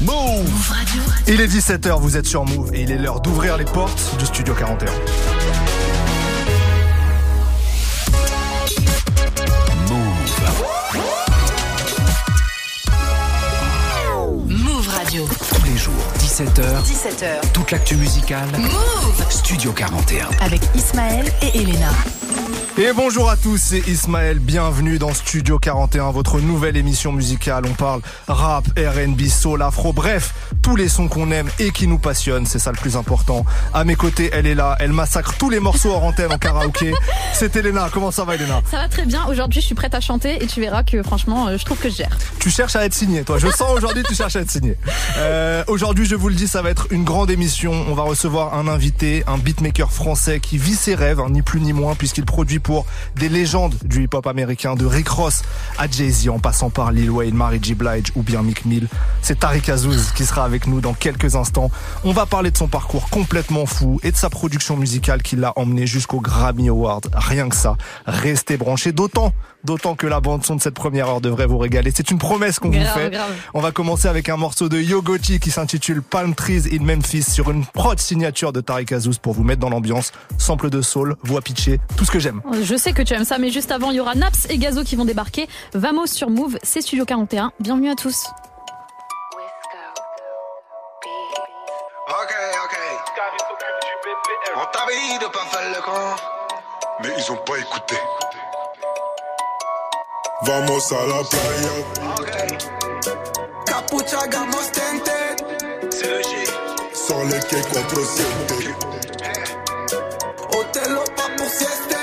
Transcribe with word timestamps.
Move 0.00 0.70
Radio. 0.70 1.02
Il 1.28 1.40
est 1.40 1.46
17h, 1.46 2.00
vous 2.00 2.16
êtes 2.16 2.26
sur 2.26 2.44
Move 2.44 2.74
et 2.74 2.82
il 2.82 2.90
est 2.90 2.98
l'heure 2.98 3.20
d'ouvrir 3.20 3.56
les 3.56 3.64
portes 3.64 4.16
du 4.18 4.26
Studio 4.26 4.52
41. 4.54 4.90
Move 14.48 14.88
Radio. 14.88 15.28
Tous 15.54 15.64
les 15.64 15.76
jours, 15.76 15.94
17h. 16.18 16.82
17h. 16.82 17.52
Toute 17.52 17.70
l'actu 17.70 17.94
musicale. 17.96 18.48
Move 18.58 19.24
Studio 19.30 19.70
41. 19.72 20.28
Avec 20.40 20.62
Ismaël 20.74 21.32
et 21.42 21.56
Elena. 21.60 21.90
Et 22.78 22.92
bonjour 22.94 23.30
à 23.30 23.38
tous, 23.38 23.56
c'est 23.56 23.88
Ismaël, 23.88 24.38
bienvenue 24.38 24.98
dans 24.98 25.14
Studio 25.14 25.58
41, 25.58 26.10
votre 26.10 26.40
nouvelle 26.40 26.76
émission 26.76 27.10
musicale. 27.10 27.64
On 27.66 27.72
parle 27.72 28.02
rap, 28.28 28.66
RB, 28.76 29.22
soul, 29.28 29.62
afro, 29.62 29.94
bref, 29.94 30.34
tous 30.60 30.76
les 30.76 30.90
sons 30.90 31.08
qu'on 31.08 31.30
aime 31.30 31.48
et 31.58 31.70
qui 31.70 31.86
nous 31.86 31.98
passionnent, 31.98 32.44
c'est 32.44 32.58
ça 32.58 32.72
le 32.72 32.76
plus 32.76 32.98
important. 32.98 33.46
À 33.72 33.84
mes 33.84 33.94
côtés, 33.94 34.28
elle 34.30 34.46
est 34.46 34.54
là, 34.54 34.76
elle 34.78 34.92
massacre 34.92 35.38
tous 35.38 35.48
les 35.48 35.58
morceaux 35.58 35.94
en 35.94 36.02
antenne 36.02 36.30
en 36.30 36.36
karaoké. 36.36 36.92
C'est 37.32 37.54
Elena, 37.54 37.90
comment 37.92 38.10
ça 38.10 38.24
va 38.24 38.34
Elena? 38.34 38.62
Ça 38.70 38.78
va 38.78 38.88
très 38.88 39.04
bien, 39.04 39.26
aujourd'hui 39.26 39.60
je 39.60 39.66
suis 39.66 39.74
prête 39.74 39.94
à 39.94 40.00
chanter 40.00 40.42
et 40.42 40.46
tu 40.46 40.60
verras 40.60 40.84
que 40.84 41.02
franchement 41.02 41.48
euh, 41.48 41.58
je 41.58 41.64
trouve 41.66 41.78
que 41.78 41.90
je 41.90 41.96
gère. 41.96 42.16
Tu 42.40 42.50
cherches 42.50 42.76
à 42.76 42.84
être 42.86 42.94
signé, 42.94 43.24
toi, 43.24 43.38
je 43.38 43.48
sens 43.48 43.76
aujourd'hui 43.76 44.02
tu 44.04 44.14
cherches 44.14 44.36
à 44.36 44.40
être 44.40 44.50
signé. 44.50 44.76
Euh, 45.18 45.62
aujourd'hui 45.66 46.06
je 46.06 46.14
vous 46.14 46.30
le 46.30 46.34
dis, 46.34 46.48
ça 46.48 46.62
va 46.62 46.70
être 46.70 46.86
une 46.90 47.04
grande 47.04 47.30
émission, 47.30 47.72
on 47.88 47.94
va 47.94 48.04
recevoir 48.04 48.54
un 48.54 48.68
invité, 48.68 49.22
un 49.26 49.36
beatmaker 49.36 49.92
français 49.92 50.40
qui 50.40 50.56
vit 50.56 50.74
ses 50.74 50.94
rêves, 50.94 51.20
hein, 51.20 51.28
ni 51.30 51.42
plus 51.42 51.60
ni 51.60 51.74
moins, 51.74 51.94
puisqu'il 51.94 52.24
produit 52.24 52.58
pour 52.66 52.84
des 53.14 53.28
légendes 53.28 53.76
du 53.84 54.02
hip-hop 54.02 54.26
américain, 54.26 54.74
de 54.74 54.84
Rick 54.84 55.08
Ross 55.08 55.42
à 55.78 55.88
Jay-Z 55.88 56.30
en 56.30 56.40
passant 56.40 56.68
par 56.68 56.90
Lil 56.90 57.12
Wayne, 57.12 57.36
Mary 57.36 57.60
J. 57.62 57.74
Blige 57.76 58.10
ou 58.16 58.24
bien 58.24 58.42
Mick 58.42 58.64
Mill. 58.64 58.88
C'est 59.22 59.38
Tariq 59.38 59.70
Azouz 59.70 60.10
qui 60.16 60.26
sera 60.26 60.44
avec 60.44 60.66
nous 60.66 60.80
dans 60.80 60.92
quelques 60.92 61.36
instants. 61.36 61.70
On 62.02 62.10
va 62.10 62.26
parler 62.26 62.50
de 62.50 62.56
son 62.56 62.66
parcours 62.66 63.08
complètement 63.08 63.66
fou 63.66 64.00
et 64.02 64.10
de 64.10 64.16
sa 64.16 64.30
production 64.30 64.76
musicale 64.76 65.22
qui 65.22 65.36
l'a 65.36 65.52
emmené 65.54 65.86
jusqu'au 65.86 66.20
Grammy 66.20 66.68
Award. 66.68 67.08
Rien 67.14 67.48
que 67.48 67.54
ça. 67.54 67.76
Restez 68.04 68.56
branchés, 68.56 68.90
d'autant 68.90 69.32
D'autant 69.66 69.96
que 69.96 70.06
la 70.06 70.20
bande 70.20 70.44
son 70.44 70.54
de 70.54 70.62
cette 70.62 70.74
première 70.74 71.08
heure 71.08 71.20
devrait 71.20 71.46
vous 71.46 71.58
régaler. 71.58 71.92
C'est 71.92 72.12
une 72.12 72.18
promesse 72.18 72.60
qu'on 72.60 72.70
vous 72.70 72.84
fait. 72.84 73.10
On 73.52 73.60
va 73.60 73.72
commencer 73.72 74.06
avec 74.06 74.28
un 74.28 74.36
morceau 74.36 74.68
de 74.68 74.78
Yogoti 74.78 75.40
qui 75.40 75.50
s'intitule 75.50 76.02
Palm 76.02 76.36
Trees 76.36 76.68
in 76.72 76.84
Memphis 76.84 77.24
sur 77.24 77.50
une 77.50 77.66
prod 77.66 77.98
signature 77.98 78.52
de 78.52 78.60
Tariq 78.60 78.94
Azouz 78.94 79.18
pour 79.18 79.32
vous 79.32 79.42
mettre 79.42 79.58
dans 79.58 79.68
l'ambiance. 79.68 80.12
Sample 80.38 80.70
de 80.70 80.82
soul, 80.82 81.16
voix 81.24 81.40
pitchée, 81.40 81.80
tout 81.96 82.04
ce 82.04 82.12
que 82.12 82.20
j'aime. 82.20 82.42
Je 82.62 82.76
sais 82.76 82.92
que 82.92 83.02
tu 83.02 83.12
aimes 83.14 83.24
ça, 83.24 83.38
mais 83.38 83.50
juste 83.50 83.72
avant, 83.72 83.90
il 83.90 83.96
y 83.96 84.00
aura 84.00 84.14
Naps 84.14 84.46
et 84.50 84.58
Gazo 84.58 84.84
qui 84.84 84.94
vont 84.94 85.04
débarquer. 85.04 85.48
Vamos 85.74 86.06
sur 86.06 86.30
Move, 86.30 86.58
c'est 86.62 86.80
Studio 86.80 87.04
41. 87.04 87.50
Bienvenue 87.58 87.90
à 87.90 87.96
tous. 87.96 88.26
Ok, 92.08 92.34
ok. 92.64 92.76
On 94.54 94.64
t'avait 94.72 94.94
dit 95.10 95.18
de 95.18 95.26
pas 95.28 95.44
faire 95.50 95.68
le 95.74 95.82
con. 95.82 96.22
Mais 97.02 97.08
ils 97.18 97.32
ont 97.32 97.36
pas 97.38 97.58
écouté. 97.58 97.96
Vamos 100.46 100.92
a 100.92 101.06
la 101.06 101.24
playa. 101.24 101.72
Capucha, 103.66 104.26
gamos, 104.28 104.70
tented. 104.72 105.44
C'est 105.90 106.06
le 106.06 106.22
G. 106.22 106.28
Sur 106.94 107.24
les 107.24 107.40
quais 107.40 107.62
407. 107.72 108.26
Hôtel 110.52 110.92
au 110.92 111.10
pas 111.16 111.28
pour 111.36 111.48
sieste. 111.48 111.96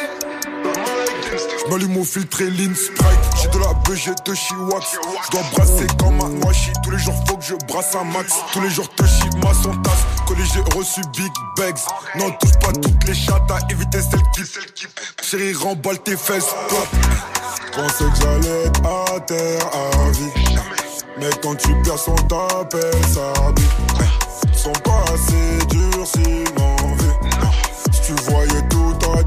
J'm'allume 1.65 1.97
au 1.97 2.03
filtré 2.03 2.49
Lean 2.49 2.75
Sprite. 2.75 3.07
J'ai 3.41 3.47
de 3.47 3.59
la 3.59 3.73
BG 3.85 4.11
de 4.25 4.33
Chiwax. 4.33 4.99
J'dois 5.27 5.43
brasser 5.53 5.87
comme 5.97 6.19
un 6.19 6.29
noachi. 6.29 6.73
Tous 6.83 6.91
les 6.91 6.97
jours 6.97 7.15
faut 7.25 7.37
que 7.37 7.45
je 7.45 7.55
brasse 7.65 7.95
un 7.95 8.03
max. 8.03 8.33
Tous 8.51 8.59
les 8.59 8.69
jours 8.69 8.89
te 8.89 9.03
ma 9.37 9.53
son 9.53 9.73
tasse. 9.83 10.03
Collé 10.27 10.43
j'ai 10.53 10.77
reçu 10.77 10.99
Big 11.15 11.31
Bags. 11.55 11.79
Non, 12.15 12.29
touche 12.31 12.59
pas 12.59 12.73
toutes 12.73 13.07
les 13.07 13.15
chattes 13.15 13.49
à 13.49 13.59
éviter 13.71 14.01
celle 14.01 14.21
qui. 14.35 14.43
Chérie, 15.21 15.53
remballe 15.53 15.99
tes 15.99 16.17
fesses. 16.17 16.53
Pop. 16.67 16.87
Pensais 17.75 18.05
que 18.05 18.21
j'allais 18.21 18.65
être 18.65 18.81
à 18.85 19.19
terre 19.21 19.69
à 19.73 20.11
vie. 20.11 20.55
Mais 21.19 21.29
quand 21.41 21.55
tu 21.55 21.69
perds 21.83 21.97
son 21.97 22.15
t'appelles 22.15 23.05
ça 23.11 23.33
vie. 23.55 24.57
Sont 24.57 24.71
pas 24.83 25.03
assez 25.13 25.65
durs 25.67 26.05
sinon 26.05 26.75
vu. 26.95 27.09
Si 27.91 28.01
tu 28.01 28.13
voyais 28.29 28.67
tout 28.69 28.95
à 29.11 29.23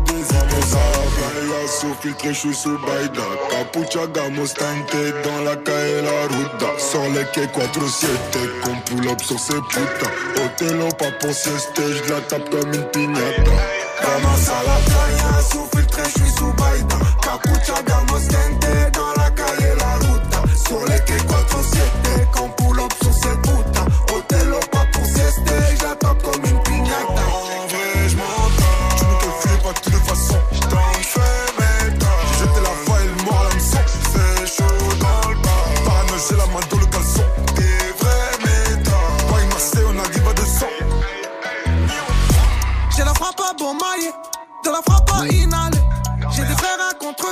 Playa 1.16 1.66
sous 1.66 1.94
filtré, 2.00 2.28
je 2.28 2.38
suis 2.38 2.54
sous 2.54 2.78
Baïda 2.78 3.22
Capucha, 3.50 4.06
gamos, 4.12 4.48
teinté 4.48 5.12
dans 5.24 5.42
la 5.42 5.56
calle 5.56 6.04
la 6.04 6.22
ruta 6.36 6.78
Sur 6.78 7.02
les 7.10 7.24
quais 7.32 7.46
4-7, 7.46 8.06
qu'on 8.62 8.76
pull 8.80 9.08
up 9.08 9.20
sur 9.22 9.38
ces 9.38 9.54
putains 9.54 10.10
Hôtel 10.36 10.78
pas 10.98 11.10
pour 11.20 11.32
sieste, 11.32 11.72
je 11.76 12.12
la 12.12 12.20
tape 12.22 12.48
comme 12.50 12.72
une 12.72 12.84
pignata 12.90 13.50
Vamos 14.02 14.50
a 14.50 14.62
la 14.62 14.78
playa, 14.84 15.42
sous 15.42 15.66
filtré, 15.74 16.02
je 16.04 16.22
suis 16.22 16.30
sous 16.36 16.52
Baïda. 16.52 16.96
Capucha, 17.22 17.82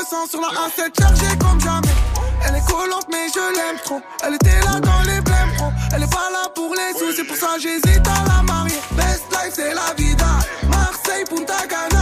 sur 0.05 0.41
la 0.41 0.49
A7 0.49 1.01
chargée 1.01 1.39
comme 1.39 1.61
jamais. 1.61 1.89
Elle 2.47 2.57
est 2.57 2.67
collante, 2.67 3.07
mais 3.11 3.27
je 3.35 3.41
l'aime 3.41 3.79
trop. 3.85 4.01
Elle 4.23 4.35
était 4.35 4.61
là 4.61 4.79
dans 4.81 5.03
les 5.03 5.21
blèmes 5.21 5.53
pro. 5.57 5.67
Elle 5.95 6.03
est 6.03 6.11
pas 6.11 6.31
là 6.31 6.49
pour 6.55 6.75
les 6.75 6.99
sous, 6.99 7.13
c'est 7.17 7.25
pour 7.25 7.37
ça 7.37 7.57
j'hésite 7.59 8.07
à 8.07 8.29
la 8.29 8.43
marier. 8.43 8.79
Best 8.93 9.25
life, 9.31 9.53
c'est 9.55 9.73
la 9.73 9.95
vida. 9.97 10.27
Marseille, 10.69 11.25
Punta 11.29 11.67
Cana. 11.69 11.94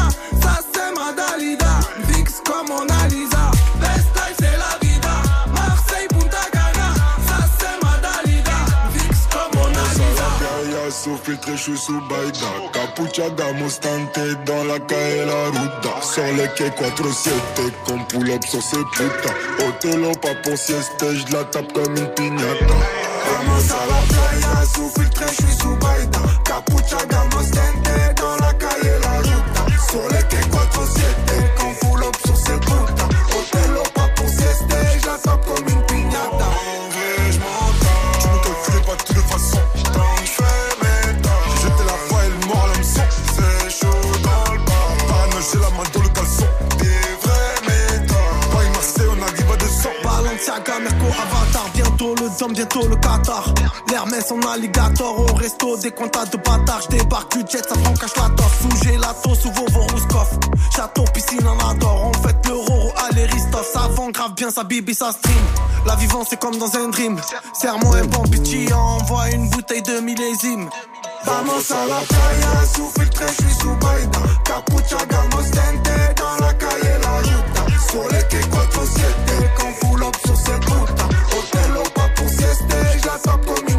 Playa 11.23 11.31
sous 11.31 11.31
filtré, 11.31 11.53
je 11.57 11.63
suis 11.63 11.79
sous 11.79 12.01
Baïda. 12.09 12.47
Capucha, 12.73 13.31
gamos, 13.31 13.79
tenté 13.81 14.35
dans 14.47 14.65
la 14.65 14.79
calle 14.81 15.27
la 15.27 15.47
ruta. 15.47 16.03
Sur 16.03 16.25
les 16.25 16.49
quais 16.57 16.71
4-7, 16.71 17.31
qu'on 17.85 18.05
pull 18.05 18.31
up 18.31 18.45
sur 18.45 18.63
ces 18.63 18.77
putains. 18.93 19.35
Hôtel 19.67 20.03
pas 20.21 20.35
pour 20.43 20.59
sieste, 20.59 20.93
je 21.01 21.33
la 21.33 21.45
tape 21.45 21.73
comme 21.73 21.97
une 21.97 22.09
pignata 22.15 22.75
Vamos 23.25 23.73
a 23.73 23.87
la 23.87 24.01
playa, 24.09 24.67
sous 24.75 24.91
filtré, 24.91 25.27
je 25.29 25.47
suis 25.47 25.57
sous 25.61 25.77
Dom, 52.43 52.53
bientôt 52.55 52.85
le 52.89 52.97
Qatar. 52.97 53.55
L'Hermès 53.89 54.33
en 54.33 54.41
alligator, 54.51 55.17
au 55.17 55.33
resto, 55.35 55.77
des 55.77 55.93
comptas 55.93 56.25
de 56.25 56.39
bâtards. 56.39 56.81
J'débarque 56.91 57.37
du 57.37 57.45
jet, 57.49 57.63
ça 57.69 57.77
prend 57.77 57.95
cache 57.95 58.17
la 58.17 58.31
torse. 58.31 58.53
Sous 58.63 58.85
gelato, 58.85 59.35
sous 59.37 59.53
vos 59.53 59.65
Rouskov. 59.65 60.41
Château, 60.75 61.05
piscine, 61.15 61.47
en 61.47 61.71
adore. 61.71 62.11
On 62.11 62.27
fête 62.27 62.45
le 62.49 62.55
Roro, 62.55 62.93
allez, 63.09 63.27
Ristov. 63.27 63.65
Ça 63.73 63.89
vend 63.95 64.11
grave 64.11 64.35
bien, 64.35 64.51
sa 64.51 64.65
bibi, 64.65 64.93
ça 64.93 65.13
stream. 65.13 65.45
La 65.87 65.95
vivance, 65.95 66.27
c'est 66.31 66.41
comme 66.41 66.59
dans 66.59 66.75
un 66.77 66.89
dream. 66.89 67.17
Serre-moi 67.53 67.99
un 67.99 68.07
bon 68.07 68.25
petit, 68.25 68.67
envoie 68.75 69.31
une 69.31 69.49
bouteille 69.49 69.83
de 69.83 70.01
millésime. 70.01 70.69
Vamos 71.25 71.71
a 71.71 71.87
la 71.87 72.01
playa, 72.01 72.67
sous 72.75 72.91
filtré, 72.99 73.27
je 73.29 73.45
suis 73.45 73.55
sous 73.55 73.77
Baïda. 73.77 74.19
Capucha, 74.45 75.07
gamos, 75.09 75.49
tente, 75.53 76.17
dans 76.17 76.45
la 76.45 76.53
calle, 76.55 77.01
la 77.03 77.19
ruta. 77.19 77.79
Sur 77.89 78.03
les 78.09 78.25
quais 78.29 78.49
407, 78.51 79.07
qu'on 79.55 79.87
pull 79.87 80.03
up 80.03 80.17
sur 80.27 80.37
ces 80.37 80.59
putains. 80.59 81.09
Hôtel 81.37 81.92
au 83.15 83.19
pas 83.19 83.39
pour 83.39 83.72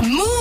Move 0.00 0.37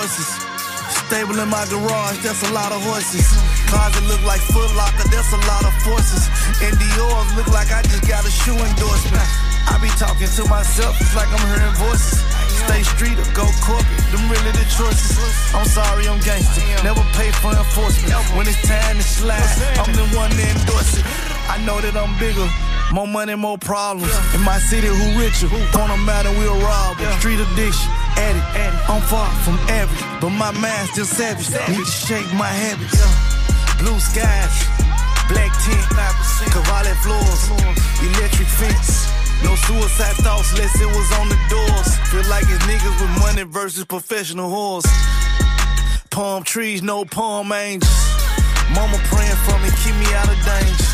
Royces. 0.00 0.32
Stable 1.12 1.36
in 1.44 1.48
my 1.52 1.68
garage, 1.68 2.24
that's 2.24 2.40
a 2.48 2.52
lot 2.56 2.72
of 2.72 2.80
horses. 2.88 3.28
Closet 3.68 4.00
look 4.08 4.24
like 4.24 4.40
Foot 4.40 4.72
Locker, 4.72 5.04
that's 5.12 5.28
a 5.28 5.40
lot 5.44 5.60
of 5.68 5.76
forces. 5.84 6.24
And 6.64 6.72
Dior's 6.72 7.28
look 7.36 7.52
like 7.52 7.68
I 7.68 7.84
just 7.84 8.08
got 8.08 8.24
a 8.24 8.32
shoe 8.32 8.56
endorsement. 8.56 9.28
I 9.68 9.76
be 9.76 9.92
talking 10.00 10.24
to 10.40 10.48
myself, 10.48 10.96
it's 11.04 11.12
like 11.12 11.28
I'm 11.28 11.44
hearing 11.52 11.76
voices. 11.76 12.24
Stay 12.64 12.80
street 12.96 13.20
or 13.20 13.28
go 13.36 13.44
corporate, 13.60 14.08
them 14.08 14.24
really 14.32 14.56
the 14.56 14.64
choices. 14.72 15.20
I'm 15.52 15.68
sorry, 15.68 16.08
I'm 16.08 16.16
gangster. 16.24 16.64
Never 16.80 17.04
pay 17.12 17.28
for 17.44 17.52
enforcement. 17.52 18.16
When 18.32 18.48
it's 18.48 18.56
time 18.64 18.96
to 18.96 19.04
slide, 19.04 19.52
I'm 19.84 19.92
the 19.92 20.08
one 20.16 20.32
to 20.32 20.44
endorse 20.48 20.96
it. 20.96 21.04
I 21.44 21.60
know 21.68 21.76
that 21.84 21.92
I'm 21.92 22.16
bigger. 22.16 22.48
More 22.92 23.06
money, 23.06 23.36
more 23.36 23.58
problems. 23.58 24.10
In 24.34 24.40
my 24.42 24.58
city, 24.58 24.88
who 24.88 25.20
richer? 25.20 25.46
Out 25.76 26.26
and 26.26 26.38
we'll 26.38 26.58
rob. 26.58 26.98
Street 27.20 27.38
addiction, 27.38 27.86
I'm 28.90 29.00
far 29.02 29.30
from 29.46 29.54
average, 29.70 30.02
but 30.20 30.30
my 30.30 30.50
mind's 30.50 30.90
still 30.90 31.04
savage. 31.04 31.48
Need 31.68 31.84
to 31.84 31.90
shake 31.90 32.26
my 32.34 32.48
habits. 32.48 33.00
Blue 33.78 33.98
skies, 33.98 34.56
black 35.30 35.52
tint, 35.64 35.86
Cavalli 36.52 36.94
floors, 37.00 37.42
electric 38.02 38.48
fence. 38.48 39.08
No 39.42 39.54
suicide 39.54 40.16
thoughts 40.24 40.52
unless 40.52 40.74
it 40.80 40.86
was 40.86 41.08
on 41.18 41.28
the 41.28 41.38
doors. 41.48 41.96
Feel 42.10 42.28
like 42.28 42.44
it's 42.44 42.64
niggas 42.66 43.00
with 43.00 43.20
money 43.20 43.44
versus 43.44 43.84
professional 43.84 44.50
whores. 44.50 44.84
Palm 46.10 46.42
trees, 46.42 46.82
no 46.82 47.04
palm 47.04 47.52
angels. 47.52 47.90
Mama 48.74 48.98
praying 49.06 49.40
for 49.46 49.56
me, 49.60 49.70
keep 49.82 49.94
me 49.96 50.12
out 50.14 50.28
of 50.28 50.38
danger. 50.44 50.90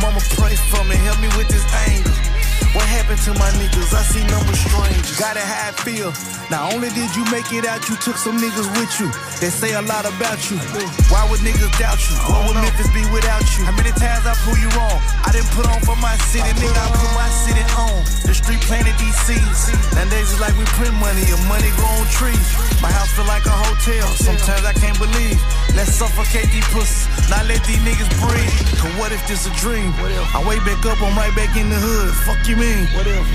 Mama 0.00 0.20
pray 0.38 0.54
for 0.70 0.84
me, 0.84 0.96
help 0.96 1.20
me 1.20 1.28
with 1.36 1.48
this 1.48 1.66
anger. 1.88 2.27
What 2.76 2.84
happened 2.84 3.20
to 3.24 3.32
my 3.40 3.48
niggas? 3.56 3.96
I 3.96 4.02
see 4.04 4.24
numbers 4.28 4.60
strangers. 4.60 5.16
Got 5.16 5.36
it 5.36 5.42
how 5.42 5.72
feel. 5.72 6.12
Not 6.52 6.72
only 6.72 6.88
did 6.92 7.08
you 7.16 7.24
make 7.32 7.48
it 7.52 7.64
out, 7.64 7.80
you 7.88 7.96
took 7.96 8.16
some 8.16 8.36
niggas 8.36 8.68
with 8.76 8.92
you. 9.00 9.08
They 9.40 9.48
say 9.48 9.72
a 9.72 9.82
lot 9.82 10.04
about 10.04 10.40
you. 10.52 10.60
Why 11.08 11.24
would 11.28 11.40
niggas 11.40 11.72
doubt 11.80 12.00
you? 12.08 12.16
What 12.28 12.48
would 12.48 12.56
Memphis 12.60 12.88
be 12.92 13.04
without 13.08 13.44
you? 13.56 13.64
How 13.64 13.72
many 13.72 13.92
times 13.96 14.24
I 14.28 14.36
prove 14.44 14.60
you 14.60 14.68
wrong? 14.76 15.00
I 15.24 15.32
didn't 15.32 15.48
put 15.56 15.64
on 15.64 15.80
for 15.80 15.96
my 15.96 16.16
city, 16.28 16.48
nigga. 16.60 16.76
I 16.76 16.88
put 16.92 17.12
my 17.16 17.28
city 17.32 17.64
on. 17.76 18.04
The 18.28 18.36
street 18.36 18.60
planted 18.68 18.96
these 19.00 19.16
seeds. 19.24 19.72
Nowadays 19.96 20.28
it's 20.32 20.40
like 20.40 20.52
we 20.60 20.64
print 20.76 20.92
money, 21.00 21.24
and 21.24 21.40
money 21.48 21.72
grow 21.76 21.88
on 22.00 22.08
trees. 22.12 22.44
My 22.84 22.92
house 22.92 23.08
feel 23.16 23.24
like 23.24 23.48
a 23.48 23.56
hotel. 23.56 24.08
Sometimes 24.12 24.64
I 24.68 24.76
can't 24.76 24.96
believe. 25.00 25.40
Let's 25.72 25.96
suffocate 25.96 26.52
these 26.52 26.68
pussies. 26.68 27.08
Not 27.32 27.48
let 27.48 27.64
these 27.64 27.80
niggas 27.80 28.12
breathe. 28.20 28.52
Cause 28.76 28.92
what 29.00 29.12
if 29.12 29.20
this 29.24 29.48
a 29.48 29.52
dream? 29.56 29.92
I 30.36 30.44
wake 30.44 30.64
back 30.68 30.84
up, 30.84 31.00
I'm 31.00 31.16
right 31.16 31.32
back 31.32 31.56
in 31.56 31.68
the 31.68 31.80
hood. 31.80 32.12
Fuck 32.28 32.44
you 32.48 32.57
mean? 32.58 32.88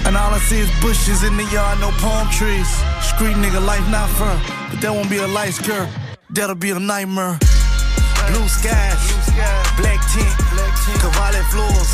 And 0.05 0.15
all 0.17 0.33
I 0.35 0.39
see 0.39 0.59
is 0.59 0.69
bushes 0.81 1.23
in 1.23 1.37
the 1.37 1.45
yard, 1.45 1.79
no 1.79 1.89
palm 2.03 2.29
trees. 2.29 2.67
Street 3.01 3.35
nigga 3.39 3.63
life 3.65 3.87
not 3.89 4.09
fair. 4.19 4.37
But 4.69 4.81
that 4.81 4.91
won't 4.91 5.09
be 5.09 5.17
a 5.17 5.27
light 5.27 5.53
skirt. 5.53 5.87
That'll 6.29 6.55
be 6.55 6.71
a 6.71 6.79
nightmare. 6.79 7.39
Blue 8.31 8.47
skies, 8.47 9.03
black 9.75 9.99
tint, 10.15 10.33
Cavalli 11.01 11.43
floors, 11.51 11.91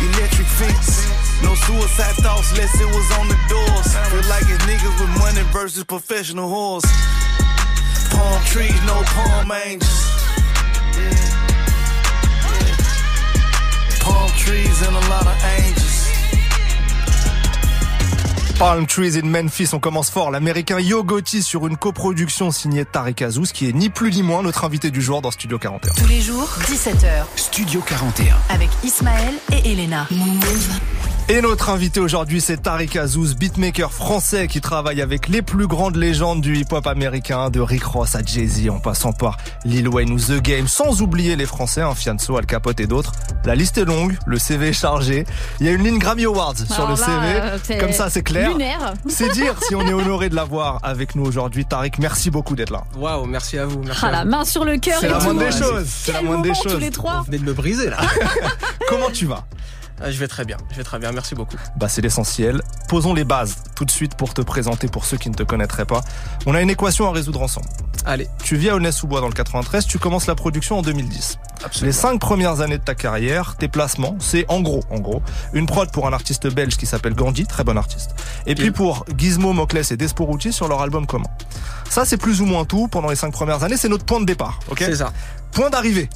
electric 0.00 0.46
fence. 0.46 1.10
No 1.42 1.54
suicide 1.66 2.14
thoughts 2.22 2.52
unless 2.52 2.74
it 2.80 2.86
was 2.86 3.08
on 3.18 3.26
the 3.28 3.38
doors. 3.48 3.88
Feel 4.10 4.26
like 4.30 4.46
it's 4.46 4.64
niggas 4.64 4.94
with 5.00 5.12
money 5.18 5.42
versus 5.52 5.84
professional 5.84 6.48
whores. 6.48 6.86
Palm 8.10 8.40
trees, 8.44 8.80
no 8.86 9.02
palm 9.14 9.50
angels. 9.50 10.00
Palm 14.00 14.30
trees 14.38 14.80
and 14.86 14.94
a 14.94 15.04
lot 15.10 15.26
of 15.26 15.36
angels. 15.58 16.03
Palm 18.58 18.86
Trees 18.86 19.18
in 19.18 19.26
Memphis, 19.26 19.70
on 19.72 19.80
commence 19.80 20.10
fort. 20.10 20.30
L'américain 20.30 20.78
Yo 20.78 21.02
Gotti 21.02 21.42
sur 21.42 21.66
une 21.66 21.76
coproduction 21.76 22.50
signée 22.50 22.84
Tarek 22.84 23.22
Azouz, 23.22 23.52
qui 23.52 23.68
est 23.68 23.72
ni 23.72 23.90
plus 23.90 24.12
ni 24.12 24.22
moins 24.22 24.42
notre 24.42 24.64
invité 24.64 24.90
du 24.90 25.02
jour 25.02 25.22
dans 25.22 25.30
Studio 25.32 25.58
41. 25.58 25.92
Tous 25.94 26.08
les 26.08 26.20
jours, 26.20 26.48
17h, 26.66 27.24
Studio 27.36 27.80
41. 27.80 28.36
avec 28.50 28.70
Ismaël 28.84 29.34
et 29.52 29.72
Elena. 29.72 30.06
Move. 30.10 31.13
Et 31.30 31.40
notre 31.40 31.70
invité 31.70 32.00
aujourd'hui, 32.00 32.42
c'est 32.42 32.58
Tariq 32.58 32.98
Azouz, 32.98 33.34
beatmaker 33.34 33.90
français 33.90 34.46
qui 34.46 34.60
travaille 34.60 35.00
avec 35.00 35.28
les 35.28 35.40
plus 35.40 35.66
grandes 35.66 35.96
légendes 35.96 36.42
du 36.42 36.54
hip-hop 36.58 36.86
américain, 36.86 37.48
de 37.48 37.60
Rick 37.60 37.84
Ross 37.84 38.14
à 38.14 38.22
Jay-Z, 38.22 38.68
en 38.68 38.78
passant 38.78 39.14
par 39.14 39.38
Lil 39.64 39.88
Wayne 39.88 40.12
ou 40.12 40.18
The 40.20 40.42
Game, 40.42 40.68
sans 40.68 41.00
oublier 41.00 41.34
les 41.34 41.46
Français, 41.46 41.80
hein, 41.80 41.94
Fianso, 41.94 42.36
Al 42.36 42.44
Capote 42.44 42.78
et 42.78 42.86
d'autres. 42.86 43.12
La 43.46 43.54
liste 43.54 43.78
est 43.78 43.86
longue, 43.86 44.18
le 44.26 44.38
CV 44.38 44.68
est 44.68 44.72
chargé. 44.74 45.24
Il 45.60 45.66
y 45.66 45.70
a 45.70 45.72
une 45.72 45.82
ligne 45.82 45.98
Grammy 45.98 46.26
Awards 46.26 46.58
sur 46.58 46.74
Alors 46.74 46.90
le 46.90 47.00
là, 47.00 47.06
CV. 47.62 47.74
euh, 47.76 47.80
Comme 47.80 47.92
ça, 47.92 48.10
c'est 48.10 48.22
clair. 48.22 48.50
C'est 49.08 49.30
dire 49.32 49.54
si 49.66 49.74
on 49.74 49.80
est 49.88 49.94
honoré 49.94 50.28
de 50.28 50.34
l'avoir 50.34 50.78
avec 50.82 51.14
nous 51.14 51.24
aujourd'hui. 51.24 51.64
Tariq, 51.64 51.98
merci 52.00 52.30
beaucoup 52.30 52.54
d'être 52.54 52.70
là. 52.70 52.84
Waouh, 52.98 53.24
merci 53.24 53.56
à 53.56 53.64
vous. 53.64 53.80
Merci 53.82 54.00
Ah, 54.04 54.08
à 54.08 54.12
la 54.12 54.24
vous. 54.24 54.30
main 54.30 54.44
sur 54.44 54.66
le 54.66 54.76
cœur 54.76 54.98
C'est 55.00 55.06
et 55.06 55.10
la 55.10 55.20
moindre 55.20 55.40
des 55.40 55.52
choses. 55.52 55.86
C'est 55.88 56.12
la 56.12 56.20
moindre 56.20 56.42
des 56.42 56.50
moment, 56.50 56.60
tous 56.62 56.68
choses. 56.68 56.80
les 56.80 56.90
trois. 56.90 57.20
Vous 57.20 57.24
venez 57.24 57.38
de 57.38 57.44
me 57.44 57.54
briser 57.54 57.88
là. 57.88 57.96
Comment 58.90 59.08
tu 59.10 59.24
vas? 59.24 59.46
Je 60.02 60.18
vais 60.18 60.28
très 60.28 60.44
bien, 60.44 60.56
je 60.70 60.76
vais 60.76 60.84
très 60.84 60.98
bien, 60.98 61.12
merci 61.12 61.34
beaucoup. 61.34 61.56
Bah 61.76 61.88
c'est 61.88 62.02
l'essentiel. 62.02 62.60
Posons 62.88 63.14
les 63.14 63.24
bases 63.24 63.56
tout 63.76 63.84
de 63.84 63.90
suite 63.90 64.14
pour 64.16 64.34
te 64.34 64.42
présenter 64.42 64.88
pour 64.88 65.04
ceux 65.04 65.16
qui 65.16 65.30
ne 65.30 65.34
te 65.34 65.42
connaîtraient 65.42 65.86
pas. 65.86 66.02
On 66.46 66.54
a 66.54 66.60
une 66.60 66.70
équation 66.70 67.08
à 67.08 67.12
résoudre 67.12 67.42
ensemble. 67.42 67.66
Allez, 68.06 68.28
Tu 68.42 68.56
vis 68.56 68.68
à 68.68 68.74
Aulnay-sous-Bois 68.74 69.20
dans 69.20 69.28
le 69.28 69.32
93, 69.32 69.86
tu 69.86 69.98
commences 69.98 70.26
la 70.26 70.34
production 70.34 70.78
en 70.78 70.82
2010. 70.82 71.38
Les 71.80 71.92
cinq 71.92 72.20
premières 72.20 72.60
années 72.60 72.76
de 72.76 72.82
ta 72.82 72.94
carrière, 72.94 73.56
tes 73.56 73.68
placements, 73.68 74.16
c'est 74.18 74.44
en 74.48 74.60
gros, 74.60 74.82
en 74.90 74.98
gros, 74.98 75.22
une 75.54 75.66
prod 75.66 75.90
pour 75.90 76.06
un 76.06 76.12
artiste 76.12 76.46
belge 76.48 76.76
qui 76.76 76.84
s'appelle 76.84 77.14
Gandhi, 77.14 77.46
très 77.46 77.64
bon 77.64 77.78
artiste. 77.78 78.10
Et 78.46 78.54
puis 78.54 78.70
pour 78.70 79.06
Gizmo, 79.16 79.54
Mokles 79.54 79.90
et 79.90 79.96
Desporucci 79.96 80.52
sur 80.52 80.68
leur 80.68 80.82
album 80.82 81.06
commun. 81.06 81.28
Ça, 81.88 82.04
c'est 82.04 82.18
plus 82.18 82.42
ou 82.42 82.46
moins 82.46 82.64
tout 82.64 82.88
pendant 82.88 83.08
les 83.08 83.16
cinq 83.16 83.32
premières 83.32 83.62
années, 83.62 83.76
c'est 83.78 83.88
notre 83.88 84.04
point 84.04 84.20
de 84.20 84.26
départ, 84.26 84.60
ok 84.70 84.78
c'est 84.80 84.96
ça. 84.96 85.12
Point 85.52 85.70
d'arrivée. 85.70 86.08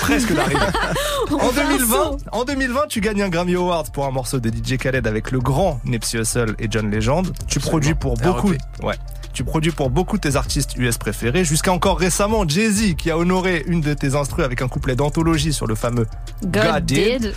Presque 0.00 0.32
d'arrivée. 0.34 0.60
en 1.32 1.38
fait 1.50 1.62
un 1.62 1.68
2020, 1.76 1.86
saut. 1.96 2.18
en 2.32 2.44
2020, 2.44 2.80
tu 2.88 3.00
gagnes 3.00 3.22
un 3.22 3.28
Grammy 3.28 3.54
Award 3.54 3.90
pour 3.92 4.06
un 4.06 4.10
morceau 4.10 4.38
de 4.40 4.48
DJ 4.50 4.76
Khaled 4.78 5.06
avec 5.06 5.30
le 5.30 5.40
grand 5.40 5.80
Nipsey 5.84 6.18
Hussle 6.20 6.54
et 6.58 6.66
John 6.70 6.90
Legend. 6.90 7.24
Tu 7.46 7.58
Absolument. 7.58 7.68
produis 7.70 7.94
pour 7.94 8.14
beaucoup, 8.14 8.52
ouais. 8.82 8.94
Tu 9.32 9.44
produis 9.44 9.70
pour 9.70 9.90
beaucoup 9.90 10.16
de 10.16 10.22
tes 10.22 10.36
artistes 10.36 10.76
US 10.76 10.98
préférés, 10.98 11.44
jusqu'à 11.44 11.72
encore 11.72 11.98
récemment 11.98 12.46
Jay-Z 12.48 12.94
qui 12.96 13.10
a 13.10 13.16
honoré 13.18 13.62
une 13.66 13.80
de 13.80 13.94
tes 13.94 14.14
instrus 14.14 14.44
avec 14.44 14.62
un 14.62 14.68
couplet 14.68 14.96
d'anthologie 14.96 15.52
sur 15.52 15.66
le 15.66 15.74
fameux 15.74 16.06
God 16.44 16.84
did. 16.84 17.34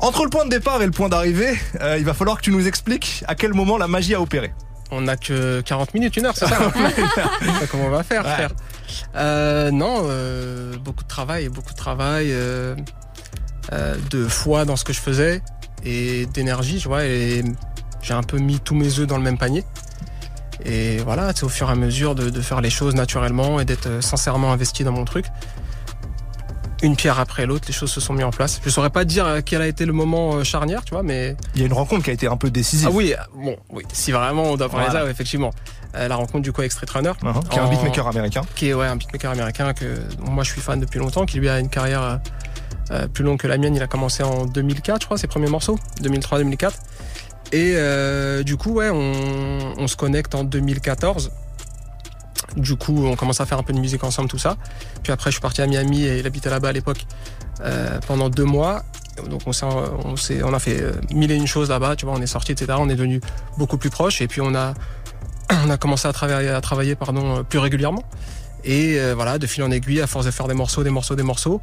Entre 0.00 0.22
le 0.24 0.30
point 0.30 0.44
de 0.44 0.50
départ 0.50 0.80
et 0.80 0.86
le 0.86 0.92
point 0.92 1.08
d'arrivée, 1.08 1.58
euh, 1.80 1.96
il 1.98 2.04
va 2.04 2.14
falloir 2.14 2.36
que 2.38 2.42
tu 2.42 2.52
nous 2.52 2.66
expliques 2.68 3.24
à 3.26 3.34
quel 3.34 3.52
moment 3.52 3.76
la 3.78 3.88
magie 3.88 4.14
a 4.14 4.20
opéré. 4.20 4.54
On 4.90 5.06
a 5.08 5.16
que 5.16 5.60
40 5.60 5.92
minutes, 5.92 6.16
une 6.16 6.26
heure, 6.26 6.34
c'est 6.36 6.46
ça 6.46 6.58
hein 6.62 6.72
Comment 7.70 7.86
on 7.86 7.90
va 7.90 8.02
faire, 8.04 8.24
Ouais. 8.24 8.32
frère? 8.32 8.50
Euh, 9.16 9.70
Non, 9.70 10.02
euh, 10.04 10.76
beaucoup 10.78 11.02
de 11.04 11.08
travail, 11.08 11.48
beaucoup 11.48 11.72
de 11.72 11.76
travail, 11.78 12.28
euh, 12.30 12.74
euh, 13.72 13.96
de 14.10 14.26
foi 14.26 14.64
dans 14.64 14.76
ce 14.76 14.84
que 14.84 14.92
je 14.92 15.00
faisais 15.00 15.42
et 15.84 16.26
d'énergie, 16.26 16.78
tu 16.78 16.88
vois. 16.88 17.04
Et 17.04 17.42
j'ai 18.02 18.14
un 18.14 18.22
peu 18.22 18.38
mis 18.38 18.60
tous 18.60 18.74
mes 18.74 18.98
œufs 18.98 19.06
dans 19.06 19.16
le 19.18 19.22
même 19.22 19.38
panier. 19.38 19.64
Et 20.64 20.98
voilà, 20.98 21.32
c'est 21.34 21.44
au 21.44 21.48
fur 21.48 21.68
et 21.68 21.72
à 21.72 21.76
mesure 21.76 22.14
de, 22.14 22.30
de 22.30 22.40
faire 22.40 22.60
les 22.60 22.70
choses 22.70 22.94
naturellement 22.94 23.60
et 23.60 23.64
d'être 23.64 24.02
sincèrement 24.02 24.52
investi 24.52 24.82
dans 24.84 24.92
mon 24.92 25.04
truc. 25.04 25.26
Une 26.80 26.94
pierre 26.94 27.18
après 27.18 27.44
l'autre, 27.44 27.64
les 27.66 27.72
choses 27.74 27.90
se 27.90 28.00
sont 28.00 28.12
mises 28.12 28.24
en 28.24 28.30
place. 28.30 28.60
Je 28.64 28.70
saurais 28.70 28.90
pas 28.90 29.04
dire 29.04 29.38
quel 29.44 29.60
a 29.62 29.66
été 29.66 29.84
le 29.84 29.92
moment 29.92 30.44
charnière, 30.44 30.84
tu 30.84 30.94
vois, 30.94 31.02
mais 31.02 31.36
Il 31.56 31.60
y 31.60 31.64
a 31.64 31.66
une 31.66 31.72
rencontre 31.72 32.04
qui 32.04 32.10
a 32.10 32.12
été 32.12 32.28
un 32.28 32.36
peu 32.36 32.50
décisive. 32.50 32.88
ah 32.88 32.94
oui, 32.94 33.14
bon, 33.34 33.56
oui. 33.70 33.82
Si 33.92 34.12
vraiment 34.12 34.44
on 34.44 34.56
doit 34.56 34.68
parler 34.68 34.86
de 34.86 34.90
Voilà. 34.92 35.06
ça, 35.06 35.10
effectivement, 35.10 35.50
la 35.94 36.16
rencontre 36.16 36.40
du 36.40 36.52
co 36.52 36.62
Street 36.68 36.86
Runner, 36.92 37.12
Uh-huh, 37.22 37.48
qui 37.48 37.56
est 37.56 37.60
un 37.60 37.68
beatmaker 37.68 38.06
américain. 38.06 38.42
qui 38.54 38.68
est 38.68 38.74
ouais 38.74 38.86
un 38.86 38.96
beatmaker 38.96 39.30
américain 39.30 39.72
que 39.72 39.86
moi 40.20 40.44
je 40.44 40.50
suis 40.52 40.60
fan 40.60 40.80
depuis 40.80 40.98
longtemps, 40.98 41.24
qui 41.26 41.38
lui 41.38 41.48
a 41.48 41.58
une 41.58 41.68
carrière 41.68 42.02
euh, 42.02 42.16
euh, 42.90 43.08
plus 43.08 43.24
longue 43.24 43.38
que 43.38 43.46
la 43.46 43.58
mienne. 43.58 43.74
Il 43.74 43.82
a 43.82 43.86
commencé 43.86 44.22
en 44.22 44.46
2004, 44.46 45.00
je 45.00 45.06
crois, 45.06 45.18
ses 45.18 45.26
premiers 45.26 45.48
morceaux, 45.48 45.78
2003-2004. 46.02 46.72
Et 47.52 47.72
euh, 47.76 48.42
du 48.42 48.56
coup, 48.56 48.72
ouais, 48.72 48.90
on, 48.90 49.74
on 49.78 49.86
se 49.86 49.96
connecte 49.96 50.34
en 50.34 50.44
2014. 50.44 51.30
Du 52.56 52.76
coup, 52.76 53.06
on 53.06 53.14
commence 53.16 53.40
à 53.40 53.46
faire 53.46 53.58
un 53.58 53.62
peu 53.62 53.72
de 53.72 53.78
musique 53.78 54.04
ensemble, 54.04 54.28
tout 54.28 54.38
ça. 54.38 54.56
Puis 55.02 55.12
après, 55.12 55.30
je 55.30 55.34
suis 55.34 55.40
parti 55.40 55.62
à 55.62 55.66
Miami 55.66 56.04
et 56.04 56.18
il 56.18 56.26
habitait 56.26 56.50
là-bas 56.50 56.68
à 56.68 56.72
l'époque 56.72 57.06
euh, 57.60 57.98
pendant 58.06 58.28
deux 58.28 58.44
mois. 58.44 58.84
Donc 59.28 59.42
on, 59.46 59.50
a 59.50 60.58
fait 60.60 60.80
euh, 60.80 60.92
mille 61.12 61.30
et 61.32 61.34
une 61.34 61.46
choses 61.46 61.70
là-bas, 61.70 61.96
tu 61.96 62.06
vois, 62.06 62.14
on 62.16 62.22
est 62.22 62.26
sorti, 62.26 62.52
etc. 62.52 62.74
On 62.78 62.88
est 62.88 62.94
devenu 62.94 63.20
beaucoup 63.56 63.76
plus 63.76 63.90
proches 63.90 64.20
et 64.22 64.28
puis 64.28 64.40
on 64.40 64.54
a, 64.54 64.74
on 65.66 65.70
a 65.70 65.76
commencé 65.76 66.06
à 66.08 66.12
travailler, 66.12 66.48
à 66.50 66.60
travailler 66.60 66.94
pardon, 66.94 67.44
plus 67.44 67.58
régulièrement. 67.58 68.02
Et 68.64 68.98
euh, 68.98 69.14
voilà, 69.14 69.38
de 69.38 69.46
fil 69.46 69.62
en 69.62 69.70
aiguille, 69.70 70.00
à 70.00 70.06
force 70.06 70.26
de 70.26 70.30
faire 70.30 70.48
des 70.48 70.54
morceaux, 70.54 70.82
des 70.82 70.90
morceaux, 70.90 71.14
des 71.14 71.22
morceaux, 71.22 71.60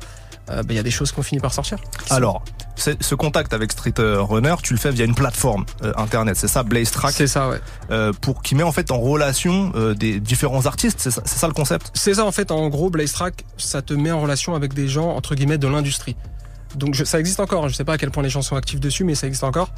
euh, 0.49 0.61
bah, 0.63 0.67
il 0.69 0.75
y 0.75 0.79
a 0.79 0.83
des 0.83 0.91
choses 0.91 1.11
qui 1.11 1.19
ont 1.19 1.23
fini 1.23 1.41
par 1.41 1.53
sortir. 1.53 1.77
Alors, 2.09 2.43
ce 2.77 3.15
contact 3.15 3.53
avec 3.53 3.71
Street 3.73 3.93
euh, 3.99 4.21
Runner, 4.21 4.55
tu 4.63 4.73
le 4.73 4.79
fais 4.79 4.91
via 4.91 5.03
une 5.03 5.13
plateforme 5.13 5.65
euh, 5.83 5.91
internet, 5.97 6.37
c'est 6.37 6.47
ça, 6.47 6.63
Blaze 6.63 6.91
Track, 6.91 7.13
C'est 7.13 7.27
ça, 7.27 7.49
ouais. 7.49 7.59
euh, 7.91 8.13
pour 8.21 8.41
qui 8.41 8.55
met 8.55 8.63
en 8.63 8.71
fait 8.71 8.91
en 8.91 8.99
relation 8.99 9.73
euh, 9.75 9.93
des 9.93 10.19
différents 10.21 10.65
artistes. 10.67 10.99
C'est 11.01 11.11
ça, 11.11 11.47
le 11.47 11.53
concept? 11.53 11.91
C'est 11.93 12.13
ça 12.13 12.25
en 12.25 12.31
fait, 12.31 12.49
en 12.51 12.69
gros, 12.69 12.89
Blaze 12.89 13.11
Track, 13.11 13.43
ça 13.57 13.81
te 13.81 13.93
met 13.93 14.11
en 14.11 14.21
relation 14.21 14.55
avec 14.55 14.73
des 14.73 14.87
gens 14.87 15.09
entre 15.09 15.35
guillemets 15.35 15.57
de 15.57 15.67
l'industrie. 15.67 16.15
Donc 16.75 16.93
je- 16.93 17.03
ça 17.03 17.19
existe 17.19 17.39
encore, 17.41 17.65
hein. 17.65 17.67
je 17.67 17.73
sais 17.75 17.85
pas 17.85 17.93
à 17.93 17.97
quel 17.97 18.11
point 18.11 18.23
les 18.23 18.29
gens 18.29 18.41
sont 18.41 18.55
actifs 18.55 18.79
dessus, 18.79 19.03
mais 19.03 19.15
ça 19.15 19.27
existe 19.27 19.43
encore. 19.43 19.69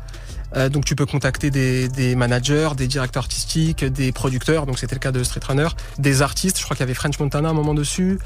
Euh, 0.56 0.70
donc 0.70 0.86
tu 0.86 0.96
peux 0.96 1.06
contacter 1.06 1.50
des, 1.52 1.90
des 1.90 2.16
managers, 2.16 2.70
des 2.78 2.88
directeurs 2.88 3.24
artistiques, 3.24 3.84
des 3.84 4.12
producteurs, 4.14 4.66
donc 4.66 4.80
c'était 4.80 4.96
le 4.96 5.00
cas 5.00 5.12
de 5.12 5.22
Street 5.24 5.42
Runner, 5.46 5.68
des 6.00 6.22
artistes, 6.22 6.58
je 6.58 6.64
crois 6.64 6.76
qu'il 6.76 6.84
y 6.84 6.88
avait 6.88 6.94
French 6.94 7.20
Montana 7.20 7.50
à 7.50 7.52
un 7.52 7.56
moment 7.56 7.74
dessus. 7.74 8.18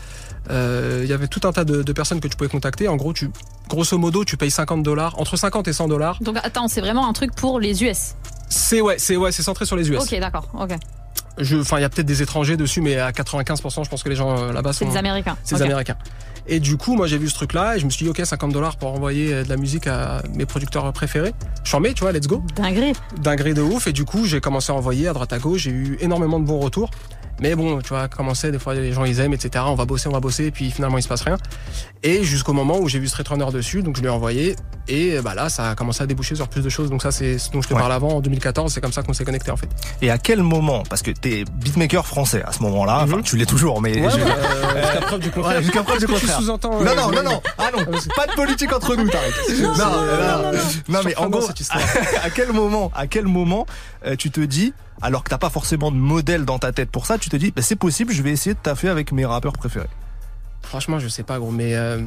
Euh, 0.49 1.01
il 1.03 1.09
y 1.09 1.13
avait 1.13 1.27
tout 1.27 1.47
un 1.47 1.51
tas 1.51 1.63
de, 1.65 1.81
de 1.83 1.93
personnes 1.93 2.19
que 2.19 2.27
tu 2.27 2.35
pouvais 2.37 2.49
contacter. 2.49 2.87
En 2.87 2.95
gros, 2.95 3.13
tu, 3.13 3.29
grosso 3.69 3.97
modo, 3.97 4.23
tu 4.25 4.37
payes 4.37 4.51
50 4.51 4.83
dollars, 4.83 5.19
entre 5.19 5.35
50 5.37 5.67
et 5.67 5.73
100 5.73 5.87
dollars. 5.87 6.17
Donc 6.21 6.37
attends, 6.43 6.67
c'est 6.67 6.81
vraiment 6.81 7.07
un 7.07 7.13
truc 7.13 7.33
pour 7.35 7.59
les 7.59 7.83
US. 7.83 8.15
C'est 8.49 8.81
ouais, 8.81 8.95
c'est 8.97 9.15
ouais, 9.17 9.31
c'est 9.31 9.43
centré 9.43 9.65
sur 9.65 9.75
les 9.75 9.89
US. 9.89 9.99
Ok, 10.01 10.19
d'accord. 10.19 10.47
Ok. 10.59 10.71
Enfin, 11.59 11.77
il 11.77 11.81
y 11.81 11.85
a 11.85 11.89
peut-être 11.89 12.05
des 12.05 12.21
étrangers 12.21 12.57
dessus, 12.57 12.81
mais 12.81 12.97
à 12.97 13.11
95%, 13.11 13.83
je 13.85 13.89
pense 13.89 14.03
que 14.03 14.09
les 14.09 14.15
gens 14.15 14.37
euh, 14.37 14.51
là-bas 14.51 14.73
C'est 14.73 14.85
sont. 14.85 14.91
des 14.91 14.97
Américains. 14.97 15.37
C'est 15.43 15.55
Ok. 15.55 15.59
des 15.61 15.65
Américains. 15.65 15.95
Et 16.47 16.59
du 16.59 16.77
coup, 16.77 16.95
moi, 16.95 17.07
j'ai 17.07 17.17
vu 17.17 17.29
ce 17.29 17.35
truc-là 17.35 17.75
et 17.75 17.79
je 17.79 17.85
me 17.85 17.89
suis 17.89 18.05
dit, 18.05 18.09
ok, 18.09 18.25
50 18.25 18.51
dollars 18.51 18.77
pour 18.77 18.91
envoyer 18.93 19.33
euh, 19.33 19.43
de 19.43 19.49
la 19.49 19.57
musique 19.57 19.87
à 19.87 20.21
mes 20.33 20.45
producteurs 20.45 20.91
préférés. 20.93 21.33
J'en 21.63 21.79
mets, 21.79 21.93
tu 21.93 22.01
vois, 22.01 22.11
let's 22.11 22.27
go. 22.27 22.43
Dinguerie. 22.55 22.93
D'un 23.21 23.35
gré 23.35 23.53
de 23.53 23.61
ouf. 23.61 23.87
Et 23.87 23.93
du 23.93 24.05
coup, 24.05 24.25
j'ai 24.25 24.41
commencé 24.41 24.71
à 24.71 24.75
envoyer 24.75 25.07
à 25.07 25.13
droite 25.13 25.33
à 25.33 25.39
gauche. 25.39 25.61
J'ai 25.61 25.71
eu 25.71 25.97
énormément 26.01 26.39
de 26.39 26.45
bons 26.45 26.59
retours. 26.59 26.89
Mais 27.39 27.55
bon, 27.55 27.81
tu 27.81 27.89
vois, 27.89 28.07
commencer, 28.07 28.51
des 28.51 28.59
fois, 28.59 28.73
les 28.75 28.93
gens, 28.93 29.03
ils 29.03 29.19
aiment, 29.19 29.33
etc. 29.33 29.63
On 29.67 29.73
va 29.75 29.85
bosser, 29.85 30.07
on 30.07 30.11
va 30.11 30.19
bosser. 30.19 30.45
Et 30.45 30.51
puis 30.51 30.69
finalement, 30.69 30.97
il 30.97 31.01
se 31.03 31.07
passe 31.07 31.21
rien. 31.23 31.37
Et 32.03 32.23
jusqu'au 32.23 32.53
moment 32.53 32.77
où 32.79 32.87
j'ai 32.87 32.99
vu 32.99 33.07
Street 33.07 33.23
Runner 33.27 33.45
dessus, 33.51 33.81
donc 33.81 33.95
je 33.95 34.01
lui 34.01 34.07
ai 34.07 34.11
envoyé. 34.11 34.55
Et 34.87 35.19
bah 35.21 35.33
là, 35.35 35.49
ça 35.49 35.69
a 35.71 35.75
commencé 35.75 36.03
à 36.03 36.05
déboucher 36.07 36.35
sur 36.35 36.47
plus 36.47 36.61
de 36.63 36.69
choses. 36.69 36.89
Donc 36.89 37.01
ça, 37.01 37.11
c'est 37.11 37.37
ce 37.39 37.49
dont 37.51 37.61
je 37.61 37.67
te 37.67 37.73
Ouais. 37.73 37.79
parle 37.79 37.93
avant, 37.93 38.09
en 38.17 38.19
2014. 38.21 38.71
C'est 38.73 38.81
comme 38.81 38.91
ça 38.93 39.01
qu'on 39.01 39.13
s'est 39.13 39.23
connecté, 39.25 39.49
en 39.51 39.55
fait. 39.57 39.69
Et 40.01 40.11
à 40.11 40.17
quel 40.17 40.43
moment, 40.43 40.83
parce 40.89 41.01
que 41.01 41.11
t'es 41.11 41.45
beatmaker 41.45 42.05
français 42.05 42.43
à 42.45 42.51
ce 42.51 42.61
moment-là, 42.63 43.01
enfin 43.03 43.17
Mhm. 43.17 43.23
tu 43.23 43.37
l'es 43.37 43.45
toujours, 43.45 43.81
mais 43.81 43.99
Ouais, 43.99 44.09
je- 44.11 44.15
ouais, 44.17 44.21
euh, 44.31 44.81
jusqu'à 44.83 45.01
preuve 45.05 45.19
du 45.21 45.31
contraire. 45.31 45.57
Ouais, 45.57 45.63
jusqu'à 45.63 45.83
preuve 45.83 45.99
du 45.99 46.05
tu 46.05 46.11
contraire. 46.11 46.37
sous-entends, 46.37 46.79
Non, 46.79 46.91
euh, 46.91 46.95
non, 46.95 47.11
non, 47.11 47.23
non, 47.23 47.41
ah 47.57 47.69
non, 47.75 47.85
pas 48.15 48.27
de 48.27 48.33
politique 48.33 48.71
entre 48.73 48.95
nous, 48.95 49.07
t'arrêtes. 49.07 49.33
Non, 49.61 49.67
non, 49.69 49.91
non, 50.51 50.51
non, 50.89 50.99
mais 51.05 51.15
en 51.17 51.29
gros, 51.29 51.47
à 52.23 52.29
quel 52.29 52.51
moment, 52.51 52.91
à 52.95 53.07
quel 53.07 53.25
moment 53.25 53.65
euh, 54.05 54.15
tu 54.15 54.31
te 54.31 54.41
dis, 54.41 54.73
alors 55.01 55.23
que 55.23 55.29
t'as 55.29 55.37
pas 55.37 55.49
forcément 55.49 55.91
de 55.91 55.97
modèle 55.97 56.45
dans 56.45 56.59
ta 56.59 56.71
tête 56.71 56.91
pour 56.91 57.05
ça, 57.05 57.17
tu 57.17 57.29
te 57.29 57.35
dis, 57.35 57.51
bah, 57.51 57.61
c'est 57.61 57.75
possible, 57.75 58.13
je 58.13 58.21
vais 58.21 58.31
essayer 58.31 58.53
de 58.53 58.59
taffer 58.59 58.89
avec 58.89 59.11
mes 59.11 59.25
rappeurs 59.25 59.53
préférés. 59.53 59.89
Franchement, 60.63 60.99
je 60.99 61.07
sais 61.07 61.23
pas, 61.23 61.39
gros, 61.39 61.51
mais 61.51 61.75
euh, 61.75 62.01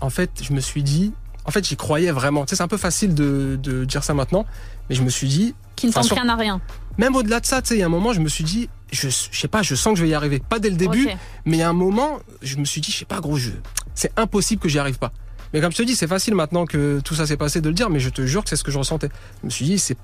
en 0.00 0.10
fait, 0.10 0.30
je 0.42 0.52
me 0.52 0.60
suis 0.60 0.82
dit, 0.82 1.12
en 1.44 1.50
fait, 1.50 1.66
j'y 1.66 1.76
croyais 1.76 2.10
vraiment. 2.10 2.44
Tu 2.44 2.50
sais, 2.50 2.56
c'est 2.56 2.62
un 2.62 2.68
peu 2.68 2.76
facile 2.76 3.14
de, 3.14 3.58
de 3.60 3.84
dire 3.84 4.04
ça 4.04 4.14
maintenant, 4.14 4.46
mais 4.88 4.94
je 4.94 5.02
me 5.02 5.08
suis 5.10 5.28
dit, 5.28 5.54
Qui 5.76 5.86
ne 5.88 5.92
tente 5.92 6.10
rien 6.10 6.28
à 6.28 6.36
rien. 6.36 6.60
même 6.96 7.16
au-delà 7.16 7.40
de 7.40 7.46
ça, 7.46 7.60
tu 7.62 7.68
sais, 7.68 7.76
il 7.76 7.80
y 7.80 7.82
a 7.82 7.86
un 7.86 7.90
moment, 7.90 8.12
je 8.12 8.20
me 8.20 8.28
suis 8.28 8.44
dit, 8.44 8.68
je, 8.92 9.08
je 9.08 9.38
sais 9.38 9.48
pas, 9.48 9.62
je 9.62 9.74
sens 9.74 9.94
que 9.94 9.98
je 9.98 10.04
vais 10.04 10.10
y 10.10 10.14
arriver. 10.14 10.38
Pas 10.38 10.58
dès 10.60 10.70
le 10.70 10.76
début, 10.76 11.08
mais 11.44 11.56
il 11.56 11.60
y 11.60 11.62
a 11.62 11.68
un 11.68 11.72
moment, 11.74 12.20
je 12.42 12.56
me 12.56 12.64
suis 12.64 12.80
dit, 12.80 12.92
je 12.92 12.98
sais 12.98 13.04
pas, 13.04 13.20
gros, 13.20 13.36
je, 13.36 13.50
c'est 13.94 14.12
impossible 14.16 14.62
que 14.62 14.68
j'y 14.68 14.78
arrive 14.78 14.98
pas. 14.98 15.12
Mais 15.52 15.60
comme 15.62 15.72
je 15.72 15.78
te 15.78 15.82
dis, 15.82 15.96
c'est 15.96 16.06
facile 16.06 16.34
maintenant 16.34 16.66
que 16.66 17.00
tout 17.00 17.14
ça 17.14 17.26
s'est 17.26 17.38
passé 17.38 17.60
de 17.62 17.68
le 17.68 17.74
dire, 17.74 17.88
mais 17.90 18.00
je 18.00 18.10
te 18.10 18.24
jure 18.26 18.44
que 18.44 18.50
c'est 18.50 18.56
ce 18.56 18.64
que 18.64 18.70
je 18.70 18.78
ressentais. 18.78 19.08
Je 19.42 19.46
me 19.46 19.50
suis 19.50 19.64
dit, 19.64 19.78
c'est, 19.78 19.96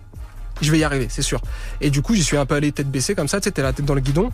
je 0.60 0.70
vais 0.70 0.78
y 0.78 0.84
arriver, 0.84 1.06
c'est 1.10 1.22
sûr. 1.22 1.40
Et 1.80 1.90
du 1.90 2.02
coup, 2.02 2.14
j'y 2.14 2.22
suis 2.24 2.36
un 2.36 2.46
peu 2.46 2.54
allé 2.54 2.72
tête 2.72 2.90
baissée 2.90 3.14
comme 3.14 3.28
ça, 3.28 3.40
tu 3.40 3.44
sais, 3.44 3.50
t'es 3.50 3.62
la 3.62 3.72
tête 3.72 3.84
dans 3.86 3.94
le 3.94 4.00
guidon. 4.00 4.30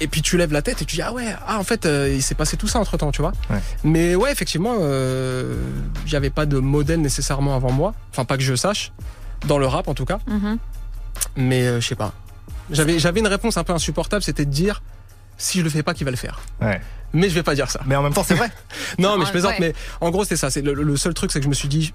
Et 0.00 0.06
puis 0.06 0.20
tu 0.20 0.36
lèves 0.36 0.52
la 0.52 0.60
tête 0.60 0.82
et 0.82 0.84
tu 0.84 0.96
dis 0.96 1.02
ah 1.02 1.14
ouais 1.14 1.34
ah 1.46 1.58
en 1.58 1.64
fait 1.64 1.86
euh, 1.86 2.12
il 2.14 2.22
s'est 2.22 2.34
passé 2.34 2.58
tout 2.58 2.68
ça 2.68 2.78
entre 2.78 2.98
temps 2.98 3.10
tu 3.10 3.22
vois 3.22 3.32
Ouais. 3.48 3.58
mais 3.84 4.14
ouais 4.14 4.30
effectivement 4.30 4.76
euh, 4.80 5.56
j'avais 6.04 6.28
pas 6.28 6.44
de 6.44 6.58
modèle 6.58 7.00
nécessairement 7.00 7.56
avant 7.56 7.72
moi 7.72 7.94
enfin 8.10 8.26
pas 8.26 8.36
que 8.36 8.42
je 8.42 8.54
sache 8.54 8.92
dans 9.46 9.56
le 9.56 9.66
rap 9.66 9.88
en 9.88 9.94
tout 9.94 10.04
cas 10.04 10.18
Mhm. 10.26 10.58
mais 11.36 11.62
euh, 11.66 11.80
je 11.80 11.86
sais 11.88 11.94
pas 11.94 12.12
j'avais 12.70 12.98
j'avais 12.98 13.20
une 13.20 13.26
réponse 13.28 13.56
un 13.56 13.64
peu 13.64 13.72
insupportable 13.72 14.22
c'était 14.22 14.44
de 14.44 14.50
dire 14.50 14.82
si 15.38 15.58
je 15.60 15.64
le 15.64 15.70
fais 15.70 15.82
pas 15.82 15.94
qui 15.94 16.04
va 16.04 16.10
le 16.10 16.18
faire? 16.18 16.38
Ouais. 16.60 16.82
mais 17.14 17.30
je 17.30 17.34
vais 17.34 17.42
pas 17.42 17.54
dire 17.54 17.70
ça 17.70 17.80
Mais 17.86 17.96
en 17.96 18.02
même 18.02 18.12
temps, 18.12 18.24
c'est 18.24 18.34
vrai. 18.34 18.50
non 18.98 19.16
mais 19.16 19.22
Ah, 19.22 19.26
je 19.26 19.30
plaisante 19.32 19.52
ouais. 19.52 19.58
mais 19.60 19.74
en 20.02 20.10
gros 20.10 20.24
c'est 20.24 20.36
ça 20.36 20.50
c'est 20.50 20.60
le, 20.60 20.74
le 20.74 20.96
seul 20.98 21.14
truc 21.14 21.32
c'est 21.32 21.38
que 21.40 21.44
je 21.44 21.48
me 21.48 21.54
suis 21.54 21.68
dit 21.68 21.94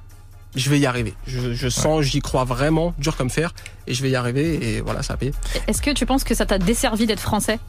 je 0.55 0.69
vais 0.69 0.79
y 0.79 0.85
arriver 0.85 1.13
je, 1.27 1.53
je 1.53 1.69
sens 1.69 2.03
j'y 2.03 2.21
crois 2.21 2.43
vraiment 2.43 2.93
dur 2.97 3.15
comme 3.17 3.29
fer 3.29 3.53
et 3.87 3.93
je 3.93 4.03
vais 4.03 4.09
y 4.09 4.15
arriver 4.15 4.75
et 4.75 4.81
voilà 4.81 5.03
ça 5.03 5.13
a 5.13 5.17
payé 5.17 5.33
Est-ce 5.67 5.81
que 5.81 5.91
tu 5.91 6.05
penses 6.05 6.23
que 6.23 6.35
ça 6.35 6.45
t'a 6.45 6.57
desservi 6.57 7.05
d'être 7.05 7.19
français? 7.19 7.59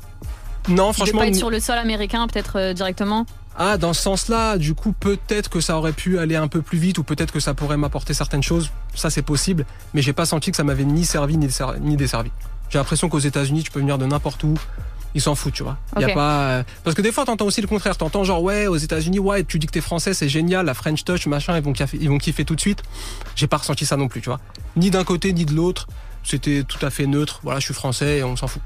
Non 0.68 0.88
De 0.88 0.94
franchement 0.94 1.20
pas 1.20 1.26
être 1.28 1.36
sur 1.36 1.50
le 1.50 1.60
sol 1.60 1.76
américain, 1.76 2.26
peut-être 2.26 2.58
euh, 2.58 2.72
directement? 2.72 3.26
Ah, 3.56 3.76
dans 3.76 3.92
ce 3.92 4.02
sens-là, 4.02 4.58
du 4.58 4.74
coup, 4.74 4.92
peut-être 4.92 5.48
que 5.48 5.60
ça 5.60 5.76
aurait 5.76 5.92
pu 5.92 6.18
aller 6.18 6.34
un 6.36 6.48
peu 6.48 6.60
plus 6.60 6.78
vite 6.78 6.98
ou 6.98 7.04
peut-être 7.04 7.32
que 7.32 7.38
ça 7.38 7.54
pourrait 7.54 7.76
m'apporter 7.76 8.12
certaines 8.14 8.42
choses. 8.42 8.70
Ça, 8.94 9.10
c'est 9.10 9.22
possible. 9.22 9.64
Mais 9.92 10.02
j'ai 10.02 10.12
pas 10.12 10.26
senti 10.26 10.50
que 10.50 10.56
ça 10.56 10.64
m'avait 10.64 10.84
ni 10.84 11.04
servi 11.04 11.36
ni 11.36 11.96
desservi. 11.96 12.30
J'ai 12.70 12.78
l'impression 12.78 13.08
qu'aux 13.08 13.20
États-Unis, 13.20 13.62
tu 13.62 13.70
peux 13.70 13.78
venir 13.78 13.98
de 13.98 14.06
n'importe 14.06 14.42
où. 14.42 14.54
Ils 15.14 15.20
s'en 15.20 15.34
foutent, 15.34 15.54
tu 15.54 15.62
vois. 15.62 15.78
Y 15.98 16.04
a 16.04 16.08
pas 16.08 16.40
euh, 16.42 16.62
parce 16.82 16.96
que 16.96 17.02
des 17.02 17.12
fois 17.12 17.24
t'entends 17.24 17.46
aussi 17.46 17.60
le 17.60 17.68
contraire. 17.68 17.96
T'entends 17.96 18.24
genre 18.24 18.42
ouais 18.42 18.66
aux 18.66 18.76
États-Unis 18.76 19.18
ouais 19.18 19.44
tu 19.44 19.58
dis 19.58 19.66
que 19.66 19.72
t'es 19.72 19.80
français 19.80 20.12
c'est 20.12 20.28
génial 20.28 20.66
la 20.66 20.74
French 20.74 21.04
touch 21.04 21.26
machin 21.26 21.56
ils 21.56 21.62
vont 21.62 21.72
kiffer, 21.72 21.98
ils 22.00 22.08
vont 22.08 22.18
kiffer 22.18 22.44
tout 22.44 22.56
de 22.56 22.60
suite. 22.60 22.82
J'ai 23.36 23.46
pas 23.46 23.58
ressenti 23.58 23.86
ça 23.86 23.96
non 23.96 24.08
plus 24.08 24.20
tu 24.20 24.28
vois. 24.28 24.40
Ni 24.76 24.90
d'un 24.90 25.04
côté 25.04 25.32
ni 25.32 25.44
de 25.44 25.52
l'autre. 25.52 25.86
C'était 26.24 26.64
tout 26.64 26.84
à 26.84 26.90
fait 26.90 27.06
neutre. 27.06 27.40
Voilà 27.42 27.60
je 27.60 27.66
suis 27.66 27.74
français 27.74 28.18
et 28.18 28.24
on 28.24 28.34
s'en 28.34 28.46
fout. 28.48 28.62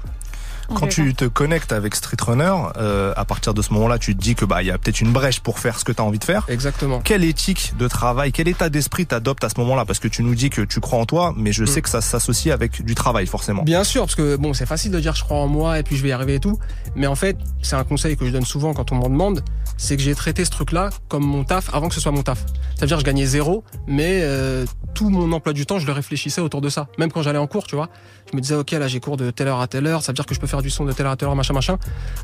Quand 0.75 0.87
tu 0.87 1.13
te 1.13 1.25
connectes 1.25 1.71
avec 1.71 1.95
Street 1.95 2.17
Runner, 2.21 2.53
euh, 2.77 3.13
à 3.15 3.25
partir 3.25 3.53
de 3.53 3.61
ce 3.61 3.73
moment-là, 3.73 3.97
tu 3.97 4.15
te 4.15 4.21
dis 4.21 4.35
que 4.35 4.45
bah 4.45 4.61
il 4.61 4.67
y 4.67 4.71
a 4.71 4.77
peut-être 4.77 5.01
une 5.01 5.11
brèche 5.11 5.39
pour 5.39 5.59
faire 5.59 5.79
ce 5.79 5.83
que 5.85 5.91
tu 5.91 6.01
as 6.01 6.05
envie 6.05 6.19
de 6.19 6.23
faire. 6.23 6.45
Exactement. 6.47 6.99
Quelle 7.01 7.23
éthique 7.23 7.73
de 7.77 7.87
travail, 7.87 8.31
quel 8.31 8.47
état 8.47 8.69
d'esprit 8.69 9.05
t'adoptes 9.05 9.43
à 9.43 9.49
ce 9.49 9.59
moment-là? 9.59 9.85
Parce 9.85 9.99
que 9.99 10.07
tu 10.07 10.23
nous 10.23 10.35
dis 10.35 10.49
que 10.49 10.61
tu 10.61 10.79
crois 10.79 10.99
en 10.99 11.05
toi, 11.05 11.33
mais 11.35 11.51
je 11.51 11.63
Mm. 11.63 11.67
sais 11.67 11.81
que 11.81 11.89
ça 11.89 12.01
s'associe 12.01 12.53
avec 12.53 12.83
du 12.83 12.95
travail 12.95 13.25
forcément. 13.27 13.63
Bien 13.63 13.83
sûr, 13.83 14.01
parce 14.03 14.15
que 14.15 14.35
bon, 14.35 14.53
c'est 14.53 14.65
facile 14.65 14.91
de 14.91 14.99
dire 14.99 15.15
je 15.15 15.23
crois 15.23 15.37
en 15.37 15.47
moi 15.47 15.79
et 15.79 15.83
puis 15.83 15.95
je 15.97 16.03
vais 16.03 16.09
y 16.09 16.11
arriver 16.11 16.35
et 16.35 16.39
tout. 16.39 16.57
Mais 16.95 17.07
en 17.07 17.15
fait, 17.15 17.37
c'est 17.61 17.75
un 17.75 17.83
conseil 17.83 18.15
que 18.17 18.25
je 18.25 18.31
donne 18.31 18.45
souvent 18.45 18.73
quand 18.73 18.91
on 18.91 18.95
m'en 18.95 19.09
demande, 19.09 19.43
c'est 19.77 19.95
que 19.97 20.03
j'ai 20.03 20.15
traité 20.15 20.45
ce 20.45 20.49
truc-là 20.51 20.89
comme 21.07 21.23
mon 21.23 21.43
taf 21.43 21.73
avant 21.73 21.87
que 21.89 21.95
ce 21.95 22.01
soit 22.01 22.11
mon 22.11 22.23
taf. 22.23 22.39
Ça 22.75 22.81
veut 22.81 22.87
dire 22.87 22.97
que 22.97 23.01
je 23.01 23.05
gagnais 23.05 23.25
zéro, 23.25 23.63
mais 23.87 24.19
euh, 24.23 24.65
tout 24.93 25.09
mon 25.09 25.31
emploi 25.31 25.53
du 25.53 25.65
temps, 25.65 25.79
je 25.79 25.85
le 25.87 25.93
réfléchissais 25.93 26.41
autour 26.41 26.61
de 26.61 26.69
ça. 26.69 26.87
Même 26.97 27.11
quand 27.11 27.21
j'allais 27.21 27.37
en 27.39 27.47
cours, 27.47 27.65
tu 27.67 27.75
vois, 27.75 27.89
je 28.31 28.35
me 28.35 28.41
disais 28.41 28.55
ok 28.55 28.71
là 28.71 28.87
j'ai 28.87 28.99
cours 28.99 29.17
de 29.17 29.31
telle 29.31 29.47
heure 29.47 29.61
à 29.61 29.67
telle 29.67 29.85
heure, 29.87 30.01
ça 30.03 30.11
veut 30.11 30.15
dire 30.15 30.25
que 30.25 30.35
je 30.35 30.39
peux 30.39 30.47
faire 30.47 30.58
du 30.61 30.69
son 30.69 30.85
de 30.85 30.91
telle 30.91 31.05
heure 31.05 31.13
à 31.13 31.15
telle 31.15 31.27
heure, 31.27 31.35
machin 31.35 31.53
machin. 31.53 31.77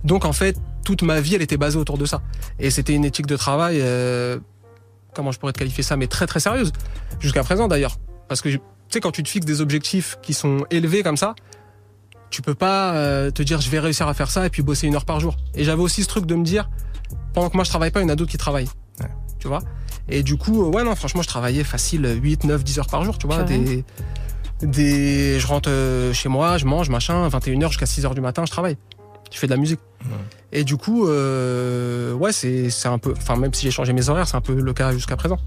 Donc 0.03 0.25
en 0.25 0.33
fait, 0.33 0.57
toute 0.83 1.01
ma 1.01 1.21
vie, 1.21 1.35
elle 1.35 1.41
était 1.41 1.57
basée 1.57 1.77
autour 1.77 1.97
de 1.97 2.05
ça. 2.05 2.21
Et 2.59 2.69
c'était 2.69 2.93
une 2.93 3.05
éthique 3.05 3.27
de 3.27 3.37
travail. 3.37 3.79
euh, 3.81 4.39
comment 5.13 5.31
je 5.31 5.39
pourrais 5.39 5.53
te 5.53 5.59
qualifier 5.59 5.83
ça, 5.83 5.97
mais 5.97 6.07
très 6.07 6.27
très 6.27 6.39
sérieuse. 6.39 6.71
Jusqu'à 7.19 7.43
présent 7.43 7.67
d'ailleurs. 7.67 7.97
Parce 8.27 8.41
que 8.41 8.49
tu 8.49 8.59
sais, 8.89 8.99
quand 8.99 9.11
tu 9.11 9.23
te 9.23 9.29
fixes 9.29 9.45
des 9.45 9.61
objectifs 9.61 10.17
qui 10.21 10.33
sont 10.33 10.65
élevés 10.69 11.03
comme 11.03 11.17
ça, 11.17 11.35
tu 12.29 12.41
peux 12.41 12.55
pas 12.55 12.93
euh, 12.95 13.31
te 13.31 13.41
dire 13.41 13.61
je 13.61 13.69
vais 13.69 13.79
réussir 13.79 14.07
à 14.07 14.13
faire 14.13 14.29
ça 14.29 14.45
et 14.45 14.49
puis 14.49 14.61
bosser 14.61 14.87
une 14.87 14.95
heure 14.95 15.05
par 15.05 15.19
jour. 15.19 15.37
Et 15.53 15.63
j'avais 15.63 15.81
aussi 15.81 16.03
ce 16.03 16.07
truc 16.07 16.25
de 16.25 16.35
me 16.35 16.43
dire, 16.43 16.69
pendant 17.33 17.49
que 17.49 17.55
moi 17.55 17.63
je 17.63 17.69
travaille 17.69 17.91
pas, 17.91 18.01
il 18.01 18.03
y 18.03 18.05
en 18.05 18.09
a 18.09 18.15
d'autres 18.15 18.31
qui 18.31 18.37
travaillent. 18.37 18.69
Ouais. 18.99 19.09
Tu 19.39 19.47
vois? 19.47 19.61
Et 20.09 20.21
du 20.21 20.37
coup, 20.37 20.63
euh, 20.63 20.69
ouais, 20.69 20.83
non, 20.83 20.95
franchement, 20.95 21.21
je 21.21 21.27
travaillais 21.27 21.63
facile 21.63 22.07
8, 22.21 22.43
9, 22.43 22.63
10 22.63 22.79
heures 22.79 22.87
par 22.87 23.03
jour, 23.03 23.17
tu 23.17 23.25
vois. 23.25 23.43
Des, 23.43 23.83
des, 24.61 25.39
je 25.39 25.47
rentre 25.47 25.69
euh, 25.69 26.13
chez 26.13 26.29
moi, 26.29 26.57
je 26.57 26.65
mange, 26.65 26.89
machin, 26.89 27.27
21h 27.27 27.67
jusqu'à 27.69 27.85
6 27.85 28.05
heures 28.05 28.15
du 28.15 28.21
matin, 28.21 28.43
je 28.45 28.51
travaille. 28.51 28.77
Je 29.31 29.39
fais 29.39 29.47
de 29.47 29.51
la 29.51 29.57
musique. 29.57 29.79
Et 30.53 30.63
du 30.63 30.77
coup, 30.77 31.07
euh, 31.07 32.13
ouais, 32.13 32.31
c'est 32.31 32.69
c'est 32.69 32.87
un 32.87 32.99
peu, 32.99 33.13
enfin, 33.17 33.35
même 33.35 33.53
si 33.53 33.63
j'ai 33.63 33.71
changé 33.71 33.91
mes 33.91 34.07
horaires, 34.07 34.27
c'est 34.27 34.37
un 34.37 34.41
peu 34.41 34.53
le 34.53 34.73
cas 34.73 34.91
jusqu'à 34.93 35.17
présent. 35.17 35.37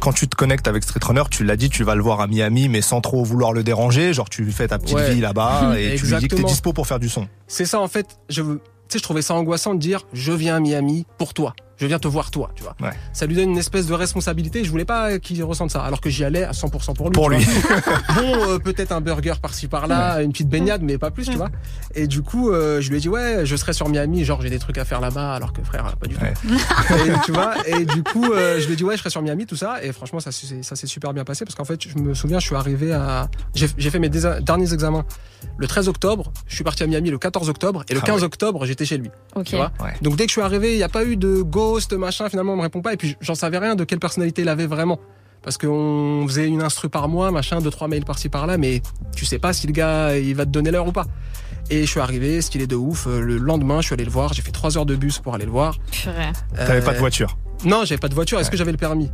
Quand 0.00 0.12
tu 0.12 0.26
te 0.26 0.34
connectes 0.34 0.66
avec 0.66 0.82
Street 0.82 1.00
Runner, 1.04 1.22
tu 1.30 1.44
l'as 1.44 1.56
dit, 1.56 1.68
tu 1.68 1.84
vas 1.84 1.94
le 1.94 2.02
voir 2.02 2.20
à 2.20 2.26
Miami, 2.26 2.68
mais 2.68 2.80
sans 2.80 3.00
trop 3.02 3.22
vouloir 3.22 3.52
le 3.52 3.62
déranger. 3.62 4.14
Genre 4.14 4.28
tu 4.28 4.50
fais 4.50 4.68
ta 4.68 4.78
petite 4.78 4.96
Ouais. 4.96 5.14
vie 5.14 5.20
là-bas 5.20 5.74
et 5.78 5.96
tu 5.96 6.06
lui 6.06 6.16
dis 6.16 6.28
que 6.28 6.34
t'es 6.34 6.42
dispo 6.42 6.72
pour 6.72 6.86
faire 6.86 6.98
du 6.98 7.08
son. 7.10 7.28
C'est 7.46 7.66
ça 7.66 7.78
en 7.80 7.88
fait. 7.88 8.18
Je, 8.30 8.42
tu 8.42 8.48
sais, 8.88 8.98
je 8.98 9.02
trouvais 9.02 9.22
ça 9.22 9.34
angoissant 9.34 9.74
de 9.74 9.78
dire 9.80 10.06
je 10.14 10.32
viens 10.32 10.56
à 10.56 10.60
Miami 10.60 11.06
pour 11.18 11.34
toi. 11.34 11.54
Je 11.80 11.86
viens 11.86 11.98
te 11.98 12.08
voir 12.08 12.30
toi, 12.30 12.50
tu 12.54 12.62
vois. 12.62 12.76
Ouais. 12.80 12.90
Ça 13.14 13.24
lui 13.24 13.34
donne 13.34 13.50
une 13.50 13.58
espèce 13.58 13.86
de 13.86 13.94
responsabilité. 13.94 14.64
Je 14.64 14.70
voulais 14.70 14.84
pas 14.84 15.18
qu'il 15.18 15.42
ressente 15.42 15.70
ça, 15.70 15.82
alors 15.82 16.00
que 16.02 16.10
j'y 16.10 16.24
allais 16.24 16.44
à 16.44 16.52
100% 16.52 16.94
pour 16.94 17.08
lui. 17.08 17.14
Pour 17.14 17.30
bon, 18.14 18.50
euh, 18.50 18.58
peut-être 18.58 18.92
un 18.92 19.00
burger 19.00 19.34
par-ci 19.40 19.66
par-là, 19.66 20.22
une 20.22 20.32
petite 20.32 20.48
baignade, 20.48 20.82
mais 20.82 20.98
pas 20.98 21.10
plus, 21.10 21.24
tu 21.24 21.36
vois. 21.36 21.48
Et 21.94 22.06
du 22.06 22.20
coup, 22.22 22.50
euh, 22.50 22.82
je 22.82 22.90
lui 22.90 22.98
ai 22.98 23.00
dit 23.00 23.08
ouais, 23.08 23.46
je 23.46 23.56
serai 23.56 23.72
sur 23.72 23.88
Miami, 23.88 24.24
genre 24.24 24.42
j'ai 24.42 24.50
des 24.50 24.58
trucs 24.58 24.76
à 24.76 24.84
faire 24.84 25.00
là-bas, 25.00 25.34
alors 25.34 25.54
que 25.54 25.62
frère, 25.62 25.96
pas 25.96 26.06
du 26.06 26.16
tout. 26.16 26.22
Ouais. 26.22 26.34
Et, 27.06 27.12
tu 27.24 27.32
vois. 27.32 27.54
Et 27.66 27.84
du 27.86 28.02
coup, 28.02 28.30
euh, 28.30 28.60
je 28.60 28.66
lui 28.66 28.74
ai 28.74 28.76
dit 28.76 28.84
ouais, 28.84 28.96
je 28.96 29.00
serai 29.00 29.10
sur 29.10 29.22
Miami, 29.22 29.46
tout 29.46 29.56
ça. 29.56 29.82
Et 29.82 29.92
franchement, 29.92 30.20
ça 30.20 30.32
s'est 30.32 30.62
ça 30.62 30.76
s'est 30.76 30.86
super 30.86 31.14
bien 31.14 31.24
passé 31.24 31.44
parce 31.46 31.54
qu'en 31.54 31.64
fait, 31.64 31.80
je 31.88 31.96
me 31.98 32.12
souviens, 32.12 32.38
je 32.40 32.46
suis 32.46 32.56
arrivé 32.56 32.92
à, 32.92 33.28
j'ai 33.54 33.90
fait 33.90 33.98
mes 33.98 34.10
derniers 34.10 34.72
examens 34.74 35.04
le 35.56 35.66
13 35.66 35.88
octobre. 35.88 36.32
Je 36.46 36.54
suis 36.54 36.64
parti 36.64 36.82
à 36.82 36.86
Miami 36.86 37.10
le 37.10 37.18
14 37.18 37.48
octobre 37.48 37.84
et 37.88 37.94
le 37.94 38.00
Ah 38.02 38.06
15 38.06 38.20
ouais. 38.20 38.26
octobre, 38.26 38.66
j'étais 38.66 38.84
chez 38.84 38.98
lui. 38.98 39.10
Ok. 39.34 39.44
Tu 39.44 39.56
vois 39.56 39.72
Ouais. 39.80 39.94
Donc 40.02 40.16
dès 40.16 40.24
que 40.24 40.28
je 40.30 40.34
suis 40.34 40.42
arrivé, 40.42 40.72
il 40.72 40.76
n'y 40.76 40.82
a 40.82 40.88
pas 40.88 41.04
eu 41.04 41.16
de 41.16 41.42
ghost, 41.70 41.92
machin, 41.92 42.28
finalement 42.28 42.52
on 42.54 42.56
me 42.56 42.62
répond 42.62 42.80
pas. 42.82 42.92
Et 42.92 42.96
puis 42.96 43.16
j'en 43.20 43.34
savais 43.34 43.58
rien 43.58 43.74
de 43.76 43.84
quelle 43.84 43.98
personnalité 44.00 44.42
il 44.42 44.48
avait 44.48 44.66
vraiment. 44.66 44.98
Parce 45.42 45.56
qu'on 45.56 46.24
faisait 46.28 46.46
une 46.46 46.62
instru 46.62 46.88
par 46.90 47.08
mois, 47.08 47.30
machin, 47.30 47.60
deux, 47.60 47.70
trois 47.70 47.88
mails 47.88 48.04
par-ci 48.04 48.28
par-là, 48.28 48.58
mais 48.58 48.82
tu 49.16 49.24
sais 49.24 49.38
pas 49.38 49.52
si 49.54 49.66
le 49.66 49.72
gars 49.72 50.16
il 50.18 50.34
va 50.34 50.44
te 50.44 50.50
donner 50.50 50.70
l'heure 50.70 50.86
ou 50.86 50.92
pas. 50.92 51.06
Et 51.70 51.82
je 51.82 51.86
suis 51.90 52.00
arrivé, 52.00 52.40
stylé 52.42 52.66
de 52.66 52.74
ouf. 52.76 53.06
Euh, 53.06 53.20
Le 53.20 53.36
lendemain, 53.38 53.80
je 53.80 53.86
suis 53.86 53.94
allé 53.94 54.04
le 54.04 54.10
voir. 54.10 54.32
J'ai 54.32 54.42
fait 54.42 54.50
trois 54.50 54.76
heures 54.76 54.86
de 54.86 54.96
bus 54.96 55.18
pour 55.20 55.34
aller 55.34 55.44
le 55.44 55.50
voir. 55.52 55.78
Purée. 55.92 56.32
T'avais 56.56 56.80
Euh, 56.80 56.84
pas 56.84 56.92
de 56.94 56.98
voiture. 56.98 57.38
Non, 57.64 57.84
j'avais 57.84 57.98
pas 58.00 58.08
de 58.08 58.14
voiture. 58.14 58.38
Est-ce 58.40 58.48
Ouais. 58.48 58.52
que 58.52 58.56
j'avais 58.58 58.72
le 58.72 58.76
permis? 58.76 59.08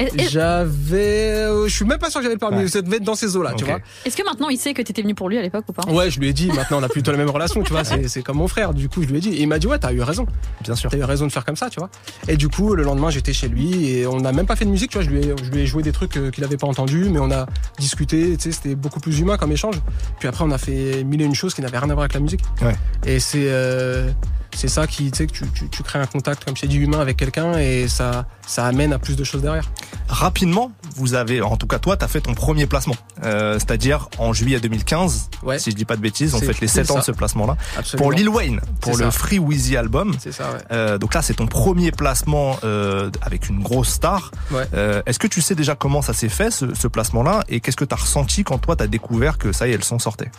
Et- 0.00 0.28
J'avais. 0.28 1.32
euh, 1.34 1.68
je 1.68 1.74
suis 1.74 1.84
même 1.84 1.98
pas 1.98 2.10
sûr 2.10 2.20
que 2.20 2.24
j'avais 2.24 2.34
le 2.34 2.38
permis. 2.38 2.58
Ouais. 2.58 2.68
Ça 2.68 2.82
devait 2.82 2.96
être 2.96 3.04
dans 3.04 3.14
ces 3.14 3.36
eaux-là, 3.36 3.52
tu 3.56 3.64
vois. 3.64 3.78
Est-ce 4.04 4.16
que 4.16 4.22
maintenant 4.24 4.48
il 4.48 4.56
sait 4.58 4.72
que 4.74 4.82
t'étais 4.82 5.02
venu 5.02 5.14
pour 5.14 5.28
lui 5.28 5.38
à 5.38 5.42
l'époque 5.42 5.64
ou 5.68 5.72
pas? 5.72 5.82
Ouais, 5.90 6.10
je 6.10 6.18
lui 6.20 6.28
ai 6.28 6.32
dit. 6.32 6.48
Maintenant, 6.48 6.78
on 6.80 6.82
a 6.82 6.88
plutôt 6.88 7.10
la 7.12 7.18
même 7.18 7.30
relation, 7.30 7.62
tu 7.62 7.72
vois. 7.72 7.84
C'est 7.84 8.08
c'est 8.08 8.22
comme 8.22 8.38
mon 8.38 8.48
frère. 8.48 8.74
Du 8.74 8.88
coup, 8.88 9.02
je 9.02 9.08
lui 9.08 9.18
ai 9.18 9.20
dit. 9.20 9.30
Et 9.30 9.42
il 9.42 9.48
m'a 9.48 9.58
dit, 9.58 9.66
ouais, 9.66 9.78
t'as 9.78 9.92
eu 9.92 10.00
raison. 10.02 10.26
Bien 10.62 10.74
sûr. 10.74 10.90
T'as 10.90 10.96
eu 10.98 11.04
raison 11.04 11.26
de 11.26 11.32
faire 11.32 11.44
comme 11.44 11.56
ça, 11.56 11.70
tu 11.70 11.78
vois. 11.78 11.90
Et 12.28 12.36
du 12.36 12.48
coup, 12.48 12.74
le 12.74 12.82
lendemain, 12.82 13.10
j'étais 13.10 13.32
chez 13.32 13.48
lui 13.48 13.88
et 13.90 14.06
on 14.06 14.20
n'a 14.20 14.32
même 14.32 14.46
pas 14.46 14.56
fait 14.56 14.64
de 14.64 14.70
musique, 14.70 14.90
tu 14.90 14.98
vois. 14.98 15.04
Je 15.04 15.10
lui 15.10 15.18
ai, 15.20 15.34
je 15.42 15.50
lui 15.50 15.60
ai 15.60 15.66
joué 15.66 15.82
des 15.82 15.92
trucs 15.92 16.16
euh, 16.16 16.30
qu'il 16.30 16.44
avait 16.44 16.56
pas 16.56 16.66
entendus, 16.66 17.08
mais 17.10 17.18
on 17.20 17.30
a 17.30 17.46
discuté, 17.78 18.36
tu 18.36 18.44
sais, 18.44 18.52
c'était 18.52 18.74
beaucoup 18.74 19.00
plus 19.00 19.18
humain 19.20 19.36
comme 19.36 19.52
échange. 19.52 19.76
Puis 20.18 20.28
après, 20.28 20.44
on 20.44 20.50
a 20.50 20.58
fait 20.58 21.04
mille 21.04 21.20
et 21.22 21.24
une 21.24 21.34
choses 21.34 21.54
qui 21.54 21.60
n'avaient 21.62 21.78
rien 21.78 21.90
à 21.90 21.94
voir 21.94 22.00
avec 22.04 22.14
la 22.14 22.20
musique. 22.20 22.40
Ouais. 22.62 22.74
Et 23.06 23.20
c'est 23.20 23.44
euh, 23.46 24.10
c'est 24.54 24.68
ça 24.68 24.86
qui, 24.86 25.10
tu 25.10 25.18
sais, 25.18 25.26
que 25.26 25.32
tu, 25.32 25.48
tu, 25.52 25.68
tu 25.68 25.82
crées 25.82 25.98
un 25.98 26.06
contact, 26.06 26.44
comme 26.44 26.56
je 26.56 26.62
t'ai 26.62 26.68
dit, 26.68 26.76
humain 26.76 27.00
avec 27.00 27.16
quelqu'un 27.16 27.58
et 27.58 27.88
ça, 27.88 28.26
ça 28.46 28.66
amène 28.66 28.92
à 28.92 28.98
plus 28.98 29.16
de 29.16 29.24
choses 29.24 29.42
derrière. 29.42 29.70
Rapidement, 30.08 30.72
vous 30.96 31.14
avez, 31.14 31.40
en 31.40 31.56
tout 31.56 31.66
cas 31.66 31.78
toi, 31.78 31.96
t'as 31.96 32.08
fait 32.08 32.20
ton 32.20 32.34
premier 32.34 32.66
placement. 32.66 32.96
Euh, 33.24 33.54
C'est-à-dire 33.58 34.08
en 34.18 34.32
juillet 34.32 34.60
2015, 34.60 35.28
Ouais. 35.42 35.58
si 35.58 35.70
je 35.70 35.76
dis 35.76 35.84
pas 35.84 35.96
de 35.96 36.00
bêtises, 36.00 36.34
on 36.34 36.40
fait 36.40 36.60
les 36.60 36.68
7 36.68 36.86
pile 36.86 36.92
ans 36.96 36.98
de 37.00 37.04
ce 37.04 37.12
placement-là. 37.12 37.56
Pour 37.96 38.12
Lil 38.12 38.28
Wayne, 38.28 38.60
pour 38.80 38.96
le 38.96 39.04
ça. 39.04 39.10
Free 39.10 39.38
Weezy 39.38 39.76
album. 39.76 40.14
C'est 40.18 40.32
ça, 40.32 40.52
ouais. 40.52 40.58
Euh, 40.72 40.98
donc 40.98 41.14
là, 41.14 41.22
c'est 41.22 41.34
ton 41.34 41.46
premier 41.46 41.92
placement 41.92 42.58
euh, 42.64 43.10
avec 43.22 43.48
une 43.48 43.62
grosse 43.62 43.88
star. 43.90 44.30
Ouais. 44.50 44.66
Est-ce 45.06 45.18
que 45.18 45.26
tu 45.26 45.40
sais 45.40 45.54
déjà 45.54 45.74
comment 45.74 46.02
ça 46.02 46.12
s'est 46.12 46.28
fait, 46.28 46.50
ce, 46.50 46.74
ce 46.74 46.88
placement-là 46.88 47.44
Et 47.48 47.60
qu'est-ce 47.60 47.76
que 47.76 47.84
t'as 47.84 47.96
ressenti 47.96 48.44
quand 48.44 48.58
toi, 48.58 48.76
t'as 48.76 48.86
découvert 48.86 49.38
que 49.38 49.52
ça 49.52 49.68
y 49.68 49.72
est, 49.72 49.76
le 49.76 49.82
son 49.82 49.98
sortait 49.98 50.30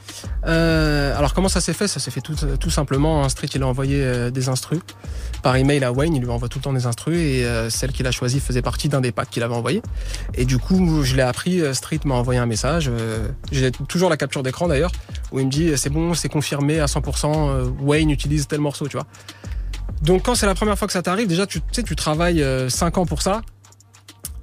alors 0.44 1.34
comment 1.34 1.50
ça 1.50 1.62
s'est 1.62 1.74
fait? 1.74 1.88
Ça 1.88 2.00
s'est 2.00 2.12
fait 2.12 2.22
tout, 2.22 2.36
tout 2.60 2.70
simplement. 2.70 3.24
Un 3.24 3.30
street, 3.30 3.50
il 3.56 3.64
a 3.64 3.68
envoyé 3.68 4.32
des 4.32 4.50
instrus 4.50 4.80
par 5.44 5.56
email 5.56 5.84
à 5.84 5.92
Wayne. 5.92 6.16
Il 6.16 6.22
lui 6.24 6.30
envoie 6.30 6.48
tout 6.50 6.60
le 6.60 6.64
temps 6.64 6.74
des 6.74 6.86
instrus 6.86 7.18
et 7.18 7.46
celle 7.70 7.92
qu'il 7.92 8.08
a 8.08 8.12
choisie 8.12 8.40
faisait 8.40 8.62
partie 8.62 8.90
d'un 8.90 9.02
des 9.02 9.12
packs 9.12 9.30
qu'il 9.30 9.44
avait 9.44 9.54
envoyé. 9.56 9.82
Et 10.34 10.46
du 10.46 10.58
coup, 10.58 11.04
je 11.04 11.16
l'ai 11.16 11.22
appris. 11.22 11.62
Street 11.76 12.00
m'a 12.06 12.16
envoyé 12.16 12.40
un 12.40 12.46
message. 12.46 12.71
Euh, 12.80 13.28
J'ai 13.52 13.72
toujours 13.72 14.10
la 14.10 14.18
capture 14.18 14.44
d'écran 14.44 14.68
d'ailleurs 14.68 14.92
où 15.32 15.40
il 15.40 15.46
me 15.46 15.52
dit 15.52 15.72
c'est 15.78 15.90
bon, 15.90 16.14
c'est 16.14 16.30
confirmé 16.30 16.80
à 16.80 16.86
100%. 16.86 17.50
euh, 17.50 17.70
Wayne 17.82 18.10
utilise 18.10 18.48
tel 18.48 18.60
morceau, 18.60 18.88
tu 18.88 18.98
vois. 18.98 19.06
Donc 20.02 20.24
quand 20.24 20.36
c'est 20.36 20.46
la 20.48 20.56
première 20.56 20.78
fois 20.78 20.88
que 20.88 20.94
ça 20.94 21.02
t'arrive, 21.02 21.28
déjà 21.28 21.46
tu 21.46 21.62
sais, 21.72 21.84
tu 21.84 21.96
travailles 21.96 22.44
5 22.70 22.98
ans 22.98 23.06
pour 23.06 23.22
ça. 23.22 23.42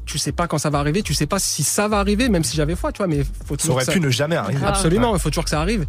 Tu 0.07 0.17
sais 0.17 0.33
pas 0.33 0.47
quand 0.49 0.57
ça 0.57 0.71
va 0.71 0.79
arriver, 0.79 1.03
tu 1.03 1.13
sais 1.13 1.27
pas 1.27 1.39
si 1.39 1.63
ça 1.63 1.87
va 1.87 1.99
arriver, 1.99 2.31
même 2.31 2.43
si 2.45 2.57
j'avais 2.57 2.75
foi, 2.77 2.93
tu 2.93 2.99
vois, 2.99 3.07
mais 3.09 3.25
faut 3.25 3.55
Ça 3.55 3.57
toujours 3.59 3.75
aurait 3.75 3.85
que 3.85 3.91
pu 3.93 4.01
ne 4.01 4.09
jamais 4.09 4.37
arriver. 4.37 4.65
Absolument, 4.65 5.15
il 5.15 5.21
faut 5.21 5.29
toujours 5.29 5.45
que 5.45 5.51
ça 5.51 5.61
arrive. 5.61 5.87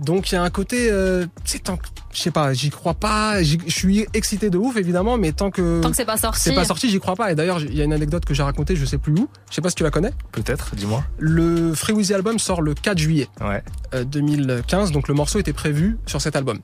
Donc 0.00 0.32
il 0.32 0.34
y 0.34 0.38
a 0.38 0.42
un 0.42 0.50
côté, 0.50 0.88
euh, 0.90 1.24
sais, 1.44 1.60
tant 1.60 1.76
que- 1.76 1.86
je 2.12 2.20
sais 2.20 2.30
pas, 2.32 2.52
j'y 2.52 2.70
crois 2.70 2.94
pas, 2.94 3.42
je 3.44 3.56
suis 3.68 4.06
excité 4.12 4.50
de 4.50 4.58
ouf 4.58 4.76
évidemment, 4.76 5.16
mais 5.18 5.30
tant 5.32 5.50
que, 5.52 5.80
Tant 5.80 5.90
que 5.90 5.96
c'est 5.96 6.04
pas 6.04 6.16
sorti. 6.16 6.40
c'est 6.40 6.54
pas 6.54 6.64
sorti, 6.64 6.90
j'y 6.90 6.98
crois 6.98 7.14
pas. 7.14 7.30
Et 7.30 7.34
d'ailleurs, 7.36 7.60
il 7.60 7.74
y 7.76 7.80
a 7.80 7.84
une 7.84 7.92
anecdote 7.92 8.24
que 8.24 8.34
j'ai 8.34 8.42
racontée, 8.42 8.74
je 8.74 8.84
sais 8.84 8.98
plus 8.98 9.12
où, 9.12 9.28
je 9.50 9.54
sais 9.54 9.60
pas 9.62 9.68
si 9.70 9.76
tu 9.76 9.84
la 9.84 9.90
connais. 9.90 10.12
Peut-être, 10.32 10.74
dis-moi. 10.74 11.04
Le 11.18 11.74
Free 11.74 11.92
Wheezy 11.92 12.12
album 12.12 12.38
sort 12.40 12.60
le 12.60 12.74
4 12.74 12.98
juillet 12.98 13.28
Ouais. 13.40 13.62
euh, 13.94 14.02
2015, 14.04 14.90
donc 14.90 15.06
le 15.08 15.14
morceau 15.14 15.38
était 15.38 15.52
prévu 15.52 15.96
sur 16.06 16.20
cet 16.20 16.34
album. 16.34 16.58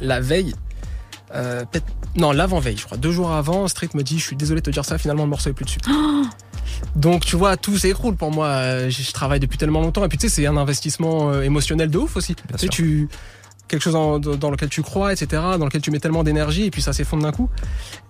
La 0.00 0.20
veille, 0.20 0.54
euh, 1.34 1.64
peut-être- 1.64 1.86
non, 2.16 2.30
l'avant-veille, 2.32 2.76
je 2.76 2.84
crois, 2.86 2.96
deux 2.96 3.12
jours 3.12 3.32
avant, 3.32 3.66
Street 3.68 3.88
me 3.94 4.02
dit, 4.02 4.18
je 4.18 4.24
suis 4.24 4.36
désolé 4.36 4.60
de 4.60 4.66
te 4.66 4.70
dire 4.70 4.84
ça, 4.84 4.98
finalement 4.98 5.24
le 5.24 5.30
morceau 5.30 5.50
est 5.50 5.52
plus 5.52 5.64
dessus. 5.64 5.80
Donc 6.96 7.24
tu 7.24 7.36
vois, 7.36 7.56
tout 7.56 7.76
s'écroule 7.78 8.16
pour 8.16 8.30
moi. 8.32 8.46
Euh, 8.46 8.90
Je, 8.90 9.02
je 9.02 9.12
travaille 9.12 9.40
depuis 9.40 9.58
tellement 9.58 9.80
longtemps 9.80 10.04
et 10.04 10.08
puis 10.08 10.18
tu 10.18 10.28
sais, 10.28 10.34
c'est 10.34 10.46
un 10.46 10.56
investissement 10.56 11.30
euh, 11.30 11.42
émotionnel 11.42 11.90
de 11.90 11.98
ouf 11.98 12.16
aussi. 12.16 12.34
Bien 12.48 12.56
tu 12.56 12.66
sais, 12.66 12.68
tu 12.68 13.08
quelque 13.68 13.82
chose 13.82 13.94
en- 13.94 14.18
dans 14.18 14.50
lequel 14.50 14.68
tu 14.68 14.82
crois, 14.82 15.12
etc., 15.12 15.40
dans 15.58 15.64
lequel 15.66 15.80
tu 15.80 15.90
mets 15.92 16.00
tellement 16.00 16.24
d'énergie 16.24 16.64
et 16.64 16.70
puis 16.72 16.82
ça 16.82 16.92
s'effondre 16.92 17.22
d'un 17.22 17.30
coup. 17.30 17.48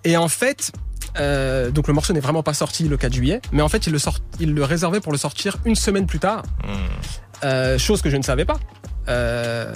Et 0.03 0.17
en 0.17 0.27
fait, 0.27 0.71
euh, 1.19 1.69
donc 1.69 1.87
le 1.87 1.93
morceau 1.93 2.13
n'est 2.13 2.19
vraiment 2.19 2.41
pas 2.41 2.55
sorti 2.55 2.87
le 2.87 2.97
4 2.97 3.13
juillet, 3.13 3.41
mais 3.51 3.61
en 3.61 3.69
fait 3.69 3.85
il 3.85 3.93
le 3.93 3.99
sort, 3.99 4.17
il 4.39 4.53
le 4.55 4.63
réservait 4.63 5.01
pour 5.01 5.11
le 5.11 5.19
sortir 5.19 5.57
une 5.65 5.75
semaine 5.75 6.07
plus 6.07 6.17
tard. 6.19 6.41
Hmm. 6.63 7.30
Euh, 7.43 7.77
chose 7.77 8.01
que 8.01 8.09
je 8.09 8.17
ne 8.17 8.21
savais 8.23 8.45
pas. 8.45 8.57
Euh, 9.09 9.73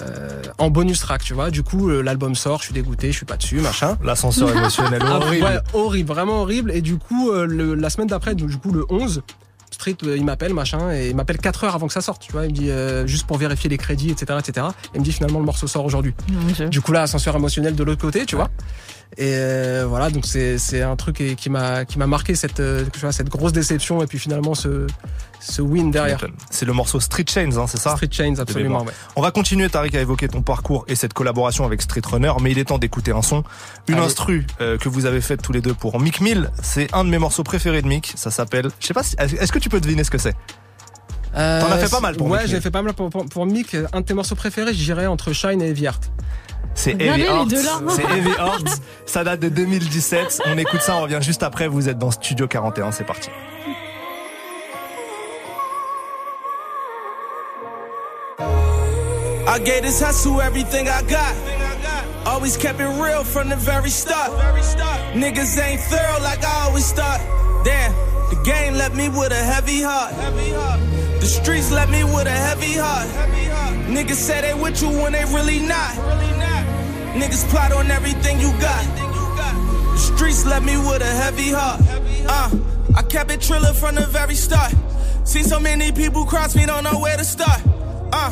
en 0.58 0.70
bonus 0.70 1.00
track, 1.00 1.22
tu 1.24 1.34
vois. 1.34 1.50
Du 1.50 1.62
coup, 1.62 1.88
euh, 1.90 2.00
l'album 2.02 2.34
sort, 2.34 2.60
je 2.60 2.64
suis 2.66 2.74
dégoûté, 2.74 3.10
je 3.12 3.16
suis 3.16 3.26
pas 3.26 3.36
dessus, 3.36 3.60
machin. 3.60 3.98
L'ascenseur 4.04 4.50
émotionnel 4.56 5.02
Ah, 5.04 5.16
horrible. 5.16 5.44
ouais, 5.44 5.58
horrible, 5.74 6.08
vraiment 6.12 6.42
horrible. 6.42 6.70
Et 6.72 6.80
du 6.80 6.96
coup, 6.96 7.30
euh, 7.30 7.44
le- 7.46 7.74
la 7.74 7.90
semaine 7.90 8.06
d'après, 8.08 8.34
donc, 8.34 8.48
du 8.48 8.56
coup, 8.58 8.72
le 8.72 8.84
11, 8.88 9.22
Street, 9.72 9.96
euh, 10.04 10.16
il 10.16 10.24
m'appelle, 10.24 10.54
machin, 10.54 10.92
et 10.92 11.10
il 11.10 11.16
m'appelle 11.16 11.38
4 11.38 11.64
heures 11.64 11.74
avant 11.74 11.86
que 11.88 11.92
ça 11.92 12.00
sorte, 12.00 12.22
tu 12.22 12.32
vois. 12.32 12.44
Il 12.46 12.50
me 12.52 12.54
dit, 12.56 12.70
euh, 12.70 13.06
juste 13.06 13.26
pour 13.26 13.36
vérifier 13.36 13.68
les 13.68 13.76
crédits, 13.76 14.10
etc., 14.10 14.38
etc. 14.38 14.68
Et 14.84 14.88
il 14.94 15.00
me 15.00 15.04
dit, 15.04 15.12
finalement, 15.12 15.38
le 15.40 15.44
morceau 15.44 15.66
sort 15.66 15.84
aujourd'hui. 15.84 16.14
Du 16.70 16.80
coup, 16.80 16.92
là, 16.92 17.02
ascenseur 17.02 17.34
émotionnel 17.36 17.74
de 17.74 17.84
l'autre 17.84 18.00
côté, 18.00 18.24
tu 18.26 18.36
vois. 18.36 18.48
Et 19.18 19.32
euh, 19.34 19.86
voilà, 19.88 20.10
donc 20.10 20.26
c'est 20.26 20.82
un 20.82 20.96
truc 20.96 21.16
qui 21.16 21.36
qui 21.36 21.48
m'a 21.48 21.84
qui 21.84 21.98
m'a 21.98 22.06
marqué 22.06 22.34
cette 22.34 22.60
euh, 22.60 22.84
tu 22.92 23.00
vois, 23.00 23.12
cette 23.12 23.28
grosse 23.28 23.52
déception 23.52 24.02
et 24.02 24.06
puis 24.06 24.18
finalement 24.18 24.54
ce 24.54 24.86
ce 25.40 25.62
win 25.62 25.90
derrière. 25.90 26.18
C'est 26.50 26.66
le 26.66 26.72
morceau 26.72 26.98
Street 27.00 27.24
Chains, 27.26 27.56
hein, 27.56 27.66
c'est 27.68 27.78
ça 27.78 27.92
Street 27.92 28.08
Chains, 28.10 28.34
absolument. 28.38 28.82
Ouais. 28.82 28.92
On 29.14 29.22
va 29.22 29.30
continuer, 29.30 29.68
Tariq, 29.68 29.96
à 29.96 30.00
évoquer 30.00 30.28
ton 30.28 30.42
parcours 30.42 30.84
et 30.88 30.96
cette 30.96 31.12
collaboration 31.14 31.64
avec 31.64 31.80
Street 31.82 32.02
Runner, 32.04 32.32
mais 32.42 32.50
il 32.50 32.58
est 32.58 32.64
temps 32.64 32.78
d'écouter 32.78 33.12
un 33.12 33.22
son. 33.22 33.44
Une 33.88 33.94
Allez. 33.94 34.06
instru 34.06 34.46
euh, 34.60 34.76
que 34.76 34.88
vous 34.88 35.06
avez 35.06 35.20
faite 35.20 35.40
tous 35.40 35.52
les 35.52 35.60
deux 35.60 35.74
pour 35.74 36.00
Mick 36.00 36.20
Mill. 36.20 36.50
C'est 36.62 36.92
un 36.92 37.04
de 37.04 37.08
mes 37.08 37.18
morceaux 37.18 37.44
préférés 37.44 37.82
de 37.82 37.86
Mick. 37.88 38.12
Ça 38.16 38.30
s'appelle. 38.30 38.70
Je 38.80 38.86
sais 38.86 38.94
pas 38.94 39.02
si. 39.04 39.14
Est-ce 39.18 39.52
que 39.52 39.60
tu 39.60 39.68
peux 39.68 39.80
deviner 39.80 40.02
ce 40.04 40.10
que 40.10 40.18
c'est 40.18 40.34
Euh, 41.36 41.60
T'en 41.60 41.70
as 41.70 41.78
fait 41.78 41.90
pas 41.90 42.00
mal 42.00 42.16
pour 42.16 42.28
Ouais, 42.28 42.46
j'ai 42.46 42.60
fait 42.60 42.70
pas 42.72 42.82
mal 42.82 42.94
pour, 42.94 43.08
pour, 43.10 43.24
pour 43.26 43.46
Mick. 43.46 43.76
Un 43.92 44.00
de 44.00 44.06
tes 44.06 44.14
morceaux 44.14 44.34
préférés, 44.34 44.74
je 44.74 44.82
dirais 44.82 45.06
entre 45.06 45.32
Shine 45.32 45.62
et 45.62 45.68
Heavy 45.68 45.84
Heart. 45.84 46.10
C'est 46.74 47.00
Heavy 47.00 47.22
Heart. 47.22 47.54
C'est 47.88 48.04
Heavy 48.04 48.30
Heart. 48.38 48.80
Ça 49.06 49.24
date 49.24 49.40
de 49.40 49.48
2017. 49.48 50.42
On 50.46 50.58
écoute 50.58 50.80
ça, 50.80 50.96
on 50.96 51.02
revient 51.02 51.20
juste 51.20 51.42
après. 51.42 51.68
Vous 51.68 51.88
êtes 51.88 51.98
dans 51.98 52.10
Studio 52.10 52.46
41. 52.46 52.92
C'est 52.92 53.04
parti. 53.04 53.30
I 59.48 59.58
gave 59.60 59.82
this 59.82 60.00
hustle 60.00 60.40
everything 60.42 60.88
I 60.88 61.02
got. 61.02 61.34
Always 62.26 62.56
kept 62.56 62.80
it 62.80 62.88
real 63.00 63.22
from 63.22 63.48
the 63.48 63.56
very 63.56 63.90
start. 63.90 64.32
Niggas 65.14 65.56
ain't 65.58 65.80
thorough 65.80 66.20
like 66.22 66.44
I 66.44 66.66
always 66.66 66.92
thought. 66.92 67.20
Damn, 67.64 67.92
the 68.30 68.36
game 68.44 68.74
left 68.74 68.94
me 68.94 69.08
with 69.08 69.32
a 69.32 69.42
heavy 69.42 69.80
heart. 69.80 70.12
The 71.20 71.26
streets 71.26 71.70
left 71.70 71.90
me 71.90 72.04
with 72.04 72.26
a 72.26 72.30
heavy 72.30 72.74
heart. 72.74 73.06
Niggas 73.88 74.16
say 74.16 74.40
they 74.42 74.54
with 74.54 74.82
you 74.82 74.88
when 74.88 75.12
they 75.12 75.24
really 75.26 75.60
not. 75.60 75.94
Niggas 77.20 77.48
plot 77.48 77.72
on 77.72 77.90
everything 77.90 78.38
you 78.40 78.50
got. 78.60 78.84
The 78.94 79.98
streets 79.98 80.44
left 80.44 80.66
me 80.66 80.76
with 80.76 81.00
a 81.00 81.12
heavy 81.22 81.50
heart. 81.50 81.80
Uh, 82.28 82.50
I 82.94 83.02
kept 83.02 83.30
it 83.30 83.40
trillin' 83.40 83.74
from 83.74 83.94
the 83.94 84.06
very 84.06 84.34
start. 84.34 84.74
Seen 85.24 85.44
so 85.44 85.58
many 85.58 85.92
people 85.92 86.26
cross 86.26 86.54
me, 86.54 86.66
don't 86.66 86.84
know 86.84 86.98
where 86.98 87.16
to 87.16 87.24
start. 87.24 87.60
Uh, 88.12 88.30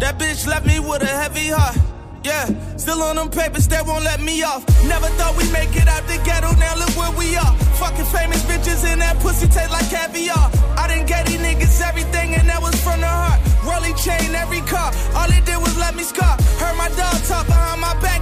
that 0.00 0.18
bitch 0.18 0.46
left 0.46 0.66
me 0.66 0.80
with 0.80 1.02
a 1.02 1.06
heavy 1.06 1.48
heart. 1.48 1.78
Yeah, 2.24 2.48
still 2.76 3.02
on 3.02 3.16
them 3.16 3.30
papers 3.30 3.68
that 3.68 3.86
won't 3.86 4.02
let 4.02 4.20
me 4.20 4.42
off. 4.42 4.64
Never 4.88 5.06
thought 5.20 5.36
we'd 5.36 5.52
make 5.52 5.76
it 5.76 5.86
out 5.86 6.06
the 6.08 6.16
ghetto, 6.24 6.52
now 6.56 6.74
look 6.74 6.90
where 6.96 7.12
we 7.16 7.36
are. 7.36 7.54
Fucking 7.78 8.06
famous 8.06 8.42
bitches 8.44 8.84
and 8.84 9.00
that 9.00 9.20
pussy 9.20 9.46
taste 9.46 9.70
like 9.70 9.88
caviar. 9.90 10.50
I 10.76 10.88
didn't 10.88 11.06
get 11.06 11.26
these 11.26 11.38
niggas 11.38 11.80
everything 11.86 12.34
and 12.34 12.48
that 12.48 12.60
was 12.60 12.74
from 12.82 13.00
the 13.00 13.06
heart. 13.06 13.40
Rolly 13.62 13.92
chain 14.00 14.34
every 14.34 14.60
car, 14.62 14.92
all 15.14 15.28
it 15.30 15.44
did 15.44 15.58
was 15.58 15.76
let 15.78 15.94
me 15.96 16.02
scar. 16.02 16.36
Heard 16.60 16.76
my 16.76 16.88
dog 16.96 17.16
talk 17.24 17.46
behind 17.46 17.80
my 17.80 17.94
back 18.00 18.13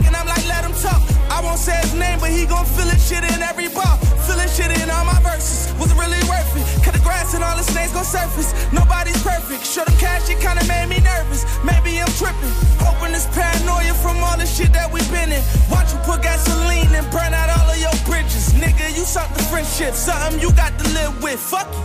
say 1.62 1.79
his 1.79 1.94
name, 1.94 2.18
but 2.18 2.35
he 2.35 2.44
gon' 2.44 2.66
feel 2.66 2.90
it 2.90 2.98
shit 2.98 3.22
in 3.22 3.38
every 3.38 3.70
bar. 3.70 3.94
Feeling 4.27 4.51
shit 4.51 4.75
in 4.83 4.90
all 4.90 5.07
my 5.07 5.18
verses. 5.22 5.70
Was 5.79 5.94
it 5.94 5.98
really 6.03 6.18
worth 6.27 6.51
it? 6.59 6.66
Cut 6.83 6.92
the 6.92 7.05
grass 7.07 7.35
and 7.35 7.44
all 7.46 7.57
the 7.57 7.62
snakes 7.62 7.94
gon' 7.94 8.05
surface. 8.05 8.51
Nobody's 8.75 9.22
perfect. 9.22 9.62
Show 9.62 9.85
them 9.87 9.94
cash, 10.03 10.27
it 10.27 10.42
kinda 10.42 10.66
made 10.66 10.88
me 10.90 10.98
nervous. 10.98 11.46
Maybe 11.62 12.03
I'm 12.03 12.11
tripping. 12.18 12.51
Hoping 12.83 13.12
this 13.14 13.31
paranoia 13.31 13.94
from 14.03 14.18
all 14.27 14.37
the 14.37 14.46
shit 14.46 14.72
that 14.72 14.90
we've 14.90 15.11
been 15.14 15.31
in. 15.31 15.42
Watch 15.70 15.94
you 15.94 16.01
put 16.03 16.22
gasoline 16.22 16.90
and 16.98 17.07
burn 17.14 17.33
out 17.33 17.48
all 17.55 17.70
of 17.70 17.79
your 17.79 17.94
bridges. 18.11 18.51
Nigga, 18.59 18.90
you 18.98 19.05
suck 19.07 19.31
the 19.38 19.44
friendship. 19.46 19.94
Something 19.94 20.40
you 20.42 20.51
got 20.59 20.77
to 20.81 20.87
live 20.98 21.22
with. 21.22 21.38
Fuck 21.38 21.70
you. 21.70 21.85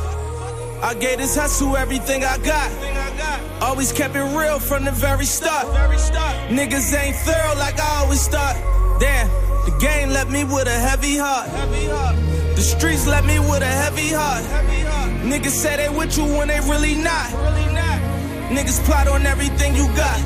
I 0.82 0.94
gave 0.94 1.18
this 1.20 1.36
hustle 1.36 1.78
everything 1.78 2.24
I 2.24 2.38
got. 2.40 2.70
Always 3.62 3.92
kept 3.92 4.16
it 4.16 4.26
real 4.40 4.58
from 4.60 4.86
the 4.86 4.92
very 4.92 5.26
start. 5.26 5.68
Niggas 6.50 6.94
ain't 6.98 7.16
thorough 7.26 7.58
like 7.60 7.80
I 7.80 8.02
always 8.02 8.28
thought. 8.28 8.58
Damn, 9.00 9.28
the 9.66 9.78
game 9.80 10.10
left 10.10 10.32
me 10.32 10.44
with 10.44 10.68
a 10.68 10.80
heavy 10.80 11.18
heart. 11.18 11.50
The 12.56 12.62
streets 12.62 13.06
left 13.06 13.28
me 13.28 13.40
with 13.40 13.62
a 13.62 13.66
heavy 13.66 14.10
heart. 14.10 14.44
Niggas 15.24 15.52
say 15.52 15.78
they 15.78 15.90
with 15.90 16.18
you 16.18 16.24
when 16.24 16.48
they 16.48 16.60
really 16.62 16.96
not. 16.96 17.30
Niggas 18.50 18.84
plot 18.86 19.08
on 19.08 19.26
everything 19.26 19.76
you 19.76 19.86
got. 19.96 20.18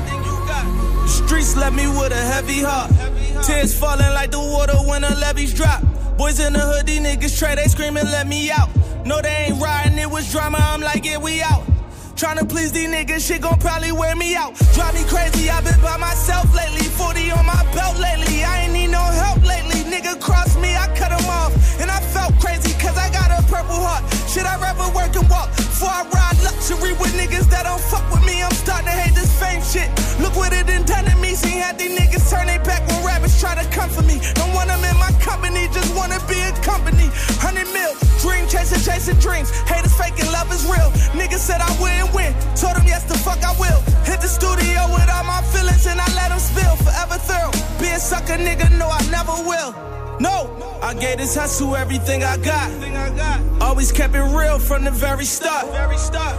The 1.02 1.08
streets 1.08 1.56
left 1.56 1.76
me 1.76 1.86
with 1.86 2.12
a 2.12 2.22
heavy 2.32 2.60
heart. 2.60 2.90
Tears 3.44 3.78
falling 3.78 4.14
like 4.14 4.30
the 4.30 4.38
water 4.38 4.76
when 4.88 5.02
the 5.02 5.14
levees 5.16 5.52
drop. 5.52 5.82
Boys 6.16 6.40
in 6.40 6.52
the 6.52 6.60
hood, 6.60 6.86
these 6.86 7.00
niggas 7.00 7.38
try, 7.38 7.54
they 7.54 7.64
screaming, 7.64 8.04
let 8.04 8.26
me 8.26 8.50
out. 8.50 8.70
No, 9.04 9.20
they 9.20 9.48
ain't 9.48 9.60
riding, 9.60 9.98
it 9.98 10.10
was 10.10 10.30
drama, 10.30 10.58
I'm 10.60 10.80
like, 10.80 11.04
yeah, 11.04 11.18
we 11.18 11.42
out. 11.42 11.64
Tryna 12.22 12.48
please 12.48 12.70
these 12.70 12.88
niggas, 12.88 13.26
shit 13.26 13.42
gon' 13.42 13.58
probably 13.58 13.90
wear 13.90 14.14
me 14.14 14.36
out. 14.36 14.54
Drive 14.74 14.94
me 14.94 15.02
crazy, 15.10 15.50
I've 15.50 15.64
been 15.64 15.80
by 15.80 15.96
myself 15.96 16.54
lately. 16.54 16.86
40 16.86 17.32
on 17.32 17.44
my 17.44 17.66
belt 17.74 17.98
lately, 17.98 18.44
I 18.44 18.62
ain't 18.62 18.72
need 18.72 18.94
no 18.94 19.02
help 19.02 19.42
lately. 19.42 19.82
Nigga 19.90 20.20
cross 20.20 20.54
me, 20.54 20.76
I 20.76 20.86
cut 20.94 21.10
him 21.10 21.28
off. 21.28 21.50
And 21.80 21.90
I 21.90 21.98
felt 22.14 22.38
crazy, 22.38 22.78
cause 22.78 22.96
I 22.96 23.10
got 23.10 23.26
a 23.34 23.42
purple 23.50 23.74
heart. 23.74 24.21
Should 24.32 24.48
I 24.48 24.56
rather 24.56 24.88
work 24.96 25.12
and 25.12 25.28
walk? 25.28 25.52
Before 25.60 25.92
I 25.92 26.08
ride 26.08 26.40
luxury 26.40 26.96
with 26.96 27.12
niggas 27.20 27.52
that 27.52 27.68
don't 27.68 27.84
fuck 27.92 28.00
with 28.08 28.24
me, 28.24 28.40
I'm 28.40 28.56
starting 28.56 28.88
to 28.88 28.96
hate 28.96 29.12
this 29.12 29.28
fame 29.36 29.60
shit. 29.60 29.92
Look 30.24 30.32
what 30.40 30.56
it 30.56 30.64
done 30.64 30.88
done 30.88 31.04
to 31.04 31.12
me, 31.20 31.36
seen 31.36 31.60
had 31.60 31.76
these 31.76 31.92
niggas 31.92 32.32
turn 32.32 32.48
their 32.48 32.56
back 32.64 32.80
when 32.88 33.04
rabbits 33.04 33.36
try 33.36 33.52
to 33.52 33.68
come 33.68 33.92
for 33.92 34.00
me. 34.08 34.24
Don't 34.32 34.48
want 34.56 34.72
them 34.72 34.80
in 34.88 34.96
my 34.96 35.12
company, 35.20 35.68
just 35.68 35.92
wanna 35.92 36.16
be 36.32 36.40
a 36.48 36.48
company. 36.64 37.12
100 37.44 37.68
mil, 37.76 37.92
dream 38.24 38.48
chasing, 38.48 38.80
chasing 38.80 39.20
dreams. 39.20 39.52
Haters 39.68 39.92
faking, 40.00 40.32
love 40.32 40.48
is 40.48 40.64
real. 40.64 40.88
Niggas 41.12 41.44
said 41.44 41.60
I 41.60 41.68
wouldn't 41.76 42.08
win, 42.16 42.32
told 42.56 42.80
them 42.80 42.88
yes, 42.88 43.04
the 43.04 43.20
fuck 43.20 43.44
I 43.44 43.52
will. 43.60 43.84
Hit 44.08 44.24
the 44.24 44.32
studio 44.32 44.88
with 44.96 45.12
all 45.12 45.28
my 45.28 45.44
feelings 45.52 45.84
and 45.84 46.00
I 46.00 46.08
let 46.16 46.32
them 46.32 46.40
spill. 46.40 46.72
Forever 46.80 47.20
thorough, 47.20 47.52
be 47.76 47.92
a 47.92 48.00
sucker 48.00 48.40
nigga, 48.40 48.72
no, 48.80 48.88
I 48.88 49.04
never 49.12 49.36
will. 49.44 49.76
No, 50.22 50.78
I 50.80 50.94
gave 50.94 51.18
this 51.18 51.34
hustle 51.34 51.74
everything 51.74 52.22
I 52.22 52.36
got. 52.36 52.70
Always 53.60 53.90
kept 53.90 54.14
it 54.14 54.22
real 54.22 54.60
from 54.60 54.84
the 54.84 54.92
very 54.92 55.24
start. 55.24 55.66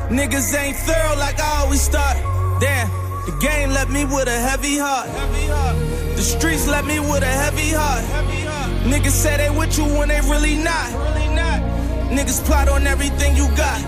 Niggas 0.09 0.55
ain't 0.55 0.77
thorough 0.77 1.17
like 1.19 1.37
I 1.37 1.63
always 1.63 1.89
thought. 1.89 2.15
Damn, 2.61 2.89
the 3.25 3.37
game 3.41 3.71
left 3.71 3.91
me 3.91 4.05
with 4.05 4.29
a 4.29 4.39
heavy 4.39 4.77
heart. 4.77 5.09
The 6.15 6.21
streets 6.21 6.65
left 6.65 6.87
me 6.87 7.01
with 7.01 7.23
a 7.23 7.33
heavy 7.43 7.71
heart. 7.75 8.05
Niggas 8.85 9.11
say 9.11 9.35
they 9.35 9.49
with 9.49 9.77
you 9.77 9.83
when 9.83 10.07
they 10.07 10.21
really 10.21 10.55
not. 10.55 10.89
Niggas 12.09 12.41
plot 12.45 12.69
on 12.69 12.87
everything 12.87 13.35
you 13.35 13.47
got. 13.57 13.81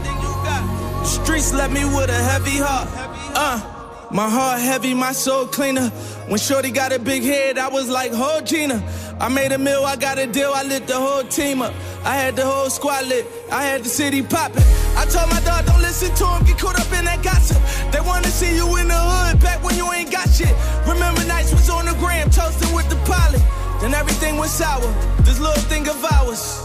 The 1.04 1.06
streets 1.06 1.54
left 1.54 1.72
me 1.72 1.86
with 1.86 2.10
a 2.10 2.22
heavy 2.32 2.58
heart. 2.58 2.90
Uh. 3.34 3.72
My 4.12 4.30
heart 4.30 4.62
heavy, 4.62 4.94
my 4.94 5.12
soul 5.12 5.48
cleaner. 5.48 5.90
When 6.30 6.40
Shorty 6.40 6.72
got 6.72 6.94
a 6.94 7.00
big 7.00 7.24
head, 7.24 7.58
I 7.58 7.68
was 7.68 7.90
like, 7.90 8.12
oh 8.14 8.40
Gina. 8.42 8.82
I 9.20 9.30
made 9.30 9.52
a 9.54 9.58
meal, 9.58 9.84
I 9.86 9.96
got 9.96 10.18
a 10.20 10.28
deal, 10.28 10.52
I 10.54 10.64
lit 10.64 10.88
the 10.88 10.96
whole 10.96 11.24
team 11.24 11.62
up. 11.62 11.74
I 12.04 12.16
had 12.16 12.36
the 12.36 12.46
whole 12.46 12.70
squad 12.70 13.08
lit, 13.08 13.26
I 13.52 13.64
had 13.64 13.84
the 13.84 13.90
city 13.90 14.22
popping. 14.22 14.64
I 14.98 15.06
told 15.06 15.30
my 15.30 15.40
dog, 15.42 15.66
don't 15.66 15.82
listen 15.82 16.14
to 16.16 16.28
him, 16.28 16.44
get 16.46 16.60
caught 16.60 16.80
up 16.80 16.92
in 16.98 17.06
that 17.06 17.24
gossip. 17.24 17.58
They 17.92 18.02
wanna 18.02 18.28
see 18.28 18.56
you 18.56 18.68
in 18.76 18.90
the 18.90 18.96
hood, 18.96 19.40
back 19.40 19.64
when 19.64 19.76
you 19.78 19.92
ain't 19.94 20.12
got 20.12 20.30
shit. 20.30 20.54
Remember 20.86 21.24
nights 21.26 21.52
was 21.52 21.70
on 21.70 21.86
the 21.86 21.94
gram, 21.94 22.30
toasting 22.30 22.76
with 22.76 22.90
the 22.90 22.98
pilot. 23.10 23.42
Then 23.82 23.94
everything 23.94 24.38
was 24.38 24.52
sour, 24.52 24.82
this 25.24 25.40
little 25.40 25.64
thing 25.64 25.88
of 25.88 26.04
ours. 26.04 26.62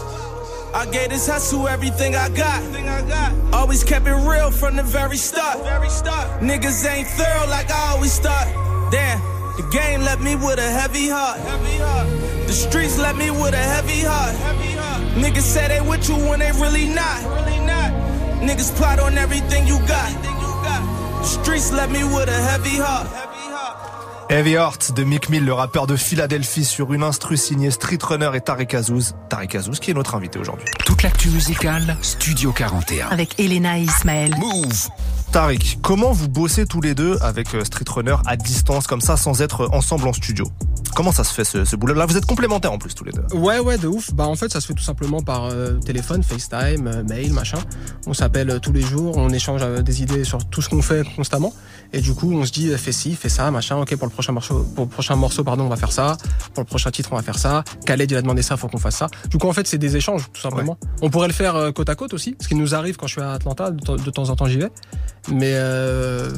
I 0.73 0.85
gave 0.85 1.09
this 1.09 1.27
hustle 1.27 1.67
everything 1.67 2.15
I 2.15 2.29
got. 2.29 2.61
Always 3.53 3.83
kept 3.83 4.07
it 4.07 4.13
real 4.13 4.51
from 4.51 4.75
the 4.75 4.83
very 4.83 5.17
start. 5.17 5.57
Niggas 6.41 6.85
ain't 6.89 7.07
thorough 7.07 7.49
like 7.49 7.69
I 7.71 7.91
always 7.91 8.17
thought. 8.19 8.47
Damn, 8.91 9.19
the 9.61 9.69
game 9.69 10.01
left 10.01 10.21
me 10.21 10.35
with 10.35 10.59
a 10.59 10.69
heavy 10.79 11.09
heart. 11.09 11.39
The 12.47 12.53
streets 12.53 12.97
left 12.97 13.17
me 13.17 13.29
with 13.31 13.53
a 13.53 13.65
heavy 13.75 14.01
heart. 14.01 14.35
Niggas 15.15 15.41
say 15.41 15.67
they 15.67 15.81
with 15.81 16.07
you 16.09 16.15
when 16.15 16.39
they 16.39 16.51
really 16.53 16.87
not. 16.87 17.21
Niggas 18.41 18.75
plot 18.75 18.99
on 18.99 19.17
everything 19.17 19.67
you 19.67 19.77
got. 19.87 20.09
The 21.21 21.27
streets 21.27 21.71
left 21.71 21.91
me 21.91 22.03
with 22.03 22.29
a 22.29 22.41
heavy 22.49 22.77
heart. 22.77 23.07
Heavy 24.29 24.55
Heart 24.55 24.93
de 24.93 25.03
Mick 25.03 25.29
Mill, 25.29 25.43
le 25.43 25.51
rappeur 25.51 25.87
de 25.87 25.97
Philadelphie 25.97 26.63
sur 26.63 26.93
une 26.93 27.03
instru 27.03 27.35
signée 27.35 27.69
Street 27.69 27.99
Runner 28.01 28.31
et 28.33 28.39
Tarek 28.39 28.73
Azouz. 28.73 29.13
Tarek 29.27 29.55
Azouz 29.55 29.79
qui 29.81 29.91
est 29.91 29.93
notre 29.93 30.15
invité 30.15 30.39
aujourd'hui. 30.39 30.65
Toute 30.85 31.03
l'actu 31.03 31.29
musicale, 31.29 31.97
Studio 32.01 32.53
41. 32.53 33.09
Avec 33.09 33.37
Elena 33.37 33.77
et 33.77 33.81
Ismaël. 33.81 34.33
Move 34.39 34.87
Tarek, 35.31 35.79
comment 35.81 36.11
vous 36.11 36.27
bossez 36.27 36.65
tous 36.65 36.81
les 36.81 36.93
deux 36.93 37.17
avec 37.21 37.55
euh, 37.55 37.63
Street 37.63 37.85
Runner 37.87 38.17
à 38.25 38.35
distance 38.35 38.85
comme 38.85 38.99
ça 38.99 39.15
sans 39.15 39.41
être 39.41 39.69
ensemble 39.71 40.09
en 40.09 40.13
studio? 40.13 40.45
Comment 40.95 41.11
ça 41.11 41.23
se 41.23 41.33
fait 41.33 41.43
ce, 41.43 41.65
ce 41.65 41.75
boulot-là 41.75 42.05
Vous 42.05 42.17
êtes 42.17 42.25
complémentaires 42.25 42.71
en 42.71 42.77
plus 42.77 42.93
tous 42.93 43.03
les 43.03 43.11
deux. 43.11 43.23
Ouais, 43.35 43.59
ouais, 43.59 43.77
de 43.77 43.87
ouf. 43.87 44.13
Bah 44.13 44.27
en 44.27 44.35
fait, 44.35 44.51
ça 44.51 44.59
se 44.61 44.67
fait 44.67 44.73
tout 44.73 44.83
simplement 44.83 45.21
par 45.21 45.45
euh, 45.45 45.73
téléphone, 45.79 46.21
FaceTime, 46.23 46.87
euh, 46.87 47.03
mail, 47.03 47.33
machin. 47.33 47.57
On 48.07 48.13
s'appelle 48.13 48.49
euh, 48.49 48.59
tous 48.59 48.71
les 48.73 48.81
jours, 48.81 49.17
on 49.17 49.29
échange 49.29 49.61
des 49.83 50.01
idées 50.01 50.23
sur 50.23 50.43
tout 50.49 50.61
ce 50.61 50.69
qu'on 50.69 50.81
fait 50.81 51.05
constamment. 51.15 51.53
Et 51.93 52.01
du 52.01 52.13
coup, 52.13 52.31
on 52.33 52.45
se 52.45 52.51
dit, 52.51 52.69
fais 52.77 52.91
ci, 52.91 53.15
fais 53.15 53.29
ça, 53.29 53.51
machin. 53.51 53.77
Ok, 53.77 53.95
pour 53.95 54.07
le 54.07 54.11
prochain 54.13 54.31
morceau, 54.33 54.63
pour 54.75 54.85
le 54.85 54.89
prochain 54.89 55.15
morceau, 55.15 55.43
pardon, 55.43 55.65
on 55.65 55.69
va 55.69 55.75
faire 55.75 55.91
ça. 55.91 56.17
Pour 56.53 56.63
le 56.63 56.67
prochain 56.67 56.91
titre, 56.91 57.09
on 57.11 57.15
va 57.15 57.21
faire 57.21 57.37
ça. 57.39 57.63
Khaled, 57.85 58.09
il 58.11 58.17
a 58.17 58.21
demandé 58.21 58.41
ça, 58.41 58.55
faut 58.57 58.67
qu'on 58.67 58.77
fasse 58.77 58.97
ça. 58.97 59.07
Du 59.29 59.37
coup, 59.37 59.47
en 59.49 59.53
fait, 59.53 59.67
c'est 59.67 59.77
des 59.77 59.95
échanges, 59.97 60.27
tout 60.33 60.41
simplement. 60.41 60.77
On 61.01 61.09
pourrait 61.09 61.27
le 61.27 61.33
faire 61.33 61.71
côte 61.73 61.89
à 61.89 61.95
côte 61.95 62.13
aussi, 62.13 62.35
ce 62.39 62.47
qui 62.47 62.55
nous 62.55 62.75
arrive 62.75 62.95
quand 62.97 63.07
je 63.07 63.13
suis 63.13 63.21
à 63.21 63.31
Atlanta. 63.33 63.71
De, 63.71 63.79
temps- 63.79 63.95
de 63.95 64.09
temps 64.09 64.29
en 64.29 64.35
temps, 64.35 64.45
j'y 64.45 64.57
vais. 64.57 64.69
Mais 65.31 65.51
euh, 65.55 66.31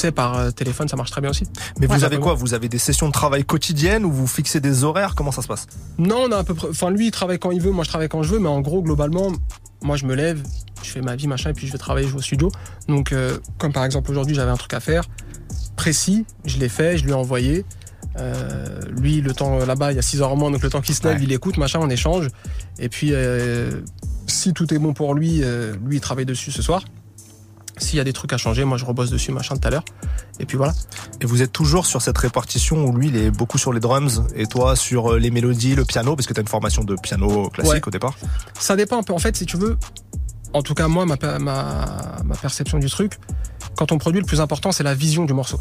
sais, 0.00 0.12
par 0.12 0.36
euh, 0.36 0.50
téléphone, 0.50 0.88
ça 0.88 0.96
marche 0.96 1.10
très 1.10 1.20
bien 1.20 1.30
aussi. 1.30 1.44
Mais 1.78 1.86
vous 1.86 2.04
avez 2.04 2.18
quoi? 2.18 2.34
Vous 2.34 2.54
avez 2.54 2.68
des 2.68 2.78
sessions 2.78 3.06
de 3.08 3.12
travail 3.12 3.44
quotidiennes 3.44 4.04
ou 4.04 4.10
vous 4.12 4.26
fixez 4.26 4.60
des 4.60 4.84
horaires? 4.84 5.14
Comment 5.14 5.32
ça 5.32 5.42
se 5.42 5.48
passe? 5.48 5.66
Non, 5.98 6.24
on 6.28 6.32
a 6.32 6.38
à 6.38 6.44
peu 6.44 6.54
près. 6.54 6.68
Enfin, 6.68 6.90
lui, 6.90 7.06
il 7.06 7.10
travaille 7.10 7.38
quand 7.38 7.50
il 7.50 7.60
veut, 7.60 7.70
moi, 7.70 7.84
je 7.84 7.88
travaille 7.88 8.08
quand 8.08 8.22
je 8.22 8.32
veux, 8.32 8.38
mais 8.38 8.48
en 8.48 8.60
gros, 8.60 8.82
globalement, 8.82 9.32
moi, 9.82 9.96
je 9.96 10.04
me 10.06 10.14
lève, 10.14 10.42
je 10.82 10.90
fais 10.90 11.00
ma 11.00 11.16
vie, 11.16 11.26
machin, 11.26 11.50
et 11.50 11.52
puis 11.52 11.66
je 11.66 11.72
vais 11.72 11.78
travailler, 11.78 12.06
je 12.06 12.12
vais 12.12 12.18
au 12.18 12.22
studio. 12.22 12.50
Donc, 12.88 13.12
euh, 13.12 13.38
comme 13.58 13.72
par 13.72 13.84
exemple, 13.84 14.10
aujourd'hui, 14.10 14.34
j'avais 14.34 14.50
un 14.50 14.56
truc 14.56 14.74
à 14.74 14.80
faire 14.80 15.04
précis, 15.76 16.26
je 16.44 16.58
l'ai 16.58 16.68
fait, 16.68 16.98
je 16.98 17.04
lui 17.04 17.10
ai 17.12 17.14
envoyé. 17.14 17.64
Euh, 18.18 18.80
lui, 18.90 19.20
le 19.20 19.32
temps 19.32 19.58
là-bas, 19.64 19.92
il 19.92 19.96
y 19.96 19.98
a 19.98 20.02
6 20.02 20.20
heures 20.20 20.32
en 20.32 20.36
moins, 20.36 20.50
donc 20.50 20.62
le 20.62 20.68
temps 20.70 20.80
qu'il 20.80 20.94
se 20.94 21.02
lève, 21.04 21.16
Ouais. 21.18 21.22
il 21.24 21.32
écoute, 21.32 21.56
machin, 21.56 21.78
on 21.82 21.88
échange. 21.88 22.28
Et 22.78 22.88
puis, 22.88 23.10
euh, 23.12 23.70
si 24.26 24.52
tout 24.52 24.72
est 24.74 24.78
bon 24.78 24.92
pour 24.92 25.14
lui, 25.14 25.42
lui, 25.84 25.96
il 25.96 26.00
travaille 26.00 26.26
dessus 26.26 26.50
ce 26.50 26.60
soir. 26.62 26.82
S'il 27.80 27.96
y 27.96 28.00
a 28.00 28.04
des 28.04 28.12
trucs 28.12 28.32
à 28.32 28.36
changer, 28.36 28.64
moi, 28.64 28.76
je 28.78 28.84
rebosse 28.84 29.10
dessus, 29.10 29.32
machin, 29.32 29.56
tout 29.56 29.66
à 29.66 29.70
l'heure. 29.70 29.84
Et 30.38 30.46
puis 30.46 30.56
voilà. 30.56 30.72
Et 31.20 31.26
vous 31.26 31.42
êtes 31.42 31.52
toujours 31.52 31.86
sur 31.86 32.00
cette 32.02 32.16
répartition 32.18 32.84
où 32.84 32.94
lui, 32.96 33.08
il 33.08 33.16
est 33.16 33.30
beaucoup 33.30 33.58
sur 33.58 33.72
les 33.72 33.80
drums 33.80 34.22
et 34.34 34.46
toi 34.46 34.76
sur 34.76 35.12
euh, 35.14 35.18
les 35.18 35.30
mélodies, 35.30 35.74
le 35.74 35.84
piano, 35.84 36.14
parce 36.14 36.26
que 36.26 36.34
tu 36.34 36.40
as 36.40 36.42
une 36.42 36.48
formation 36.48 36.84
de 36.84 36.94
piano 37.02 37.48
classique 37.50 37.72
Ouais. 37.74 37.88
au 37.88 37.90
départ. 37.90 38.14
Ça 38.58 38.76
dépend 38.76 38.98
un 38.98 39.02
peu. 39.02 39.12
En 39.12 39.18
fait, 39.18 39.36
si 39.36 39.46
tu 39.46 39.56
veux, 39.56 39.76
en 40.52 40.62
tout 40.62 40.74
cas, 40.74 40.88
moi, 40.88 41.06
ma, 41.06 41.16
per- 41.16 41.38
ma, 41.40 42.18
ma 42.24 42.36
perception 42.36 42.78
du 42.78 42.88
truc, 42.90 43.18
quand 43.76 43.92
on 43.92 43.98
produit, 43.98 44.20
le 44.20 44.26
plus 44.26 44.40
important, 44.40 44.72
c'est 44.72 44.82
la 44.84 44.94
vision 44.94 45.24
du 45.24 45.32
morceau. 45.32 45.58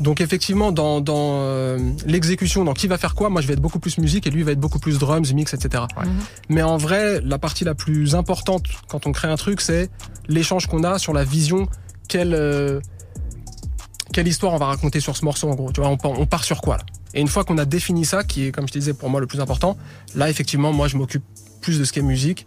Donc, 0.00 0.20
effectivement, 0.20 0.72
dans, 0.72 1.00
dans 1.00 1.40
euh, 1.40 1.78
l'exécution, 2.06 2.64
dans 2.64 2.74
qui 2.74 2.86
va 2.86 2.98
faire 2.98 3.14
quoi, 3.14 3.30
moi, 3.30 3.40
je 3.40 3.46
vais 3.46 3.54
être 3.54 3.60
beaucoup 3.62 3.78
plus 3.78 3.96
musique 3.98 4.26
et 4.26 4.30
lui 4.30 4.42
va 4.42 4.52
être 4.52 4.60
beaucoup 4.60 4.78
plus 4.78 4.98
drums, 4.98 5.32
mix, 5.32 5.54
etc. 5.54 5.84
Mais 6.50 6.62
en 6.62 6.76
vrai, 6.76 7.20
la 7.24 7.38
partie 7.38 7.64
la 7.64 7.74
plus 7.74 8.14
importante 8.14 8.64
quand 8.88 9.06
on 9.06 9.12
crée 9.12 9.28
un 9.28 9.36
truc, 9.36 9.60
c'est 9.60 9.90
l'échange 10.28 10.66
qu'on 10.66 10.84
a 10.84 10.98
sur 10.98 11.12
la 11.14 11.24
vision, 11.24 11.66
quelle, 12.08 12.34
euh, 12.34 12.80
quelle 14.12 14.28
histoire 14.28 14.52
on 14.52 14.58
va 14.58 14.66
raconter 14.66 15.00
sur 15.00 15.16
ce 15.16 15.24
morceau, 15.24 15.48
en 15.48 15.54
gros. 15.54 15.72
Tu 15.72 15.80
vois, 15.80 15.88
on, 15.90 15.96
part- 15.96 16.18
on 16.18 16.26
part 16.26 16.44
sur 16.44 16.60
quoi, 16.60 16.76
là 16.76 16.84
Et 17.14 17.20
une 17.22 17.28
fois 17.28 17.44
qu'on 17.44 17.56
a 17.58 17.64
défini 17.64 18.04
ça, 18.04 18.22
qui 18.22 18.46
est, 18.46 18.52
comme 18.52 18.68
je 18.68 18.72
te 18.74 18.78
disais, 18.78 18.92
pour 18.94 19.08
moi, 19.08 19.20
le 19.20 19.26
plus 19.26 19.40
important, 19.40 19.76
là, 20.14 20.28
effectivement, 20.28 20.72
moi, 20.72 20.88
je 20.88 20.96
m'occupe 20.96 21.24
plus 21.62 21.78
de 21.78 21.84
ce 21.84 21.92
qui 21.92 22.00
est 22.00 22.02
musique. 22.02 22.46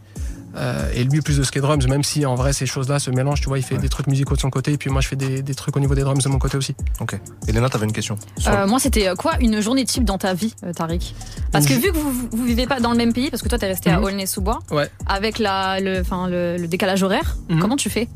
Euh, 0.56 0.92
et 0.94 1.04
lui 1.04 1.22
plus 1.22 1.38
de 1.38 1.44
est 1.44 1.60
drums, 1.62 1.88
même 1.88 2.04
si 2.04 2.26
en 2.26 2.36
vrai 2.36 2.54
ces 2.54 2.66
choses-là 2.66 3.00
se 3.00 3.12
mélangent, 3.12 3.42
tu 3.42 3.48
vois, 3.48 3.58
il 3.60 3.64
fait 3.64 3.76
Ouais. 3.76 3.82
des 3.82 3.90
trucs 3.90 4.08
musicaux 4.08 4.36
de 4.36 4.40
son 4.42 4.50
côté, 4.50 4.74
et 4.74 4.78
puis 4.78 4.90
moi 4.90 5.02
je 5.02 5.08
fais 5.08 5.16
des, 5.16 5.42
des 5.42 5.56
trucs 5.56 5.76
au 5.78 5.80
niveau 5.80 5.96
des 5.96 6.02
drums 6.02 6.22
de 6.24 6.30
mon 6.30 6.40
côté 6.40 6.58
aussi. 6.58 6.76
Ok. 7.00 7.20
Elena, 7.48 7.70
t'avais 7.70 7.86
une 7.86 7.92
question 7.94 8.18
Euh, 8.48 8.68
moi, 8.68 8.80
c'était 8.80 9.08
euh, 9.08 9.16
quoi 9.16 9.34
une 9.40 9.62
journée 9.62 9.86
type 9.86 10.04
dans 10.06 10.18
ta 10.18 10.34
vie, 10.34 10.54
euh, 10.64 10.74
Tariq? 10.74 11.14
Parce 11.52 11.66
que 11.66 11.74
vu 11.74 11.92
que 11.92 11.98
vous, 11.98 12.12
vous 12.32 12.44
vivez 12.46 12.66
pas 12.68 12.80
dans 12.80 12.92
le 12.92 12.98
même 12.98 13.14
pays, 13.14 13.30
parce 13.30 13.42
que 13.44 13.48
toi, 13.50 13.58
t'es 13.60 13.68
resté 13.68 13.90
à 13.92 13.98
Mhm. 14.00 14.06
Aulnay-sous-Bois, 14.06 14.60
Ouais. 14.72 14.90
avec 15.08 15.40
la, 15.40 15.80
le, 15.80 16.00
enfin, 16.02 16.28
le, 16.28 16.58
le 16.58 16.68
décalage 16.68 17.04
horaire, 17.04 17.38
Mhm. 17.50 17.60
comment 17.60 17.76
tu 17.76 17.90
fais? 17.90 18.08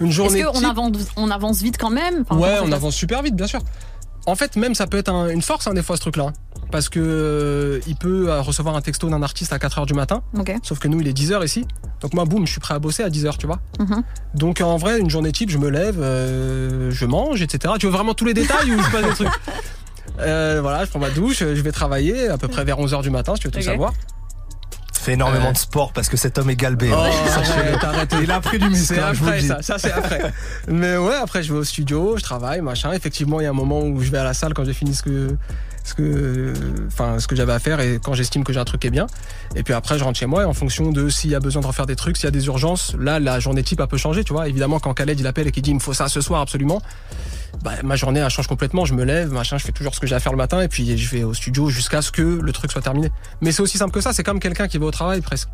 Une 0.00 0.08
Est-ce 0.08 0.16
journée. 0.16 0.42
qu'on 0.44 0.52
type- 0.52 0.64
avance, 0.68 0.92
on 1.16 1.30
avance 1.30 1.62
vite 1.62 1.78
quand 1.78 1.90
même? 1.90 2.24
Enfin, 2.28 2.40
ouais, 2.40 2.58
on 2.64 2.72
avance 2.72 2.94
super 2.94 3.22
vite, 3.22 3.34
bien 3.36 3.46
sûr. 3.46 3.60
En 4.26 4.34
fait, 4.34 4.56
même 4.56 4.74
ça 4.74 4.86
peut 4.86 4.98
être 4.98 5.08
un- 5.10 5.28
une 5.28 5.40
force 5.42 5.66
hein, 5.68 5.74
des 5.74 5.82
fois 5.82 5.96
ce 5.96 6.00
truc-là, 6.02 6.32
parce 6.70 6.88
que 6.88 6.98
euh, 7.00 7.80
il 7.86 7.96
peut 7.96 8.28
euh, 8.30 8.40
recevoir 8.42 8.76
un 8.76 8.80
texto 8.80 9.08
d'un 9.08 9.22
artiste 9.22 9.52
à 9.52 9.58
4 9.58 9.78
heures 9.78 9.86
du 9.86 9.94
matin, 9.94 10.22
sauf 10.62 10.78
que 10.78 10.88
nous 10.88 11.00
il 11.00 11.08
est 11.08 11.12
10 11.12 11.32
heures 11.32 11.44
ici. 11.44 11.64
Donc 12.00 12.12
moi, 12.14 12.24
boum, 12.24 12.46
je 12.46 12.52
suis 12.52 12.60
prêt 12.60 12.74
à 12.74 12.78
bosser 12.78 13.02
à 13.02 13.08
10h, 13.08 13.38
tu 13.38 13.46
vois. 13.46 13.60
Mhm. 13.78 14.02
Donc 14.34 14.60
en 14.60 14.76
vrai, 14.76 14.98
une 15.00 15.08
journée 15.10 15.32
type, 15.32 15.50
je 15.50 15.58
me 15.58 15.68
lève, 15.70 15.96
euh, 16.00 16.90
je 16.90 17.06
mange, 17.06 17.40
etc. 17.42 17.74
Tu 17.78 17.86
veux 17.86 17.92
vraiment 17.92 18.14
tous 18.14 18.24
les 18.26 18.34
détails 18.34 18.74
ou 18.74 18.82
je 18.82 18.90
passe 18.90 19.04
des 19.04 19.14
trucs 19.24 19.28
Euh, 20.20 20.60
Voilà, 20.62 20.84
je 20.84 20.90
prends 20.90 20.98
ma 20.98 21.10
douche, 21.10 21.38
je 21.40 21.44
vais 21.60 21.72
travailler 21.72 22.28
à 22.28 22.38
peu 22.38 22.48
près 22.48 22.64
vers 22.64 22.78
11h 22.78 23.02
du 23.02 23.10
matin, 23.10 23.34
si 23.34 23.42
tu 23.42 23.48
veux 23.48 23.52
tout 23.52 23.58
Ok. 23.58 23.64
savoir. 23.64 23.92
Fait 24.94 25.12
énormément 25.12 25.48
Euh. 25.48 25.52
de 25.52 25.58
sport 25.58 25.92
parce 25.92 26.08
que 26.08 26.16
cet 26.16 26.38
homme 26.38 26.48
est 26.50 26.56
galbé. 26.56 26.90
Oh, 26.92 26.96
hein. 26.96 27.78
Arrête. 27.82 28.14
Il 28.22 28.30
a 28.30 28.40
pris 28.40 28.58
du 28.58 28.68
muscle, 28.68 28.94
C'est 28.94 29.00
hein, 29.00 29.10
je 29.12 29.18
vous 29.18 29.26
le 29.26 29.30
après 29.32 29.42
dis. 29.42 29.48
ça, 29.48 29.60
ça 29.62 29.78
c'est 29.78 29.92
après. 29.92 30.32
Mais 30.68 30.96
ouais, 30.96 31.14
après 31.14 31.42
je 31.42 31.52
vais 31.52 31.58
au 31.58 31.64
studio, 31.64 32.16
je 32.16 32.22
travaille, 32.22 32.60
machin. 32.62 32.92
Effectivement, 32.92 33.40
il 33.40 33.44
y 33.44 33.46
a 33.46 33.50
un 33.50 33.52
moment 33.52 33.80
où 33.82 34.00
je 34.00 34.10
vais 34.10 34.18
à 34.18 34.24
la 34.24 34.32
salle 34.34 34.54
quand 34.54 34.64
j'ai 34.64 34.72
fini 34.72 34.94
ce 34.94 35.02
que 35.02 35.36
ce 35.86 35.94
que 35.94 36.52
enfin 36.88 37.18
ce 37.18 37.26
que 37.28 37.36
j'avais 37.36 37.52
à 37.52 37.58
faire 37.58 37.80
et 37.80 38.00
quand 38.02 38.12
j'estime 38.12 38.42
que 38.42 38.52
j'ai 38.52 38.58
un 38.58 38.64
truc 38.64 38.80
qui 38.80 38.88
est 38.88 38.90
bien. 38.90 39.06
Et 39.54 39.62
puis 39.62 39.72
après 39.72 39.98
je 39.98 40.04
rentre 40.04 40.18
chez 40.18 40.26
moi 40.26 40.42
et 40.42 40.44
en 40.44 40.52
fonction 40.52 40.90
de 40.90 41.08
s'il 41.08 41.30
y 41.30 41.34
a 41.34 41.40
besoin 41.40 41.62
de 41.62 41.66
refaire 41.66 41.86
des 41.86 41.96
trucs, 41.96 42.16
s'il 42.16 42.24
y 42.24 42.28
a 42.28 42.32
des 42.32 42.46
urgences, 42.46 42.94
là 42.98 43.20
la 43.20 43.38
journée 43.38 43.62
type 43.62 43.80
a 43.80 43.86
peu 43.86 43.96
changé, 43.96 44.24
tu 44.24 44.32
vois. 44.32 44.48
Évidemment 44.48 44.80
quand 44.80 44.92
Khaled 44.94 45.18
il 45.18 45.26
appelle 45.26 45.46
et 45.46 45.52
qu'il 45.52 45.62
dit 45.62 45.70
il 45.70 45.74
me 45.74 45.80
faut 45.80 45.94
ça 45.94 46.08
ce 46.08 46.20
soir 46.20 46.40
absolument, 46.40 46.82
bah, 47.62 47.72
ma 47.84 47.94
journée 47.94 48.20
elle 48.20 48.30
change 48.30 48.48
complètement, 48.48 48.84
je 48.84 48.94
me 48.94 49.04
lève, 49.04 49.30
machin, 49.30 49.58
je 49.58 49.64
fais 49.64 49.72
toujours 49.72 49.94
ce 49.94 50.00
que 50.00 50.06
j'ai 50.06 50.16
à 50.16 50.20
faire 50.20 50.32
le 50.32 50.38
matin 50.38 50.60
et 50.60 50.68
puis 50.68 50.98
je 50.98 51.10
vais 51.10 51.22
au 51.22 51.34
studio 51.34 51.70
jusqu'à 51.70 52.02
ce 52.02 52.10
que 52.10 52.22
le 52.22 52.52
truc 52.52 52.72
soit 52.72 52.82
terminé. 52.82 53.10
Mais 53.40 53.52
c'est 53.52 53.62
aussi 53.62 53.78
simple 53.78 53.92
que 53.92 54.00
ça, 54.00 54.12
c'est 54.12 54.24
comme 54.24 54.40
quelqu'un 54.40 54.66
qui 54.66 54.78
va 54.78 54.86
au 54.86 54.90
travail 54.90 55.20
presque. 55.20 55.48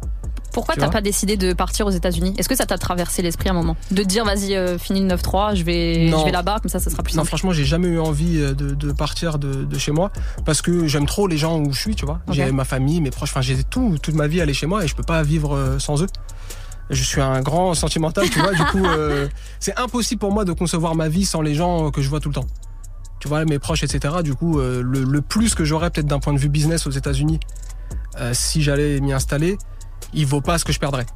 Pourquoi 0.52 0.74
Tu 0.74 0.80
t'as 0.80 0.88
pas 0.88 1.00
décidé 1.00 1.36
de 1.36 1.52
partir 1.52 1.86
aux 1.86 1.90
États-Unis? 1.90 2.34
Est-ce 2.38 2.48
que 2.48 2.56
ça 2.56 2.66
t'a 2.66 2.78
traversé 2.78 3.22
l'esprit 3.22 3.48
un 3.48 3.54
moment? 3.54 3.76
De 3.90 4.02
te 4.02 4.08
dire, 4.08 4.24
vas-y, 4.24 4.54
euh, 4.54 4.78
finis 4.78 5.00
le 5.00 5.08
9-3, 5.16 5.54
je 5.54 5.62
vais, 5.64 6.08
Non. 6.10 6.20
je 6.20 6.24
vais 6.26 6.30
là-bas, 6.30 6.58
comme 6.60 6.70
ça, 6.70 6.78
ça 6.78 6.90
sera 6.90 7.02
plus 7.02 7.12
Non, 7.14 7.20
simple. 7.22 7.28
franchement, 7.28 7.52
j'ai 7.52 7.64
jamais 7.64 7.88
eu 7.88 7.98
envie 7.98 8.38
euh, 8.38 8.52
de, 8.54 8.74
de 8.74 8.92
partir 8.92 9.38
de, 9.38 9.64
de 9.64 9.78
chez 9.78 9.92
moi 9.92 10.10
parce 10.44 10.62
que 10.62 10.86
j'aime 10.86 11.06
trop 11.06 11.26
les 11.26 11.38
gens 11.38 11.58
où 11.58 11.72
je 11.72 11.80
suis, 11.80 11.94
tu 11.94 12.04
vois. 12.06 12.20
J'ai 12.30 12.50
ma 12.52 12.64
famille, 12.64 13.00
mes 13.00 13.10
proches, 13.10 13.30
enfin, 13.30 13.40
j'ai 13.40 13.62
tout, 13.64 13.96
toute 14.02 14.14
ma 14.14 14.26
vie 14.26 14.40
à 14.40 14.42
aller 14.44 14.54
chez 14.54 14.66
moi 14.66 14.84
et 14.84 14.88
je 14.88 14.94
peux 14.94 15.02
pas 15.02 15.22
vivre 15.22 15.54
euh, 15.56 15.78
sans 15.78 16.02
eux. 16.02 16.08
Je 16.90 17.02
suis 17.02 17.20
un 17.22 17.40
grand 17.40 17.72
sentimental, 17.74 18.28
tu 18.28 18.38
vois. 18.40 18.52
Du 18.52 18.64
coup, 18.64 18.84
euh, 18.84 19.28
c'est 19.60 19.78
impossible 19.78 20.18
pour 20.18 20.32
moi 20.32 20.44
de 20.44 20.52
concevoir 20.52 20.94
ma 20.94 21.08
vie 21.08 21.24
sans 21.24 21.40
les 21.40 21.54
gens 21.54 21.90
que 21.90 22.02
je 22.02 22.08
vois 22.10 22.20
tout 22.20 22.28
le 22.28 22.34
temps. 22.34 22.46
Tu 23.20 23.28
vois, 23.28 23.44
mes 23.44 23.58
proches, 23.60 23.84
etc. 23.84 24.16
Du 24.22 24.34
coup, 24.34 24.58
euh, 24.58 24.82
le, 24.84 25.04
le 25.04 25.20
plus 25.22 25.54
que 25.54 25.64
j'aurais 25.64 25.90
peut-être 25.90 26.08
d'un 26.08 26.18
point 26.18 26.34
de 26.34 26.38
vue 26.38 26.48
business 26.48 26.86
aux 26.86 26.90
États-Unis, 26.90 27.38
euh, 28.20 28.32
si 28.34 28.62
j'allais 28.62 29.00
m'y 29.00 29.12
installer, 29.12 29.56
il 30.12 30.26
vaut 30.26 30.40
pas 30.40 30.58
ce 30.58 30.64
que 30.64 30.72
je 30.72 30.78
perdrais. 30.78 31.06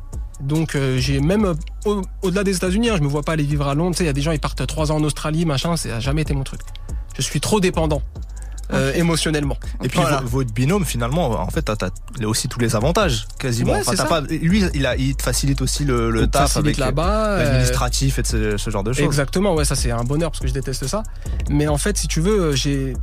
Donc 0.40 0.74
euh, 0.74 0.98
j'ai 0.98 1.20
même 1.20 1.44
euh, 1.46 1.54
au- 1.86 2.02
au-delà 2.22 2.44
des 2.44 2.56
États-Unis, 2.56 2.90
hein, 2.90 2.96
je 2.98 3.02
me 3.02 3.08
vois 3.08 3.22
pas 3.22 3.32
aller 3.32 3.44
vivre 3.44 3.66
à 3.66 3.74
Londres. 3.74 3.96
Il 4.00 4.06
y 4.06 4.08
a 4.08 4.12
des 4.12 4.20
gens 4.22 4.32
ils 4.32 4.38
partent 4.40 4.66
trois 4.66 4.92
ans 4.92 4.96
en 4.96 5.02
Australie, 5.04 5.44
machin. 5.46 5.76
Ça 5.76 5.96
a 5.96 6.00
jamais 6.00 6.22
été 6.22 6.34
mon 6.34 6.44
truc. 6.44 6.60
Je 7.16 7.22
suis 7.22 7.40
trop 7.40 7.58
dépendant 7.60 8.02
euh, 8.72 8.92
émotionnellement. 8.94 9.56
Et 9.82 9.88
puis 9.88 9.98
Voilà. 10.00 10.20
votre 10.24 10.52
binôme 10.52 10.84
finalement, 10.84 11.30
en 11.40 11.48
fait, 11.50 11.62
t'as 11.62 11.76
t'as 11.76 11.88
aussi 12.24 12.48
tous 12.48 12.58
les 12.58 12.74
avantages 12.76 13.26
quasiment. 13.38 13.72
Ouais, 13.72 13.82
Enfin, 13.86 14.04
pas, 14.04 14.20
lui, 14.22 14.64
il, 14.74 14.84
a, 14.86 14.96
il 14.96 15.14
te 15.16 15.22
facilite 15.22 15.62
aussi 15.62 15.84
le, 15.84 16.26
taf 16.26 16.56
avec 16.58 16.76
là-bas, 16.76 17.38
l'administratif 17.38 18.18
et 18.18 18.24
ce, 18.24 18.56
ce 18.58 18.70
genre 18.70 18.82
de 18.84 18.92
choses. 18.92 19.04
Exactement, 19.04 19.54
ouais, 19.54 19.64
ça 19.64 19.74
c'est 19.76 19.90
un 19.92 20.04
bonheur 20.04 20.30
parce 20.32 20.40
que 20.40 20.48
je 20.48 20.52
déteste 20.52 20.86
ça. 20.86 21.02
Mais 21.48 21.68
en 21.68 21.78
fait, 21.78 21.96
si 21.96 22.08
tu 22.08 22.20
veux, 22.20 22.54
j'ai, 22.56 22.94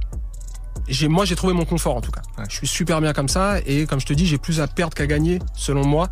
moi 1.09 1.25
j'ai 1.25 1.35
trouvé 1.35 1.53
mon 1.53 1.65
confort 1.65 1.95
en 1.95 2.01
tout 2.01 2.11
cas. 2.11 2.21
Je 2.49 2.55
suis 2.55 2.67
super 2.67 3.01
bien 3.01 3.13
comme 3.13 3.29
ça 3.29 3.59
et 3.65 3.85
comme 3.85 3.99
je 3.99 4.05
te 4.05 4.13
dis, 4.13 4.25
j'ai 4.25 4.37
plus 4.37 4.59
à 4.61 4.67
perdre 4.67 4.93
qu'à 4.95 5.07
gagner 5.07 5.39
selon 5.55 5.85
moi. 5.85 6.09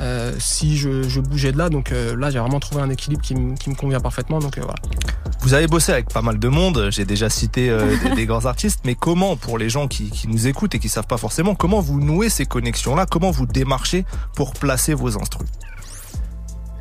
euh, 0.00 0.32
si 0.38 0.76
je, 0.76 1.02
je 1.08 1.20
bougeais 1.20 1.52
de 1.52 1.58
là, 1.58 1.68
donc 1.70 1.92
euh, 1.92 2.14
là 2.16 2.30
j'ai 2.30 2.38
vraiment 2.38 2.60
trouvé 2.60 2.82
un 2.82 2.90
équilibre 2.90 3.22
qui, 3.22 3.34
me- 3.34 3.54
qui 3.56 3.70
me 3.70 3.74
convient 3.74 4.00
parfaitement. 4.00 4.38
Donc 4.38 4.58
euh, 4.58 4.62
voilà. 4.62 4.80
Vous 5.40 5.54
avez 5.54 5.66
bossé 5.66 5.92
avec 5.92 6.08
pas 6.08 6.22
mal 6.22 6.38
de 6.38 6.48
monde, 6.48 6.88
j'ai 6.90 7.04
déjà 7.04 7.28
cité 7.28 7.68
euh, 7.70 7.96
des, 8.02 8.14
des 8.14 8.26
grands 8.26 8.44
artistes, 8.46 8.80
mais 8.84 8.94
comment, 8.94 9.36
pour 9.36 9.58
les 9.58 9.68
gens 9.68 9.88
qui, 9.88 10.10
qui 10.10 10.28
nous 10.28 10.46
écoutent 10.46 10.74
et 10.74 10.78
qui 10.78 10.88
savent 10.88 11.06
pas 11.06 11.16
forcément, 11.18 11.54
comment 11.54 11.80
vous 11.80 12.00
nouez 12.00 12.28
ces 12.30 12.46
connexions-là, 12.46 13.06
comment 13.06 13.30
vous 13.30 13.46
démarchez 13.46 14.04
pour 14.34 14.52
placer 14.54 14.94
vos 14.94 15.18
instrus? 15.18 15.48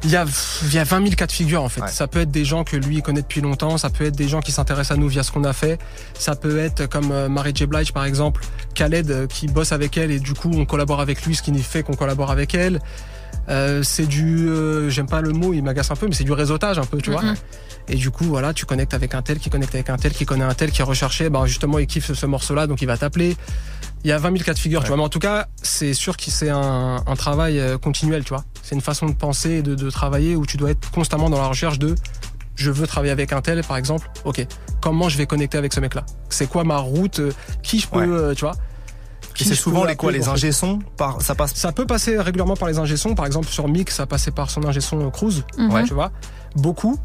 Il 0.04 0.10
y 0.10 0.16
a, 0.16 0.26
il 0.64 0.74
y 0.74 0.80
a 0.80 0.84
20 0.84 1.04
000 1.04 1.16
cas 1.16 1.28
de 1.28 1.32
figure 1.32 1.64
en 1.64 1.70
fait. 1.70 1.88
Ça 1.88 2.08
peut 2.08 2.22
être 2.22 2.32
des 2.32 2.46
gens 2.46 2.64
que 2.64 2.76
lui 2.76 3.02
connaît 3.02 3.22
depuis 3.22 3.42
longtemps, 3.42 3.78
ça 3.78 3.90
peut 3.90 4.06
être 4.06 4.16
des 4.16 4.28
gens 4.28 4.42
qui 4.42 4.52
s'intéressent 4.52 4.98
à 4.98 5.00
nous 5.00 5.08
via 5.08 5.24
ce 5.24 5.32
qu'on 5.32 5.44
a 5.44 5.54
fait, 5.54 5.80
ça 6.18 6.36
peut 6.36 6.58
être 6.58 6.88
comme 6.88 7.12
euh, 7.12 7.30
Mary 7.30 7.52
J. 7.54 7.68
Blige 7.68 7.94
par 7.94 8.06
exemple, 8.06 8.42
Khaled 8.74 9.12
euh, 9.12 9.28
qui 9.28 9.48
bosse 9.48 9.72
avec 9.72 9.98
elle 9.98 10.12
et 10.12 10.20
du 10.20 10.34
coup 10.34 10.52
on 10.54 10.66
collabore 10.66 11.02
avec 11.02 11.24
lui, 11.26 11.36
ce 11.36 11.44
qui 11.44 11.52
fait 11.62 11.84
qu'on 11.84 11.94
collabore 11.94 12.32
avec 12.32 12.56
elle. 12.56 12.80
Euh, 13.50 13.84
c'est 13.84 14.06
du, 14.06 14.48
euh, 14.50 14.90
j'aime 14.90 15.08
pas 15.08 15.22
le 15.22 15.32
mot, 15.32 15.54
il 15.54 15.64
m'agace 15.64 15.92
un 15.92 15.96
peu, 15.96 16.08
mais 16.08 16.14
c'est 16.14 16.24
du 16.24 16.32
réseautage 16.32 16.80
un 16.80 16.86
peu, 16.86 17.00
tu 17.02 17.12
vois. 17.12 17.24
Mhm. 17.24 17.36
Et 17.90 17.96
du 17.96 18.12
coup, 18.12 18.26
voilà, 18.26 18.54
tu 18.54 18.66
connectes 18.66 18.94
avec 18.94 19.16
un 19.16 19.22
tel, 19.22 19.40
qui 19.40 19.50
connecte 19.50 19.74
avec 19.74 19.90
un 19.90 19.98
tel, 19.98 20.12
qui 20.12 20.26
connaît 20.26 20.46
un 20.46 20.54
tel, 20.54 20.72
qui 20.72 20.82
est 20.82 20.86
recherché, 20.86 21.30
ben 21.30 21.46
justement, 21.46 21.80
il 21.80 21.88
kiffe 21.88 22.06
ce, 22.08 22.14
ce 22.14 22.26
morceau-là, 22.26 22.68
donc 22.68 22.82
il 22.82 22.86
va 22.86 22.98
t'appeler. 22.98 23.36
Il 24.04 24.10
y 24.10 24.14
a 24.14 24.18
20 24.18 24.32
000 24.32 24.44
cas 24.44 24.54
de 24.54 24.60
figure, 24.60 24.82
tu 24.82 24.88
vois. 24.88 24.98
Mais 24.98 25.04
en 25.04 25.10
tout 25.10 25.20
cas, 25.20 25.48
c'est 25.62 25.94
sûr 25.94 26.18
que 26.18 26.24
c'est 26.30 26.50
un, 26.50 27.04
un 27.06 27.16
travail 27.16 27.60
euh, 27.60 27.78
continuel, 27.78 28.24
tu 28.24 28.30
vois. 28.30 28.46
C'est 28.64 28.76
une 28.76 28.82
façon 28.82 29.08
de 29.08 29.14
penser 29.14 29.50
et 29.52 29.62
de, 29.62 29.76
de 29.76 29.90
travailler 29.90 30.36
où 30.36 30.46
tu 30.46 30.58
dois 30.58 30.72
être 30.72 30.92
constamment 30.92 31.30
dans 31.30 31.40
la 31.42 31.48
recherche 31.48 31.80
de 31.80 31.96
je 32.56 32.70
veux 32.70 32.86
travailler 32.86 33.12
avec 33.12 33.34
un 33.34 33.42
tel, 33.42 33.64
par 33.64 33.78
exemple. 33.78 34.10
Ok, 34.26 34.46
comment 34.82 35.10
je 35.10 35.18
vais 35.18 35.26
connecter 35.26 35.58
avec 35.58 35.74
ce 35.74 35.80
mec-là? 35.80 36.06
C'est 36.30 36.48
quoi 36.48 36.64
ma 36.64 36.78
route? 36.78 37.20
Euh, 37.20 37.32
Qui 37.64 37.80
je 37.80 37.88
peux, 37.88 38.00
Ouais. 38.00 38.08
euh, 38.08 38.34
tu 38.36 38.42
vois? 38.42 38.54
C'est 39.36 39.56
souvent 39.56 39.86
les 39.86 39.96
quoi, 39.96 40.12
les 40.12 40.28
ingé 40.28 40.52
par, 40.98 41.22
ça 41.22 41.34
passe. 41.34 41.56
ça 41.56 41.72
peut 41.72 41.88
passer 41.88 42.20
régulièrement 42.20 42.56
par 42.56 42.68
les 42.68 42.78
ingé 42.78 42.98
sons. 42.98 43.16
Par 43.16 43.26
exemple, 43.26 43.48
sur 43.48 43.68
Mix, 43.68 43.96
ça 43.96 44.06
passait 44.06 44.30
par 44.30 44.52
son 44.52 44.64
ingé 44.68 44.82
son 44.82 45.10
Cruise, 45.10 45.44
Mhm. 45.58 45.74
Ouais. 45.74 45.84
tu 45.86 45.94
vois? 45.96 46.12
Beaucoup. 46.56 47.00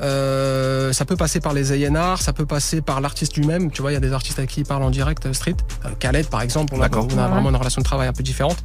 Euh, 0.00 0.92
ça 0.92 1.04
peut 1.04 1.16
passer 1.16 1.40
par 1.40 1.52
les 1.54 1.72
A&R, 1.86 2.20
ça 2.20 2.32
peut 2.32 2.46
passer 2.46 2.80
par 2.82 3.00
l'artiste 3.00 3.36
lui-même. 3.36 3.70
Tu 3.70 3.80
vois, 3.82 3.90
il 3.90 3.94
y 3.94 3.96
a 3.96 4.00
des 4.00 4.12
artistes 4.12 4.38
avec 4.38 4.50
qui 4.50 4.60
il 4.60 4.66
parle 4.66 4.82
en 4.82 4.90
direct, 4.90 5.24
euh, 5.26 5.32
street. 5.32 5.56
Euh, 5.84 5.90
Khaled, 5.98 6.26
par 6.28 6.42
exemple, 6.42 6.74
on 6.74 6.78
a, 6.80 6.82
D'accord. 6.82 7.06
on 7.12 7.18
a 7.18 7.24
Ouais. 7.26 7.30
vraiment 7.32 7.48
une 7.50 7.56
relation 7.56 7.80
de 7.80 7.84
travail 7.86 8.08
un 8.08 8.12
peu 8.12 8.22
différente. 8.22 8.58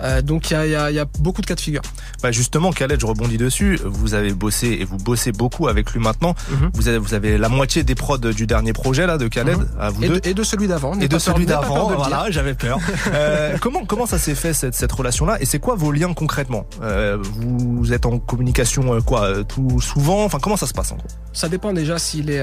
Euh, 0.00 0.22
donc 0.22 0.50
il 0.50 0.54
y 0.54 0.56
a, 0.76 0.90
y 0.90 0.94
y 0.96 1.02
beaucoup 1.20 1.40
de 1.40 1.46
cas 1.46 1.54
de 1.54 1.60
figure. 1.60 1.82
Bah 2.22 2.32
justement, 2.32 2.72
Khaled, 2.72 3.00
je 3.00 3.06
rebondis 3.06 3.36
dessus. 3.38 3.78
Vous 3.84 4.14
avez 4.14 4.32
bossé 4.32 4.68
et 4.80 4.84
vous 4.84 4.96
bossez 4.96 5.32
beaucoup 5.32 5.68
avec 5.68 5.90
lui 5.92 6.00
maintenant. 6.00 6.34
Mhm. 6.50 6.70
Vous, 6.74 6.88
avez, 6.88 6.98
vous 6.98 7.14
avez 7.14 7.38
la 7.38 7.48
moitié 7.48 7.82
des 7.84 7.94
prods 7.94 8.18
du 8.18 8.46
dernier 8.46 8.72
projet 8.72 9.06
là 9.06 9.18
de 9.18 9.28
Khaled, 9.28 9.58
à 9.78 9.90
vous 9.90 10.02
Et 10.04 10.08
deux. 10.08 10.20
de, 10.20 10.28
et 10.28 10.34
de 10.34 10.42
celui 10.42 10.68
d'avant. 10.68 10.98
et 11.00 11.08
de 11.08 11.18
celui 11.18 11.46
d'avant, 11.46 11.90
voilà, 11.96 12.26
j'avais 12.30 12.54
peur. 12.54 12.78
Euh, 13.14 13.56
comment 13.60 13.84
comment 13.84 14.06
ça 14.06 14.18
s'est 14.18 14.34
fait 14.34 14.54
cette, 14.54 14.74
cette 14.74 14.92
relation-là? 14.92 15.36
Et 15.40 15.44
c'est 15.44 15.58
quoi 15.58 15.74
vos 15.74 15.92
liens 15.92 16.14
concrètement? 16.14 16.66
Euh, 16.82 17.18
Vous 17.20 17.92
êtes 17.92 18.06
en 18.06 18.18
communication 18.18 19.00
quoi 19.02 19.44
tout 19.44 19.80
souvent? 19.80 20.24
Enfin 20.24 20.38
comment 20.40 20.56
ça 20.56 20.66
se 20.66 20.72
passe 20.72 20.92
en 20.92 20.96
gros? 20.96 21.08
Ça 21.32 21.48
dépend 21.48 21.72
déjà 21.72 21.98
s'il 21.98 22.30
est, 22.30 22.42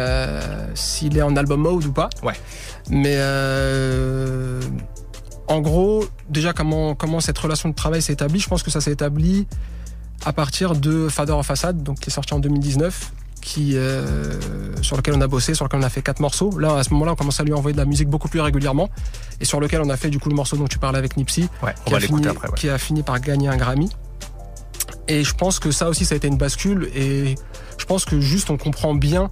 s'il 0.76 1.18
est 1.18 1.22
en 1.22 1.36
album 1.36 1.62
mode 1.62 1.86
ou 1.86 1.92
pas. 1.92 2.10
Ouais. 2.24 2.34
Mais 2.90 3.16
euh, 3.18 4.60
en 5.50 5.60
gros, 5.62 6.06
déjà 6.30 6.54
comment, 6.54 6.96
comment 6.96 7.20
cette 7.20 7.38
relation 7.38 7.68
de 7.70 7.74
travail 7.76 8.02
s'est 8.02 8.14
établie, 8.14 8.40
je 8.40 8.48
pense 8.48 8.64
que 8.64 8.72
ça 8.72 8.80
s'est 8.82 8.92
établi 8.92 9.48
à 10.26 10.32
partir 10.34 10.76
de 10.76 11.10
Father 11.10 11.34
of 11.34 11.50
Assad, 11.52 11.84
donc 11.84 12.00
qui 12.00 12.10
est 12.10 12.14
sorti 12.14 12.34
en 12.34 12.40
2019, 12.40 13.12
qui, 13.42 13.76
euh, 13.76 14.34
sur 14.82 14.96
lequel 14.98 15.14
on 15.16 15.22
a 15.22 15.28
bossé, 15.28 15.54
sur 15.56 15.66
lequel 15.66 15.80
on 15.80 15.84
a 15.84 15.90
fait 15.90 16.02
quatre 16.02 16.20
morceaux. 16.20 16.58
Là, 16.60 16.76
à 16.78 16.84
ce 16.84 16.94
moment-là, 16.94 17.14
on 17.14 17.16
commence 17.16 17.40
à 17.40 17.44
lui 17.44 17.54
envoyer 17.54 17.74
de 17.74 17.80
la 17.80 17.86
musique 17.86 18.10
beaucoup 18.10 18.28
plus 18.28 18.42
régulièrement, 18.42 18.90
et 19.42 19.46
sur 19.46 19.60
lequel 19.60 19.82
on 19.82 19.90
a 19.90 19.98
fait 19.98 20.10
du 20.10 20.20
coup 20.20 20.30
le 20.30 20.36
morceau 20.36 20.56
dont 20.58 20.68
tu 20.68 20.78
parlais 20.78 20.98
avec 21.00 21.18
Nipsey, 21.18 21.48
Ouais, 21.64 21.74
qui, 21.86 21.94
a 21.96 22.00
fini, 22.00 22.02
l'écouter 22.02 22.30
après. 22.30 22.48
ouais. 22.50 22.58
qui 22.58 22.70
a 22.70 22.78
fini 22.78 23.02
par 23.02 23.20
gagner 23.20 23.48
un 23.48 23.58
Grammy. 23.58 23.90
Et 25.08 25.24
je 25.24 25.34
pense 25.34 25.58
que 25.60 25.72
ça 25.72 25.90
aussi, 25.90 26.06
ça 26.06 26.14
a 26.14 26.18
été 26.18 26.28
une 26.28 26.38
bascule. 26.38 26.90
Et 26.94 27.36
je 27.80 27.86
pense 27.86 28.06
que 28.06 28.20
juste 28.20 28.52
on 28.52 28.58
comprend 28.58 28.94
bien 28.94 29.32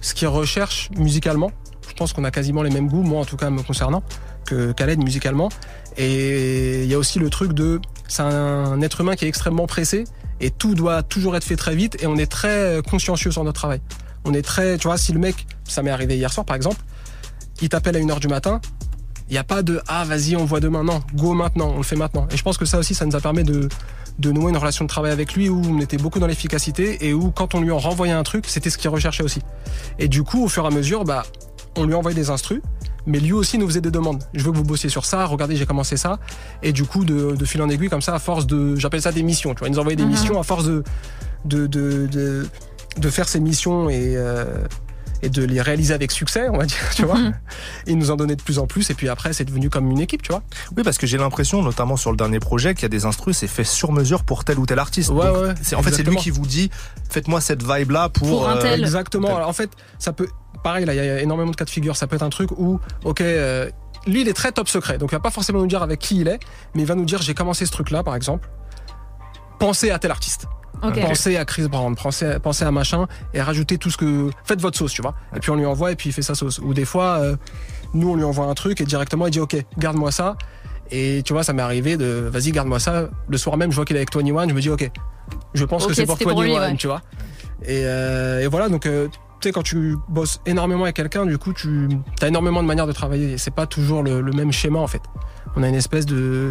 ce 0.00 0.14
qu'il 0.14 0.28
recherche 0.28 0.90
musicalement. 0.96 1.50
Je 1.88 1.94
pense 1.94 2.12
qu'on 2.12 2.22
a 2.24 2.30
quasiment 2.30 2.62
les 2.62 2.70
mêmes 2.70 2.88
goûts, 2.88 3.02
moi 3.02 3.20
en 3.22 3.24
tout 3.24 3.36
cas 3.36 3.50
me 3.50 3.62
concernant, 3.62 4.04
que 4.48 4.72
Khaled 4.72 5.02
musicalement. 5.02 5.48
Et 5.96 6.84
il 6.84 6.90
y 6.90 6.94
a 6.94 6.98
aussi 6.98 7.18
le 7.18 7.30
truc 7.30 7.52
de, 7.52 7.80
c'est 8.08 8.22
un 8.22 8.80
être 8.82 9.00
humain 9.00 9.16
qui 9.16 9.24
est 9.24 9.28
extrêmement 9.28 9.66
pressé 9.66 10.04
et 10.40 10.50
tout 10.50 10.74
doit 10.74 11.02
toujours 11.02 11.36
être 11.36 11.44
fait 11.44 11.56
très 11.56 11.74
vite 11.74 12.02
et 12.02 12.06
on 12.06 12.16
est 12.16 12.30
très 12.30 12.80
consciencieux 12.88 13.30
sur 13.30 13.44
notre 13.44 13.58
travail. 13.58 13.80
On 14.24 14.32
est 14.34 14.42
très, 14.42 14.78
tu 14.78 14.88
vois, 14.88 14.98
si 14.98 15.12
le 15.12 15.18
mec, 15.18 15.46
ça 15.64 15.82
m'est 15.82 15.90
arrivé 15.90 16.16
hier 16.16 16.32
soir 16.32 16.46
par 16.46 16.56
exemple, 16.56 16.80
il 17.60 17.68
t'appelle 17.68 17.96
à 17.96 18.00
1h 18.00 18.20
du 18.20 18.28
matin, 18.28 18.60
il 19.28 19.32
n'y 19.32 19.38
a 19.38 19.44
pas 19.44 19.62
de 19.62 19.80
ah 19.88 20.04
vas-y 20.04 20.36
on 20.36 20.44
voit 20.44 20.60
demain, 20.60 20.84
non, 20.84 21.02
go 21.14 21.34
maintenant, 21.34 21.72
on 21.74 21.78
le 21.78 21.82
fait 21.82 21.96
maintenant. 21.96 22.26
Et 22.30 22.36
je 22.36 22.42
pense 22.42 22.56
que 22.56 22.64
ça 22.64 22.78
aussi 22.78 22.94
ça 22.94 23.04
nous 23.04 23.16
a 23.16 23.20
permis 23.20 23.42
de, 23.42 23.68
de 24.18 24.32
nouer 24.32 24.50
une 24.50 24.56
relation 24.56 24.84
de 24.84 24.88
travail 24.88 25.12
avec 25.12 25.34
lui 25.34 25.48
où 25.48 25.62
on 25.66 25.80
était 25.80 25.98
beaucoup 25.98 26.18
dans 26.18 26.26
l'efficacité 26.26 27.06
et 27.06 27.12
où 27.12 27.30
quand 27.30 27.54
on 27.54 27.60
lui 27.60 27.70
en 27.70 27.78
renvoyait 27.78 28.12
un 28.12 28.22
truc, 28.22 28.46
c'était 28.46 28.70
ce 28.70 28.78
qu'il 28.78 28.90
recherchait 28.90 29.24
aussi. 29.24 29.40
Et 29.98 30.08
du 30.08 30.22
coup 30.22 30.44
au 30.44 30.48
fur 30.48 30.64
et 30.64 30.68
à 30.68 30.70
mesure, 30.70 31.04
bah 31.04 31.24
on 31.76 31.84
lui 31.84 31.94
envoyait 31.94 32.16
des 32.16 32.30
instrus, 32.30 32.60
mais 33.08 33.18
lui 33.18 33.32
aussi 33.32 33.58
nous 33.58 33.66
faisait 33.66 33.80
des 33.80 33.90
demandes. 33.90 34.22
Je 34.34 34.44
veux 34.44 34.52
que 34.52 34.56
vous 34.56 34.62
bossiez 34.62 34.88
sur 34.90 35.04
ça, 35.04 35.24
regardez 35.24 35.56
j'ai 35.56 35.66
commencé 35.66 35.96
ça, 35.96 36.20
et 36.62 36.72
du 36.72 36.84
coup 36.84 37.04
de, 37.04 37.34
de 37.34 37.44
fil 37.44 37.60
en 37.62 37.68
aiguille 37.68 37.88
comme 37.88 38.02
ça 38.02 38.14
à 38.14 38.18
force 38.20 38.46
de, 38.46 38.76
j'appelle 38.76 39.02
ça 39.02 39.10
des 39.10 39.24
missions, 39.24 39.54
tu 39.54 39.58
vois, 39.60 39.68
il 39.68 39.72
nous 39.72 39.78
envoyait 39.80 39.96
des 39.96 40.04
Mhm. 40.04 40.10
missions 40.10 40.38
à 40.38 40.44
force 40.44 40.64
de 40.66 40.84
de 41.44 41.66
de 41.66 42.06
de, 42.06 42.46
de 42.98 43.10
faire 43.10 43.28
ces 43.28 43.40
missions 43.40 43.88
et 43.90 44.14
euh, 44.16 44.44
et 45.22 45.28
de 45.28 45.44
les 45.44 45.60
réaliser 45.60 45.94
avec 45.94 46.10
succès, 46.12 46.48
on 46.48 46.56
va 46.58 46.66
dire, 46.66 46.78
tu 46.94 47.04
vois. 47.04 47.18
Il 47.86 47.98
nous 47.98 48.10
en 48.10 48.16
donnait 48.16 48.36
de 48.36 48.42
plus 48.42 48.58
en 48.58 48.66
plus, 48.66 48.88
et 48.90 48.94
puis 48.94 49.08
après, 49.08 49.32
c'est 49.32 49.44
devenu 49.44 49.68
comme 49.70 49.90
une 49.90 50.00
équipe, 50.00 50.22
tu 50.22 50.30
vois. 50.32 50.42
Oui, 50.76 50.82
parce 50.82 50.98
que 50.98 51.06
j'ai 51.06 51.18
l'impression, 51.18 51.62
notamment 51.62 51.96
sur 51.96 52.10
le 52.10 52.16
dernier 52.16 52.38
projet, 52.40 52.74
qu'il 52.74 52.82
y 52.82 52.86
a 52.86 52.88
des 52.88 53.04
instrus, 53.04 53.36
c'est 53.38 53.46
fait 53.48 53.64
sur 53.64 53.92
mesure 53.92 54.22
pour 54.24 54.44
tel 54.44 54.58
ou 54.58 54.66
tel 54.66 54.78
artiste. 54.78 55.10
Ouais, 55.10 55.26
Donc, 55.26 55.36
ouais, 55.36 55.54
c'est- 55.62 55.76
en 55.76 55.82
fait, 55.82 55.92
c'est 55.92 56.02
lui 56.02 56.16
qui 56.16 56.30
vous 56.30 56.46
dit, 56.46 56.70
faites-moi 57.10 57.40
cette 57.40 57.62
vibe-là 57.62 58.08
pour. 58.08 58.28
Pour 58.28 58.48
un 58.48 58.56
euh, 58.56 58.62
tel. 58.62 58.80
Exactement. 58.80 59.34
Alors, 59.36 59.48
en 59.48 59.52
fait, 59.52 59.70
ça 59.98 60.12
peut. 60.12 60.28
Pareil, 60.62 60.84
là, 60.84 60.92
il 60.94 60.96
y 60.96 61.00
a 61.00 61.20
énormément 61.20 61.50
de 61.50 61.56
cas 61.56 61.64
de 61.64 61.70
figure. 61.70 61.96
Ça 61.96 62.06
peut 62.06 62.16
être 62.16 62.22
un 62.22 62.30
truc 62.30 62.50
où, 62.52 62.80
ok, 63.04 63.20
euh, 63.20 63.70
lui, 64.06 64.22
il 64.22 64.28
est 64.28 64.32
très 64.32 64.50
top 64.52 64.68
secret. 64.68 64.98
Donc, 64.98 65.10
il 65.12 65.14
va 65.14 65.20
pas 65.20 65.30
forcément 65.30 65.60
nous 65.60 65.66
dire 65.66 65.82
avec 65.82 66.00
qui 66.00 66.20
il 66.20 66.28
est, 66.28 66.40
mais 66.74 66.82
il 66.82 66.86
va 66.86 66.94
nous 66.94 67.04
dire 67.04 67.22
j'ai 67.22 67.34
commencé 67.34 67.64
ce 67.66 67.70
truc-là, 67.72 68.02
par 68.02 68.14
exemple. 68.16 68.48
pensez 69.58 69.90
à 69.90 69.98
tel 69.98 70.10
artiste. 70.10 70.46
Ok. 70.82 71.00
Pensez 71.00 71.36
à 71.36 71.44
Chris 71.44 71.66
Brown, 71.68 71.94
pensez, 71.96 72.36
pensez 72.42 72.64
à 72.64 72.70
machin 72.70 73.06
et 73.34 73.40
rajoutez 73.42 73.78
tout 73.78 73.90
ce 73.90 73.96
que. 73.96 74.30
Faites 74.44 74.60
votre 74.60 74.78
sauce, 74.78 74.92
tu 74.92 75.02
vois. 75.02 75.14
Et 75.36 75.40
puis 75.40 75.50
on 75.50 75.56
lui 75.56 75.66
envoie 75.66 75.92
et 75.92 75.96
puis 75.96 76.10
il 76.10 76.12
fait 76.12 76.22
sa 76.22 76.34
sauce. 76.34 76.58
Ou 76.60 76.74
des 76.74 76.84
fois, 76.84 77.18
euh, 77.20 77.36
nous 77.94 78.10
on 78.10 78.16
lui 78.16 78.24
envoie 78.24 78.46
un 78.46 78.54
truc 78.54 78.80
et 78.80 78.84
directement 78.84 79.26
il 79.26 79.30
dit 79.30 79.40
ok, 79.40 79.56
garde-moi 79.78 80.10
ça. 80.12 80.36
Et 80.90 81.22
tu 81.24 81.32
vois, 81.34 81.42
ça 81.42 81.52
m'est 81.52 81.62
arrivé 81.62 81.96
de 81.96 82.28
vas-y, 82.32 82.50
garde-moi 82.52 82.78
ça. 82.78 83.08
Le 83.28 83.36
soir 83.38 83.56
même, 83.56 83.70
je 83.70 83.76
vois 83.76 83.84
qu'il 83.84 83.96
est 83.96 84.00
avec 84.00 84.14
21, 84.14 84.48
je 84.48 84.54
me 84.54 84.60
dis 84.60 84.70
ok, 84.70 84.90
je 85.54 85.64
pense 85.64 85.86
que 85.86 85.92
c'est 85.94 86.06
pour 86.06 86.16
c'était 86.18 86.30
pour 86.30 86.42
lui, 86.42 86.52
21, 86.52 86.70
ouais. 86.70 86.76
tu 86.76 86.86
vois. 86.86 87.02
Et, 87.64 87.82
euh, 87.84 88.40
et 88.40 88.46
voilà, 88.46 88.68
donc. 88.68 88.86
euh, 88.86 89.08
tu 89.40 89.48
sais, 89.48 89.52
quand 89.52 89.62
tu 89.62 89.96
bosses 90.08 90.40
énormément 90.46 90.82
avec 90.82 90.96
quelqu'un, 90.96 91.24
du 91.24 91.38
coup, 91.38 91.52
tu 91.52 91.88
as 92.20 92.26
énormément 92.26 92.60
de 92.60 92.66
manières 92.66 92.88
de 92.88 92.92
travailler. 92.92 93.38
C'est 93.38 93.54
pas 93.54 93.66
toujours 93.66 94.02
le, 94.02 94.20
le 94.20 94.32
même 94.32 94.50
schéma, 94.50 94.80
en 94.80 94.88
fait. 94.88 95.02
On 95.54 95.62
a 95.62 95.68
une 95.68 95.76
espèce 95.76 96.06
de. 96.06 96.50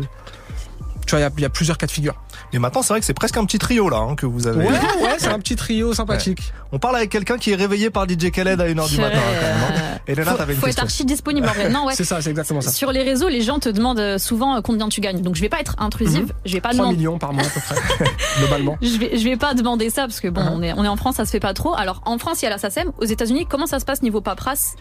Tu 1.06 1.12
vois, 1.12 1.20
il 1.20 1.24
y 1.24 1.26
a- 1.26 1.32
il 1.38 1.42
y, 1.42 1.46
a 1.46 1.50
plusieurs 1.50 1.78
cas 1.78 1.86
de 1.86 1.92
figure. 1.92 2.16
Et 2.54 2.60
maintenant, 2.60 2.82
c'est 2.82 2.94
vrai 2.94 3.00
que 3.02 3.06
c'est 3.06 3.14
presque 3.14 3.36
un 3.38 3.46
petit 3.46 3.60
trio 3.60 3.90
là 3.90 3.98
hein, 3.98 4.16
que 4.16 4.26
vous 4.26 4.48
avez. 4.48 4.60
Ouais, 4.66 4.72
ouais, 4.72 5.16
c'est 5.18 5.28
un 5.28 5.40
petit 5.40 5.56
trio 5.58 5.94
sympathique. 5.94 6.54
On 6.72 6.80
parle 6.80 6.96
avec 6.96 7.10
quelqu'un 7.10 7.38
qui 7.38 7.52
est 7.52 7.56
réveillé 7.56 7.90
par 7.90 8.08
DJ 8.08 8.32
Khaled 8.32 8.60
à 8.62 8.68
1h 8.70 8.90
du 8.90 8.98
matin. 9.02 9.18
hein, 9.18 9.22
quand 9.42 9.48
même, 9.48 9.58
hein. 9.86 10.00
Et 10.08 10.16
Léna, 10.16 10.32
faut, 10.32 10.38
t'avais 10.38 10.54
une 10.54 10.60
faut 10.60 10.68
être 10.68 10.82
archi 10.82 11.04
disponible 11.04 11.48
en 11.48 11.52
vrai. 11.54 11.70
Non, 11.70 11.86
ouais. 11.86 11.94
C'est 11.98 12.06
ça, 12.06 12.22
c'est 12.22 12.30
exactement 12.30 12.62
ça. 12.62 12.72
Sur 12.72 12.92
les 12.94 13.04
réseaux, 13.04 13.28
les 13.28 13.42
gens 13.42 13.60
te 13.60 13.68
demandent 13.68 14.00
euh, 14.00 14.18
souvent 14.18 14.56
euh, 14.56 14.62
combien 14.62 14.88
tu 14.88 15.02
gagnes. 15.02 15.22
Donc 15.22 15.36
je 15.36 15.42
vais 15.42 15.50
pas 15.50 15.60
être 15.60 15.76
intrusive, 15.80 16.24
Mhm. 16.28 16.32
je 16.46 16.54
vais 16.54 16.62
pas 16.62 16.70
3 16.70 16.80
demander. 16.80 16.98
millions 16.98 17.18
par 17.20 17.34
mois 17.34 17.44
à 17.44 17.50
peu 17.50 17.60
près, 17.60 18.06
globalement. 18.40 18.78
Je 18.82 18.98
vais, 18.98 19.18
je 19.18 19.24
vais 19.26 19.36
pas 19.38 19.54
demander 19.54 19.90
ça 19.90 20.04
parce 20.04 20.22
que 20.22 20.30
bon, 20.30 20.42
Uh-huh. 20.42 20.52
on, 20.54 20.62
est, 20.64 20.74
on 20.74 20.84
est 20.86 20.88
en 20.88 20.96
France, 20.96 21.16
ça 21.16 21.26
se 21.26 21.32
fait 21.32 21.40
pas 21.42 21.54
trop. 21.54 21.74
Alors 21.76 22.02
en 22.06 22.18
France, 22.18 22.42
il 22.42 22.46
y 22.46 22.48
a 22.48 22.52
la 22.52 22.58
SACEM. 22.58 22.92
Aux 23.00 23.06
États-Unis, 23.06 23.46
comment 23.50 23.66
ça 23.68 23.80
se 23.80 23.86
passe 23.86 24.02
niveau 24.02 24.22
paperasse? 24.22 24.76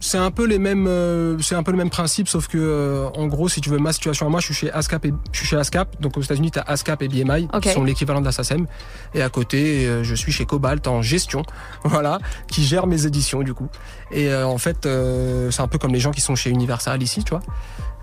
C'est 0.00 0.18
un 0.18 0.30
peu 0.30 0.46
les 0.46 0.58
mêmes, 0.58 0.86
euh, 0.86 1.36
c'est 1.40 1.54
un 1.56 1.62
peu 1.64 1.72
le 1.72 1.76
même 1.76 1.90
principe, 1.90 2.28
sauf 2.28 2.46
que 2.46 2.56
euh, 2.58 3.08
en 3.16 3.26
gros, 3.26 3.48
si 3.48 3.60
tu 3.60 3.68
veux 3.68 3.78
ma 3.78 3.92
situation 3.92 4.26
à 4.26 4.28
moi, 4.28 4.38
je 4.40 4.46
suis 4.46 4.54
chez 4.54 4.72
ASCAP 4.72 5.06
et 5.06 5.12
je 5.32 5.38
suis 5.38 5.46
chez 5.48 5.56
ASCAP. 5.56 6.00
Donc 6.00 6.16
aux 6.16 6.20
États-Unis, 6.22 6.50
tu 6.52 6.58
as 6.60 6.62
ASCAP 6.62 7.02
et 7.02 7.08
BMI, 7.08 7.48
qui 7.60 7.68
sont 7.74 7.82
l'équivalent 7.84 8.20
de 8.20 8.24
la 8.26 8.32
SACEM. 8.32 8.66
Et 9.14 9.22
à 9.22 9.28
côté, 9.28 9.86
euh, 9.86 10.04
je 10.04 10.14
suis 10.14 10.30
chez 10.30 10.46
Cobalt 10.46 10.86
en 10.86 11.02
gestion, 11.02 11.42
voilà, 11.84 12.18
qui 12.48 12.62
gère 12.64 12.86
mes 12.86 13.06
éditions 13.06 13.42
du 13.42 13.54
coup. 13.54 13.68
Et 14.12 14.28
euh, 14.28 14.46
en 14.46 14.58
fait, 14.58 14.86
euh, 14.86 15.50
c'est 15.50 15.62
un 15.62 15.68
peu 15.68 15.78
comme 15.78 15.92
les 15.92 16.00
gens 16.00 16.12
qui 16.12 16.20
sont 16.20 16.36
chez 16.36 16.50
Universal 16.50 17.02
ici, 17.02 17.24
tu 17.24 17.30
vois, 17.30 17.40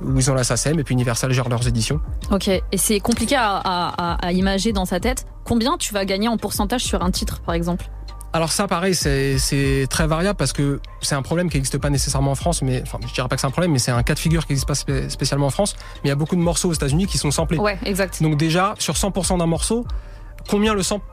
où 0.01 0.19
ils 0.19 0.29
ont 0.29 0.35
la 0.35 0.43
SACEM 0.43 0.77
et 0.79 0.83
puis 0.83 0.93
Universal 0.93 1.31
gère 1.31 1.47
leurs 1.47 1.65
éditions. 1.67 2.01
Ok. 2.29 2.49
Et 2.49 2.61
c'est 2.75 2.99
compliqué 2.99 3.35
à, 3.35 3.55
à, 3.55 4.13
à- 4.13 4.27
à 4.27 4.31
imager 4.33 4.73
dans 4.73 4.85
sa 4.85 4.99
tête. 4.99 5.25
Combien 5.45 5.77
tu 5.77 5.93
vas 5.93 6.03
gagner 6.05 6.27
en 6.27 6.37
pourcentage 6.37 6.83
sur 6.83 7.03
un 7.03 7.11
titre, 7.11 7.39
par 7.41 7.55
exemple? 7.55 7.85
Alors 8.35 8.51
ça, 8.51 8.67
pareil, 8.67 8.93
c'est 8.95 9.87
très 9.89 10.07
variable 10.07 10.35
parce 10.35 10.51
que 10.51 10.81
c'est 11.01 11.15
un 11.15 11.21
problème 11.21 11.49
qui 11.49 11.55
n'existe 11.55 11.77
pas 11.77 11.89
nécessairement 11.89 12.31
en 12.31 12.35
France, 12.35 12.61
mais 12.63 12.81
enfin, 12.81 12.99
je 13.07 13.13
dirais 13.13 13.29
pas 13.29 13.35
que 13.35 13.39
c'est 13.39 13.47
un 13.47 13.51
problème, 13.51 13.71
mais 13.71 13.79
c'est 13.79 13.91
un 13.91 14.03
cas 14.03 14.13
de 14.13 14.19
figure 14.19 14.45
qui 14.45 14.51
n'existe 14.51 14.67
pas 14.67 14.73
spé- 14.75 15.09
spécialement 15.09 15.45
en 15.47 15.51
France. 15.51 15.73
Mais 15.79 16.01
il 16.03 16.07
y 16.09 16.11
a 16.11 16.15
beaucoup 16.15 16.35
de 16.35 16.41
morceaux 16.41 16.67
aux 16.67 16.73
États-Unis 16.73 17.07
qui 17.07 17.17
sont 17.17 17.31
samplés. 17.31 17.57
Ouais, 17.57 17.77
exact. 17.85 18.21
Donc 18.21 18.35
déjà, 18.35 18.73
sur 18.77 18.95
100% 18.95 19.37
d'un 19.37 19.45
morceau, 19.45 19.85
combien 20.49 20.73
le 20.73 20.83
sample 20.83 21.05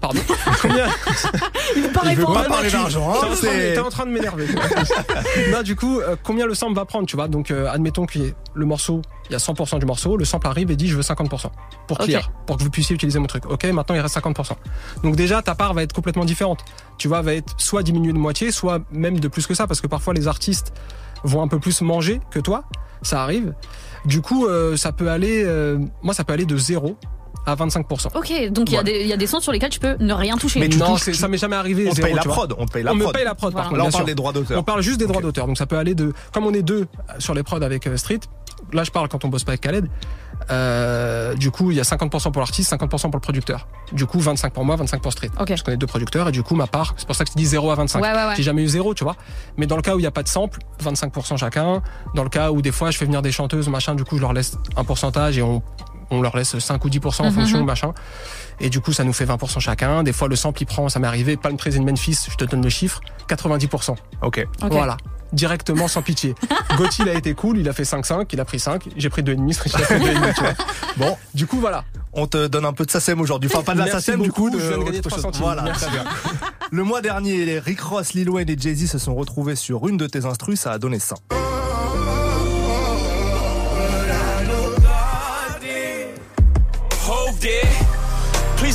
Pardon. 0.00 0.20
Combien 0.62 0.86
Il 1.76 1.82
veut 1.82 1.88
pas 1.92 2.00
Il 2.06 2.16
veut 2.16 2.24
répondre. 2.24 2.42
pas 2.42 2.48
parler 2.48 2.70
d'argent, 2.70 3.10
hein, 3.10 3.12
T'es 3.12 3.18
en 3.18 3.20
train 3.20 3.30
de- 3.30 3.34
c'est- 3.36 3.72
T'es 3.74 3.78
en 3.80 3.88
train 3.90 4.06
de 4.06 4.10
m'énerver. 4.10 4.46
non, 5.52 5.62
du 5.62 5.76
coup, 5.76 6.00
euh, 6.00 6.16
combien 6.22 6.46
le 6.46 6.54
sample 6.54 6.74
va 6.74 6.84
prendre, 6.86 7.06
tu 7.06 7.16
vois 7.16 7.28
Donc, 7.28 7.50
euh, 7.50 7.68
admettons 7.70 8.06
qu'il 8.06 8.22
y 8.22 8.26
ait 8.26 8.34
le 8.54 8.64
morceau, 8.66 9.02
il 9.28 9.32
y 9.32 9.34
a 9.34 9.38
100% 9.38 9.78
du 9.78 9.84
morceau, 9.86 10.16
le 10.16 10.24
sample 10.24 10.46
arrive 10.46 10.70
et 10.70 10.76
dit 10.76 10.88
je 10.88 10.96
veux 10.96 11.02
50% 11.02 11.50
pour 11.86 12.00
Ok. 12.00 12.06
clear, 12.06 12.30
pour 12.46 12.56
que 12.56 12.62
vous 12.62 12.70
puissiez 12.70 12.94
utiliser 12.94 13.18
mon 13.18 13.26
truc. 13.26 13.44
Ok, 13.46 13.64
maintenant 13.64 13.94
il 13.94 14.00
reste 14.00 14.14
50%. 14.16 14.52
Donc 15.02 15.16
déjà, 15.16 15.42
ta 15.42 15.54
part 15.54 15.74
va 15.74 15.82
être 15.82 15.92
complètement 15.92 16.24
différente. 16.24 16.60
Tu 16.98 17.06
vois, 17.08 17.20
va 17.22 17.34
être 17.34 17.54
soit 17.58 17.82
diminuée 17.82 18.12
de 18.12 18.18
moitié, 18.18 18.50
soit 18.52 18.80
même 18.90 19.20
de 19.20 19.28
plus 19.28 19.46
que 19.46 19.54
ça, 19.54 19.66
parce 19.66 19.80
que 19.80 19.86
parfois 19.86 20.14
les 20.14 20.28
artistes 20.28 20.72
vont 21.24 21.42
un 21.42 21.48
peu 21.48 21.58
plus 21.58 21.82
manger 21.82 22.20
que 22.30 22.38
toi. 22.40 22.64
Ça 23.02 23.22
arrive. 23.22 23.54
Du 24.06 24.22
coup, 24.22 24.46
euh, 24.46 24.76
ça 24.76 24.92
peut 24.92 25.10
aller, 25.10 25.42
euh, 25.44 25.78
moi, 26.02 26.14
ça 26.14 26.24
peut 26.24 26.32
aller 26.32 26.46
de 26.46 26.56
0 26.56 26.96
à 27.46 27.54
25%. 27.56 28.08
Ok, 28.14 28.50
donc 28.52 28.68
il 28.70 28.74
y, 28.74 28.76
a 28.76 28.80
Voilà. 28.80 28.82
des- 28.84 29.00
il 29.00 29.06
y 29.06 29.12
a 29.12 29.16
des 29.16 29.26
sons 29.26 29.40
sur 29.40 29.52
lesquels 29.52 29.70
tu 29.70 29.80
peux 29.80 29.96
ne 29.98 30.12
rien 30.12 30.36
toucher. 30.36 30.60
Mais 30.60 30.68
tu 30.68 30.78
non, 30.78 30.86
touches- 30.92 31.02
c'est- 31.02 31.14
ça 31.14 31.28
m'est 31.28 31.38
jamais 31.38 31.56
arrivé. 31.56 31.86
On 31.88 31.94
zéro, 31.94 32.06
paye 32.06 32.14
la 32.16 32.22
tu 32.22 32.28
prod, 32.28 32.54
on 32.58 32.66
paye 32.66 32.82
la 32.82 32.92
on 32.92 32.98
prod. 32.98 33.08
me 33.08 33.12
paye 33.12 33.24
la 33.24 33.34
prod, 33.34 33.52
par 33.52 33.64
contre. 33.64 33.76
Là, 33.76 33.84
on 33.84 33.90
parle 33.90 33.94
sûr. 34.02 34.04
des 34.06 34.14
droits 34.14 34.32
d'auteur. 34.32 34.58
On 34.58 34.62
parle 34.62 34.82
juste 34.82 34.98
des 34.98 35.06
droits 35.06 35.22
d'auteur. 35.22 35.46
Donc 35.46 35.58
ça 35.58 35.66
peut 35.66 35.78
aller 35.78 35.94
de. 35.94 36.12
Comme 36.32 36.46
on 36.46 36.52
est 36.54 36.62
deux 36.62 36.86
sur 37.18 37.34
les 37.34 37.42
prods 37.42 37.62
avec 37.62 37.86
euh, 37.86 37.96
Street, 37.96 38.20
là 38.72 38.84
je 38.84 38.90
parle 38.90 39.08
quand 39.08 39.24
on 39.24 39.28
bosse 39.28 39.44
pas 39.44 39.52
avec 39.52 39.60
Khaled. 39.62 39.88
euh, 40.50 41.34
du 41.34 41.50
coup, 41.50 41.70
il 41.70 41.76
y 41.76 41.80
a 41.80 41.84
50% 41.84 42.30
pour 42.32 42.40
l'artiste, 42.40 42.70
50% 42.70 43.10
pour 43.10 43.16
le 43.16 43.20
producteur. 43.20 43.68
Du 43.92 44.06
coup, 44.06 44.18
25 44.20 44.52
pour 44.52 44.64
moi, 44.64 44.76
25 44.76 45.00
pour 45.02 45.12
Street. 45.12 45.30
Ok. 45.38 45.48
Parce 45.48 45.62
qu'on 45.62 45.72
est 45.72 45.76
deux 45.76 45.86
producteurs 45.86 46.28
et 46.28 46.32
du 46.32 46.42
coup, 46.42 46.54
ma 46.54 46.66
part, 46.66 46.94
c'est 46.96 47.06
pour 47.06 47.14
ça 47.14 47.24
que 47.24 47.30
tu 47.30 47.36
dis 47.36 47.46
0 47.46 47.70
à 47.70 47.74
25. 47.74 48.00
Ouais, 48.02 48.10
ouais, 48.10 48.14
ouais. 48.14 48.34
J'ai 48.36 48.42
jamais 48.42 48.62
eu 48.62 48.68
0, 48.68 48.94
tu 48.94 49.04
vois. 49.04 49.16
Mais 49.56 49.66
dans 49.66 49.76
le 49.76 49.82
cas 49.82 49.94
où 49.94 49.98
il 49.98 50.02
n'y 50.02 50.06
a 50.08 50.10
pas 50.10 50.22
de 50.22 50.28
sample, 50.28 50.58
25% 50.82 51.36
chacun. 51.36 51.82
Dans 52.14 52.22
le 52.24 52.30
cas 52.30 52.50
où 52.50 52.62
des 52.62 52.72
fois 52.72 52.90
je 52.90 52.98
fais 52.98 53.04
venir 53.04 53.22
des 53.22 53.32
chanteuses, 53.32 53.68
machin, 53.68 53.94
du 53.94 54.04
coup, 54.04 54.16
je 54.16 54.22
leur 54.22 54.32
laisse 54.32 54.56
un 54.76 54.84
pourcentage 54.84 55.36
et 55.38 55.42
on, 55.42 55.62
on 56.10 56.20
leur 56.20 56.36
laisse 56.36 56.58
5 56.58 56.84
ou 56.84 56.88
10% 56.88 57.22
en 57.22 57.24
mhm, 57.26 57.32
fonction, 57.32 57.58
mhm. 57.58 57.66
machin. 57.66 57.92
Et 58.60 58.68
du 58.68 58.80
coup, 58.80 58.92
ça 58.92 59.04
nous 59.04 59.12
fait 59.12 59.24
20% 59.24 59.60
chacun. 59.60 60.02
Des 60.02 60.12
fois, 60.12 60.28
le 60.28 60.36
sample, 60.36 60.62
il 60.62 60.66
prend, 60.66 60.88
ça 60.88 60.98
m'est 60.98 61.06
arrivé, 61.06 61.36
Palm 61.36 61.56
Trees 61.56 61.76
in 61.76 61.84
Memphis, 61.84 62.18
je 62.30 62.36
te 62.36 62.44
donne 62.44 62.62
le 62.62 62.68
chiffre, 62.68 63.00
90%. 63.28 63.96
Ok. 64.22 64.46
Voilà. 64.70 64.96
Directement 65.32 65.86
sans 65.86 66.02
pitié. 66.02 66.34
Gauthier, 66.76 67.04
il 67.06 67.10
a 67.10 67.14
été 67.14 67.34
cool, 67.34 67.58
il 67.58 67.68
a 67.68 67.72
fait 67.72 67.84
5-5, 67.84 68.26
il 68.32 68.40
a 68.40 68.44
pris 68.44 68.58
5, 68.58 68.88
j'ai 68.96 69.08
pris 69.08 69.22
2,5, 69.22 69.62
il 69.66 69.74
a 69.76 69.78
fait 69.78 69.98
2,5. 69.98 70.56
Bon, 70.96 71.16
du 71.34 71.46
coup, 71.46 71.58
voilà. 71.60 71.84
On 72.12 72.26
te 72.26 72.48
donne 72.48 72.64
un 72.64 72.72
peu 72.72 72.84
de 72.84 72.90
SACEM 72.90 73.20
aujourd'hui. 73.20 73.48
Enfin, 73.52 73.62
pas 73.62 73.74
de 73.74 73.78
la 73.78 73.86
SACEM, 73.86 74.20
du 74.20 74.32
coup. 74.32 74.50
Je 74.52 74.58
viens 74.58 74.78
de 74.78 74.82
gagner 74.82 75.00
3 75.00 75.18
centimes. 75.18 75.42
Voilà, 75.42 75.62
très 75.72 75.88
bien. 75.90 76.04
Le 76.72 76.82
mois 76.82 77.00
dernier, 77.00 77.44
les 77.44 77.58
Rick 77.60 77.80
Ross, 77.80 78.12
Lil 78.14 78.28
Wayne 78.28 78.50
et 78.50 78.56
Jay-Z 78.58 78.90
se 78.90 78.98
sont 78.98 79.14
retrouvés 79.14 79.54
sur 79.54 79.86
une 79.86 79.96
de 79.96 80.06
tes 80.06 80.24
instrus, 80.24 80.60
ça 80.60 80.72
a 80.72 80.78
donné 80.78 80.98
100. 80.98 81.14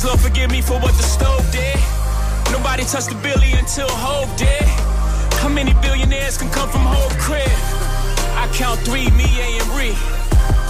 Lord 0.06 0.20
forgive 0.20 0.52
me 0.52 0.62
for 0.62 0.74
what 0.78 0.94
the 0.94 1.02
stove 1.02 1.44
did. 1.50 1.76
Nobody 2.52 2.84
touched 2.84 3.08
the 3.08 3.18
billy 3.22 3.52
until 3.54 3.88
Hove 3.90 4.30
did. 4.36 4.62
How 5.42 5.48
many 5.48 5.74
billionaires 5.82 6.38
can 6.38 6.48
come 6.50 6.70
from 6.70 6.82
Hove 6.82 7.18
crib? 7.18 7.42
I 8.38 8.48
count 8.54 8.78
three, 8.80 9.10
me, 9.10 9.26
A, 9.40 9.58
and 9.58 9.70
Ree. 9.74 9.96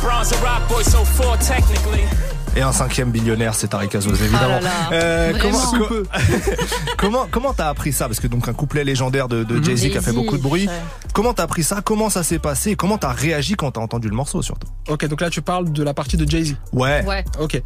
Bronze 0.01 0.33
and 0.33 0.43
Rock 0.43 0.67
Boy, 0.71 0.83
so 0.83 1.05
four 1.05 1.37
technically. 1.37 2.09
Et 2.57 2.63
un 2.63 2.73
cinquième 2.73 3.11
billionnaire, 3.11 3.55
c'est 3.55 3.69
Tariq 3.69 3.95
Azos, 3.95 4.15
évidemment. 4.15 4.49
Là 4.49 4.61
là. 4.61 4.71
Euh, 4.93 5.33
comment, 5.41 5.59
co- 5.73 6.03
comment, 6.97 7.27
comment 7.31 7.53
t'as 7.53 7.69
appris 7.69 7.93
ça? 7.93 8.07
Parce 8.07 8.19
que 8.19 8.27
donc 8.29 8.49
un 8.49 8.55
couplet 8.55 8.83
légendaire 8.83 9.29
de, 9.29 9.45
de 9.45 9.63
Jay-Z 9.63 9.91
qui 9.91 9.99
a 9.99 10.01
fait 10.01 10.13
beaucoup 10.13 10.39
de 10.39 10.43
bruit. 10.43 10.67
ouais. 10.67 10.73
Comment 11.13 11.35
t'as 11.35 11.43
appris 11.43 11.63
ça? 11.65 11.83
Comment 11.85 12.09
ça 12.09 12.23
s'est 12.23 12.39
passé? 12.39 12.71
Et 12.71 12.77
Comment 12.77 12.97
t'as 12.97 13.13
réagi 13.13 13.55
quand 13.57 13.73
t'as 13.73 13.81
entendu 13.83 14.09
le 14.09 14.15
morceau 14.17 14.41
surtout? 14.41 14.69
Ok, 14.89 15.07
donc 15.07 15.21
là, 15.21 15.29
tu 15.29 15.43
parles 15.43 15.71
de 15.71 15.83
la 15.83 15.93
partie 15.93 16.17
de 16.17 16.27
Jay-Z. 16.29 16.57
Ouais. 16.73 17.05
Ouais. 17.07 17.25
Ok. 17.41 17.61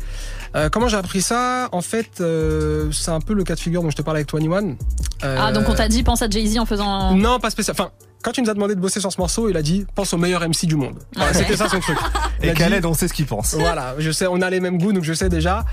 Euh, 0.57 0.69
comment 0.71 0.89
j'ai 0.89 0.97
appris 0.97 1.23
ça? 1.23 1.69
En 1.71 1.83
fait, 1.83 2.21
euh, 2.21 2.91
c'est 2.91 3.13
un 3.13 3.21
peu 3.21 3.35
le 3.35 3.45
cas 3.45 3.55
de 3.55 3.61
figure 3.61 3.83
dont 3.83 3.91
je 3.91 3.97
te 3.97 4.03
parlais 4.03 4.21
avec 4.21 4.33
21. 4.33 4.77
Euh, 5.23 5.37
Ah, 5.41 5.53
donc 5.53 5.69
on 5.69 5.75
t'a 5.75 5.87
dit 5.89 6.03
pense 6.03 6.23
à 6.23 6.29
Jay-Z 6.29 6.59
en 6.59 6.67
faisant. 6.67 7.15
Non, 7.15 7.39
pas 7.39 7.51
spécial. 7.51 7.77
Enfin, 7.79 7.91
quand 8.23 8.33
tu 8.33 8.43
nous 8.43 8.51
as 8.51 8.55
demandé 8.55 8.75
de 8.75 8.81
bosser 8.81 9.01
sur 9.01 9.13
ce 9.13 9.19
morceau, 9.21 9.49
il 9.49 9.57
a 9.57 9.63
dit 9.63 9.87
pense 9.95 10.13
au 10.13 10.19
meilleur 10.19 10.43
MC 10.47 10.67
du 10.67 10.77
monde. 10.77 10.99
Voilà. 11.17 11.33
C'était 11.35 11.57
ça 11.57 11.69
son 11.69 11.81
truc. 11.81 11.97
Il 12.43 12.47
Et 12.47 12.51
a 12.51 12.53
dit- 12.55 12.59
Khaled, 12.59 12.85
on 12.85 12.95
sait 12.95 13.09
ce 13.09 13.13
qu'il 13.15 13.27
pense. 13.27 13.55
Voilà, 13.55 13.95
je 13.99 14.11
sais, 14.11 14.27
on 14.27 14.41
a 14.41 14.49
les 14.51 14.61
mêmes 14.61 14.79
goûts, 14.79 14.93
donc 14.93 15.05
je 15.05 15.13
sais 15.13 15.29
déjà. 15.29 15.65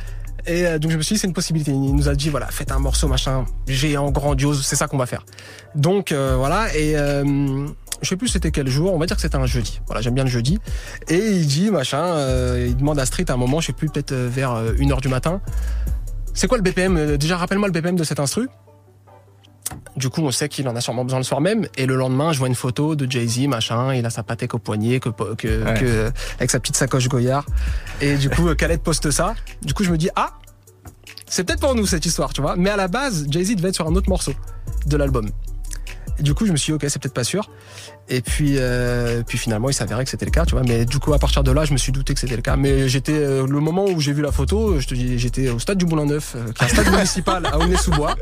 Et 0.46 0.66
euh, 0.66 0.80
donc 0.80 0.92
je 0.92 0.98
me 0.98 1.02
suis 1.02 1.16
dit, 1.16 1.20
c'est 1.20 1.28
une 1.28 1.34
possibilité. 1.34 1.72
Il 1.72 1.96
nous 1.96 2.08
a 2.08 2.16
dit, 2.16 2.30
voilà, 2.30 2.48
faites 2.48 2.72
un 2.72 2.80
morceau, 2.80 3.08
machin, 3.08 3.46
géant, 3.68 4.12
grandiose, 4.12 4.66
c'est 4.66 4.76
ça 4.78 4.88
qu'on 4.88 4.98
va 4.98 5.06
faire. 5.06 5.26
Donc 5.76 6.12
euh, 6.12 6.36
voilà, 6.38 6.74
et 6.76 6.96
euh, 6.98 7.68
je 8.02 8.08
sais 8.08 8.16
plus 8.16 8.28
c'était 8.30 8.52
quel 8.52 8.68
jour, 8.70 8.94
on 8.94 8.98
va 8.98 9.06
dire 9.08 9.16
que 9.18 9.22
c'était 9.22 9.36
un 9.38 9.46
jeudi. 9.46 9.82
Voilà, 9.88 10.02
j'aime 10.02 10.14
bien 10.16 10.24
le 10.24 10.30
jeudi. 10.30 10.58
Et 11.10 11.18
il 11.18 11.48
dit, 11.48 11.70
machin, 11.70 12.02
euh, 12.04 12.66
il 12.70 12.78
demande 12.78 12.98
à 13.00 13.06
Street 13.06 13.26
à 13.30 13.34
un 13.34 13.38
moment, 13.38 13.60
je 13.60 13.68
sais 13.68 13.74
plus, 13.74 13.90
peut-être 13.90 14.14
vers 14.14 14.54
1h 14.80 15.02
du 15.02 15.10
matin. 15.10 15.42
C'est 16.34 16.48
quoi 16.48 16.58
le 16.58 16.64
BPM 16.64 17.18
Déjà, 17.18 17.36
rappelle-moi 17.36 17.68
le 17.68 17.74
BPM 17.74 17.96
de 17.96 18.04
cet 18.04 18.20
instru. 18.20 18.48
Du 19.98 20.10
coup, 20.10 20.22
on 20.22 20.32
sait 20.32 20.48
qu'il 20.48 20.68
en 20.70 20.76
a 20.76 20.82
sûrement 20.82 21.04
besoin 21.04 21.20
le 21.20 21.24
soir 21.26 21.42
même. 21.42 21.68
Et 21.76 21.86
le 21.88 21.96
lendemain, 21.96 22.32
je 22.32 22.38
vois 22.40 22.48
une 22.48 22.56
photo 22.56 22.96
de 22.96 23.10
Jay-Z, 23.12 23.48
machin. 23.48 23.94
Il 23.96 24.06
a 24.06 24.10
sa 24.12 24.22
patek 24.24 24.54
au 24.54 24.60
poignet, 24.60 25.00
que, 25.00 25.10
que, 25.10 25.64
Ouais. 25.64 25.74
que- 25.80 26.12
avec 26.38 26.52
sa 26.52 26.60
petite 26.60 26.76
sacoche 26.76 27.08
Goyard. 27.10 27.46
Et 28.00 28.16
du 28.16 28.30
coup, 28.30 28.54
Khaled 28.56 28.80
poste 28.82 29.10
ça. 29.12 29.34
Du 29.64 29.74
coup, 29.74 29.84
je 29.84 29.92
me 29.92 29.98
dis, 29.98 30.10
ah, 30.16 30.34
c'est 31.26 31.44
peut-être 31.44 31.60
pour 31.62 31.74
nous 31.76 31.88
cette 31.88 32.06
histoire, 32.06 32.32
tu 32.32 32.42
vois. 32.42 32.56
Mais 32.56 32.70
à 32.70 32.76
la 32.78 32.88
base, 32.88 33.26
Jay-Z 33.30 33.56
devait 33.56 33.70
être 33.70 33.76
sur 33.76 33.88
un 33.88 33.96
autre 33.96 34.08
morceau 34.10 34.34
de 34.86 34.98
l'album. 34.98 35.30
Et 36.20 36.24
du 36.24 36.34
coup, 36.34 36.46
je 36.46 36.52
me 36.52 36.58
suis 36.58 36.72
dit, 36.72 36.76
ok, 36.76 36.86
c'est 36.90 37.02
peut-être 37.02 37.14
pas 37.16 37.24
sûr. 37.24 37.50
Et 38.10 38.22
puis, 38.22 38.56
euh, 38.58 39.22
puis 39.28 39.38
finalement, 39.38 39.70
il 39.70 39.74
s'avérait 39.74 40.04
que 40.06 40.10
c'était 40.10 40.26
le 40.26 40.32
cas, 40.32 40.46
tu 40.46 40.54
vois. 40.56 40.63
Mais 40.63 40.86
du 40.86 41.00
coup, 41.00 41.13
à 41.13 41.19
partir 41.19 41.44
de 41.44 41.52
là, 41.52 41.65
je 41.65 41.73
me 41.73 41.77
suis 41.77 41.92
douté 41.92 42.13
que 42.13 42.19
c'était 42.19 42.36
le 42.36 42.42
cas. 42.42 42.56
Mais 42.56 42.88
j'étais, 42.88 43.12
euh, 43.13 43.46
le 43.48 43.60
moment 43.60 43.86
où 43.86 44.00
j'ai 44.00 44.13
vu 44.13 44.21
la 44.21 44.32
photo, 44.32 44.79
je 44.79 44.88
te 44.88 44.94
dis, 44.96 45.19
j'étais 45.19 45.50
au 45.50 45.60
stade 45.60 45.77
du 45.77 45.86
Moulin 45.86 46.06
Neuf, 46.06 46.34
euh, 46.36 46.52
qui 46.54 46.63
est 46.63 46.67
un 46.67 46.69
stade 46.69 46.92
municipal 46.92 47.46
à 47.46 47.58
Aulnay-sous-Bois. 47.58 48.15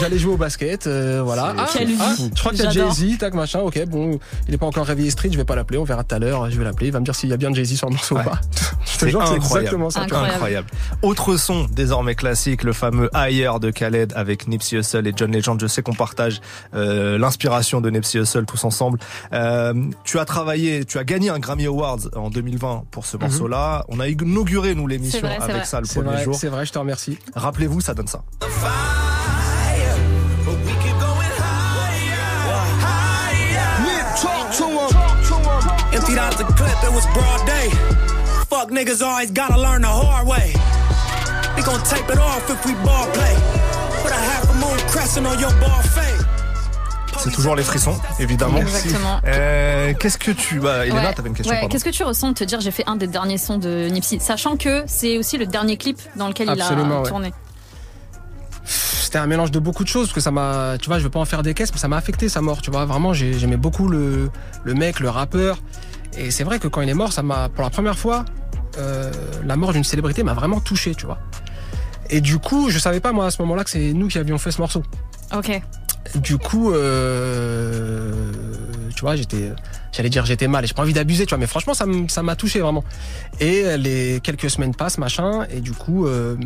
J'allais 0.00 0.18
jouer 0.18 0.34
au 0.34 0.36
basket, 0.36 0.86
euh, 0.86 1.22
voilà. 1.24 1.54
Ah, 1.56 1.66
ah, 1.66 1.78
je 1.78 2.40
crois 2.40 2.52
qu'il 2.52 2.62
y 2.62 2.66
a 2.66 2.70
J'adore. 2.70 2.94
Jay-Z, 2.94 3.18
tac, 3.18 3.34
machin, 3.34 3.60
ok, 3.60 3.84
bon, 3.86 4.18
il 4.48 4.54
est 4.54 4.58
pas 4.58 4.66
encore 4.66 4.86
réveillé 4.86 5.10
Street, 5.10 5.28
je 5.32 5.36
vais 5.36 5.44
pas 5.44 5.54
l'appeler, 5.56 5.78
on 5.78 5.84
verra 5.84 6.04
tout 6.04 6.14
à 6.14 6.18
l'heure, 6.18 6.50
je 6.50 6.56
vais 6.58 6.64
l'appeler, 6.64 6.86
il 6.88 6.92
va 6.92 7.00
me 7.00 7.04
dire 7.04 7.14
s'il 7.14 7.28
y 7.30 7.32
a 7.32 7.36
bien 7.36 7.52
Jay-Z 7.54 7.76
sur 7.76 7.88
le 7.88 7.94
morceau 7.94 8.16
Ouais. 8.16 8.22
ou 8.26 8.30
pas. 8.30 8.36
te 8.36 8.60
C'est 8.84 9.10
jure 9.10 9.20
c'est 9.26 9.34
incroyable. 9.34 9.58
exactement 9.58 9.90
ça. 9.90 10.00
Incroyable. 10.02 10.32
Incroyable. 10.34 10.68
Autre 11.02 11.36
son 11.36 11.64
désormais 11.72 12.14
classique, 12.14 12.62
le 12.64 12.72
fameux 12.72 13.08
Higher 13.14 13.52
de 13.60 13.70
Khaled 13.70 14.12
avec 14.16 14.46
Nipsey 14.48 14.76
Hussle 14.78 15.06
et 15.06 15.12
John 15.16 15.32
Legend. 15.32 15.58
Je 15.60 15.66
sais 15.66 15.82
qu'on 15.82 15.94
partage 15.94 16.40
euh, 16.74 17.16
l'inspiration 17.18 17.80
de 17.80 17.90
Nipsey 17.90 18.18
Hussle 18.20 18.44
tous 18.46 18.64
ensemble. 18.64 18.98
Euh, 19.32 19.74
tu 20.04 20.18
as 20.18 20.24
travaillé, 20.24 20.84
tu 20.84 20.98
as 20.98 21.04
gagné 21.04 21.30
un 21.30 21.38
Grammy 21.38 21.66
Awards 21.66 21.98
en 22.16 22.30
2020 22.30 22.84
pour 22.90 23.06
ce 23.06 23.16
morceau-là. 23.16 23.84
On 23.88 24.00
a 24.00 24.08
inauguré 24.08 24.74
nous 24.74 24.86
l'émission 24.86 25.26
avec 25.26 25.40
vrai. 25.40 25.64
ça 25.64 25.80
le 25.80 25.86
C'est 25.86 26.00
premier 26.00 26.14
vrai, 26.16 26.24
jour. 26.24 26.34
c'est 26.34 26.48
vrai, 26.48 26.66
je 26.66 26.72
te 26.72 26.78
remercie. 26.78 27.18
Rappelez-vous, 27.34 27.80
ça 27.80 27.94
donne 27.94 28.08
ça. 28.08 28.22
Emptied 35.94 36.18
out 36.18 36.32
the 36.38 36.44
clip, 36.56 36.78
it 36.82 36.92
was 36.92 37.06
broad 37.14 37.46
day. 37.46 37.68
Fuck 38.50 38.70
niggas 38.70 39.02
always 39.02 39.30
gotta 39.30 39.58
learn 39.60 39.82
the 39.82 39.88
hard 39.88 40.26
way. 40.26 40.52
We 41.56 41.62
gon' 41.62 41.80
tape 41.84 42.08
it 42.10 42.18
off 42.18 42.48
if 42.50 42.64
we 42.66 42.72
ball 42.82 43.06
play. 43.12 43.34
Put 44.02 44.10
a 44.10 44.14
half 44.30 44.50
a 44.50 44.54
moon 44.58 44.78
crescent 44.90 45.26
on 45.26 45.38
your 45.38 45.52
ball 45.60 45.82
fade. 45.82 46.11
C'est 47.18 47.30
toujours 47.30 47.54
les 47.54 47.62
frissons, 47.62 47.94
évidemment. 48.18 48.58
Exactement. 48.58 49.20
Euh, 49.26 49.92
Qu'est-ce 49.98 50.18
que 50.18 50.30
tu... 50.32 50.58
Bah, 50.60 50.86
Elena, 50.86 51.02
Ouais. 51.08 51.14
t'avais 51.14 51.28
une 51.28 51.34
question, 51.34 51.54
Ouais. 51.54 51.68
Qu'est-ce 51.68 51.84
que 51.84 51.90
tu 51.90 52.02
ressens 52.02 52.30
de 52.30 52.34
te 52.34 52.44
dire 52.44 52.60
j'ai 52.60 52.70
fait 52.70 52.84
un 52.86 52.96
des 52.96 53.06
derniers 53.06 53.38
sons 53.38 53.58
de 53.58 53.88
Nipsey, 53.90 54.18
sachant 54.18 54.56
que 54.56 54.82
c'est 54.86 55.18
aussi 55.18 55.38
le 55.38 55.46
dernier 55.46 55.76
clip 55.76 55.98
dans 56.16 56.28
lequel 56.28 56.48
Absolument, 56.48 56.86
il 56.88 56.92
a 56.92 57.00
ouais. 57.02 57.08
tourné. 57.08 57.34
C'était 58.64 59.18
un 59.18 59.26
mélange 59.26 59.50
de 59.50 59.58
beaucoup 59.58 59.84
de 59.84 59.88
choses 59.88 60.06
parce 60.06 60.14
que 60.14 60.20
ça 60.20 60.30
m'a, 60.30 60.76
tu 60.80 60.88
vois, 60.88 60.98
je 60.98 61.04
veux 61.04 61.10
pas 61.10 61.20
en 61.20 61.24
faire 61.24 61.42
des 61.42 61.52
caisses, 61.54 61.72
mais 61.72 61.78
ça 61.78 61.88
m'a 61.88 61.96
affecté 61.96 62.28
sa 62.28 62.40
mort, 62.40 62.62
tu 62.62 62.70
vois. 62.70 62.86
Vraiment, 62.86 63.12
j'ai- 63.12 63.38
j'aimais 63.38 63.56
beaucoup 63.58 63.88
le, 63.88 64.30
le 64.64 64.74
mec, 64.74 65.00
le 65.00 65.10
rappeur. 65.10 65.58
Et 66.16 66.30
c'est 66.30 66.44
vrai 66.44 66.58
que 66.58 66.68
quand 66.68 66.80
il 66.80 66.88
est 66.88 66.94
mort, 66.94 67.12
ça 67.12 67.22
m'a, 67.22 67.48
pour 67.48 67.62
la 67.62 67.70
première 67.70 67.98
fois, 67.98 68.24
euh, 68.78 69.10
la 69.44 69.56
mort 69.56 69.72
d'une 69.72 69.84
célébrité 69.84 70.22
m'a 70.22 70.34
vraiment 70.34 70.60
touché, 70.60 70.94
tu 70.94 71.06
vois. 71.06 71.18
Et 72.10 72.20
du 72.20 72.38
coup, 72.38 72.70
je 72.70 72.78
savais 72.78 73.00
pas 73.00 73.12
moi 73.12 73.26
à 73.26 73.30
ce 73.30 73.40
moment-là 73.42 73.64
que 73.64 73.70
c'est 73.70 73.92
nous 73.92 74.08
qui 74.08 74.18
avions 74.18 74.38
fait 74.38 74.50
ce 74.50 74.60
morceau. 74.60 74.82
Ok. 75.36 75.60
Du 76.16 76.36
coup, 76.38 76.72
euh, 76.72 78.12
tu 78.94 79.00
vois, 79.02 79.16
j'étais, 79.16 79.52
j'allais 79.92 80.10
dire 80.10 80.26
j'étais 80.26 80.48
mal. 80.48 80.64
et 80.64 80.66
J'ai 80.66 80.74
pas 80.74 80.82
envie 80.82 80.92
d'abuser, 80.92 81.24
tu 81.26 81.30
vois, 81.30 81.38
mais 81.38 81.46
franchement, 81.46 81.74
ça 81.74 81.84
m- 81.84 82.08
ça 82.08 82.22
m'a 82.22 82.36
touché 82.36 82.60
vraiment. 82.60 82.84
Et 83.40 83.76
les 83.78 84.20
quelques 84.22 84.50
semaines 84.50 84.74
passent, 84.74 84.98
machin, 84.98 85.46
et 85.50 85.60
du 85.60 85.72
coup, 85.72 86.06
euh, 86.06 86.36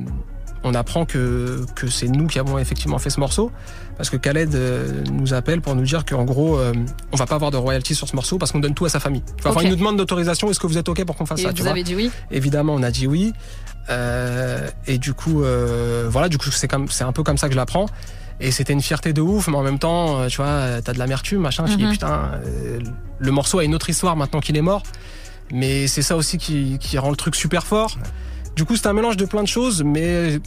on 0.62 0.74
apprend 0.74 1.05
que 1.05 1.64
que 1.74 1.89
c'est 1.89 2.07
nous 2.09 2.26
qui 2.26 2.39
avons 2.39 2.59
effectivement 2.59 2.99
fait 2.99 3.11
ce 3.11 3.18
morceau, 3.18 3.51
parce 3.97 4.11
que 4.11 4.16
Khaled 4.16 4.55
euh, 4.55 5.03
nous 5.11 5.32
appelle 5.34 5.61
pour 5.62 5.74
nous 5.74 5.84
dire 5.84 6.05
qu'en 6.05 6.24
gros, 6.24 6.59
euh, 6.59 6.72
on 7.12 7.16
va 7.16 7.26
pas 7.26 7.37
avoir 7.37 7.51
de 7.51 7.57
royalties 7.57 7.95
sur 7.95 8.09
ce 8.09 8.14
morceau 8.14 8.37
parce 8.39 8.53
qu'on 8.53 8.61
donne 8.61 8.74
tout 8.74 8.84
à 8.84 8.89
sa 8.91 9.01
famille. 9.01 9.22
Enfin, 9.41 9.51
Ok. 9.51 9.61
il 9.64 9.70
nous 9.70 9.76
demande 9.76 9.97
d'autorisation. 9.97 10.51
Est-ce 10.51 10.61
que 10.61 10.66
vous 10.66 10.78
êtes 10.78 10.89
ok 10.89 11.05
pour 11.05 11.16
qu'on 11.16 11.26
fasse 11.26 11.41
Et 11.41 11.45
ça 11.45 11.53
tu 11.53 11.59
vous 11.59 11.62
vois 11.64 11.72
avez 11.72 11.82
dit 11.82 11.95
oui 11.95 12.11
Évidemment, 12.30 12.74
on 12.74 12.82
a 12.82 12.91
dit 12.91 13.07
oui. 13.07 13.32
Euh, 13.89 14.68
et 14.87 14.99
du 14.99 15.14
coup, 15.14 15.43
voilà, 16.09 16.28
du 16.28 16.39
coup, 16.39 16.51
c'est 16.51 16.68
comme, 16.68 16.89
c'est 16.89 17.05
un 17.05 17.12
peu 17.12 17.22
comme 17.22 17.39
ça 17.39 17.47
que 17.49 17.53
je 17.55 17.59
l'apprends. 17.59 17.87
Et 18.41 18.51
c'était 18.51 18.72
une 18.74 18.82
fierté 18.82 19.12
de 19.12 19.20
ouf, 19.22 19.49
mais 19.49 19.57
en 19.57 19.62
même 19.62 19.78
temps, 19.78 20.20
euh, 20.20 20.26
tu 20.28 20.37
vois, 20.37 20.47
euh, 20.47 20.80
t'as 20.84 20.93
de 20.93 20.99
l'amertume, 20.99 21.41
machin. 21.41 21.64
Je 21.66 21.72
Mhm. 21.72 21.78
dis 21.78 21.87
putain, 21.87 22.32
euh, 22.45 22.78
le 23.18 23.30
morceau 23.30 23.59
a 23.61 23.64
une 23.64 23.74
autre 23.74 23.89
histoire 23.89 24.14
maintenant 24.16 24.41
qu'il 24.41 24.57
est 24.57 24.62
mort. 24.62 24.82
Mais 25.53 25.87
c'est 25.87 26.03
ça 26.03 26.16
aussi 26.16 26.37
qui, 26.39 26.78
qui 26.78 26.99
rend 26.99 27.11
le 27.11 27.16
truc 27.16 27.34
super 27.37 27.64
fort. 27.66 27.97
Du 28.57 28.64
coup, 28.64 28.76
c'était 28.76 28.89
un 28.89 28.93
mélange 28.93 29.16
de 29.16 29.24
plein 29.24 29.43
de 29.43 29.49
choses, 29.49 29.82
mais 29.84 30.39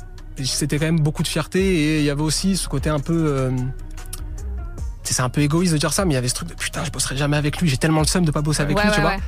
c'était 0.44 0.78
quand 0.78 0.86
même 0.86 1.00
beaucoup 1.00 1.24
de 1.24 1.28
fierté. 1.28 1.60
Et 1.62 2.00
il 2.00 2.06
y 2.06 2.10
avait 2.10 2.22
aussi 2.22 2.58
ce 2.58 2.68
côté 2.68 2.90
un 2.90 3.00
peu. 3.00 3.14
euh, 3.28 3.52
tu 5.04 5.10
sais, 5.10 5.14
c'est 5.16 5.22
un 5.22 5.30
peu 5.30 5.42
égoïste 5.42 5.74
de 5.74 5.78
dire 5.80 5.94
ça, 5.94 6.06
mais 6.06 6.12
il 6.12 6.16
y 6.16 6.18
avait 6.18 6.28
ce 6.28 6.36
truc 6.36 6.50
de 6.50 6.54
putain, 6.54 6.84
je 6.84 6.92
bosserai 6.92 7.18
jamais 7.18 7.38
avec 7.38 7.60
lui. 7.60 7.70
J'ai 7.70 7.78
tellement 7.78 8.02
le 8.02 8.08
seum 8.08 8.26
de 8.26 8.32
pas 8.32 8.42
bosser 8.42 8.62
avec 8.62 8.78
Ouais, 8.78 8.84
lui, 8.84 8.90
ouais, 8.90 8.96
tu 8.96 9.02
vois. 9.02 9.12
ouais. 9.12 9.20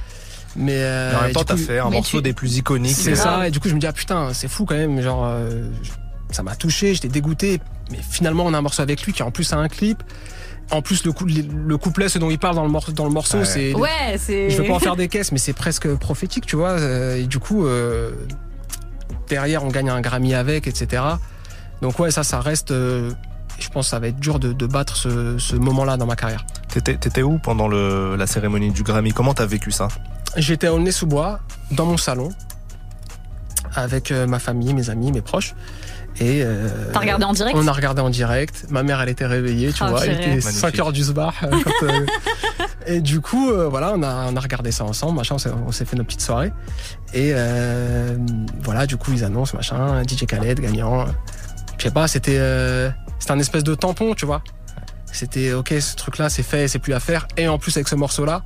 Mais, 0.57 0.75
euh, 0.83 1.17
en 1.17 1.21
même 1.23 1.31
temps, 1.31 1.43
t'as 1.45 1.55
fait 1.55 1.79
un 1.79 1.89
morceau 1.89 2.17
tu- 2.17 2.23
des 2.23 2.33
plus 2.33 2.57
iconiques. 2.57 2.95
c'est 2.95 3.15
ça, 3.15 3.47
et 3.47 3.51
du 3.51 3.59
coup 3.61 3.69
je 3.69 3.73
me 3.73 3.79
dis 3.79 3.87
ah 3.87 3.93
putain 3.93 4.33
c'est 4.33 4.49
fou 4.49 4.65
quand 4.65 4.75
même, 4.75 4.99
genre 5.01 5.23
euh, 5.25 5.63
ça 6.33 6.43
m'a 6.43 6.55
touché, 6.55 6.93
j'étais 6.93 7.07
dégoûté, 7.07 7.59
mais 7.91 7.99
finalement 8.01 8.45
on 8.45 8.53
a 8.53 8.57
un 8.57 8.61
morceau 8.61 8.81
avec 8.81 9.03
lui 9.03 9.13
qui 9.13 9.23
en 9.23 9.31
plus 9.31 9.51
a 9.53 9.57
un 9.57 9.67
clip. 9.69 10.03
En 10.69 10.81
plus 10.81 11.03
le, 11.03 11.11
le 11.67 11.77
couplet, 11.77 12.07
ce 12.07 12.17
dont 12.17 12.29
il 12.29 12.39
parle 12.39 12.55
dans 12.55 12.63
le, 12.63 12.69
morceau 12.69 12.93
dans 12.93 13.03
le 13.03 13.11
morceau, 13.11 13.39
Ouais. 13.39 13.45
c'est 13.45 13.73
Ouais, 13.73 14.15
c'est. 14.17 14.49
je 14.49 14.61
veux 14.61 14.67
pas 14.67 14.75
en 14.75 14.79
faire 14.79 14.95
des 15.03 15.09
caisses, 15.09 15.33
mais 15.33 15.37
c'est 15.37 15.51
presque 15.53 15.93
prophétique, 15.95 16.45
tu 16.45 16.55
vois. 16.55 16.69
euh, 16.69 17.17
Et 17.17 17.23
du 17.27 17.39
coup, 17.39 17.65
euh, 17.65 18.11
derrière, 19.27 19.65
on 19.65 19.67
gagne 19.67 19.89
un 19.89 19.99
Grammy 19.99 20.33
avec, 20.33 20.67
etc. 20.67 21.03
Donc 21.81 21.99
ouais, 21.99 22.09
ça, 22.11 22.23
ça 22.23 22.39
reste. 22.39 22.71
euh, 22.71 23.11
je 23.59 23.67
pense 23.69 23.87
que 23.87 23.89
ça 23.91 23.99
va 23.99 24.07
être 24.07 24.19
dur 24.19 24.39
de, 24.39 24.53
de 24.53 24.65
battre 24.65 24.95
ce, 24.95 25.37
ce 25.37 25.55
moment-là 25.57 25.97
dans 25.97 26.05
ma 26.05 26.15
carrière. 26.15 26.45
T'étais 26.69 27.21
où 27.21 27.37
pendant 27.37 27.67
le, 27.67 28.15
la 28.15 28.25
cérémonie 28.25 28.71
du 28.71 28.83
Grammy? 28.83 29.11
Comment 29.11 29.33
t'as 29.33 29.45
vécu 29.45 29.71
ça? 29.71 29.89
J'étais 30.37 30.69
au 30.69 30.79
nez 30.79 30.93
sous 30.93 31.05
bois, 31.05 31.41
dans 31.71 31.85
mon 31.85 31.97
salon, 31.97 32.29
avec 33.75 34.11
ma 34.11 34.39
famille, 34.39 34.73
mes 34.73 34.89
amis, 34.89 35.11
mes 35.11 35.21
proches. 35.21 35.53
Et 36.19 36.43
euh, 36.43 36.67
T'as 36.93 36.99
regardé 36.99 37.25
en 37.25 37.33
direct 37.33 37.57
On 37.59 37.67
a 37.67 37.71
regardé 37.71 38.01
en 38.01 38.09
direct. 38.09 38.65
Ma 38.69 38.83
mère, 38.83 39.01
elle 39.01 39.09
était 39.09 39.25
réveillée, 39.25 39.71
tu 39.73 39.81
Oh, 39.83 39.89
vois. 39.89 40.05
Il 40.05 40.11
était 40.13 40.27
Magnifique. 40.27 40.51
5 40.51 40.79
heures 40.79 40.91
du 40.91 41.03
soir. 41.03 41.33
euh, 41.43 41.49
quand, 41.63 41.85
euh, 41.87 42.05
et 42.85 43.01
du 43.01 43.21
coup, 43.21 43.49
euh, 43.49 43.67
voilà, 43.69 43.93
on 43.95 44.03
a, 44.03 44.27
on 44.31 44.35
a 44.35 44.39
regardé 44.39 44.71
ça 44.71 44.83
ensemble, 44.83 45.17
machin. 45.17 45.35
On 45.35 45.39
s'est- 45.39 45.49
On 45.67 45.71
s'est 45.71 45.85
fait 45.85 45.95
nos 45.95 46.03
petites 46.03 46.21
soirées. 46.21 46.51
Et 47.13 47.31
euh, 47.33 48.17
voilà, 48.61 48.85
du 48.85 48.97
coup, 48.97 49.11
ils 49.13 49.23
annoncent, 49.23 49.55
machin, 49.57 50.03
DJ 50.03 50.25
Khaled 50.25 50.59
gagnant. 50.59 51.05
Je 51.77 51.83
sais 51.83 51.91
pas, 51.91 52.07
c'était 52.07 52.37
euh, 52.37 52.89
c'était 53.17 53.31
un 53.31 53.39
espèce 53.39 53.63
de 53.63 53.73
tampon, 53.73 54.13
tu 54.13 54.25
vois. 54.25 54.43
C'était 55.11 55.53
ok, 55.53 55.73
ce 55.79 55.95
truc-là, 55.95 56.29
c'est 56.29 56.43
fait, 56.43 56.67
c'est 56.67 56.79
plus 56.79 56.93
à 56.93 56.99
faire. 56.99 57.27
Et 57.37 57.47
en 57.47 57.57
plus, 57.57 57.75
avec 57.75 57.87
ce 57.87 57.95
morceau-là, 57.95 58.43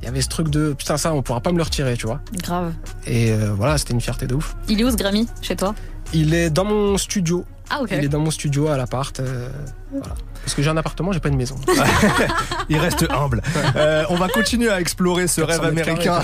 il 0.00 0.06
y 0.06 0.08
avait 0.08 0.22
ce 0.22 0.28
truc 0.28 0.48
de 0.48 0.72
putain, 0.72 0.96
ça, 0.96 1.12
on 1.12 1.22
pourra 1.22 1.40
pas 1.40 1.52
me 1.52 1.58
le 1.58 1.62
retirer, 1.62 1.96
tu 1.96 2.06
vois. 2.06 2.20
Grave. 2.42 2.72
Et 3.06 3.30
euh, 3.32 3.52
voilà, 3.54 3.76
c'était 3.78 3.92
une 3.92 4.00
fierté 4.00 4.26
de 4.26 4.34
ouf. 4.34 4.56
Il 4.68 4.80
est 4.80 4.84
où 4.84 4.90
ce 4.90 4.96
Grammy 4.96 5.28
chez 5.42 5.56
toi? 5.56 5.74
Il 6.12 6.34
est 6.34 6.50
dans 6.50 6.64
mon 6.64 6.98
studio. 6.98 7.44
Ah, 7.72 7.82
ok. 7.82 7.90
Il 7.92 8.04
est 8.04 8.08
dans 8.08 8.18
mon 8.18 8.32
studio 8.32 8.66
à 8.68 8.76
l'appart. 8.76 9.20
euh, 9.20 9.48
voilà. 9.92 10.14
Parce 10.42 10.54
que 10.54 10.62
j'ai 10.62 10.70
un 10.70 10.76
appartement, 10.76 11.12
j'ai 11.12 11.20
pas 11.20 11.28
une 11.28 11.36
maison. 11.36 11.54
Il 12.68 12.78
reste 12.78 13.06
humble. 13.10 13.42
Euh, 13.76 14.04
on 14.08 14.16
va 14.16 14.28
continuer 14.28 14.70
à 14.70 14.80
explorer 14.80 15.28
ce 15.28 15.40
rêve 15.42 15.60
400 15.60 15.74
mètres 15.74 15.88
américain 15.90 16.20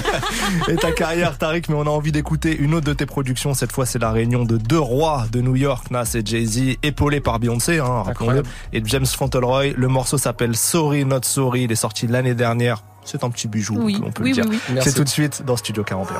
et 0.68 0.76
ta 0.76 0.92
carrière, 0.92 1.36
Tariq, 1.36 1.68
mais 1.68 1.74
on 1.74 1.82
a 1.82 1.90
envie 1.90 2.12
d'écouter 2.12 2.56
une 2.56 2.72
autre 2.74 2.86
de 2.86 2.92
tes 2.92 3.04
productions. 3.04 3.52
Cette 3.54 3.72
fois, 3.72 3.84
c'est 3.84 3.98
la 3.98 4.12
réunion 4.12 4.44
de 4.44 4.56
deux 4.56 4.78
rois 4.78 5.26
de 5.32 5.40
New 5.40 5.56
York, 5.56 5.90
Nas 5.90 6.12
et 6.14 6.22
Jay-Z, 6.24 6.76
épaulés 6.82 7.20
par 7.20 7.40
Beyoncé, 7.40 7.80
hein, 7.80 8.02
rappelons-le, 8.04 8.42
et 8.72 8.80
James 8.86 9.06
Fauntleroy. 9.06 9.72
Le 9.76 9.88
morceau 9.88 10.18
s'appelle 10.18 10.56
Sorry 10.56 11.04
Not 11.04 11.20
Sorry. 11.24 11.64
Il 11.64 11.72
est 11.72 11.76
sorti 11.76 12.06
l'année 12.06 12.34
dernière. 12.34 12.82
C'est 13.04 13.24
un 13.24 13.30
petit 13.30 13.48
bijou, 13.48 13.76
Oui, 13.80 14.00
on 14.04 14.12
peut 14.12 14.22
oui, 14.22 14.30
le 14.30 14.34
dire. 14.36 14.44
oui, 14.48 14.58
oui. 14.68 14.74
Merci. 14.74 14.90
C'est 14.90 14.94
tout 14.96 15.04
de 15.04 15.08
suite 15.08 15.42
dans 15.44 15.56
Studio 15.56 15.82
41. 15.82 16.14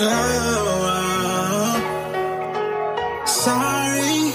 Oh, 0.00 1.76
sorry, 3.26 4.34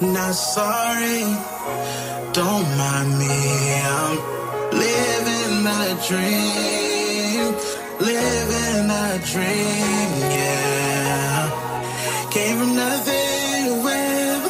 not 0.00 0.32
sorry. 0.32 1.20
Don't 2.32 2.68
mind 2.78 3.18
me. 3.18 3.36
I'm 3.84 4.16
living 4.72 5.66
a 5.66 5.96
dream. 6.08 7.54
Living 8.00 8.90
a 8.90 9.18
dream, 9.30 10.10
yeah. 10.32 11.50
Came 12.30 12.56
from 12.58 12.74
nothing. 12.74 13.26
Whoever 13.82 14.46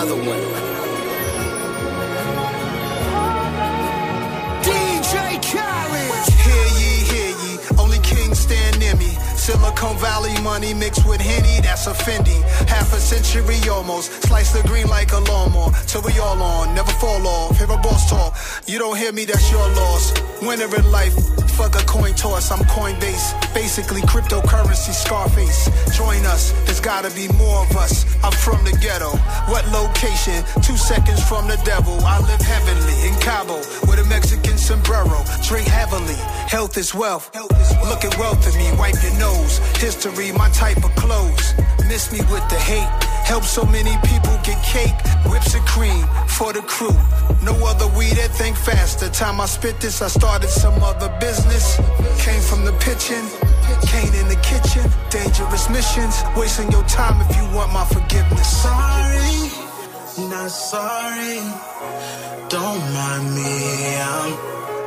Another 0.00 0.14
one. 0.14 0.38
DJ 4.62 5.42
Khaled. 5.42 6.28
Hear 6.38 6.66
ye, 6.78 6.90
hear 7.10 7.30
ye. 7.42 7.58
Only 7.76 7.98
kings 7.98 8.38
stand 8.38 8.78
near 8.78 8.94
me. 8.94 9.18
Silicon 9.34 9.98
Valley 9.98 10.40
money 10.40 10.72
mixed 10.72 11.04
with 11.04 11.20
Henny, 11.20 11.60
that's 11.62 11.88
a 11.88 11.94
Fendi. 11.94 12.40
Half 12.68 12.92
a 12.92 13.00
century 13.00 13.58
almost. 13.68 14.12
Slice 14.22 14.52
the 14.52 14.62
green 14.68 14.86
like 14.86 15.10
a 15.10 15.18
lawnmower. 15.18 15.72
Till 15.88 16.02
we 16.02 16.16
all 16.20 16.40
on, 16.40 16.76
never 16.76 16.92
fall 16.92 17.26
off. 17.26 17.58
Hear 17.58 17.66
a 17.66 17.76
boss 17.78 18.08
talk. 18.08 18.36
You 18.68 18.78
don't 18.78 18.96
hear 18.96 19.10
me, 19.10 19.24
that's 19.24 19.50
your 19.50 19.66
loss. 19.66 20.14
Winner 20.40 20.72
in 20.76 20.92
life. 20.92 21.16
Fuck 21.58 21.74
a 21.74 21.84
coin 21.86 22.14
toss, 22.14 22.52
I'm 22.52 22.60
Coinbase. 22.70 23.34
Basically 23.52 24.00
cryptocurrency 24.02 24.94
Scarface. 24.94 25.68
Join 25.96 26.24
us, 26.24 26.52
there's 26.64 26.78
gotta 26.78 27.10
be 27.16 27.26
more 27.32 27.66
of 27.66 27.76
us. 27.76 28.06
I'm 28.22 28.30
from 28.30 28.62
the 28.62 28.70
ghetto. 28.80 29.10
What 29.50 29.66
location? 29.74 30.44
Two 30.62 30.76
seconds 30.76 31.20
from 31.26 31.48
the 31.48 31.60
devil. 31.64 31.98
I 32.04 32.20
live 32.20 32.40
heavenly 32.40 33.08
in 33.08 33.14
Cabo 33.18 33.56
with 33.90 33.98
a 33.98 34.06
Mexican 34.08 34.56
sombrero. 34.56 35.24
Drink 35.42 35.66
heavily. 35.66 36.14
Health 36.46 36.78
is 36.78 36.94
wealth. 36.94 37.28
Look 37.34 38.04
at 38.04 38.16
wealth 38.18 38.46
in 38.46 38.56
me. 38.56 38.70
Wipe 38.78 39.02
your 39.02 39.18
nose. 39.18 39.58
History, 39.82 40.30
my 40.30 40.50
type 40.50 40.84
of 40.84 40.94
clothes. 40.94 41.54
Miss 41.88 42.12
me 42.12 42.20
with 42.30 42.48
the 42.50 42.60
hate. 42.70 43.07
Help 43.28 43.44
so 43.44 43.62
many 43.66 43.94
people 44.08 44.34
get 44.42 44.56
cake. 44.64 44.96
Whips 45.30 45.52
and 45.54 45.66
cream 45.66 46.06
for 46.26 46.54
the 46.54 46.62
crew. 46.62 46.96
No 47.44 47.52
other 47.70 47.86
weed 47.96 48.16
that 48.16 48.30
think 48.32 48.56
faster. 48.56 49.10
Time 49.10 49.38
I 49.38 49.44
spit 49.44 49.78
this, 49.80 50.00
I 50.00 50.08
started 50.08 50.48
some 50.48 50.82
other 50.82 51.14
business. 51.20 51.76
Came 52.24 52.40
from 52.40 52.64
the 52.64 52.72
pitching. 52.80 53.26
Cane 53.84 54.14
in 54.20 54.28
the 54.32 54.40
kitchen, 54.40 54.84
dangerous 55.10 55.68
missions. 55.68 56.14
Wasting 56.38 56.72
your 56.72 56.84
time 56.84 57.20
if 57.20 57.36
you 57.36 57.44
want 57.54 57.70
my 57.70 57.84
forgiveness. 57.84 58.48
Sorry, 58.64 59.36
not 60.30 60.50
sorry. 60.50 61.36
Don't 62.48 62.80
mind 62.96 63.26
me. 63.36 63.56
I'm 64.08 64.32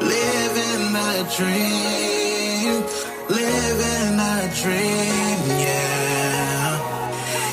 living 0.01 0.95
a 0.97 1.13
dream. 1.37 2.81
Living 3.29 4.17
a 4.17 4.35
dream, 4.61 5.37
yeah. 5.61 5.90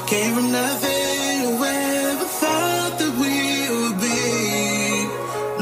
Came 0.09 0.35
from 0.37 0.51
nothing 0.51 1.43
to 1.43 1.65
ever 1.65 2.25
thought 2.25 2.99
that 2.99 3.13
we 3.21 3.69
would 3.69 4.01
be. 4.01 5.05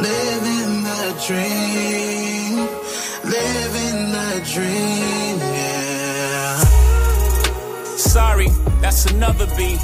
Living 0.01 0.84
the 0.84 1.03
dream. 1.26 2.55
Living 3.24 4.12
the 4.12 4.30
dream, 4.55 5.38
yeah. 5.53 6.59
Sorry, 7.97 8.47
that's 8.80 9.07
another 9.07 9.49
beat. 9.57 9.80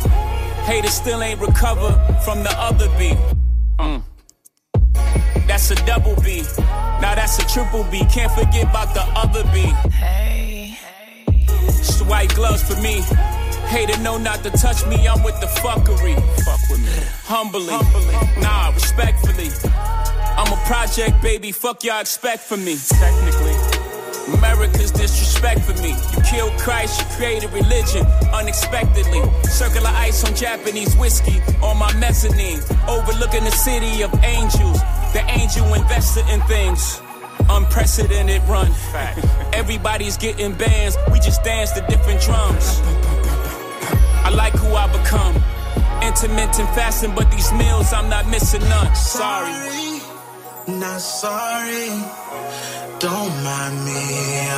Haters 0.62 0.94
still 0.94 1.24
ain't 1.24 1.40
recovered 1.40 1.98
from 2.24 2.44
the 2.44 2.54
other 2.56 2.86
beat. 2.96 3.18
Mm. 3.80 4.00
That's 5.48 5.72
a 5.72 5.74
double 5.86 6.14
B. 6.22 6.44
Now 7.00 7.16
that's 7.16 7.36
a 7.40 7.46
triple 7.48 7.82
B. 7.90 8.04
Can't 8.14 8.30
forget 8.30 8.70
about 8.70 8.94
the 8.94 9.02
other 9.16 9.42
B. 9.52 9.62
Hey. 9.90 10.78
It's 11.26 11.98
the 11.98 12.04
white 12.04 12.32
gloves 12.36 12.62
for 12.62 12.80
me. 12.80 13.02
Hater 13.72 13.98
know 14.02 14.18
not 14.18 14.42
to 14.44 14.50
touch 14.50 14.84
me. 14.86 15.08
I'm 15.08 15.22
with 15.22 15.40
the 15.40 15.46
fuckery. 15.46 16.14
Fuck 16.44 16.60
with 16.68 16.80
me. 16.84 16.92
Humbly. 17.24 17.72
Nah, 18.42 18.68
respectfully. 18.68 19.48
I'm 20.36 20.52
a 20.52 20.60
project 20.66 21.22
baby. 21.22 21.52
Fuck 21.52 21.82
y'all 21.82 22.02
expect 22.02 22.42
from 22.42 22.66
me. 22.66 22.76
Technically. 22.76 23.56
America's 24.34 24.90
disrespect 24.90 25.62
for 25.62 25.72
me. 25.80 25.96
You 26.12 26.20
killed 26.30 26.52
Christ, 26.60 27.00
you 27.00 27.16
created 27.16 27.50
religion 27.50 28.04
unexpectedly. 28.34 29.22
Circular 29.44 29.88
ice 29.94 30.22
on 30.22 30.36
Japanese 30.36 30.94
whiskey 30.96 31.40
on 31.62 31.78
my 31.78 31.90
mezzanine. 31.94 32.60
Overlooking 32.86 33.44
the 33.44 33.50
city 33.52 34.02
of 34.02 34.12
angels. 34.22 34.80
The 35.14 35.24
angel 35.28 35.72
invested 35.72 36.28
in 36.28 36.42
things. 36.42 37.00
Unprecedented 37.48 38.42
run. 38.42 38.70
Everybody's 39.54 40.18
getting 40.18 40.52
bands. 40.52 40.98
We 41.10 41.20
just 41.20 41.42
dance 41.42 41.72
to 41.72 41.80
different 41.88 42.20
drums. 42.20 42.82
I 44.24 44.30
like 44.30 44.54
who 44.54 44.68
I 44.74 44.86
become. 44.98 45.34
Intermittent 46.02 46.68
fasting, 46.76 47.14
but 47.14 47.30
these 47.30 47.52
meals 47.52 47.92
I'm 47.92 48.08
not 48.08 48.26
missing 48.28 48.62
none. 48.68 48.94
Sorry. 48.94 50.00
Not 50.68 51.00
sorry. 51.00 51.88
Don't 52.98 53.34
mind 53.48 53.76
me. 53.88 54.02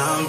I'm 0.06 0.24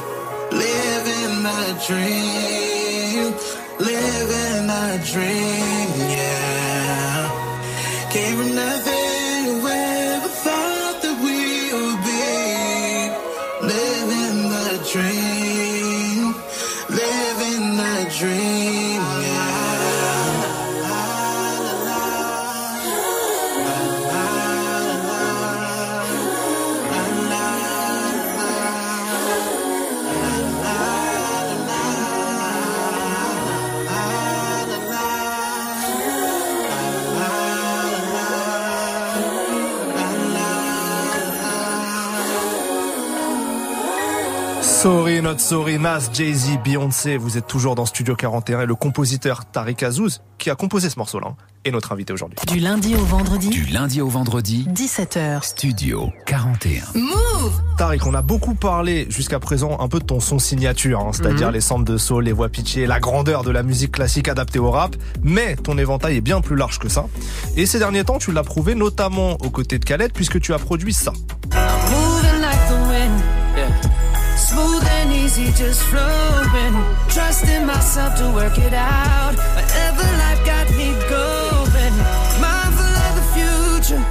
living 0.64 1.46
a 1.60 1.64
dream. 1.88 3.34
Living 3.80 4.70
a 4.70 4.86
dream, 5.12 5.88
yeah. 6.18 8.10
Came 8.12 8.38
from 8.38 8.56
nothing. 8.56 9.14
Sorry, 44.76 45.21
not 45.21 45.39
sorry, 45.39 45.80
Nas, 45.80 46.09
Jay-Z, 46.11 46.59
Beyoncé, 46.63 47.15
vous 47.15 47.38
êtes 47.38 47.47
toujours 47.47 47.76
dans 47.76 47.86
Studio 47.86 48.13
41 48.13 48.61
et 48.61 48.65
le 48.65 48.76
compositeur 48.76 49.45
Tariq 49.45 49.84
Azouz, 49.86 50.21
qui 50.38 50.49
a 50.49 50.55
composé 50.55 50.89
ce 50.89 50.99
morceau-là, 50.99 51.30
hein, 51.30 51.36
est 51.63 51.71
notre 51.71 51.93
invité 51.93 52.11
aujourd'hui. 52.11 52.38
Du 52.45 52.59
lundi 52.59 52.93
au 52.93 53.05
vendredi, 53.05 53.49
Du 53.49 53.63
lundi 53.63 54.01
au 54.01 54.09
vendredi, 54.09 54.67
17h. 54.69 55.43
Studio 55.43 56.11
41. 56.26 56.84
Move 56.93 57.61
Tariq, 57.78 58.05
on 58.05 58.13
a 58.13 58.21
beaucoup 58.21 58.53
parlé 58.53 59.07
jusqu'à 59.09 59.39
présent 59.39 59.80
un 59.80 59.88
peu 59.88 59.99
de 59.99 60.05
ton 60.05 60.19
son 60.19 60.39
signature, 60.39 60.99
hein, 60.99 61.11
c'est-à-dire 61.13 61.51
les 61.51 61.61
centres 61.61 61.86
de 61.86 61.97
soul, 61.97 62.26
les 62.26 62.34
voix 62.34 62.49
pitchées, 62.49 62.86
la 62.86 62.99
grandeur 62.99 63.43
de 63.43 63.51
la 63.51 63.63
musique 63.63 63.93
classique 63.93 64.28
adaptée 64.28 64.59
au 64.59 64.71
rap, 64.71 64.97
mais 65.23 65.55
ton 65.55 65.78
éventail 65.78 66.17
est 66.17 66.21
bien 66.21 66.41
plus 66.41 66.57
large 66.57 66.80
que 66.80 66.89
ça. 66.89 67.05
Et 67.55 67.65
ces 67.65 67.80
derniers 67.80 68.03
temps, 68.03 68.19
tu 68.19 68.34
l'as 68.34 68.43
prouvé 68.43 68.76
notamment 68.76 69.38
aux 69.41 69.49
côtés 69.49 69.80
de 69.80 69.86
Khaled, 69.86 70.11
puisque 70.13 70.41
tu 70.41 70.53
as 70.53 70.59
produit 70.59 70.93
ça. 70.93 71.13
Easy, 75.38 75.52
just 75.56 75.82
flowing. 75.84 76.74
Trusting 77.10 77.66
myself 77.66 78.16
to 78.16 78.32
work 78.34 78.58
it 78.58 78.74
out. 78.74 79.36
Whatever 79.56 80.04
life 80.18 80.44
got 80.46 80.70
me 80.78 80.94
going. 81.10 81.94
Mindful 82.40 82.96
of 82.96 83.16
the 83.16 83.24
future. 83.34 84.02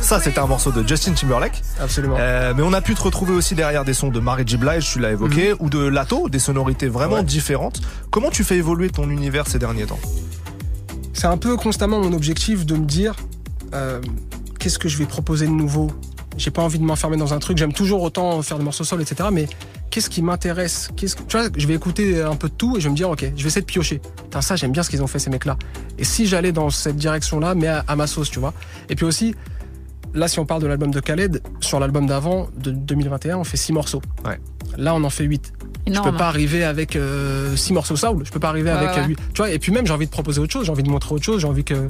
Ça, 0.00 0.20
c'était 0.20 0.40
un 0.40 0.46
morceau 0.46 0.72
de 0.72 0.86
Justin 0.86 1.12
Timberlake. 1.12 1.62
Absolument. 1.80 2.16
Euh, 2.18 2.52
mais 2.56 2.62
on 2.62 2.72
a 2.72 2.80
pu 2.80 2.94
te 2.94 3.02
retrouver 3.02 3.32
aussi 3.32 3.54
derrière 3.54 3.84
des 3.84 3.94
sons 3.94 4.08
de 4.08 4.20
Mary 4.20 4.42
J. 4.46 4.56
Blige, 4.58 4.90
tu 4.92 4.98
l'as 4.98 5.12
évoqué, 5.12 5.54
ou 5.60 5.70
de 5.70 5.78
Lato, 5.78 6.28
des 6.28 6.38
sonorités 6.40 6.88
vraiment 6.88 7.16
Ouais. 7.16 7.22
différentes. 7.22 7.80
Comment 8.10 8.28
tu 8.30 8.44
fais 8.44 8.56
évoluer 8.56 8.90
ton 8.90 9.08
univers 9.08 9.46
ces 9.46 9.58
derniers 9.58 9.86
temps? 9.86 9.98
C'est 11.14 11.28
un 11.28 11.36
peu 11.38 11.56
constamment 11.56 12.00
mon 12.00 12.12
objectif 12.12 12.66
de 12.66 12.74
me 12.76 12.84
dire 12.84 13.14
euh, 13.74 14.00
qu'est-ce 14.58 14.78
que 14.78 14.88
je 14.88 14.98
vais 14.98 15.06
proposer 15.06 15.46
de 15.46 15.52
nouveau? 15.52 15.86
J'ai 16.36 16.50
pas 16.50 16.62
envie 16.62 16.78
de 16.78 16.84
m'enfermer 16.84 17.16
dans 17.16 17.32
un 17.32 17.38
truc. 17.38 17.56
J'aime 17.58 17.72
toujours 17.72 18.02
autant 18.02 18.42
faire 18.42 18.58
des 18.58 18.64
morceaux 18.64 18.84
soul, 18.84 19.00
etc. 19.02 19.28
Mais 19.32 19.46
qu'est-ce 19.92 20.10
qui 20.10 20.22
m'intéresse? 20.22 20.88
Qu'est-ce 20.96 21.14
que- 21.14 21.22
Tu 21.22 21.36
vois, 21.38 21.46
je 21.56 21.66
vais 21.68 21.74
écouter 21.74 22.20
un 22.20 22.34
peu 22.34 22.48
de 22.48 22.54
tout 22.54 22.76
et 22.76 22.80
je 22.80 22.86
vais 22.86 22.90
me 22.90 22.96
dire, 22.96 23.08
ok, 23.10 23.20
je 23.36 23.42
vais 23.42 23.46
essayer 23.48 23.60
de 23.60 23.66
piocher. 23.66 24.00
Putain, 24.24 24.40
ça, 24.40 24.56
j'aime 24.56 24.72
bien 24.72 24.82
ce 24.82 24.90
qu'ils 24.90 25.02
ont 25.02 25.06
fait 25.06 25.20
ces 25.20 25.30
mecs-là. 25.30 25.56
Et 25.98 26.04
si 26.04 26.26
j'allais 26.26 26.50
dans 26.50 26.70
cette 26.70 26.96
direction-là, 26.96 27.54
mais 27.54 27.68
à, 27.68 27.84
à 27.86 27.94
ma 27.94 28.08
sauce, 28.08 28.30
tu 28.30 28.40
vois. 28.40 28.54
Et 28.88 28.96
puis 28.96 29.04
aussi, 29.04 29.34
là, 30.14 30.26
si 30.26 30.40
on 30.40 30.46
parle 30.46 30.62
de 30.62 30.66
l'album 30.66 30.90
de 30.90 30.98
Khaled, 30.98 31.40
sur 31.60 31.78
l'album 31.78 32.06
d'avant, 32.06 32.48
de 32.58 32.70
2021, 32.72 33.36
on 33.36 33.44
fait 33.44 33.56
six 33.58 33.72
morceaux. 33.72 34.02
Ouais. 34.24 34.40
Là, 34.78 34.94
on 34.94 35.04
en 35.04 35.10
fait 35.10 35.24
huit. 35.24 35.52
Énorme. 35.84 36.06
Je 36.06 36.10
peux 36.12 36.16
pas 36.16 36.28
arriver 36.28 36.64
avec 36.64 36.94
euh, 36.96 37.54
six 37.56 37.72
morceaux 37.72 37.96
soul. 37.96 38.22
Je 38.24 38.30
peux 38.30 38.38
pas 38.40 38.48
arriver 38.48 38.70
Ouais, 38.70 38.76
avec 38.78 38.90
ouais. 38.96 39.02
euh, 39.02 39.06
huit. 39.08 39.18
Tu 39.34 39.38
vois, 39.42 39.50
et 39.50 39.58
puis 39.58 39.72
même, 39.72 39.86
j'ai 39.86 39.92
envie 39.92 40.06
de 40.06 40.10
proposer 40.12 40.40
autre 40.40 40.52
chose. 40.52 40.64
J'ai 40.66 40.72
envie 40.72 40.84
de 40.84 40.88
montrer 40.90 41.14
autre 41.14 41.24
chose. 41.24 41.40
J'ai 41.40 41.46
envie 41.48 41.64
que 41.64 41.88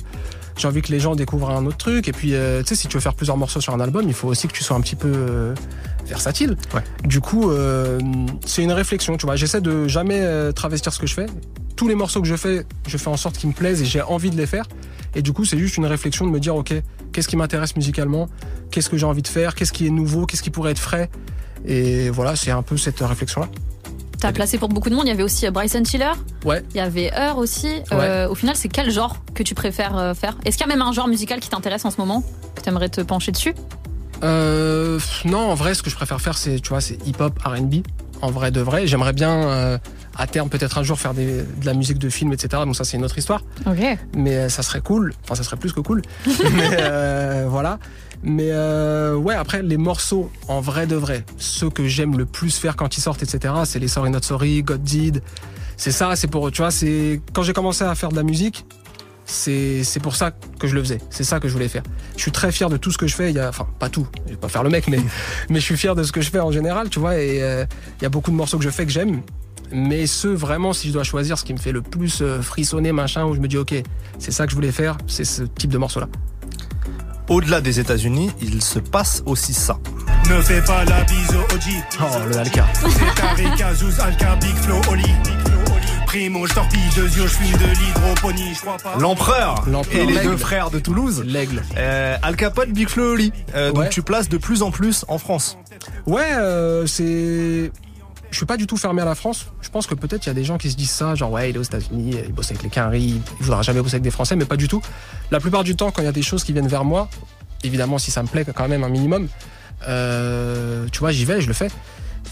j'ai 0.56 0.66
envie 0.68 0.82
que 0.82 0.90
les 0.92 1.00
gens 1.00 1.14
découvrent 1.14 1.50
un 1.50 1.64
autre 1.66 1.76
truc. 1.76 2.08
Et 2.08 2.12
puis, 2.12 2.34
euh, 2.34 2.62
tu 2.62 2.68
sais, 2.68 2.74
si 2.74 2.88
tu 2.88 2.96
veux 2.96 3.00
faire 3.00 3.14
plusieurs 3.14 3.36
morceaux 3.36 3.60
sur 3.60 3.72
un 3.74 3.80
album, 3.80 4.04
il 4.08 4.14
faut 4.14 4.28
aussi 4.28 4.48
que 4.48 4.52
tu 4.54 4.64
sois 4.64 4.76
un 4.76 4.80
petit 4.80 4.96
peu 4.96 5.12
euh, 5.14 5.54
versatile. 6.06 6.56
Ouais. 6.74 6.82
Du 7.04 7.20
coup, 7.20 7.50
euh, 7.50 7.98
c'est 8.44 8.62
une 8.62 8.72
réflexion. 8.72 9.16
Tu 9.16 9.26
vois, 9.26 9.36
j'essaie 9.36 9.60
de 9.60 9.88
jamais 9.88 10.20
euh, 10.20 10.52
travestir 10.52 10.92
ce 10.92 10.98
que 10.98 11.06
je 11.06 11.14
fais. 11.14 11.26
Tous 11.76 11.88
les 11.88 11.94
morceaux 11.94 12.20
que 12.20 12.28
je 12.28 12.36
fais, 12.36 12.66
je 12.86 12.96
fais 12.96 13.08
en 13.08 13.16
sorte 13.16 13.38
qu'ils 13.38 13.48
me 13.48 13.54
plaisent 13.54 13.82
et 13.82 13.84
j'ai 13.84 14.02
envie 14.02 14.30
de 14.30 14.36
les 14.36 14.46
faire. 14.46 14.64
Et 15.14 15.22
du 15.22 15.32
coup, 15.32 15.44
c'est 15.44 15.58
juste 15.58 15.76
une 15.76 15.86
réflexion 15.86 16.26
de 16.26 16.30
me 16.30 16.40
dire, 16.40 16.54
ok, 16.54 16.74
qu'est-ce 17.12 17.28
qui 17.28 17.36
m'intéresse 17.36 17.76
musicalement? 17.76 18.28
Qu'est-ce 18.70 18.88
que 18.88 18.96
j'ai 18.96 19.06
envie 19.06 19.22
de 19.22 19.28
faire? 19.28 19.54
Qu'est-ce 19.54 19.72
qui 19.72 19.86
est 19.86 19.90
nouveau? 19.90 20.26
Qu'est-ce 20.26 20.42
qui 20.42 20.50
pourrait 20.50 20.72
être 20.72 20.78
frais? 20.78 21.10
Et 21.64 22.10
voilà, 22.10 22.36
c'est 22.36 22.50
un 22.50 22.62
peu 22.62 22.76
cette 22.76 23.00
réflexion-là. 23.00 23.48
T'as 24.18 24.32
placé 24.32 24.56
pour 24.56 24.68
beaucoup 24.68 24.88
de 24.88 24.94
monde. 24.94 25.06
Il 25.06 25.08
y 25.08 25.12
avait 25.12 25.24
aussi 25.24 25.46
euh, 25.46 25.50
Bryson 25.50 25.82
Tiller. 25.82 26.12
Ouais. 26.44 26.62
Il 26.70 26.76
y 26.76 26.80
avait 26.80 27.10
Heur 27.16 27.38
aussi. 27.38 27.82
Euh, 27.90 28.28
au 28.28 28.36
final, 28.36 28.54
c'est 28.54 28.68
quel 28.68 28.90
genre 28.90 29.16
que 29.34 29.42
tu 29.42 29.54
préfères 29.54 30.14
faire? 30.16 30.38
Est-ce 30.44 30.56
qu'il 30.56 30.66
y 30.66 30.70
a 30.70 30.72
même 30.72 30.82
un 30.82 30.92
genre 30.92 31.08
musical 31.08 31.40
qui 31.40 31.48
t'intéresse 31.48 31.84
en 31.84 31.90
ce 31.90 31.96
moment? 31.98 32.22
Que 32.54 32.62
t'aimerais 32.62 32.88
te 32.88 33.00
pencher 33.00 33.32
dessus? 33.32 33.54
Euh, 34.22 34.98
non, 35.24 35.38
en 35.50 35.54
vrai, 35.54 35.74
ce 35.74 35.82
que 35.82 35.90
je 35.90 35.96
préfère 35.96 36.20
faire, 36.20 36.36
c'est, 36.38 36.60
tu 36.60 36.68
vois, 36.70 36.80
c'est 36.80 36.98
hip-hop, 37.06 37.38
R&B. 37.44 37.76
En 38.20 38.30
vrai 38.30 38.52
de 38.52 38.60
vrai, 38.60 38.86
j'aimerais 38.86 39.12
bien 39.12 39.48
euh, 39.48 39.78
à 40.16 40.28
terme 40.28 40.48
peut-être 40.48 40.78
un 40.78 40.84
jour 40.84 40.96
faire 40.98 41.12
des- 41.12 41.42
de 41.42 41.66
la 41.66 41.74
musique 41.74 41.98
de 41.98 42.08
film, 42.08 42.32
etc. 42.32 42.62
Donc 42.64 42.76
ça, 42.76 42.84
c'est 42.84 42.96
une 42.96 43.04
autre 43.04 43.18
histoire. 43.18 43.42
Ok. 43.66 43.84
Mais 44.14 44.36
euh, 44.36 44.48
ça 44.48 44.62
serait 44.62 44.80
cool. 44.80 45.12
Enfin, 45.24 45.34
ça 45.34 45.42
serait 45.42 45.56
plus 45.56 45.72
que 45.72 45.80
cool. 45.80 46.02
Mais 46.52 46.68
euh, 46.80 47.46
voilà. 47.48 47.80
Mais 48.22 48.50
euh, 48.52 49.16
ouais, 49.16 49.34
après 49.34 49.62
les 49.62 49.76
morceaux 49.76 50.30
en 50.46 50.60
vrai 50.60 50.86
de 50.86 50.94
vrai, 50.94 51.24
ceux 51.38 51.70
que 51.70 51.88
j'aime 51.88 52.16
le 52.16 52.24
plus 52.24 52.56
faire 52.56 52.76
quand 52.76 52.96
ils 52.96 53.00
sortent, 53.00 53.24
etc. 53.24 53.52
C'est 53.64 53.80
les 53.80 53.88
Sorry 53.88 54.10
Not 54.10 54.22
Sorry, 54.22 54.62
God 54.62 54.84
Did. 54.84 55.20
c'est 55.76 55.90
ça, 55.90 56.14
c'est 56.14 56.28
pour, 56.28 56.52
tu 56.52 56.62
vois, 56.62 56.70
c'est 56.70 57.20
quand 57.32 57.42
j'ai 57.42 57.52
commencé 57.52 57.82
à 57.82 57.92
faire 57.96 58.10
de 58.10 58.14
la 58.16 58.22
musique, 58.22 58.64
c'est 59.32 59.82
c'est 59.84 60.00
pour 60.00 60.14
ça 60.14 60.30
que 60.58 60.66
je 60.68 60.74
le 60.74 60.82
faisais. 60.82 60.98
C'est 61.10 61.24
ça 61.24 61.40
que 61.40 61.48
je 61.48 61.52
voulais 61.52 61.68
faire. 61.68 61.82
Je 62.16 62.22
suis 62.22 62.32
très 62.32 62.52
fier 62.52 62.68
de 62.68 62.76
tout 62.76 62.90
ce 62.90 62.98
que 62.98 63.06
je 63.06 63.14
fais. 63.14 63.30
Il 63.30 63.36
y 63.36 63.40
a, 63.40 63.48
enfin, 63.48 63.66
pas 63.78 63.88
tout. 63.88 64.06
Je 64.26 64.32
vais 64.32 64.36
pas 64.36 64.48
faire 64.48 64.62
le 64.62 64.70
mec, 64.70 64.88
mais 64.88 65.00
mais 65.48 65.58
je 65.58 65.64
suis 65.64 65.76
fier 65.76 65.94
de 65.94 66.02
ce 66.02 66.12
que 66.12 66.20
je 66.20 66.30
fais 66.30 66.40
en 66.40 66.52
général, 66.52 66.88
tu 66.88 67.00
vois. 67.00 67.16
Et 67.16 67.42
euh, 67.42 67.64
il 68.00 68.02
y 68.02 68.06
a 68.06 68.10
beaucoup 68.10 68.30
de 68.30 68.36
morceaux 68.36 68.58
que 68.58 68.64
je 68.64 68.70
fais 68.70 68.84
que 68.86 68.92
j'aime. 68.92 69.22
Mais 69.72 70.06
ceux 70.06 70.34
vraiment, 70.34 70.74
si 70.74 70.88
je 70.88 70.92
dois 70.92 71.02
choisir, 71.02 71.38
ce 71.38 71.44
qui 71.44 71.54
me 71.54 71.58
fait 71.58 71.72
le 71.72 71.80
plus 71.80 72.20
euh, 72.20 72.42
frissonner, 72.42 72.92
machin, 72.92 73.24
où 73.24 73.34
je 73.34 73.40
me 73.40 73.48
dis 73.48 73.56
ok, 73.56 73.74
c'est 74.18 74.30
ça 74.30 74.44
que 74.44 74.50
je 74.50 74.56
voulais 74.56 74.72
faire, 74.72 74.98
c'est 75.06 75.24
ce 75.24 75.42
type 75.42 75.70
de 75.70 75.78
morceau-là. 75.78 76.08
Au-delà 77.28 77.60
des 77.60 77.80
États-Unis, 77.80 78.30
il 78.42 78.62
se 78.62 78.78
passe 78.78 79.22
aussi 79.24 79.54
ça. 79.54 79.78
Ne 80.28 80.40
fais 80.42 80.60
pas 80.62 80.84
la 80.84 81.02
bise 81.04 81.30
au 81.30 81.54
OG. 81.54 82.00
Oh, 82.00 82.28
le 82.28 82.36
Alka. 82.36 82.66
C'est 82.74 83.22
Arika, 83.24 83.74
Zouz, 83.74 83.98
Alka, 84.00 84.36
Big 84.36 84.54
Flow, 84.56 84.80
Oli. 84.90 85.41
Primo, 86.12 86.46
je 86.46 86.52
torpille 86.52 86.78
deux 86.94 87.08
yeux, 87.08 87.26
je 87.26 87.26
fume 87.26 87.52
de 87.52 87.64
l'hydroponie, 87.64 88.54
je 88.54 88.60
crois 88.60 88.76
pas. 88.76 88.98
L'empereur 88.98 89.64
L'empereur, 89.66 90.02
et 90.02 90.04
les 90.04 90.18
deux 90.18 90.36
frères 90.36 90.70
de 90.70 90.78
Toulouse. 90.78 91.24
L'aigle. 91.24 91.62
Euh, 91.78 92.18
Al 92.20 92.36
Capone, 92.36 92.70
Big 92.70 92.86
Flo, 92.86 93.14
Oli. 93.14 93.32
Euh, 93.54 93.72
Donc 93.72 93.88
tu 93.88 94.02
places 94.02 94.28
de 94.28 94.36
plus 94.36 94.60
en 94.60 94.70
plus 94.70 95.06
en 95.08 95.16
France. 95.16 95.56
Ouais, 96.04 96.34
euh, 96.34 96.84
c'est. 96.86 97.72
Je 98.30 98.36
suis 98.36 98.44
pas 98.44 98.58
du 98.58 98.66
tout 98.66 98.76
fermé 98.76 99.00
à 99.00 99.06
la 99.06 99.14
France. 99.14 99.46
Je 99.62 99.70
pense 99.70 99.86
que 99.86 99.94
peut-être 99.94 100.26
il 100.26 100.28
y 100.28 100.30
a 100.30 100.34
des 100.34 100.44
gens 100.44 100.58
qui 100.58 100.70
se 100.70 100.76
disent 100.76 100.90
ça, 100.90 101.14
genre 101.14 101.32
ouais, 101.32 101.48
il 101.48 101.56
est 101.56 101.58
aux 101.58 101.62
États-Unis, 101.62 102.16
il 102.26 102.32
bosse 102.34 102.50
avec 102.50 102.62
les 102.62 102.68
Quinry, 102.68 103.02
il 103.02 103.22
voudra 103.40 103.62
jamais 103.62 103.80
bosser 103.80 103.94
avec 103.94 104.02
des 104.02 104.10
Français, 104.10 104.36
mais 104.36 104.44
pas 104.44 104.58
du 104.58 104.68
tout. 104.68 104.82
La 105.30 105.40
plupart 105.40 105.64
du 105.64 105.76
temps, 105.76 105.92
quand 105.92 106.02
il 106.02 106.04
y 106.04 106.08
a 106.08 106.12
des 106.12 106.20
choses 106.20 106.44
qui 106.44 106.52
viennent 106.52 106.68
vers 106.68 106.84
moi, 106.84 107.08
évidemment, 107.64 107.96
si 107.96 108.10
ça 108.10 108.22
me 108.22 108.28
plaît 108.28 108.44
quand 108.54 108.68
même 108.68 108.84
un 108.84 108.90
minimum, 108.90 109.28
euh, 109.88 110.84
tu 110.92 110.98
vois, 110.98 111.10
j'y 111.10 111.24
vais, 111.24 111.40
je 111.40 111.48
le 111.48 111.54
fais. 111.54 111.68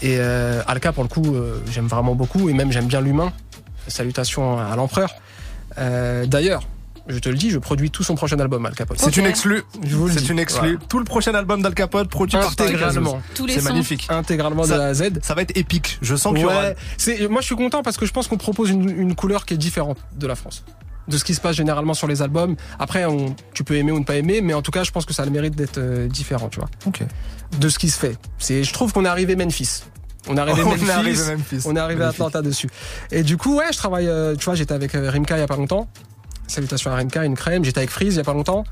Et 0.03 0.17
euh, 0.19 0.61
Alka, 0.67 0.91
pour 0.91 1.03
le 1.03 1.09
coup, 1.09 1.35
euh, 1.35 1.59
j'aime 1.71 1.87
vraiment 1.87 2.13
beaucoup, 2.13 2.47
et 2.47 2.53
même 2.53 2.71
j'aime 2.71 2.85
bien 2.85 3.01
l'humain. 3.01 3.33
Salutations 3.87 4.59
à 4.59 4.75
l'empereur. 4.75 5.11
Euh, 5.77 6.25
D'ailleurs, 6.25 6.63
je 7.07 7.17
te 7.19 7.29
le 7.29 7.35
dis, 7.35 7.49
je 7.49 7.57
produis 7.57 7.89
tout 7.91 8.03
son 8.03 8.15
prochain 8.15 8.39
album, 8.39 8.65
Al 8.65 8.73
Capone. 8.75 8.97
C'est 8.99 9.17
une 9.17 9.25
exclue. 9.25 9.63
Je 9.83 9.95
vous 9.95 10.07
le 10.07 10.13
C'est 10.13 10.29
une 10.29 10.39
exclue. 10.39 10.73
Voilà. 10.73 10.85
Tout 10.87 10.99
le 10.99 11.05
prochain 11.05 11.33
album 11.33 11.61
d'Al 11.61 11.73
Capone 11.73 12.07
produit 12.07 12.37
Intégralement. 12.37 13.11
Azouz. 13.15 13.21
Tous 13.35 13.45
les 13.45 13.53
C'est 13.55 13.61
sons. 13.61 13.69
magnifique. 13.69 14.05
Intégralement 14.09 14.63
de 14.63 14.67
Ça- 14.67 14.83
A 14.83 14.87
à 14.87 14.93
Z. 14.93 15.03
Ça 15.21 15.33
va 15.33 15.41
être 15.41 15.55
épique. 15.57 15.97
Je 16.01 16.15
sens 16.15 16.33
qu'il 16.33 16.43
y 16.43 16.45
aura. 16.45 16.59
Ouais, 16.61 16.75
c'est, 16.97 17.27
moi 17.27 17.41
je 17.41 17.45
suis 17.47 17.55
content 17.55 17.81
parce 17.83 17.97
que 17.97 18.05
je 18.05 18.11
pense 18.13 18.27
qu'on 18.27 18.37
propose 18.37 18.69
une, 18.69 18.89
une 18.89 19.15
couleur 19.15 19.45
qui 19.45 19.55
est 19.55 19.57
différente 19.57 19.97
de 20.15 20.27
la 20.27 20.35
France. 20.35 20.63
De 21.07 21.17
ce 21.17 21.23
qui 21.23 21.33
se 21.33 21.41
passe 21.41 21.55
généralement 21.55 21.95
sur 21.95 22.07
les 22.07 22.21
albums. 22.21 22.55
Après, 22.77 23.05
on, 23.05 23.35
tu 23.53 23.63
peux 23.63 23.75
aimer 23.75 23.91
ou 23.91 23.99
ne 23.99 24.05
pas 24.05 24.15
aimer, 24.15 24.39
mais 24.41 24.53
en 24.53 24.61
tout 24.61 24.71
cas, 24.71 24.83
je 24.83 24.91
pense 24.91 25.05
que 25.05 25.13
ça 25.13 25.23
a 25.23 25.25
le 25.25 25.31
mérite 25.31 25.55
d'être 25.55 25.79
euh, 25.79 26.07
différent, 26.07 26.47
tu 26.49 26.59
vois. 26.59 26.69
Ok. 26.85 27.01
De 27.59 27.69
ce 27.69 27.79
qui 27.79 27.89
se 27.89 27.97
fait. 27.99 28.15
C'est, 28.37 28.63
je 28.63 28.71
trouve 28.71 28.93
qu'on 28.93 29.03
est 29.03 29.09
arrivé 29.09 29.35
Memphis. 29.35 29.81
On 30.27 30.37
est 30.37 30.39
arrivé 30.39 30.61
On 30.65 30.69
Memphis. 30.69 30.85
est 30.85 30.91
arrivé 30.91 31.35
Memphis. 31.35 31.61
On 31.65 31.75
est 31.75 31.79
arrivé 31.79 32.03
à. 32.03 32.09
Atlanta 32.09 32.41
dessus. 32.41 32.69
Et 33.11 33.23
du 33.23 33.37
coup, 33.37 33.57
ouais, 33.57 33.65
je 33.71 33.77
travaille, 33.77 34.07
euh, 34.07 34.35
tu 34.35 34.45
vois, 34.45 34.55
j'étais 34.55 34.73
avec 34.73 34.93
euh, 34.95 35.09
Rimka 35.09 35.37
il 35.37 35.41
y 35.41 35.43
a 35.43 35.47
pas 35.47 35.55
longtemps. 35.57 35.87
Salutations 36.47 36.91
à 36.91 36.95
Rimka, 36.95 37.25
une 37.25 37.35
crème. 37.35 37.63
J'étais 37.65 37.79
avec 37.79 37.89
Freeze 37.89 38.15
il 38.15 38.17
y 38.17 38.21
a 38.21 38.23
pas 38.23 38.33
longtemps. 38.33 38.63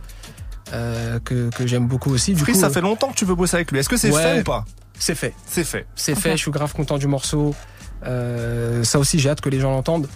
euh, 0.74 1.18
que, 1.26 1.50
que 1.50 1.66
j'aime 1.66 1.88
beaucoup 1.88 2.12
aussi. 2.14 2.34
Du 2.34 2.42
Freeze, 2.44 2.58
coup, 2.58 2.62
ça 2.62 2.70
fait 2.70 2.82
longtemps 2.82 3.10
que 3.10 3.16
tu 3.16 3.26
veux 3.26 3.34
bosser 3.36 3.56
avec 3.56 3.72
lui. 3.72 3.80
Est-ce 3.80 3.90
que 3.90 3.98
c'est 3.98 4.12
Ouais. 4.12 4.22
fait 4.36 4.40
ou 4.42 4.44
pas? 4.44 4.66
C'est 5.00 5.16
fait. 5.16 5.34
C'est 5.48 5.64
fait. 5.64 5.86
C'est 5.96 6.14
fait, 6.14 6.32
je 6.34 6.38
suis 6.44 6.52
grave 6.52 6.74
content 6.74 6.98
du 6.98 7.08
morceau. 7.08 7.56
Euh, 8.06 8.84
ça 8.84 9.00
aussi, 9.00 9.18
j'ai 9.20 9.30
hâte 9.30 9.42
que 9.42 9.50
les 9.50 9.60
gens 9.60 9.72
l'entendent. 9.72 10.08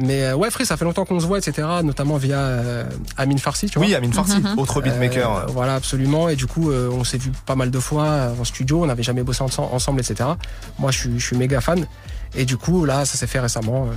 Mais 0.00 0.22
euh, 0.24 0.36
ouais, 0.36 0.50
Free, 0.50 0.64
ça 0.64 0.76
fait 0.76 0.84
longtemps 0.84 1.04
qu'on 1.04 1.18
se 1.18 1.26
voit, 1.26 1.38
etc. 1.38 1.66
Notamment 1.82 2.16
via 2.16 2.38
euh, 2.38 2.84
Amine 3.16 3.38
Farsi, 3.38 3.66
tu 3.66 3.78
vois. 3.78 3.86
Oui, 3.88 3.94
Amine 3.94 4.12
Farsi, 4.12 4.36
autre 4.56 4.80
beatmaker. 4.80 5.36
Euh, 5.36 5.46
voilà, 5.48 5.74
absolument. 5.74 6.28
Et 6.28 6.36
du 6.36 6.46
coup, 6.46 6.70
euh, 6.70 6.88
on 6.92 7.02
s'est 7.04 7.18
vu 7.18 7.32
pas 7.46 7.56
mal 7.56 7.70
de 7.70 7.78
fois 7.80 8.32
en 8.40 8.44
studio. 8.44 8.82
On 8.82 8.86
n'avait 8.86 9.02
jamais 9.02 9.22
bossé 9.24 9.42
ense- 9.42 9.58
ensemble, 9.58 10.00
etc. 10.00 10.28
Moi, 10.78 10.90
je 10.92 10.98
suis, 10.98 11.18
je 11.18 11.24
suis 11.26 11.36
méga 11.36 11.60
fan. 11.60 11.84
Et 12.36 12.44
du 12.44 12.56
coup, 12.58 12.84
là, 12.84 13.04
ça 13.06 13.16
s'est 13.16 13.26
fait 13.26 13.40
récemment. 13.40 13.86
euh, 13.86 13.94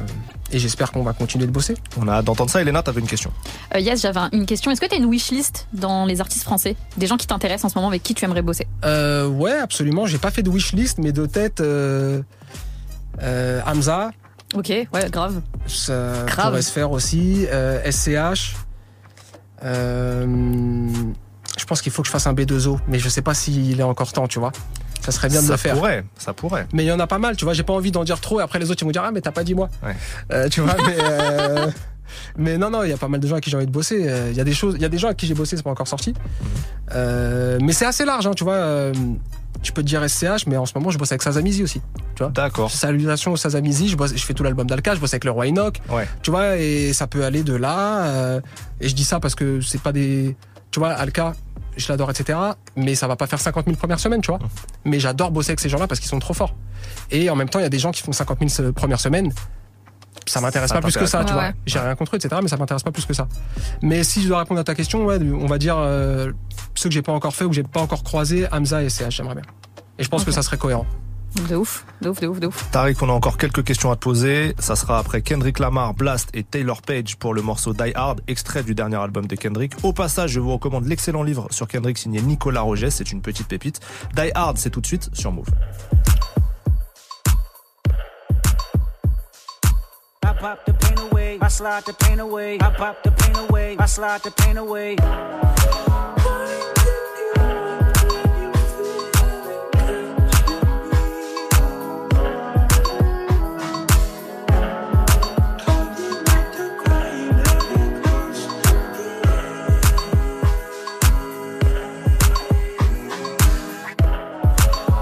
et 0.54 0.58
j'espère 0.60 0.92
qu'on 0.92 1.04
va 1.04 1.14
continuer 1.14 1.46
de 1.46 1.52
bosser. 1.52 1.76
On 1.98 2.08
a 2.08 2.14
hâte 2.14 2.26
d'entendre 2.26 2.50
ça. 2.50 2.62
Elena, 2.62 2.82
t'avais 2.82 3.00
une 3.02 3.08
question. 3.08 3.32
Euh, 3.76 3.80
yes, 3.80 4.02
j'avais 4.02 4.20
un- 4.22 4.30
une 4.34 4.46
question. 4.46 4.72
Est-ce 4.72 4.82
que 4.82 4.86
tu 4.88 4.96
as 4.96 4.98
une 4.98 5.06
wishlist 5.06 5.68
dans 5.74 6.06
les 6.06 6.20
artistes 6.22 6.44
français? 6.44 6.76
Des 6.98 7.08
gens 7.08 7.18
qui 7.18 7.28
t'intéressent 7.28 7.66
en 7.66 7.70
ce 7.70 7.76
moment 7.76 7.90
avec 7.90 8.02
qui 8.04 8.14
tu 8.16 8.26
aimerais 8.26 8.42
bosser? 8.42 8.68
Euh, 8.86 9.28
ouais, 9.28 9.54
absolument. 9.60 10.06
J'ai 10.08 10.18
pas 10.18 10.32
fait 10.32 10.44
de 10.44 10.50
wishlist, 10.50 10.98
mais 10.98 11.12
de 11.12 11.26
tête, 11.26 11.60
euh, 11.62 12.22
euh, 13.22 13.62
Hamza, 13.66 14.12
Ok, 14.54 14.70
ouais, 14.70 15.10
grave. 15.10 15.42
Ça 15.68 16.24
Grave. 16.28 16.48
pourrait 16.50 16.62
se 16.62 16.72
faire 16.72 16.92
aussi. 16.92 17.46
Euh, 17.52 17.80
SCH. 17.90 18.56
Euh, 19.64 20.26
je 21.58 21.66
pense 21.66 21.82
qu'il 21.82 21.92
faut 21.92 22.02
que 22.02 22.08
je 22.08 22.12
fasse 22.12 22.28
un 22.28 22.34
B2O, 22.34 22.80
mais 22.88 23.00
je 23.00 23.08
sais 23.10 23.22
pas 23.22 23.34
s'il 23.34 23.80
est 23.80 23.84
encore 23.84 24.12
temps, 24.12 24.28
tu 24.28 24.40
vois. 24.40 24.52
Ça 25.02 25.12
serait 25.12 25.30
bien 25.30 25.42
de 25.42 25.46
ça 25.48 25.54
le 25.54 25.58
faire. 25.58 25.76
pourrait, 25.76 26.04
ça 26.18 26.34
pourrait. 26.34 26.68
Mais 26.74 26.84
il 26.84 26.88
y 26.88 26.92
en 26.92 27.00
a 27.00 27.08
pas 27.08 27.18
mal, 27.18 27.36
tu 27.36 27.46
vois. 27.46 27.54
J'ai 27.54 27.64
pas 27.64 27.74
envie 27.74 27.92
d'en 27.92 28.04
dire 28.04 28.20
trop 28.20 28.40
et 28.40 28.44
après 28.44 28.60
les 28.60 28.70
autres 28.72 28.82
ils 28.84 28.86
vont 28.86 28.92
dire 28.92 29.04
Ah, 29.04 29.12
mais 29.12 29.22
t'as 29.22 29.32
pas 29.32 29.44
dit 29.44 29.56
moi. 29.56 29.70
Ouais. 29.84 29.96
Euh, 30.32 30.48
tu 30.50 30.62
vois, 30.62 30.76
mais. 30.86 30.96
euh, 31.00 31.72
Mais 32.38 32.58
non, 32.58 32.70
non, 32.70 32.84
il 32.84 32.90
y 32.90 32.94
a 32.94 32.98
pas 32.98 33.08
mal 33.08 33.20
de 33.20 33.28
gens 33.28 33.38
à 33.38 33.42
qui 33.42 33.50
j'ai 33.50 33.58
envie 33.58 33.66
de 33.66 33.72
bosser. 33.72 34.06
Euh, 34.08 34.28
Il 34.32 34.38
y 34.38 34.42
a 34.42 34.44
des 34.44 34.54
choses, 34.54 34.76
il 34.76 34.82
y 34.82 34.86
a 34.86 34.90
des 34.90 34.98
gens 34.98 35.08
à 35.10 35.14
qui 35.14 35.26
j'ai 35.28 35.34
bossé, 35.34 35.56
c'est 35.58 35.64
pas 35.64 35.70
encore 35.72 35.88
sorti. 35.88 36.14
Euh, 36.94 37.58
mais 37.62 37.72
c'est 37.74 37.86
assez 37.86 38.04
large, 38.06 38.28
hein, 38.28 38.34
tu 38.36 38.44
vois. 38.44 38.54
euh, 38.56 38.94
Tu 39.62 39.72
peux 39.72 39.82
te 39.84 39.88
dire 39.88 40.04
SCH, 40.10 40.48
mais 40.48 40.58
en 40.58 40.66
ce 40.66 40.74
moment, 40.76 40.90
je 40.90 40.98
bosse 40.98 41.12
avec 41.12 41.22
Sazamizi 41.22 41.62
aussi. 41.64 41.82
Tu 42.16 42.24
vois 42.24 42.32
D'accord. 42.32 42.72
Salutations 42.72 43.32
au 43.34 43.38
Sazamizi, 43.38 43.90
je, 43.90 43.96
bosse, 43.96 44.16
je 44.16 44.24
fais 44.26 44.34
tout 44.34 44.44
l'album 44.44 44.66
d'Alka, 44.68 44.96
je 44.96 45.00
bosse 45.00 45.14
avec 45.14 45.24
le 45.24 45.32
Roi 45.32 45.48
Enoch. 45.48 45.80
Ouais. 45.90 46.08
Tu 46.24 46.32
vois, 46.32 46.58
et 46.58 46.94
ça 46.94 47.06
peut 47.08 47.24
aller 47.24 47.44
de 47.44 47.54
là. 47.56 48.06
euh, 48.06 48.42
et 48.80 48.90
je 48.90 48.96
dis 48.96 49.04
ça 49.04 49.20
parce 49.20 49.36
que 49.36 49.62
c'est 49.62 49.82
pas 49.82 49.92
des. 49.92 50.36
Tu 50.72 50.80
vois, 50.80 50.90
Alka, 50.94 51.34
je 51.78 51.88
l'adore, 51.90 52.10
etc. 52.10 52.40
Mais 52.76 52.96
ça 52.96 53.08
va 53.08 53.16
pas 53.16 53.28
faire 53.28 53.40
50 53.40 53.66
000 53.66 53.78
premières 53.78 54.00
semaines, 54.00 54.22
tu 54.22 54.32
vois. 54.32 54.40
Mais 54.84 55.00
j'adore 55.00 55.30
bosser 55.32 55.52
avec 55.52 55.60
ces 55.60 55.70
gens-là 55.70 55.86
parce 55.88 56.00
qu'ils 56.00 56.10
sont 56.10 56.20
trop 56.20 56.34
forts. 56.34 56.56
Et 57.12 57.30
en 57.30 57.36
même 57.36 57.50
temps, 57.50 57.60
il 57.60 57.64
y 57.64 57.66
a 57.66 57.70
des 57.70 57.80
gens 57.80 57.92
qui 57.92 58.02
font 58.02 58.12
50 58.14 58.40
000 58.40 58.50
se- 58.50 58.72
premières 58.72 59.00
semaines. 59.00 59.32
Ça 60.26 60.42
m'intéresse 60.42 60.72
pas 60.72 60.82
plus 60.82 60.96
que 60.96 61.06
ça, 61.06 61.24
tu 61.24 61.34
vois. 61.34 61.52
J'ai 61.66 61.80
rien 61.80 61.96
contre 61.96 62.16
eux, 62.16 62.18
etc. 62.18 62.40
Mais 62.42 62.48
ça 62.48 62.58
m'intéresse 62.58 62.84
pas 62.84 62.92
plus 62.92 63.06
que 63.06 63.14
ça. 63.14 63.28
Mais 63.82 64.04
si 64.04 64.22
je 64.22 64.28
dois 64.28 64.40
répondre 64.40 64.60
à 64.60 64.64
ta 64.64 64.76
question, 64.76 65.06
ouais, 65.06 65.18
on 65.22 65.48
va 65.48 65.58
dire 65.58 65.76
euh, 65.78 66.32
ceux 66.76 66.90
que 66.90 66.94
j'ai 66.94 67.02
pas 67.02 67.12
encore 67.12 67.36
fait 67.36 67.46
ou 67.46 67.50
que 67.50 67.56
j'ai 67.56 67.64
pas 67.64 67.82
encore 67.82 68.04
croisé, 68.04 68.48
Hamza 68.52 68.84
et 68.84 68.90
CH, 68.90 69.16
j'aimerais 69.16 69.36
bien. 69.36 69.44
Et 69.98 70.04
je 70.04 70.10
pense 70.10 70.24
que 70.24 70.32
ça 70.32 70.42
serait 70.42 70.58
cohérent. 70.58 70.86
De 71.50 71.56
ouf, 71.56 71.86
de 72.02 72.10
ouf, 72.10 72.20
de 72.20 72.28
ouf, 72.28 72.40
de 72.42 72.48
ouf. 72.48 72.72
Tariq, 72.72 73.02
on 73.02 73.10
a 73.10 73.14
encore 73.14 73.38
quelques 73.38 73.64
questions 73.64 73.90
à 73.90 73.96
te 73.96 74.02
poser. 74.02 74.54
Ça 74.60 74.76
sera 74.76 75.00
après 75.00 75.22
Kendrick 75.22 75.60
Lamar, 75.60 75.94
Blast 75.94 76.30
et 76.34 76.44
Taylor 76.44 76.82
Page 76.82 77.16
pour 77.16 77.34
le 77.34 77.42
morceau 77.42 77.74
Die 77.74 77.94
Hard, 77.96 78.22
extrait 78.28 78.64
du 78.64 78.76
dernier 78.76 78.98
album 78.98 79.28
de 79.28 79.36
Kendrick. 79.36 79.74
Au 79.84 79.94
passage, 79.94 80.32
je 80.32 80.42
vous 80.42 80.52
recommande 80.52 80.88
l'excellent 80.88 81.24
livre 81.24 81.48
sur 81.50 81.70
Kendrick 81.70 81.98
signé 81.98 82.22
Nicolas 82.22 82.62
Roget. 82.62 82.90
C'est 82.92 83.14
une 83.14 83.22
petite 83.22 83.48
pépite. 83.48 83.80
Die 84.16 84.32
Hard, 84.36 84.58
c'est 84.58 84.72
tout 84.72 84.82
de 84.82 84.88
suite 84.88 85.10
sur 85.14 85.32
Move. 85.32 85.48
I 90.32 90.34
pop 90.34 90.64
the 90.66 90.74
pain 90.74 90.98
away, 90.98 91.38
I 91.42 91.50
slide 91.50 91.84
the 91.84 91.92
pain 91.92 92.22
away, 92.22 92.58
I 92.62 92.70
pop 92.70 93.04
the 93.04 93.12
pain 93.12 93.36
away, 93.36 93.76
I 93.78 93.86
slide 93.86 94.24
the 94.24 94.32
pain 94.32 94.56
away. 94.56 94.96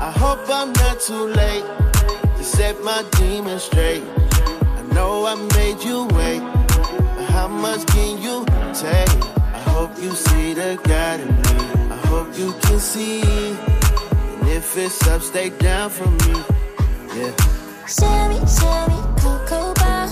I 0.01 0.11
hope 0.11 0.49
I'm 0.49 0.73
not 0.73 0.99
too 1.01 1.25
late 1.27 1.63
to 2.38 2.43
set 2.43 2.82
my 2.84 3.05
demons 3.11 3.61
straight. 3.61 4.18
I 5.32 5.36
made 5.36 5.84
you 5.84 6.07
wait, 6.17 6.41
how 7.30 7.47
much 7.47 7.86
can 7.86 8.19
you 8.19 8.43
take? 8.73 9.23
I 9.53 9.59
hope 9.75 9.95
you 10.01 10.15
see 10.15 10.55
the 10.55 10.80
God 10.84 11.19
in 11.19 11.27
me. 11.27 11.93
I 11.93 11.97
hope 12.07 12.36
you 12.36 12.51
can 12.63 12.80
see. 12.80 13.21
And 13.21 14.49
if 14.49 14.75
it's 14.75 15.07
up, 15.07 15.21
stay 15.21 15.51
down 15.51 15.91
from 15.91 16.17
me. 16.17 16.34
Yeah. 17.15 17.34
Sherry, 17.86 18.39
Sherry, 18.57 18.99
Cocoa 19.21 19.75
Bar, 19.75 20.07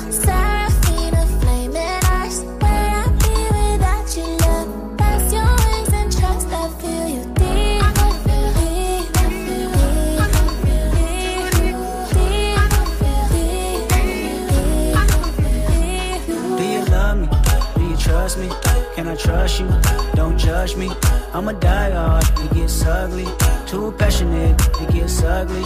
trust 19.18 19.59
you? 19.59 19.68
Don't 20.13 20.38
judge 20.38 20.76
me. 20.76 20.91
I'm 21.34 21.47
a 21.47 21.53
die 21.53 21.91
hard, 21.91 22.24
it 22.39 22.53
gets 22.53 22.86
ugly. 22.86 23.28
Too 23.65 23.91
passionate, 23.97 24.61
it 24.82 24.93
gets 24.93 25.24
ugly. 25.24 25.65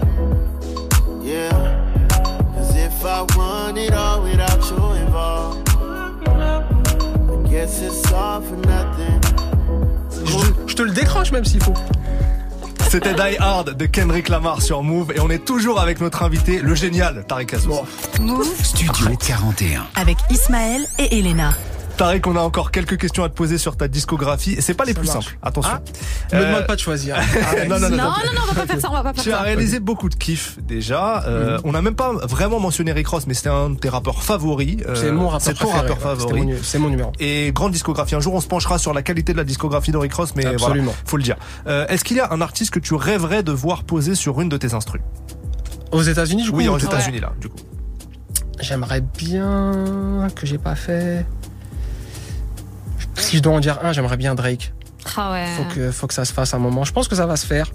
Yeah. 1.31 1.49
Cause 2.55 2.75
if 2.75 3.05
I 3.05 3.21
want 3.37 3.77
it 3.77 3.93
all 3.93 4.21
without 4.21 4.59
you 4.69 4.75
involved, 4.99 5.69
I 6.27 7.49
guess 7.49 7.81
it's 7.81 8.11
all 8.11 8.41
for 8.41 8.57
nothing. 8.67 9.21
Je, 10.25 10.67
je 10.67 10.75
te 10.75 10.81
le 10.81 10.91
décroche 10.91 11.31
même 11.31 11.45
s'il 11.45 11.63
faut. 11.63 11.73
C'était 12.89 13.13
Die 13.13 13.37
Hard 13.39 13.77
de 13.77 13.85
Kendrick 13.85 14.27
Lamar 14.27 14.61
sur 14.61 14.83
Move 14.83 15.13
et 15.15 15.21
on 15.21 15.29
est 15.29 15.45
toujours 15.45 15.79
avec 15.79 16.01
notre 16.01 16.23
invité, 16.23 16.59
le 16.59 16.75
génial 16.75 17.23
Tariq 17.25 17.55
Asos. 17.55 17.85
Move 18.19 18.53
Studio 18.61 19.15
41. 19.17 19.83
avec 19.95 20.17
Ismaël 20.29 20.85
et 20.99 21.17
Elena. 21.17 21.51
Tariq, 22.01 22.25
on 22.27 22.35
a 22.35 22.39
encore 22.39 22.71
quelques 22.71 22.97
questions 22.97 23.23
à 23.23 23.29
te 23.29 23.35
poser 23.35 23.59
sur 23.59 23.77
ta 23.77 23.87
discographie 23.87 24.53
et 24.53 24.61
c'est 24.61 24.73
pas 24.73 24.85
les 24.85 24.95
plus 24.95 25.05
marche. 25.05 25.25
simples. 25.25 25.37
Attention. 25.43 25.73
Ne 26.33 26.37
me 26.39 26.43
Euh, 26.43 26.47
demande 26.47 26.65
pas 26.65 26.75
de 26.75 26.79
choisir. 26.79 27.15
non, 27.69 27.79
non, 27.79 27.79
non, 27.79 27.89
Non, 27.89 27.89
non. 27.89 28.03
non, 28.03 28.33
non, 28.33 28.41
on 28.49 28.53
va 28.53 28.61
pas 28.61 28.65
faire 28.65 28.81
ça, 28.81 28.87
on 28.89 28.93
va 28.93 29.03
pas 29.03 29.13
faire 29.13 29.23
Tu 29.23 29.31
as 29.31 29.41
réalisé 29.41 29.79
beaucoup 29.79 30.09
de 30.09 30.15
kiffs 30.15 30.57
déjà. 30.63 31.23
Euh, 31.27 31.59
On 31.63 31.73
n'a 31.73 31.83
même 31.83 31.93
pas 31.93 32.11
vraiment 32.25 32.59
mentionné 32.59 32.91
Rick 32.91 33.07
Ross, 33.09 33.27
mais 33.27 33.35
c'était 33.35 33.49
un 33.49 33.69
de 33.69 33.75
tes 33.77 33.87
rappeurs 33.89 34.23
favoris. 34.23 34.77
Euh, 34.87 34.95
C'est 34.95 35.11
mon 35.11 35.27
rappeur 35.27 35.41
C'est 35.41 35.53
ton 35.53 35.67
préféré, 35.69 35.79
rappeur 35.89 35.97
ouais. 35.97 36.03
Favori. 36.17 36.53
C'est 36.63 36.79
mon 36.79 36.89
numéro. 36.89 37.11
Et 37.19 37.51
grande 37.53 37.71
discographie. 37.71 38.15
Un 38.15 38.19
jour, 38.19 38.33
on 38.33 38.41
se 38.41 38.47
penchera 38.47 38.79
sur 38.79 38.95
la 38.95 39.03
qualité 39.03 39.31
de 39.33 39.37
la 39.37 39.43
discographie 39.43 39.91
de 39.91 39.97
Rick 39.97 40.15
Ross, 40.15 40.33
mais 40.35 40.47
Absolument. 40.47 40.85
voilà, 40.85 40.97
faut 41.05 41.17
le 41.17 41.23
dire. 41.23 41.35
Euh, 41.67 41.85
Est-ce 41.87 42.03
qu'il 42.03 42.17
y 42.17 42.19
a 42.19 42.33
un 42.33 42.41
artiste 42.41 42.71
que 42.71 42.79
tu 42.79 42.95
rêverais 42.95 43.43
de 43.43 43.51
voir 43.51 43.83
poser 43.83 44.15
sur 44.15 44.41
une 44.41 44.49
de 44.49 44.57
tes 44.57 44.73
instrus? 44.73 45.01
Aux 45.91 46.01
États-Unis, 46.01 46.41
du 46.45 46.49
coup 46.51 46.57
Oui, 46.57 46.67
aux 46.67 46.79
États-Unis 46.79 47.19
là, 47.19 47.31
du 47.39 47.47
coup. 47.47 47.57
J'aimerais 48.59 49.01
bien 49.01 50.27
que 50.35 50.47
j'ai 50.47 50.57
pas 50.57 50.73
fait. 50.75 51.27
Si 53.15 53.37
je 53.37 53.41
dois 53.41 53.53
en 53.53 53.59
dire 53.59 53.79
un, 53.83 53.93
j'aimerais 53.93 54.17
bien 54.17 54.35
Drake. 54.35 54.73
Ah 55.17 55.31
ouais. 55.31 55.45
Faut 55.57 55.75
que, 55.75 55.91
faut 55.91 56.07
que 56.07 56.13
ça 56.13 56.25
se 56.25 56.33
fasse 56.33 56.53
un 56.53 56.59
moment. 56.59 56.83
Je 56.83 56.91
pense 56.93 57.07
que 57.07 57.15
ça 57.15 57.25
va 57.25 57.35
se 57.35 57.45
faire. 57.45 57.71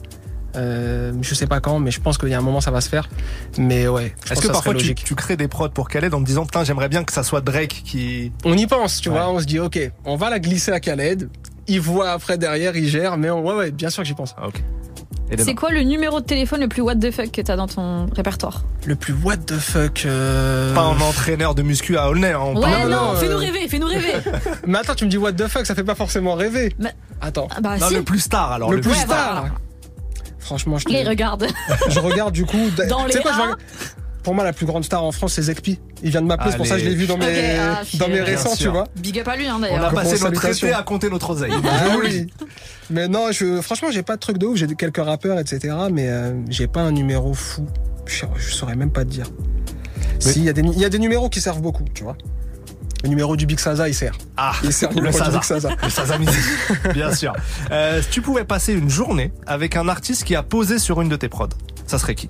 Euh, 0.55 1.13
je 1.21 1.35
sais 1.35 1.47
pas 1.47 1.61
quand, 1.61 1.79
mais 1.81 1.91
je 1.91 2.01
pense 2.01 2.17
qu'il 2.17 2.31
y 2.31 2.35
a 2.35 2.39
un 2.39 2.43
moment 2.43 2.61
ça 2.63 2.71
va 2.71 2.81
se 2.81 2.89
faire. 2.89 3.09
Mais 3.59 3.89
ouais. 3.89 4.15
Est-ce 4.31 4.41
que 4.41 4.49
parfois 4.49 4.75
tu, 4.75 4.95
crées 5.15 5.37
des 5.37 5.49
prods 5.49 5.69
pour 5.69 5.89
Khaled 5.89 6.15
en 6.15 6.21
te 6.21 6.25
disant 6.27 6.47
putain 6.47 6.65
j'aimerais 6.65 6.89
bien 6.89 7.05
que 7.05 7.13
ça 7.13 7.23
soit 7.23 7.43
Drake 7.43 7.83
qui 7.85 8.33
On 8.45 8.57
y 8.57 8.67
pense, 8.67 9.01
tu 9.01 9.11
Ouais. 9.11 9.17
vois. 9.17 9.29
On 9.31 9.39
se 9.39 9.45
dit 9.45 9.59
ok, 9.61 9.79
on 10.05 10.17
va 10.17 10.31
la 10.31 10.39
glisser 10.39 10.73
à 10.73 10.81
Khaled. 10.81 11.29
Il 11.69 11.81
voit 11.81 12.11
après 12.11 12.39
derrière, 12.39 12.77
il 12.77 12.89
gère. 12.89 13.19
Mais 13.19 13.29
on- 13.29 13.45
ouais, 13.45 13.55
ouais, 13.55 13.71
bien 13.71 13.91
sûr 13.91 14.03
que 14.03 14.07
j'y 14.09 14.15
pense. 14.15 14.35
Ah, 14.39 14.47
ok. 14.49 14.63
C'est 15.39 15.55
quoi 15.55 15.71
le 15.71 15.81
numéro 15.83 16.21
de 16.21 16.25
téléphone 16.25 16.61
le 16.61 16.69
plus 16.69 16.83
what 16.83 16.95
the 16.97 17.11
fuck 17.11 17.31
que 17.33 17.41
t'as 17.41 17.57
dans 17.57 17.67
ton 17.67 18.07
répertoire 18.15 18.63
Le 18.87 18.95
plus 18.95 19.13
what 19.25 19.37
the 19.39 19.59
fuck. 19.59 20.05
euh, 20.07 20.75
Pas 20.75 20.83
un 20.83 21.01
entraîneur 21.01 21.55
de 21.55 21.63
muscu 21.63 21.97
à 21.97 22.09
Aulnay. 22.09 22.33
hein, 22.33 22.39
on 22.41 22.55
Ouais, 22.57 22.63
parle- 22.71 22.91
non, 22.91 23.13
non, 23.13 23.15
fais-nous 23.17 23.37
rêver, 23.39 23.69
fais-nous 23.69 23.87
rêver. 23.89 24.13
Mais 24.67 24.79
attends, 24.79 24.95
tu 24.95 25.05
me 25.05 25.11
dis 25.11 25.19
what 25.19 25.33
the 25.33 25.49
fuck, 25.49 25.67
ça 25.67 25.75
fait 25.75 25.85
pas 25.85 25.95
forcément 25.97 26.35
rêver. 26.35 26.75
Mais- 26.79 26.95
Attends. 27.21 27.49
Ah 27.57 27.61
bah 27.61 27.77
Non, 27.79 27.89
si. 27.89 27.95
le 27.95 28.03
plus 28.03 28.21
star 28.21 28.53
alors. 28.53 28.71
le 28.73 28.81
plus 28.81 28.91
Ouais, 28.91 28.97
star. 28.97 29.41
voilà. 29.41 29.55
Franchement, 30.39 30.79
je 30.79 30.85
te 30.85 30.93
Les 30.93 31.03
regarde. 31.03 31.47
Je 31.89 31.99
regarde 31.99 32.33
du 32.33 32.45
coup. 32.45 32.71
Dans 32.89 33.05
les 33.07 33.15
quoi, 33.21 33.33
je 33.33 33.41
regarde- 33.43 33.59
Pour 34.27 34.35
moi, 34.35 34.43
la 34.43 34.53
plus 34.53 34.67
grande 34.67 34.85
star 34.85 35.05
en 35.05 35.13
France, 35.13 35.35
c'est 35.35 35.43
Zekpi. 35.43 35.79
Il 36.03 36.11
vient 36.11 36.21
de 36.21 36.27
m'appeler, 36.27 36.51
c'est 36.51 36.57
pour 36.57 36.67
ça 36.67 36.75
que 36.75 36.81
je 36.81 36.89
l'ai 36.89 36.97
vu 36.97 37.07
dans 37.07 37.17
mes, 37.17 37.57
ah, 37.61 37.83
dans 37.95 38.09
mes 38.09 38.21
récents, 38.21 38.57
sûr. 38.57 38.59
tu 38.59 38.69
vois. 38.71 38.89
Big 38.97 39.21
up 39.21 39.29
à 39.29 39.37
lui 39.37 39.47
hein, 39.47 39.55
On 39.57 39.63
a 39.63 39.69
d'ailleurs. 39.69 39.91
Comment 39.91 40.03
passé 40.03 40.25
notre 40.25 40.45
été 40.47 40.73
à 40.73 40.83
compter 40.83 41.09
notre 41.09 41.31
oseille. 41.31 41.53
Ah 41.65 41.97
oui. 41.97 42.27
Mais 42.91 43.07
non, 43.07 43.31
je, 43.31 43.61
franchement, 43.61 43.89
j'ai 43.93 44.03
pas 44.03 44.17
de 44.17 44.21
truc 44.21 44.39
de 44.39 44.47
ouf. 44.47 44.57
J'ai 44.57 44.67
quelques 44.67 44.97
rappeurs, 44.97 45.39
etc. 45.39 45.77
Mais 45.93 46.09
euh, 46.09 46.33
j'ai 46.49 46.67
pas 46.67 46.81
un 46.81 46.91
numéro 46.91 47.35
fou. 47.35 47.67
Je, 48.07 48.25
je 48.37 48.53
saurais 48.53 48.75
même 48.75 48.91
pas 48.91 49.05
te 49.05 49.11
dire. 49.11 49.27
Si, 50.19 50.41
il 50.41 50.45
y, 50.45 50.49
a 50.49 50.53
des- 50.53 50.63
il 50.63 50.81
y 50.81 50.85
a 50.85 50.89
des 50.89 50.99
numéros 50.99 51.29
qui 51.29 51.41
servent 51.41 51.63
beaucoup, 51.63 51.85
tu 51.95 52.03
vois. 52.03 52.17
Le 53.05 53.09
numéro 53.09 53.37
du 53.37 53.47
Big 53.47 53.61
Saza, 53.61 53.89
il 53.89 53.95
sert. 53.95 54.19
Ah, 54.37 54.55
Il 54.65 54.73
sert 54.73 54.89
le 54.91 54.97
le 54.97 55.01
numéro 55.03 55.19
du 55.19 55.25
Saza. 55.25 55.39
Big 55.39 55.45
Saza. 55.45 55.71
Le 55.85 55.89
Saza 55.89 56.19
bien 56.93 57.15
sûr. 57.15 57.33
Euh, 57.71 58.03
si 58.03 58.09
tu 58.09 58.23
pouvais 58.23 58.45
passer 58.45 58.73
une 58.73 58.91
journée 58.91 59.31
avec 59.47 59.77
un 59.77 59.87
artiste 59.89 60.25
qui 60.25 60.35
a 60.35 60.43
posé 60.43 60.81
sur 60.81 61.01
une 61.01 61.09
de 61.09 61.15
tes 61.15 61.29
prods, 61.29 61.51
ça 61.87 62.01
serait 62.01 62.17
qui? 62.17 62.29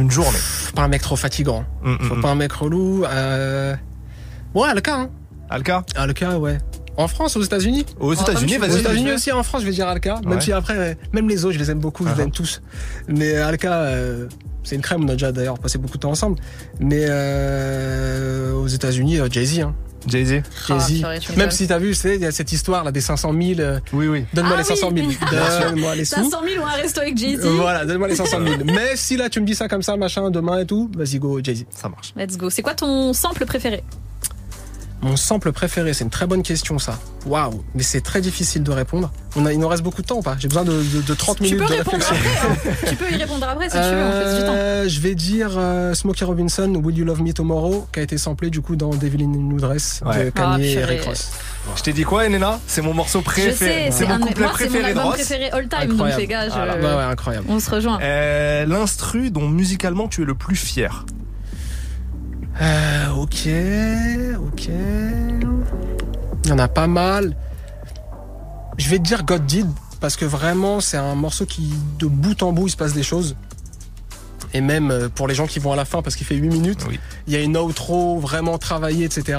Une 0.00 0.10
journée. 0.10 0.38
Faut 0.38 0.74
pas 0.74 0.82
un 0.82 0.88
mec 0.88 1.02
trop 1.02 1.16
fatigant. 1.16 1.64
Mm, 1.82 1.92
mm, 1.92 1.98
Faut 2.08 2.14
mm. 2.16 2.20
pas 2.22 2.30
un 2.30 2.34
mec 2.34 2.52
relou. 2.52 3.04
Euh... 3.04 3.74
Ouais, 4.54 4.68
Alka, 4.68 4.94
hein. 4.96 5.10
Alka 5.50 5.84
Alka, 5.94 6.38
ouais. 6.38 6.58
En 6.96 7.06
France, 7.08 7.36
aux 7.36 7.42
États-Unis 7.42 7.86
Aux 7.98 8.12
États-Unis, 8.14 8.56
Aux 8.56 8.60
vas-y. 8.60 8.80
États-Unis 8.80 9.12
aussi, 9.12 9.32
en 9.32 9.42
France, 9.42 9.62
je 9.62 9.66
vais 9.66 9.72
dire 9.72 9.88
Alka. 9.88 10.20
Même 10.24 10.34
Ouais. 10.34 10.40
si 10.40 10.52
après, 10.52 10.76
euh, 10.76 10.94
même 11.12 11.28
les 11.28 11.44
autres, 11.44 11.54
je 11.54 11.58
les 11.58 11.70
aime 11.70 11.78
beaucoup, 11.78 12.04
je 12.04 12.10
Ah 12.10 12.14
les 12.14 12.20
ah. 12.20 12.24
aime 12.24 12.30
tous. 12.30 12.62
Mais 13.08 13.36
Alka, 13.36 13.72
euh, 13.72 14.26
c'est 14.64 14.74
une 14.76 14.82
crème. 14.82 15.04
On 15.04 15.08
a 15.08 15.12
déjà 15.12 15.32
d'ailleurs 15.32 15.58
passé 15.58 15.78
beaucoup 15.78 15.96
de 15.96 16.02
temps 16.02 16.10
ensemble. 16.10 16.36
Mais 16.78 17.06
euh, 17.08 18.52
aux 18.54 18.66
États-Unis, 18.68 19.18
euh, 19.18 19.28
Jay-Z. 19.30 19.60
Hein. 19.60 19.74
Jay-Z. 20.06 20.42
Ah, 20.68 20.78
Jay-Z. 20.88 21.30
me 21.32 21.36
Même 21.36 21.50
si 21.50 21.66
t'as 21.68 21.78
vu, 21.78 21.88
tu 21.88 21.94
sais, 21.94 22.16
il 22.16 22.22
y 22.22 22.26
a 22.26 22.32
cette 22.32 22.52
histoire 22.52 22.84
là 22.84 22.92
des 22.92 23.00
500 23.00 23.32
000. 23.32 23.60
euh, 23.60 23.78
Oui, 23.92 24.08
oui. 24.08 24.24
Donne-moi 24.34 24.54
Ah 24.56 24.58
les 24.58 24.64
500 24.64 24.90
000. 24.94 25.06
oui. 25.08 25.18
Donne-moi 25.30 25.94
les 25.96 26.04
sous. 26.04 26.14
500 26.16 26.30
000 26.44 26.62
ou 26.62 26.66
un 26.66 26.70
resto 26.72 27.00
avec 27.00 27.16
Jay-Z. 27.16 27.40
Voilà, 27.46 27.84
donne-moi 27.84 28.08
les 28.08 28.16
500 28.16 28.38
000. 28.42 28.54
Mais 28.64 28.96
si 28.96 29.16
là 29.16 29.28
tu 29.28 29.40
me 29.40 29.46
dis 29.46 29.54
ça 29.54 29.68
comme 29.68 29.82
ça, 29.82 29.96
machin, 29.96 30.30
demain 30.30 30.60
et 30.60 30.66
tout, 30.66 30.90
vas-y 30.96 31.18
go, 31.18 31.40
Jay-Z. 31.42 31.64
Ça 31.70 31.88
marche. 31.88 32.12
Let's 32.16 32.36
go. 32.36 32.50
C'est 32.50 32.62
quoi 32.62 32.74
ton 32.74 33.12
sample 33.12 33.44
préféré? 33.46 33.82
Mon 35.02 35.16
sample 35.16 35.50
préféré, 35.52 35.94
c'est 35.94 36.04
une 36.04 36.10
très 36.10 36.26
bonne 36.26 36.42
question 36.42 36.78
ça. 36.78 36.98
Waouh, 37.24 37.62
mais 37.74 37.82
c'est 37.82 38.02
très 38.02 38.20
difficile 38.20 38.62
de 38.62 38.70
répondre. 38.70 39.10
On 39.34 39.46
a, 39.46 39.52
il 39.52 39.58
nous 39.58 39.66
reste 39.68 39.82
beaucoup 39.82 40.02
de 40.02 40.06
temps 40.06 40.18
ou 40.18 40.22
pas? 40.22 40.36
J'ai 40.38 40.48
besoin 40.48 40.62
de, 40.64 40.72
de, 40.72 41.00
de 41.00 41.14
30 41.14 41.38
Tu 41.38 41.42
minutes 41.44 41.58
peux 41.60 41.66
de 41.66 41.78
réflexion. 41.78 42.14
après. 42.14 42.70
hein. 42.70 42.74
Tu 42.88 42.96
peux 42.96 43.10
y 43.10 43.14
répondre 43.16 43.46
après 43.48 43.70
si 43.70 43.76
tu 43.76 43.82
veux. 43.82 44.02
On 44.04 44.12
fait 44.12 44.40
du 44.40 44.46
temps. 44.46 44.52
Euh, 44.54 44.88
je 44.88 45.00
vais 45.00 45.14
dire 45.14 45.52
euh, 45.56 45.94
Smokey 45.94 46.24
Robinson, 46.26 46.74
Will 46.84 46.98
You 46.98 47.04
Love 47.06 47.22
Me 47.22 47.32
Tomorrow, 47.32 47.86
qui 47.92 48.00
a 48.00 48.02
été 48.02 48.18
samplé 48.18 48.50
du 48.50 48.60
coup 48.60 48.76
dans 48.76 48.90
Devil 48.90 49.22
in 49.24 49.32
a 49.32 49.36
New 49.36 49.58
Dress 49.58 50.02
Ouais. 50.04 50.26
de 50.26 50.30
Kanye 50.30 50.52
Ah, 50.54 50.58
et 50.60 50.72
purée. 50.74 50.84
Rick 50.96 51.04
Ross. 51.04 51.30
Je 51.76 51.82
t'ai 51.82 51.92
dit 51.94 52.02
quoi, 52.02 52.26
Elena 52.26 52.58
C'est 52.66 52.82
mon 52.82 52.92
morceau 52.92 53.20
Je 53.20 53.24
préféré. 53.24 53.54
sais, 53.54 53.88
C'est 53.92 54.06
mon 54.06 54.18
couplet 54.18 54.44
moi, 54.44 54.52
c'est 54.58 54.64
mon 54.64 54.70
préféré 54.70 54.82
de 54.82 54.88
album 54.98 55.04
Ross. 55.04 55.14
préféré 55.14 55.50
all 55.50 55.68
time. 55.68 55.80
Donc 55.80 55.90
Incroyable. 55.92 56.20
les 56.20 56.26
gars, 56.26 56.48
je- 56.48 56.52
Voilà. 56.54 56.74
Ouais, 56.76 56.82
ouais, 56.82 57.10
incroyable. 57.10 57.46
on 57.48 57.58
se 57.60 57.70
rejoint. 57.70 57.98
Euh, 58.02 58.66
L'instru 58.66 59.30
dont 59.30 59.48
musicalement 59.48 60.08
tu 60.08 60.22
es 60.22 60.24
le 60.26 60.34
plus 60.34 60.56
fier. 60.56 61.06
Euh, 62.60 63.08
ok, 63.10 63.48
ok. 64.52 64.68
Il 66.44 66.48
y 66.48 66.52
en 66.52 66.58
a 66.58 66.68
pas 66.68 66.86
mal. 66.86 67.36
Je 68.78 68.88
vais 68.88 68.98
te 68.98 69.02
dire 69.04 69.24
God 69.24 69.44
Did 69.46 69.66
parce 70.00 70.16
que 70.16 70.24
vraiment, 70.24 70.80
c'est 70.80 70.96
un 70.96 71.14
morceau 71.14 71.44
qui, 71.46 71.72
de 71.98 72.06
bout 72.06 72.42
en 72.42 72.52
bout, 72.52 72.66
il 72.68 72.70
se 72.70 72.76
passe 72.76 72.94
des 72.94 73.02
choses. 73.02 73.36
Et 74.54 74.60
même 74.60 74.90
euh, 74.90 75.08
pour 75.08 75.28
les 75.28 75.34
gens 75.34 75.46
qui 75.46 75.58
vont 75.58 75.72
à 75.72 75.76
la 75.76 75.84
fin, 75.84 76.02
parce 76.02 76.16
qu'il 76.16 76.26
fait 76.26 76.34
8 76.34 76.48
minutes, 76.48 76.84
il 77.26 77.32
y 77.32 77.36
a 77.36 77.40
une 77.40 77.56
outro 77.56 78.18
vraiment 78.18 78.58
travaillée, 78.58 79.04
etc. 79.04 79.38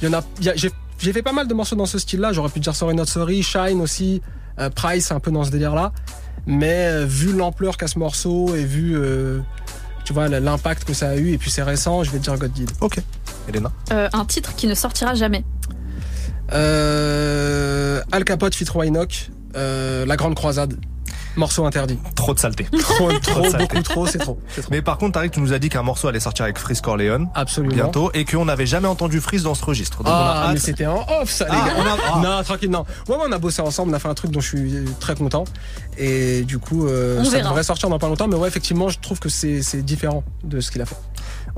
Il 0.00 0.08
y 0.08 0.14
en 0.14 0.18
a, 0.18 0.22
il 0.38 0.44
y 0.44 0.50
a- 0.50 0.54
j'ai, 0.54 0.70
j'ai 0.98 1.12
fait 1.12 1.22
pas 1.22 1.32
mal 1.32 1.48
de 1.48 1.54
morceaux 1.54 1.74
dans 1.76 1.86
ce 1.86 1.98
style-là. 1.98 2.32
J'aurais 2.32 2.50
pu 2.50 2.60
dire 2.60 2.74
Sorry 2.76 2.94
Not 2.94 3.06
Sorry, 3.06 3.42
Shine 3.42 3.80
aussi, 3.80 4.20
euh, 4.60 4.70
Price, 4.70 5.10
un 5.10 5.18
peu 5.20 5.30
dans 5.32 5.42
ce 5.44 5.50
délire-là. 5.50 5.92
Mais 6.46 6.86
euh, 6.86 7.06
vu 7.06 7.32
l'ampleur 7.32 7.76
qu'a 7.76 7.88
ce 7.88 7.98
morceau 7.98 8.54
et 8.54 8.64
vu, 8.64 8.92
euh, 8.96 9.40
tu 10.06 10.12
vois, 10.12 10.28
l'impact 10.28 10.84
que 10.84 10.94
ça 10.94 11.08
a 11.08 11.16
eu, 11.16 11.32
et 11.32 11.38
puis 11.38 11.50
c'est 11.50 11.64
récent, 11.64 12.04
je 12.04 12.12
vais 12.12 12.18
te 12.18 12.22
dire 12.22 12.38
God 12.38 12.52
Did. 12.52 12.70
Ok. 12.80 12.98
Elena 13.48 13.72
Euh, 13.90 14.08
un 14.12 14.24
titre 14.24 14.54
qui 14.54 14.68
ne 14.68 14.74
sortira 14.74 15.14
jamais. 15.14 15.44
Euh, 16.52 18.00
Al 18.12 18.24
Capote 18.24 18.54
fit 18.54 18.66
euh, 19.56 20.06
La 20.06 20.16
Grande 20.16 20.36
Croisade, 20.36 20.78
morceau 21.36 21.64
interdit. 21.66 21.98
Trop 22.14 22.34
de 22.34 22.38
saleté. 22.38 22.64
Trop, 22.78 23.10
trop, 23.20 23.40
de 23.42 23.48
saleté. 23.50 23.74
beaucoup 23.76 23.82
trop, 23.82 24.06
c'est 24.06 24.18
trop. 24.18 24.38
c'est 24.48 24.62
trop. 24.62 24.70
Mais 24.70 24.82
par 24.82 24.98
contre, 24.98 25.12
Tariq, 25.12 25.30
tu 25.32 25.40
nous 25.40 25.52
as 25.52 25.58
dit 25.58 25.68
qu'un 25.68 25.82
morceau 25.82 26.08
allait 26.08 26.20
sortir 26.20 26.44
avec 26.44 26.58
Freeze 26.58 26.80
Corleone. 26.80 27.28
Absolument. 27.34 27.74
Bientôt. 27.74 28.10
Et 28.14 28.24
qu'on 28.24 28.44
n'avait 28.44 28.66
jamais 28.66 28.88
entendu 28.88 29.20
Freeze 29.20 29.42
dans 29.42 29.54
ce 29.54 29.64
registre. 29.64 29.98
Donc 29.98 30.08
on 30.08 30.10
a 30.10 30.44
Ah, 30.46 30.50
mais 30.52 30.58
c'était 30.58 30.86
en 30.86 31.04
off, 31.20 31.30
ça, 31.30 31.44
les 31.46 31.50
Ah, 31.52 31.66
gars. 31.68 31.72
on 31.78 31.82
a- 31.82 31.96
ah. 32.14 32.20
Non, 32.38 32.42
tranquille, 32.44 32.70
non. 32.70 32.84
Ouais, 33.08 33.16
on 33.26 33.32
a 33.32 33.38
bossé 33.38 33.62
ensemble, 33.62 33.90
on 33.92 33.94
a 33.94 33.98
fait 33.98 34.08
un 34.08 34.14
truc 34.14 34.30
dont 34.30 34.40
je 34.40 34.48
suis 34.48 34.84
très 35.00 35.14
content. 35.14 35.44
Et 35.98 36.42
du 36.42 36.58
coup, 36.58 36.86
euh, 36.86 37.22
ça 37.24 37.30
verra. 37.30 37.48
devrait 37.50 37.62
sortir 37.62 37.88
dans 37.88 37.98
pas 37.98 38.08
longtemps. 38.08 38.28
Mais 38.28 38.36
ouais, 38.36 38.48
effectivement, 38.48 38.88
je 38.88 38.98
trouve 38.98 39.18
que 39.18 39.28
c'est 39.28 39.62
c'est 39.62 39.82
différent 39.82 40.24
de 40.44 40.60
ce 40.60 40.70
qu'il 40.70 40.82
a 40.82 40.86
fait. 40.86 40.96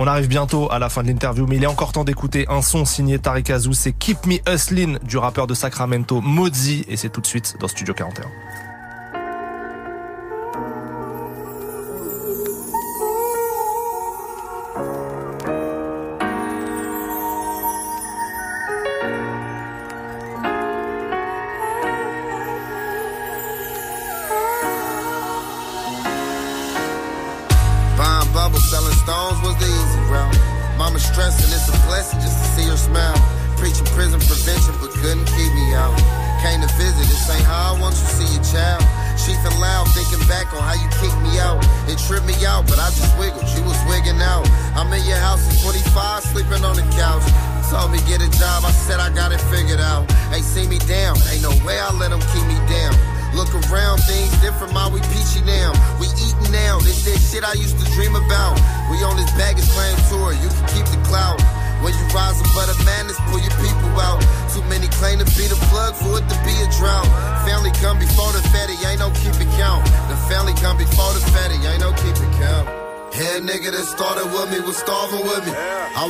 On 0.00 0.06
arrive 0.06 0.28
bientôt 0.28 0.70
à 0.70 0.78
la 0.78 0.88
fin 0.88 1.02
de 1.02 1.08
l'interview, 1.08 1.46
mais 1.48 1.56
il 1.56 1.64
est 1.64 1.66
encore 1.66 1.90
temps 1.92 2.04
d'écouter 2.04 2.46
un 2.48 2.62
son 2.62 2.84
signé 2.84 3.18
Tariq 3.18 3.50
Azou. 3.52 3.72
C'est 3.72 3.92
Keep 3.92 4.26
Me 4.26 4.36
Hustlin' 4.48 4.98
du 5.02 5.18
rappeur 5.18 5.46
de 5.48 5.54
Sacramento, 5.54 6.20
Mozzi. 6.20 6.84
Et 6.88 6.96
c'est 6.96 7.08
tout 7.08 7.20
de 7.20 7.26
suite 7.26 7.56
dans 7.60 7.66
Studio 7.68 7.94
41. 7.94 8.24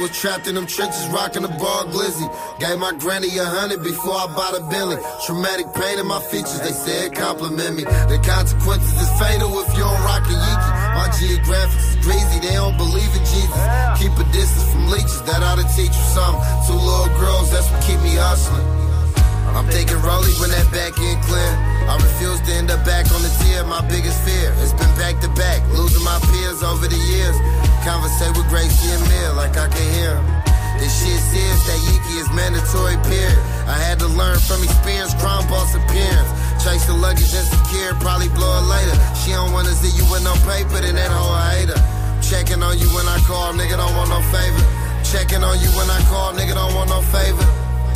Was 0.08 0.18
trapped 0.18 0.46
in 0.46 0.54
them 0.54 0.66
trenches, 0.66 1.06
rocking 1.08 1.42
the 1.42 1.48
bar 1.48 1.84
glizzy. 1.84 2.26
Gave 2.58 2.78
my 2.78 2.92
granny 2.92 3.28
a 3.38 3.44
hundred 3.44 3.82
before 3.82 4.14
I 4.14 4.26
bought 4.34 4.56
a 4.56 4.62
Bentley. 4.68 4.96
Traumatic 5.26 5.72
pain 5.74 5.98
in 5.98 6.06
my 6.06 6.20
features, 6.30 6.60
they 6.60 6.72
said 6.72 7.14
compliment 7.14 7.76
me. 7.76 7.84
The 7.84 8.18
consequences 8.24 8.92
is 8.92 9.10
fatal 9.20 9.52
if 9.60 9.68
you 9.74 9.84
don't 9.84 10.02
rock 10.04 10.24
a 10.24 10.34
Yeeky. 10.34 10.70
My 10.96 11.08
geographics 11.16 11.84
is 11.92 11.96
greasy, 12.04 12.38
they 12.40 12.54
don't 12.54 12.76
believe 12.76 13.10
in 13.12 13.24
Jesus. 13.28 13.60
Keep 14.00 14.14
a 14.18 14.26
distance 14.32 14.68
from 14.72 14.88
leeches, 14.90 15.22
that 15.28 15.42
ought 15.42 15.60
to 15.60 15.68
teach 15.76 15.92
you 15.92 16.06
something. 16.14 16.42
Two 16.66 16.78
little 16.78 17.12
girls, 17.18 17.50
that's 17.52 17.68
what 17.70 17.82
keep 17.84 18.00
me 18.00 18.16
hustling. 18.16 18.64
I'm 19.56 19.66
thinking 19.72 19.98
Rolly 20.04 20.32
when 20.38 20.50
that 20.52 20.68
back 20.70 20.92
end 21.00 21.20
clear. 21.24 21.52
I 21.88 21.96
refuse 21.96 22.40
to 22.46 22.52
end 22.52 22.70
up 22.70 22.84
back 22.84 23.08
on 23.10 23.24
the 23.24 23.32
tier, 23.40 23.64
my 23.64 23.80
biggest 23.88 24.20
fear. 24.22 24.52
It's 24.60 24.76
been 24.76 24.92
back 25.00 25.20
to 25.24 25.28
back, 25.32 25.64
losing 25.72 26.04
my 26.04 26.20
peers 26.28 26.62
over 26.62 26.86
the 26.86 27.00
years. 27.10 27.36
Conversate 27.88 28.36
with 28.36 28.44
Gracie 28.52 28.92
and 28.92 29.00
Mill 29.08 29.32
like 29.40 29.56
I 29.56 29.64
can 29.66 29.88
hear 29.96 30.12
'em. 30.20 30.26
This 30.76 30.92
shit 31.00 31.16
serious, 31.32 31.62
that 31.64 31.80
Yiki 31.88 32.20
is 32.20 32.28
mandatory 32.36 33.00
period. 33.08 33.40
I 33.66 33.80
had 33.80 33.98
to 34.00 34.08
learn 34.08 34.38
from 34.40 34.62
experience, 34.62 35.14
crime 35.16 35.48
boss 35.48 35.72
appearance. 35.74 36.28
Chase 36.62 36.84
the 36.84 36.92
luggage 36.92 37.32
insecure, 37.32 37.94
probably 37.98 38.28
blow 38.28 38.52
it 38.60 38.66
later. 38.68 38.92
She 39.16 39.32
don't 39.32 39.52
wanna 39.56 39.72
see 39.72 39.88
you 39.96 40.04
with 40.12 40.22
no 40.22 40.36
paper, 40.44 40.84
then 40.84 40.96
that 40.96 41.10
hoe 41.10 41.32
I 41.32 41.64
hate. 41.64 41.72
Checking 42.20 42.62
on 42.62 42.78
you 42.78 42.88
when 42.92 43.08
I 43.08 43.18
call, 43.24 43.54
nigga 43.54 43.78
don't 43.80 43.96
want 43.96 44.10
no 44.10 44.20
favor. 44.36 44.64
Checking 45.02 45.42
on 45.42 45.58
you 45.58 45.70
when 45.72 45.88
I 45.88 46.00
call, 46.12 46.34
nigga 46.34 46.54
don't 46.60 46.74
want 46.74 46.90
no 46.90 47.00
favor. 47.00 47.46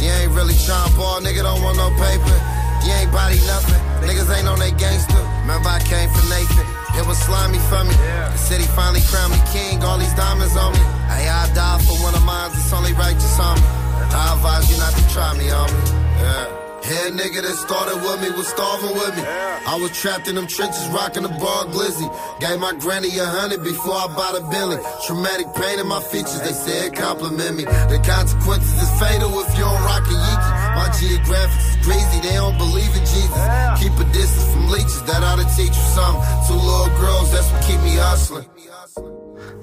You 0.01 0.09
ain't 0.09 0.33
really 0.33 0.57
trying 0.65 0.91
ball, 0.97 1.21
nigga 1.21 1.43
don't 1.43 1.63
want 1.63 1.77
no 1.77 1.91
paper. 2.01 2.37
You 2.83 2.93
ain't 2.97 3.13
body 3.13 3.39
nothing, 3.45 3.83
niggas 4.09 4.29
ain't 4.35 4.49
on 4.49 4.59
they 4.59 4.73
gangster. 4.73 5.23
Remember 5.45 5.69
I 5.69 5.81
came 5.81 6.09
from 6.15 6.31
Nathan, 6.31 6.67
it 6.99 7.07
was 7.07 7.19
slimy 7.19 7.59
for 7.71 7.85
me. 7.85 7.95
The 7.95 8.37
city 8.37 8.65
finally 8.65 9.03
crowned 9.09 9.33
me 9.33 9.41
king, 9.53 9.83
all 9.83 9.99
these 9.99 10.15
diamonds 10.15 10.57
on 10.57 10.73
me. 10.73 10.85
Hey, 11.09 11.29
I 11.29 11.51
die 11.55 11.79
for 11.87 11.97
one 12.03 12.15
of 12.15 12.25
mine, 12.25 12.51
it's 12.55 12.73
only 12.73 12.93
righteous 12.93 13.39
on 13.39 13.57
me. 13.57 13.67
I 14.15 14.35
advise 14.35 14.71
you 14.71 14.79
not 14.79 14.93
to 14.93 15.05
try 15.13 15.37
me 15.37 15.51
on 15.51 15.69
me. 15.73 15.83
Yeah. 16.21 16.62
Head 16.83 17.15
nigga 17.15 17.43
that 17.47 17.57
started 17.57 18.03
with 18.03 18.19
me 18.23 18.31
was 18.37 18.49
starving 18.49 18.95
with 18.99 19.15
me. 19.17 19.23
I 19.23 19.79
was 19.81 19.91
trapped 19.95 20.27
in 20.27 20.35
them 20.35 20.47
trenches, 20.47 20.83
rocking 20.89 21.23
the 21.23 21.31
bar 21.31 21.65
glizzy. 21.71 22.11
Gave 22.41 22.59
my 22.59 22.75
granny 22.75 23.09
a 23.19 23.25
hundred 23.25 23.63
before 23.63 23.95
I 23.95 24.11
bought 24.11 24.35
a 24.35 24.43
Bentley. 24.51 24.83
Traumatic 25.07 25.47
pain 25.55 25.79
in 25.79 25.87
my 25.87 26.03
features, 26.03 26.43
they 26.43 26.53
said 26.53 26.95
compliment 26.95 27.57
me. 27.57 27.65
The 27.65 28.03
consequences 28.03 28.75
is 28.83 28.91
fatal 28.99 29.31
if 29.41 29.49
you 29.55 29.63
don't 29.63 29.83
rock 29.87 30.03
a 30.11 30.17
Yeeky. 30.17 30.51
My 30.75 30.89
geographics 30.99 31.67
is 31.71 31.79
greasy, 31.87 32.19
they 32.21 32.35
don't 32.35 32.59
believe 32.59 32.93
in 32.99 33.05
Jesus. 33.07 33.43
Keep 33.79 33.95
a 34.03 34.07
distance 34.11 34.51
from 34.53 34.69
leeches, 34.69 35.03
that 35.07 35.23
oughta 35.23 35.47
teach 35.55 35.71
you 35.71 35.87
something. 35.95 36.23
Two 36.51 36.59
little 36.59 36.91
girls, 36.99 37.31
that's 37.31 37.47
what 37.53 37.63
keep 37.63 37.81
me 37.87 37.95
hustling. 37.95 38.47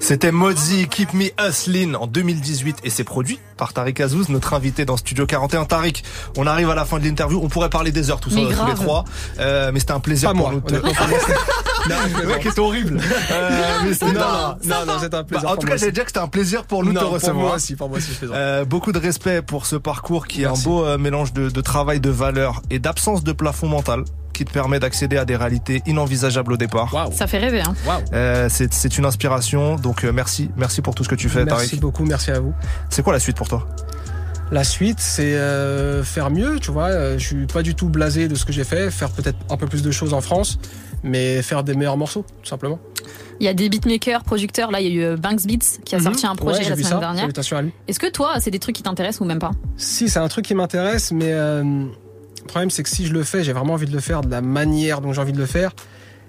C'était 0.02 0.32
Mozzi 0.32 0.88
Keep 0.88 1.12
Me 1.14 1.26
Hustlin' 1.40 1.94
en 1.94 2.06
2018 2.06 2.78
et 2.84 2.90
c'est 2.90 3.04
produit 3.04 3.38
par 3.56 3.72
Tariq 3.74 4.00
Azouz, 4.02 4.28
notre 4.30 4.54
invité 4.54 4.84
dans 4.86 4.96
Studio 4.96 5.26
41. 5.26 5.66
Tariq, 5.66 6.02
on 6.38 6.46
arrive 6.46 6.70
à 6.70 6.74
la 6.74 6.84
fin 6.86 6.98
de 6.98 7.04
l'interview. 7.04 7.38
On 7.42 7.48
pourrait 7.48 7.68
parler 7.68 7.92
des 7.92 8.10
heures 8.10 8.18
tous, 8.18 8.34
Mais 8.34 8.46
tous 8.46 8.66
les 8.66 8.74
trois, 8.74 9.04
Euh, 9.38 9.70
mais 9.72 9.78
c'était 9.78 9.92
un 9.92 10.00
plaisir 10.00 10.30
Pas 10.30 10.34
pour 10.38 10.50
moi, 10.50 10.60
nous. 10.70 10.78
moi, 10.80 10.92
Non, 11.88 11.96
le 12.22 12.26
mec 12.28 12.44
est 12.46 12.58
horrible. 12.58 13.00
Euh, 13.30 13.78
mais 13.84 13.92
c'était- 13.92 14.06
Non, 14.12 14.56
non, 14.64 14.86
non, 14.86 14.92
c'est 15.00 15.14
un 15.14 15.24
plaisir 15.24 15.42
Bah, 15.46 15.52
en 15.52 15.54
pour 15.54 15.64
tout 15.64 15.66
cas, 15.68 15.76
j'allais 15.76 15.92
dire 15.92 16.04
que 16.04 16.10
c'était 16.10 16.20
un 16.20 16.28
plaisir 16.28 16.64
pour 16.64 16.82
nous 16.84 16.92
Non, 16.92 16.94
de 16.94 16.98
te 16.98 17.04
pour 17.04 17.14
recevoir. 17.14 17.46
moi 17.46 17.54
aussi, 17.56 17.76
pour 17.76 17.88
moi 17.88 17.98
aussi, 17.98 18.10
je. 18.20 18.26
Euh, 18.32 18.64
beaucoup 18.64 18.92
de 18.92 18.98
respect 18.98 19.42
pour 19.42 19.64
ce 19.66 19.76
parcours 19.76 20.26
qui 20.26 20.42
est 20.42 20.46
un 20.46 20.52
beau 20.54 20.84
euh, 20.84 20.98
mélange 20.98 21.32
de, 21.32 21.48
de 21.50 21.60
travail, 21.60 22.00
de 22.00 22.10
valeur 22.10 22.60
et 22.70 22.78
d'absence 22.78 23.22
de 23.24 23.32
plafond 23.32 23.68
mental 23.68 24.04
qui 24.40 24.46
te 24.46 24.52
permet 24.52 24.80
d'accéder 24.80 25.18
à 25.18 25.26
des 25.26 25.36
réalités 25.36 25.82
inenvisageables 25.84 26.54
au 26.54 26.56
départ. 26.56 26.90
Ça 27.12 27.26
fait 27.26 27.36
rêver, 27.36 27.60
hein. 27.60 27.74
Euh, 28.14 28.48
c'est 28.50 28.96
une 28.96 29.04
inspiration, 29.04 29.76
donc 29.76 30.02
euh, 30.02 30.12
merci, 30.12 30.50
merci 30.56 30.80
pour 30.80 30.94
tout 30.94 31.04
ce 31.04 31.10
que 31.10 31.14
tu 31.14 31.28
fais, 31.28 31.44
Merci 31.44 31.66
Tariq. 31.72 31.80
beaucoup, 31.82 32.04
merci 32.06 32.30
à 32.30 32.40
vous. 32.40 32.54
C'est 32.88 33.02
quoi 33.02 33.12
la 33.12 33.18
suite 33.20 33.36
pour 33.36 33.48
toi? 33.48 33.68
La 34.50 34.64
suite, 34.64 34.98
c'est 34.98 35.34
euh, 35.34 36.02
faire 36.02 36.30
mieux, 36.30 36.58
tu 36.58 36.70
vois. 36.70 37.18
Je 37.18 37.24
suis 37.26 37.46
pas 37.46 37.62
du 37.62 37.74
tout 37.74 37.90
blasé 37.90 38.28
de 38.28 38.34
ce 38.34 38.46
que 38.46 38.52
j'ai 38.52 38.64
fait, 38.64 38.90
faire 38.90 39.10
peut-être 39.10 39.36
un 39.50 39.58
peu 39.58 39.66
plus 39.66 39.82
de 39.82 39.90
choses 39.90 40.14
en 40.14 40.22
France, 40.22 40.58
mais 41.02 41.42
faire 41.42 41.62
des 41.62 41.74
meilleurs 41.74 41.98
morceaux, 41.98 42.24
tout 42.42 42.48
simplement. 42.48 42.78
Il 43.40 43.44
y 43.44 43.48
a 43.48 43.52
des 43.54 43.68
beatmakers, 43.68 44.22
producteurs. 44.24 44.70
Là, 44.70 44.80
il 44.80 44.90
y 44.94 45.04
a 45.04 45.12
eu 45.12 45.16
Banks 45.18 45.44
Beats 45.46 45.80
qui 45.84 45.94
a 45.96 46.00
sorti 46.00 46.26
un 46.26 46.34
projet 46.34 46.60
Mhm. 46.60 46.64
Ouais, 46.64 46.70
la 46.70 46.74
vu 46.76 46.82
semaine 46.82 46.94
ça. 46.94 47.00
dernière. 47.00 47.20
Salutations 47.24 47.56
à 47.58 47.62
lui. 47.62 47.72
Est-ce 47.88 48.00
que 48.00 48.10
toi, 48.10 48.36
c'est 48.40 48.50
des 48.50 48.58
trucs 48.58 48.76
qui 48.76 48.82
t'intéressent 48.82 49.20
ou 49.20 49.24
même 49.26 49.38
pas? 49.38 49.50
Si, 49.76 50.08
c'est 50.08 50.18
un 50.18 50.28
truc 50.28 50.46
qui 50.46 50.54
m'intéresse, 50.54 51.12
mais 51.12 51.30
euh, 51.32 51.84
le 52.42 52.46
problème, 52.46 52.70
c'est 52.70 52.82
que 52.82 52.88
si 52.88 53.06
je 53.06 53.12
le 53.12 53.22
fais, 53.22 53.42
j'ai 53.44 53.52
vraiment 53.52 53.74
envie 53.74 53.86
de 53.86 53.92
le 53.92 54.00
faire 54.00 54.20
de 54.22 54.30
la 54.30 54.40
manière 54.40 55.00
dont 55.00 55.12
j'ai 55.12 55.20
envie 55.20 55.32
de 55.32 55.38
le 55.38 55.46
faire, 55.46 55.72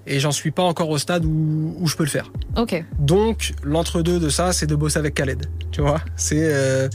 et 0.07 0.19
j'en 0.19 0.31
suis 0.31 0.51
pas 0.51 0.63
encore 0.63 0.89
au 0.89 0.97
stade 0.97 1.25
où, 1.25 1.75
où 1.79 1.87
je 1.87 1.95
peux 1.95 2.03
le 2.03 2.09
faire. 2.09 2.31
Ok. 2.57 2.83
Donc, 2.99 3.53
l'entre-deux 3.63 4.19
de 4.19 4.29
ça, 4.29 4.51
c'est 4.53 4.65
de 4.67 4.75
bosser 4.75 4.99
avec 4.99 5.13
Khaled. 5.15 5.45
Tu 5.71 5.81
vois 5.81 6.01
C'est. 6.15 6.39
euh, 6.41 6.89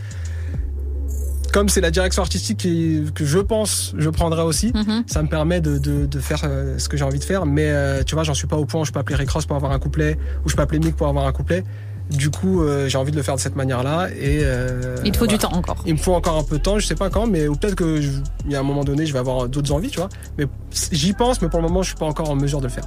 comme 1.52 1.68
c'est 1.70 1.80
la 1.80 1.90
direction 1.90 2.22
artistique 2.22 2.58
qui- 2.58 3.04
que 3.14 3.24
je 3.24 3.38
pense 3.38 3.94
je 3.96 4.10
prendrai 4.10 4.42
aussi, 4.42 4.72
ça 5.06 5.22
me 5.22 5.28
permet 5.28 5.60
de, 5.62 5.78
de- 5.78 6.04
de 6.04 6.18
faire 6.18 6.42
euh, 6.44 6.78
ce 6.78 6.88
que 6.88 6.96
j'ai 6.98 7.04
envie 7.04 7.18
de 7.20 7.24
faire. 7.24 7.46
Mais 7.46 7.70
euh, 7.70 8.02
tu 8.02 8.14
vois, 8.14 8.24
j'en 8.24 8.34
suis 8.34 8.46
pas 8.46 8.56
au 8.56 8.66
point 8.66 8.82
où 8.82 8.84
je 8.84 8.92
peux 8.92 8.98
appeler 8.98 9.16
Rick 9.16 9.30
Ross 9.30 9.46
pour 9.46 9.56
avoir 9.56 9.72
un 9.72 9.78
couplet, 9.78 10.18
ou 10.44 10.48
je 10.50 10.56
peux 10.56 10.62
appeler 10.62 10.80
Mick 10.80 10.96
pour 10.96 11.06
avoir 11.08 11.26
un 11.26 11.32
couplet. 11.32 11.64
Du 12.10 12.30
coup, 12.30 12.62
euh, 12.62 12.88
j'ai 12.88 12.98
envie 12.98 13.10
de 13.10 13.16
le 13.16 13.22
faire 13.22 13.34
de 13.34 13.40
cette 13.40 13.56
manière-là. 13.56 14.08
Et 14.10 14.40
euh, 14.42 14.96
Il 15.04 15.10
te 15.12 15.16
faut 15.18 15.26
du 15.26 15.38
temps 15.38 15.52
encore. 15.52 15.76
Il 15.86 15.94
me 15.94 15.98
faut 15.98 16.14
encore 16.14 16.36
un 16.36 16.44
peu 16.44 16.58
de 16.58 16.62
temps, 16.62 16.78
je 16.78 16.86
sais 16.86 16.94
pas 16.94 17.10
quand, 17.10 17.26
mais 17.26 17.48
ou 17.48 17.56
peut-être 17.56 17.74
que 17.74 18.00
je- 18.00 18.10
il 18.44 18.52
y 18.52 18.56
a 18.56 18.60
un 18.60 18.62
moment 18.62 18.84
donné, 18.84 19.06
je 19.06 19.12
vais 19.12 19.18
avoir 19.18 19.48
d'autres 19.48 19.72
envies, 19.72 19.88
tu 19.90 19.98
vois. 19.98 20.08
Mais 20.38 20.46
j'y 20.92 21.12
pense, 21.14 21.42
mais 21.42 21.48
pour 21.48 21.60
le 21.60 21.66
moment, 21.68 21.82
je 21.82 21.88
suis 21.88 21.96
pas 21.96 22.06
encore 22.06 22.30
en 22.30 22.36
mesure 22.36 22.60
de 22.60 22.66
le 22.66 22.72
faire. 22.72 22.84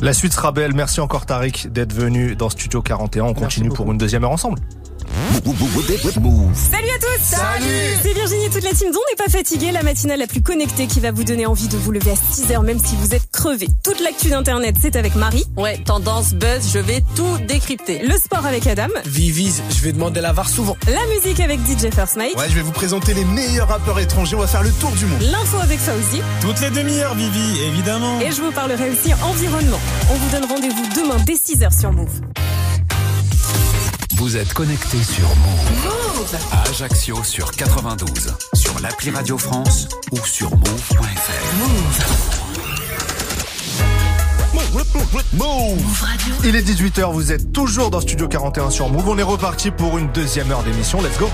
La 0.00 0.12
suite 0.12 0.32
sera 0.32 0.50
belle. 0.52 0.74
Merci 0.74 1.00
encore 1.00 1.26
Tariq 1.26 1.68
d'être 1.70 1.92
venu 1.92 2.34
dans 2.34 2.50
Studio 2.50 2.82
41. 2.82 3.24
On 3.24 3.34
continue 3.34 3.68
pour 3.70 3.90
une 3.92 3.98
deuxième 3.98 4.24
heure 4.24 4.32
ensemble. 4.32 4.58
Salut 6.54 6.88
à 6.88 6.98
tous 6.98 7.36
C'est 8.02 8.12
Virginie 8.12 8.46
et 8.46 8.50
toute 8.50 8.64
la 8.64 8.72
team 8.72 8.90
dont 8.92 9.00
n'est 9.10 9.24
pas 9.24 9.30
fatiguée, 9.30 9.72
la 9.72 9.82
matinale 9.82 10.18
la 10.18 10.26
plus 10.26 10.42
connectée 10.42 10.86
qui 10.86 11.00
va 11.00 11.12
vous 11.12 11.24
donner 11.24 11.46
envie 11.46 11.68
de 11.68 11.76
vous 11.76 11.92
lever 11.92 12.10
à 12.10 12.14
6h 12.14 12.64
même 12.64 12.78
si 12.78 12.96
vous 12.96 13.14
êtes 13.14 13.30
crevé. 13.30 13.68
Toute 13.84 14.00
l'actu 14.00 14.28
d'internet, 14.28 14.76
c'est 14.80 14.96
avec 14.96 15.14
Marie. 15.14 15.44
Ouais, 15.56 15.78
tendance, 15.78 16.34
buzz, 16.34 16.70
je 16.72 16.78
vais 16.78 17.02
tout 17.14 17.38
décrypter. 17.46 18.00
Le 18.00 18.16
sport 18.18 18.44
avec 18.44 18.66
Adam. 18.66 18.88
Vivis, 19.04 19.62
je 19.70 19.82
vais 19.82 19.92
demander 19.92 20.20
la 20.20 20.32
VAR 20.32 20.48
souvent. 20.48 20.76
La 20.86 21.06
musique 21.14 21.40
avec 21.40 21.60
DJ 21.60 21.92
First 21.94 22.16
Mike. 22.16 22.36
Ouais, 22.36 22.48
je 22.48 22.54
vais 22.54 22.62
vous 22.62 22.72
présenter 22.72 23.14
les 23.14 23.24
meilleurs 23.24 23.68
rappeurs 23.68 23.98
étrangers. 23.98 24.36
On 24.36 24.40
va 24.40 24.46
faire 24.46 24.62
le 24.62 24.72
tour 24.72 24.90
du 24.92 25.06
monde. 25.06 25.20
L'info 25.22 25.58
avec 25.58 25.78
Fauzi. 25.78 26.20
Toutes 26.40 26.60
les 26.60 26.70
demi-heures, 26.70 27.14
Vivi, 27.14 27.62
évidemment. 27.66 28.20
Et 28.20 28.32
je 28.32 28.42
vous 28.42 28.52
parlerai 28.52 28.90
aussi 28.90 29.12
environnement. 29.22 29.80
On 30.10 30.14
vous 30.14 30.30
donne 30.30 30.44
rendez-vous 30.44 30.86
demain 30.94 31.16
dès 31.24 31.34
6h 31.34 31.78
sur 31.78 31.92
Move. 31.92 32.20
Vous 34.16 34.36
êtes 34.38 34.54
connecté 34.54 35.02
sur 35.02 35.28
Move. 35.36 36.36
À 36.50 36.62
Ajaccio 36.70 37.22
sur 37.22 37.50
92, 37.50 38.34
sur 38.54 38.80
l'appli 38.80 39.10
Radio 39.10 39.36
France 39.36 39.88
ou 40.10 40.16
sur 40.24 40.50
move.fr. 40.50 41.32
Il 46.44 46.56
est 46.56 46.62
18h, 46.62 47.12
vous 47.12 47.30
êtes 47.30 47.52
toujours 47.52 47.90
dans 47.90 48.00
Studio 48.00 48.26
41 48.26 48.70
sur 48.70 48.88
Move. 48.88 49.06
On 49.06 49.18
est 49.18 49.22
reparti 49.22 49.70
pour 49.70 49.98
une 49.98 50.10
deuxième 50.12 50.50
heure 50.50 50.62
d'émission. 50.62 51.02
Let's 51.02 51.18
go. 51.18 51.28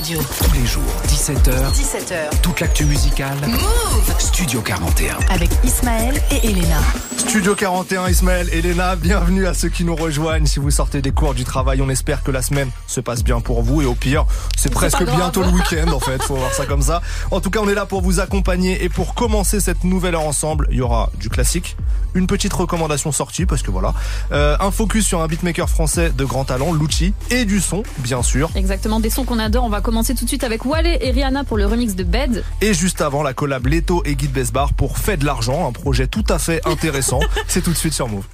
Radio. 0.00 0.18
Tous 0.18 0.54
les 0.54 0.66
jours, 0.66 0.82
17h, 1.08 1.74
17h. 1.74 2.40
toute 2.40 2.60
l'actu 2.60 2.86
musicale. 2.86 3.36
Move 3.46 4.14
Studio 4.18 4.62
41. 4.62 5.18
Avec 5.28 5.50
Ismaël 5.62 6.14
et 6.30 6.48
Elena. 6.48 6.78
Studio 7.18 7.54
41, 7.54 8.08
Ismaël, 8.08 8.48
Elena, 8.50 8.96
bienvenue 8.96 9.46
à 9.46 9.52
ceux 9.52 9.68
qui 9.68 9.84
nous 9.84 9.94
rejoignent. 9.94 10.46
Si 10.46 10.58
vous 10.58 10.70
sortez 10.70 11.02
des 11.02 11.12
cours 11.12 11.34
du 11.34 11.44
travail, 11.44 11.82
on 11.82 11.88
espère 11.90 12.22
que 12.22 12.30
la 12.30 12.40
semaine 12.40 12.70
se 12.86 13.00
passe 13.00 13.22
bien 13.22 13.40
pour 13.40 13.62
vous. 13.62 13.82
Et 13.82 13.84
au 13.84 13.94
pire, 13.94 14.24
c'est 14.56 14.72
presque 14.72 15.04
bientôt 15.04 15.42
le 15.42 15.50
week-end, 15.50 15.92
en 15.92 16.00
fait. 16.00 16.20
Faut 16.22 16.34
voir 16.34 16.52
ça 16.52 16.64
comme 16.64 16.82
ça. 16.82 17.02
En 17.30 17.40
tout 17.40 17.50
cas, 17.50 17.60
on 17.62 17.68
est 17.68 17.74
là 17.74 17.84
pour 17.84 18.00
vous 18.00 18.20
accompagner. 18.20 18.82
Et 18.82 18.88
pour 18.88 19.14
commencer 19.14 19.60
cette 19.60 19.84
nouvelle 19.84 20.14
heure 20.14 20.26
ensemble, 20.26 20.66
il 20.70 20.78
y 20.78 20.80
aura 20.80 21.10
du 21.20 21.28
classique, 21.28 21.76
une 22.14 22.26
petite 22.26 22.52
recommandation 22.52 23.12
sortie, 23.12 23.44
parce 23.46 23.62
que 23.62 23.70
voilà, 23.70 23.94
euh, 24.32 24.56
un 24.58 24.70
focus 24.70 25.06
sur 25.06 25.20
un 25.20 25.28
beatmaker 25.28 25.68
français 25.68 26.10
de 26.10 26.24
grand 26.24 26.46
talent, 26.46 26.72
Lucci, 26.72 27.12
et 27.30 27.44
du 27.44 27.60
son, 27.60 27.82
bien 27.98 28.22
sûr. 28.22 28.50
Exactement, 28.56 28.98
des 28.98 29.10
sons 29.10 29.24
qu'on 29.24 29.38
adore. 29.38 29.64
On 29.64 29.68
va 29.68 29.82
commencer 29.90 30.14
tout 30.14 30.22
de 30.22 30.28
suite 30.28 30.44
avec 30.44 30.64
Wale 30.66 30.86
et 30.86 31.10
Rihanna 31.10 31.42
pour 31.42 31.56
le 31.56 31.66
remix 31.66 31.96
de 31.96 32.04
Bed. 32.04 32.44
Et 32.60 32.74
juste 32.74 33.00
avant, 33.00 33.24
la 33.24 33.34
collab 33.34 33.66
Leto 33.66 34.04
et 34.04 34.14
Guide 34.14 34.30
Besbar 34.30 34.72
pour 34.72 34.98
Fait 34.98 35.16
de 35.16 35.24
l'argent, 35.24 35.66
un 35.66 35.72
projet 35.72 36.06
tout 36.06 36.22
à 36.28 36.38
fait 36.38 36.64
intéressant. 36.64 37.18
c'est 37.48 37.60
tout 37.60 37.72
de 37.72 37.76
suite 37.76 37.92
sur 37.92 38.06
Move. 38.06 38.24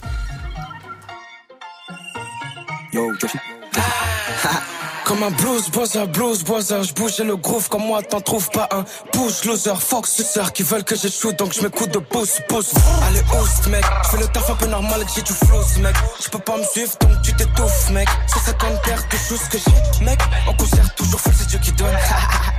Yo, 2.93 3.11
Joshi. 3.19 3.39
Comme 5.07 5.23
un 5.23 5.31
blues 5.31 5.71
buzzer, 5.71 6.09
blues 6.09 6.43
buzzer, 6.43 6.83
je 6.83 6.93
bouge 6.93 7.19
le 7.21 7.37
groove 7.37 7.69
comme 7.69 7.87
moi 7.87 8.03
t'en 8.03 8.21
trouves 8.21 8.51
pas 8.51 8.69
un 8.73 8.85
push 9.13 9.45
loser, 9.45 9.77
fox 9.79 10.11
suceur 10.11 10.53
qui 10.53 10.65
veulent 10.65 10.83
que 10.83 10.97
j'échoue 10.97 11.33
donc 11.35 11.53
je 11.53 11.63
m'écoute 11.63 11.91
de 11.91 12.01
pouce 12.01 12.41
pouce. 12.49 12.75
Allez 13.07 13.23
host 13.39 13.69
mec, 13.69 13.85
je 14.03 14.09
fais 14.09 14.17
le 14.19 14.27
taf 14.27 14.51
un 14.51 14.55
peu 14.57 14.67
normal 14.67 15.05
que 15.05 15.11
j'ai 15.15 15.23
du 15.23 15.33
flow 15.33 15.63
mec. 15.81 15.95
Je 16.21 16.29
peux 16.29 16.41
pas 16.41 16.59
me 16.59 16.65
suivre 16.65 16.93
donc 17.01 17.23
tu 17.23 17.33
t'étouffes 17.35 17.91
mec. 17.91 18.09
150 18.27 18.83
paires 18.83 19.05
de 19.09 19.17
choses 19.17 19.49
que 19.49 19.59
j'ai 19.59 20.05
mec, 20.05 20.19
en 20.49 20.55
concert 20.55 20.93
toujours 20.97 21.21
full 21.21 21.35
c'est 21.39 21.47
Dieu 21.51 21.61
qui 21.63 21.71
donne. 21.71 21.87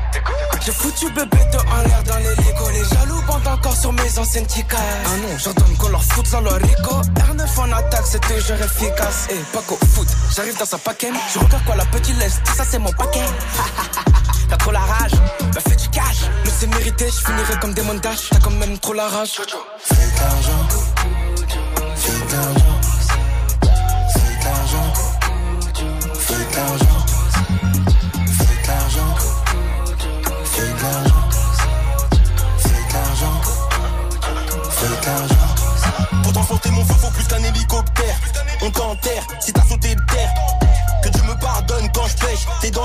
J'ai 0.65 0.71
foutu 0.71 1.09
bébé 1.11 1.37
de 1.51 1.57
en 1.57 1.81
l'air 1.87 2.03
dans 2.03 2.17
les 2.17 2.35
Lego 2.35 2.69
Les 2.71 2.83
jaloux 2.83 3.21
bandent 3.27 3.47
encore 3.47 3.75
sur 3.75 3.93
mes 3.93 4.19
anciennes 4.19 4.45
ticas 4.45 4.77
Ah 4.77 5.17
non, 5.21 5.37
j'ordonne 5.37 5.75
qu'on 5.77 5.89
leur 5.89 6.03
foute 6.03 6.29
dans 6.31 6.41
leur 6.41 6.55
rico. 6.55 7.01
R9 7.15 7.59
en 7.59 7.71
attaque, 7.71 8.05
c'est 8.05 8.21
toujours 8.21 8.57
efficace. 8.63 9.27
Et 9.29 9.39
pas 9.53 9.61
qu'au 9.67 9.77
foot, 9.93 10.07
j'arrive 10.35 10.57
dans 10.57 10.65
sa 10.65 10.77
paquet. 10.77 11.11
Je 11.33 11.39
regarde 11.39 11.63
quoi 11.65 11.75
la 11.75 11.85
petite 11.85 12.17
laisse, 12.19 12.39
tout 12.43 12.53
ça 12.53 12.63
c'est 12.69 12.79
mon 12.79 12.91
paquet. 12.91 13.25
T'as 14.49 14.57
trop 14.57 14.71
la 14.71 14.79
rage, 14.79 15.11
bah 15.53 15.59
fais 15.67 15.75
du 15.75 15.89
cash. 15.89 16.21
Mais 16.45 16.51
c'est 16.57 16.67
mérité, 16.67 17.05
je 17.07 17.25
finirai 17.25 17.59
comme 17.59 17.73
des 17.73 17.81
montages. 17.81 18.29
T'as 18.29 18.39
quand 18.39 18.51
même 18.51 18.77
trop 18.79 18.93
la 18.93 19.07
rage. 19.07 19.31
Fais 19.79 19.95
de 19.95 20.19
l'argent 20.19 20.86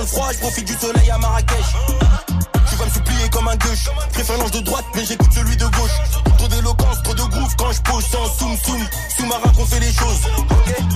froid, 0.06 0.28
je 0.32 0.38
profite 0.38 0.66
du 0.66 0.74
soleil 0.74 1.10
à 1.10 1.18
Marrakech. 1.18 1.66
Tu 2.68 2.76
vas 2.76 2.84
me 2.86 2.90
supplier 2.90 3.28
comme 3.30 3.48
un 3.48 3.56
gueuche. 3.56 3.88
Préfère 4.12 4.38
l'ange 4.38 4.50
de 4.52 4.60
droite, 4.60 4.84
mais 4.94 5.04
j'écoute 5.04 5.30
celui 5.32 5.56
de 5.56 5.66
gauche. 5.66 5.96
Trop 6.38 6.48
d'éloquence, 6.48 7.02
trop 7.02 7.14
de 7.14 7.22
groove 7.22 7.54
quand 7.56 7.72
je 7.72 7.80
pose 7.82 8.04
sans 8.04 8.26
soum 8.38 8.56
soum. 8.64 8.86
Sous-marin 9.16 9.52
qu'on 9.56 9.66
fait 9.66 9.80
les 9.80 9.92
choses. 9.92 10.20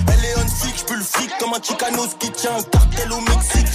Elle 0.09 0.25
est 0.25 0.35
on 0.39 0.49
flic, 0.49 0.79
j'peux 0.79 0.97
le 0.97 1.05
fric 1.05 1.31
comme 1.39 1.55
un 1.55 1.63
chicanos 1.63 2.17
qui 2.19 2.31
tient 2.33 2.57
un 2.57 2.63
cartel 2.63 3.13
au 3.13 3.21
Mexique. 3.21 3.66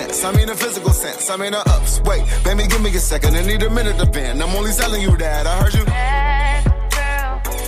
Sense. 0.00 0.24
I 0.24 0.32
mean 0.32 0.48
a 0.48 0.54
physical 0.54 0.92
sense. 0.92 1.30
I 1.30 1.36
mean 1.36 1.54
a 1.54 1.58
ups. 1.58 2.00
Wait, 2.04 2.22
baby, 2.44 2.66
give 2.68 2.82
me 2.82 2.90
a 2.90 2.98
second. 2.98 3.36
I 3.36 3.42
need 3.42 3.62
a 3.62 3.70
minute 3.70 3.98
to 3.98 4.06
bend. 4.06 4.42
I'm 4.42 4.54
only 4.56 4.72
telling 4.72 5.02
you 5.02 5.16
that. 5.16 5.46
I 5.46 5.54
heard 5.60 5.74
you. 5.74 5.84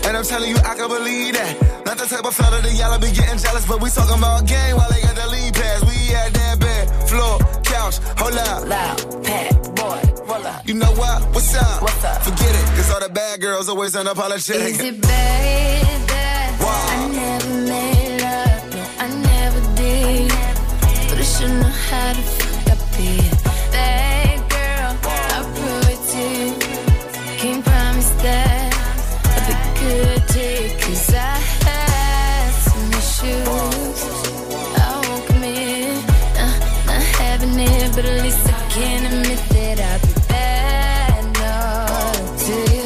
And 0.07 0.17
I'm 0.17 0.25
telling 0.25 0.51
you, 0.51 0.57
I 0.57 0.75
can 0.75 0.89
believe 0.89 1.35
that. 1.35 1.53
Not 1.87 1.97
the 1.99 2.07
type 2.07 2.25
of 2.25 2.35
fella 2.35 2.61
that 2.61 2.75
y'all 2.75 2.99
be 2.99 3.11
getting 3.13 3.39
jealous, 3.39 3.67
but 3.67 3.81
we 3.81 3.89
talking 3.91 4.19
about 4.19 4.47
game 4.47 4.77
while 4.77 4.91
they 4.91 5.01
got 5.01 5.15
the 5.15 5.27
lead 5.35 5.55
pass. 5.55 5.81
We 5.89 5.97
at 6.15 6.33
that 6.35 6.61
bed, 6.61 6.85
floor, 7.09 7.39
couch, 7.63 7.97
hold 8.21 8.35
up. 8.35 8.67
Loud, 8.67 9.25
pat, 9.25 9.53
boy, 9.77 10.01
roll 10.27 10.47
up. 10.47 10.67
You 10.69 10.75
know 10.75 10.93
what? 11.03 11.19
What's 11.35 11.55
up? 11.55 11.83
What's 11.83 12.05
up? 12.05 12.23
Forget 12.23 12.53
it, 12.61 12.67
cause 12.77 12.91
all 12.93 13.01
the 13.01 13.13
bad 13.15 13.41
girls 13.41 13.69
always 13.69 13.95
unapologetic. 13.95 14.75
Is 14.75 14.81
it 14.81 15.01
bad 15.01 16.09
that 16.09 16.51
I 16.61 17.09
never 17.09 17.55
made 17.69 18.02
should 21.43 21.55
know 21.61 21.75
how 21.91 22.13
to 22.13 22.23
fuck 22.23 22.73
up 22.73 22.79
it. 22.99 23.33
Bad 23.73 24.39
girl, 24.55 24.91
I'll 25.35 25.49
prove 25.57 25.89
it 25.95 26.01
to 26.13 26.23
you. 26.39 26.51
Can't 27.41 27.65
promise 27.65 28.11
that 28.23 28.71
I'll 29.35 29.45
be 29.49 29.55
good 29.83 30.21
to 30.35 30.45
you. 30.63 30.71
Cause 30.83 31.15
I 31.15 31.35
had 31.67 32.51
some 32.67 32.89
issues. 33.01 33.99
I 34.79 34.91
won't 35.07 35.25
commit, 35.27 35.99
uh, 36.45 36.55
not 36.87 37.03
having 37.19 37.59
it. 37.59 37.89
But 37.97 38.05
at 38.05 38.23
least 38.23 38.47
I 38.47 38.57
can 38.75 39.01
admit 39.11 39.41
that 39.55 39.79
I'll 39.89 40.01
be 40.07 40.13
bad. 40.29 41.21
No, 41.43 41.57
to 42.45 42.55
you. 42.75 42.85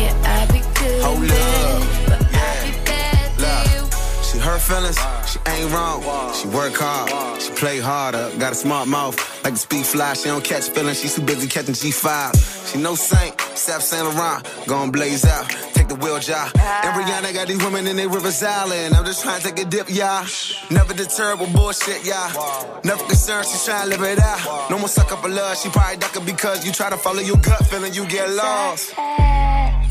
Yeah, 0.00 0.30
I 0.34 0.46
be 0.52 0.60
good. 0.78 1.02
Hold 1.06 1.30
up. 1.30 1.82
But 2.08 2.20
I 2.34 2.50
be 2.64 2.70
bad 2.90 3.28
to 3.42 3.50
you. 3.74 3.82
Look, 3.82 4.24
she 4.28 4.38
hurt 4.38 4.60
feelings, 4.62 4.98
she 5.32 5.38
ain't 5.46 5.72
wrong. 5.72 6.02
She 6.34 6.46
work 6.48 6.74
hard, 6.74 7.40
she 7.40 7.52
play 7.52 7.80
harder. 7.80 8.30
Got 8.38 8.52
a 8.52 8.54
smart 8.54 8.88
mouth, 8.88 9.16
like 9.44 9.54
a 9.54 9.56
speed 9.56 9.86
fly. 9.86 10.12
She 10.14 10.24
don't 10.24 10.44
catch 10.44 10.68
feelings, 10.68 11.00
she's 11.00 11.14
too 11.14 11.22
busy 11.22 11.48
catching 11.48 11.74
G5. 11.74 12.70
She 12.70 12.78
no 12.78 12.94
saint, 12.94 13.40
Sap 13.54 13.80
Saint 13.80 14.04
Laurent, 14.04 14.46
gon' 14.66 14.90
blaze 14.90 15.24
out. 15.24 15.48
Take 15.74 15.88
the 15.88 15.94
wheel 15.94 16.18
job. 16.18 16.50
And 16.56 16.92
Rihanna 16.94 17.32
got 17.32 17.48
these 17.48 17.62
women 17.64 17.86
in 17.86 17.96
their 17.96 18.08
Rivers 18.08 18.42
Island. 18.42 18.94
I'm 18.94 19.04
just 19.04 19.22
trying 19.22 19.40
to 19.40 19.48
take 19.48 19.58
a 19.64 19.68
dip, 19.68 19.88
y'all. 19.88 20.26
Never 20.70 20.92
deterred 20.92 21.40
with 21.40 21.52
bullshit, 21.52 22.04
y'all. 22.04 22.80
Never 22.84 23.02
concerned, 23.04 23.46
she's 23.46 23.64
trying 23.64 23.84
to 23.84 23.96
live 23.96 24.02
it 24.02 24.18
out. 24.20 24.70
No 24.70 24.78
more 24.78 24.88
suck 24.88 25.12
up 25.12 25.24
a 25.24 25.28
love, 25.28 25.56
she 25.56 25.70
probably 25.70 25.96
ducking 25.96 26.24
because 26.24 26.66
you 26.66 26.72
try 26.72 26.90
to 26.90 26.96
follow 26.96 27.20
your 27.20 27.38
gut 27.38 27.66
feeling, 27.66 27.94
you 27.94 28.06
get 28.06 28.28
lost. 28.30 28.94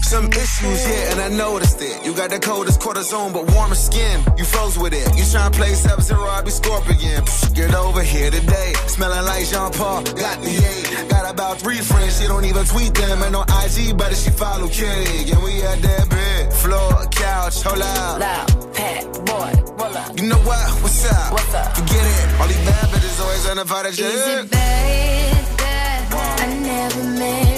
Some 0.04 0.28
issues, 0.34 0.82
yeah, 0.88 1.12
and 1.12 1.22
I 1.22 1.30
noticed 1.30 1.82
it. 1.82 2.04
You 2.06 2.14
got 2.14 2.30
the 2.32 2.40
coldest 2.40 2.82
cortisone, 2.82 3.32
but 3.32 3.50
warmer 3.54 3.76
skin. 3.76 4.22
You 4.38 4.44
froze 4.44 4.78
with 4.78 4.94
it. 4.94 5.08
You 5.16 5.24
tryna 5.24 5.54
play 5.54 5.74
Sub 5.74 6.02
Zero, 6.02 6.28
I 6.28 6.42
be 6.42 6.52
Scorpion. 6.52 7.24
Psh, 7.24 7.56
Get 7.56 7.74
over 7.74 8.02
here 8.02 8.30
today. 8.32 8.74
Smelling 8.88 9.26
like 9.26 9.46
Jean 9.48 9.72
Paul. 9.72 10.04
Got 10.04 10.42
the 10.42 10.52
eight. 10.52 11.10
Got 11.10 11.32
about 11.32 11.60
three 11.60 11.78
friends, 11.80 12.20
she 12.20 12.28
don't 12.28 12.44
even 12.46 12.66
tweet 12.66 12.94
them. 12.94 13.24
Ain't 13.24 13.32
no 13.32 13.44
IG, 13.44 13.98
but 13.98 14.14
she 14.16 14.32
follow 14.32 14.68
King. 14.68 15.32
And 15.32 15.44
we 15.44 15.62
at 15.64 15.82
that 15.82 16.10
bed. 16.10 16.54
Floor, 16.54 16.92
couch, 17.12 17.62
hold 17.64 17.82
out. 17.82 18.20
Loud, 18.20 18.74
pat, 18.74 19.04
boy, 19.26 19.52
roll 19.80 19.96
up. 19.98 20.20
You 20.20 20.28
know 20.28 20.42
what? 20.44 20.68
What's 20.84 21.06
up? 21.10 21.32
What's 21.32 21.54
up? 21.54 21.76
Forget 21.78 22.04
it. 22.04 22.42
All 22.42 22.48
these 22.48 22.66
bad 22.68 22.90
bitches 22.90 23.22
always 23.22 23.46
unapologetic. 23.48 24.12
Is 24.12 24.28
it 24.28 24.52
bad 24.52 25.46
that 25.58 26.40
I 26.42 26.60
never 26.60 27.04
made 27.20 27.51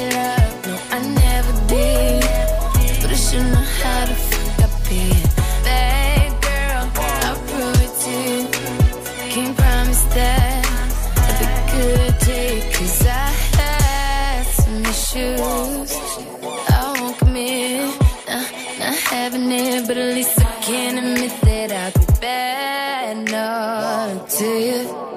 it. 19.53 19.87
But 19.87 19.97
at 19.97 20.13
least 20.15 20.39
I 20.39 20.61
can 20.61 20.97
admit 20.97 21.33
that 21.41 21.71
I 21.71 21.91
be 21.97 22.05
bad. 22.19 23.17
No, 23.31 24.25
to 24.37 24.45
you. 24.45 25.13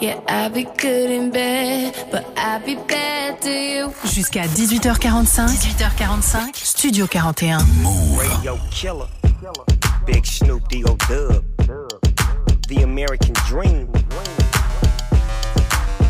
Yeah, 0.00 0.20
I'll 0.28 0.50
be 0.50 0.64
good 0.64 1.10
in 1.10 1.30
bed, 1.30 1.94
but 2.10 2.24
I'll 2.36 2.60
be 2.60 2.76
bad 2.76 3.40
to 3.42 3.50
you. 3.50 3.92
Jusqu'à 4.04 4.46
18h45. 4.46 5.48
18h45. 5.48 6.54
Studio 6.54 7.06
41. 7.06 7.58
Radio 8.18 8.58
killer. 8.70 9.08
Big 10.06 10.24
Snoop 10.26 10.68
D.O. 10.68 10.96
Dub. 11.08 11.44
The 12.68 12.82
American 12.82 13.34
Dream. 13.48 13.88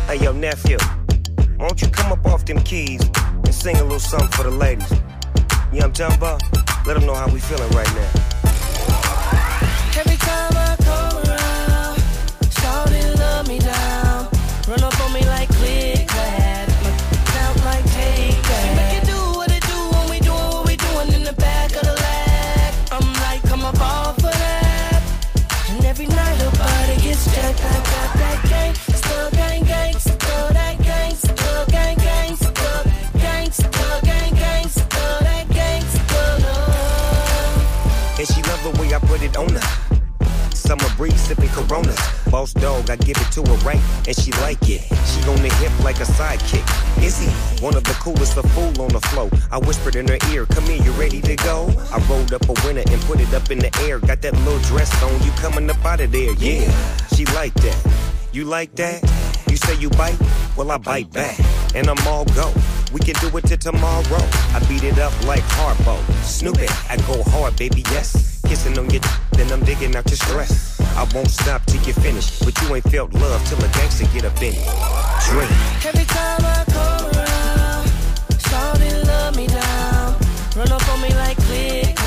Hey, 0.07 0.17
yo, 0.23 0.33
nephew. 0.33 0.77
Why 1.57 1.67
don't 1.67 1.81
you 1.81 1.87
come 1.89 2.11
up 2.11 2.25
off 2.25 2.43
them 2.45 2.59
keys 2.63 3.01
and 3.45 3.53
sing 3.53 3.77
a 3.77 3.83
little 3.83 3.99
something 3.99 4.29
for 4.31 4.43
the 4.43 4.51
ladies? 4.51 4.91
Yum 5.75 5.91
Jumbo, 5.91 6.37
let 6.85 6.93
them 6.93 7.05
know 7.05 7.15
how 7.15 7.27
we 7.27 7.41
feeling 7.41 7.69
right 7.71 7.95
now. 7.95 8.44
Her. 39.35 39.95
Summer 40.55 40.89
breeze 40.97 41.19
sipping 41.19 41.49
Coronas. 41.49 41.99
Boss 42.31 42.53
dog, 42.53 42.89
I 42.89 42.95
give 42.95 43.17
it 43.17 43.31
to 43.33 43.43
her 43.43 43.57
right, 43.67 43.81
and 44.07 44.15
she 44.15 44.31
like 44.41 44.61
it. 44.63 44.81
She 45.05 45.21
on 45.29 45.41
the 45.43 45.53
hip 45.59 45.71
like 45.83 45.99
a 45.99 46.05
sidekick. 46.05 46.65
Is 47.03 47.19
he 47.19 47.27
one 47.63 47.75
of 47.75 47.83
the 47.83 47.93
coolest, 47.93 48.37
a 48.37 48.43
fool 48.43 48.81
on 48.81 48.89
the 48.89 49.01
flow? 49.11 49.29
I 49.51 49.59
whispered 49.59 49.95
in 49.95 50.07
her 50.07 50.17
ear, 50.31 50.45
"Come 50.47 50.65
here, 50.65 50.81
you 50.81 50.91
ready 50.93 51.21
to 51.21 51.35
go?" 51.35 51.69
I 51.91 51.99
rolled 52.09 52.33
up 52.33 52.47
a 52.49 52.53
winner 52.65 52.83
and 52.89 53.01
put 53.01 53.19
it 53.19 53.33
up 53.33 53.51
in 53.51 53.59
the 53.59 53.71
air. 53.85 53.99
Got 53.99 54.21
that 54.21 54.33
little 54.45 54.59
dress 54.59 54.91
on, 55.03 55.21
you 55.23 55.31
coming 55.31 55.69
up 55.69 55.83
out 55.85 55.99
of 55.99 56.11
there? 56.11 56.33
Yeah, 56.33 56.71
she 57.15 57.25
like 57.25 57.53
that. 57.55 57.77
You 58.31 58.45
like 58.45 58.73
that? 58.75 59.03
You 59.49 59.57
say 59.57 59.75
you 59.75 59.89
bite? 59.91 60.19
Well, 60.55 60.71
I 60.71 60.77
bite 60.77 61.11
back, 61.11 61.37
and 61.75 61.87
I'm 61.89 62.07
all 62.07 62.25
go. 62.25 62.51
We 62.91 63.01
can 63.01 63.15
do 63.21 63.37
it 63.37 63.43
till 63.45 63.57
tomorrow. 63.57 64.25
I 64.55 64.59
beat 64.67 64.83
it 64.83 64.97
up 64.97 65.13
like 65.25 65.43
Harpo. 65.43 65.95
Snoop 66.23 66.59
it, 66.59 66.71
I 66.89 66.97
go 67.05 67.21
hard, 67.29 67.55
baby, 67.57 67.83
yes. 67.91 68.34
Kissing 68.45 68.77
on 68.77 68.89
your 68.89 69.01
then 69.31 69.51
I'm 69.51 69.63
digging 69.65 69.95
out 69.95 70.07
your 70.09 70.17
stress. 70.17 70.79
I 70.95 71.03
won't 71.13 71.29
stop 71.29 71.65
till 71.65 71.81
you 71.83 71.93
finish, 71.93 72.39
but 72.39 72.59
you 72.61 72.75
ain't 72.75 72.89
felt 72.89 73.13
love 73.13 73.45
till 73.47 73.57
a 73.57 73.67
gangster 73.69 74.05
get 74.13 74.25
up 74.25 74.37
in 74.41 74.53
it. 74.53 74.65
Drink. 75.25 75.51
Every 75.85 76.05
time 76.05 76.41
I 76.45 76.63
come 76.69 77.05
around, 77.17 77.87
shawty 78.47 79.07
love 79.07 79.35
me 79.35 79.47
down. 79.47 80.15
Run 80.55 80.71
up 80.71 80.89
on 80.89 81.01
me 81.01 81.09
like 81.15 81.37
click 81.37 82.04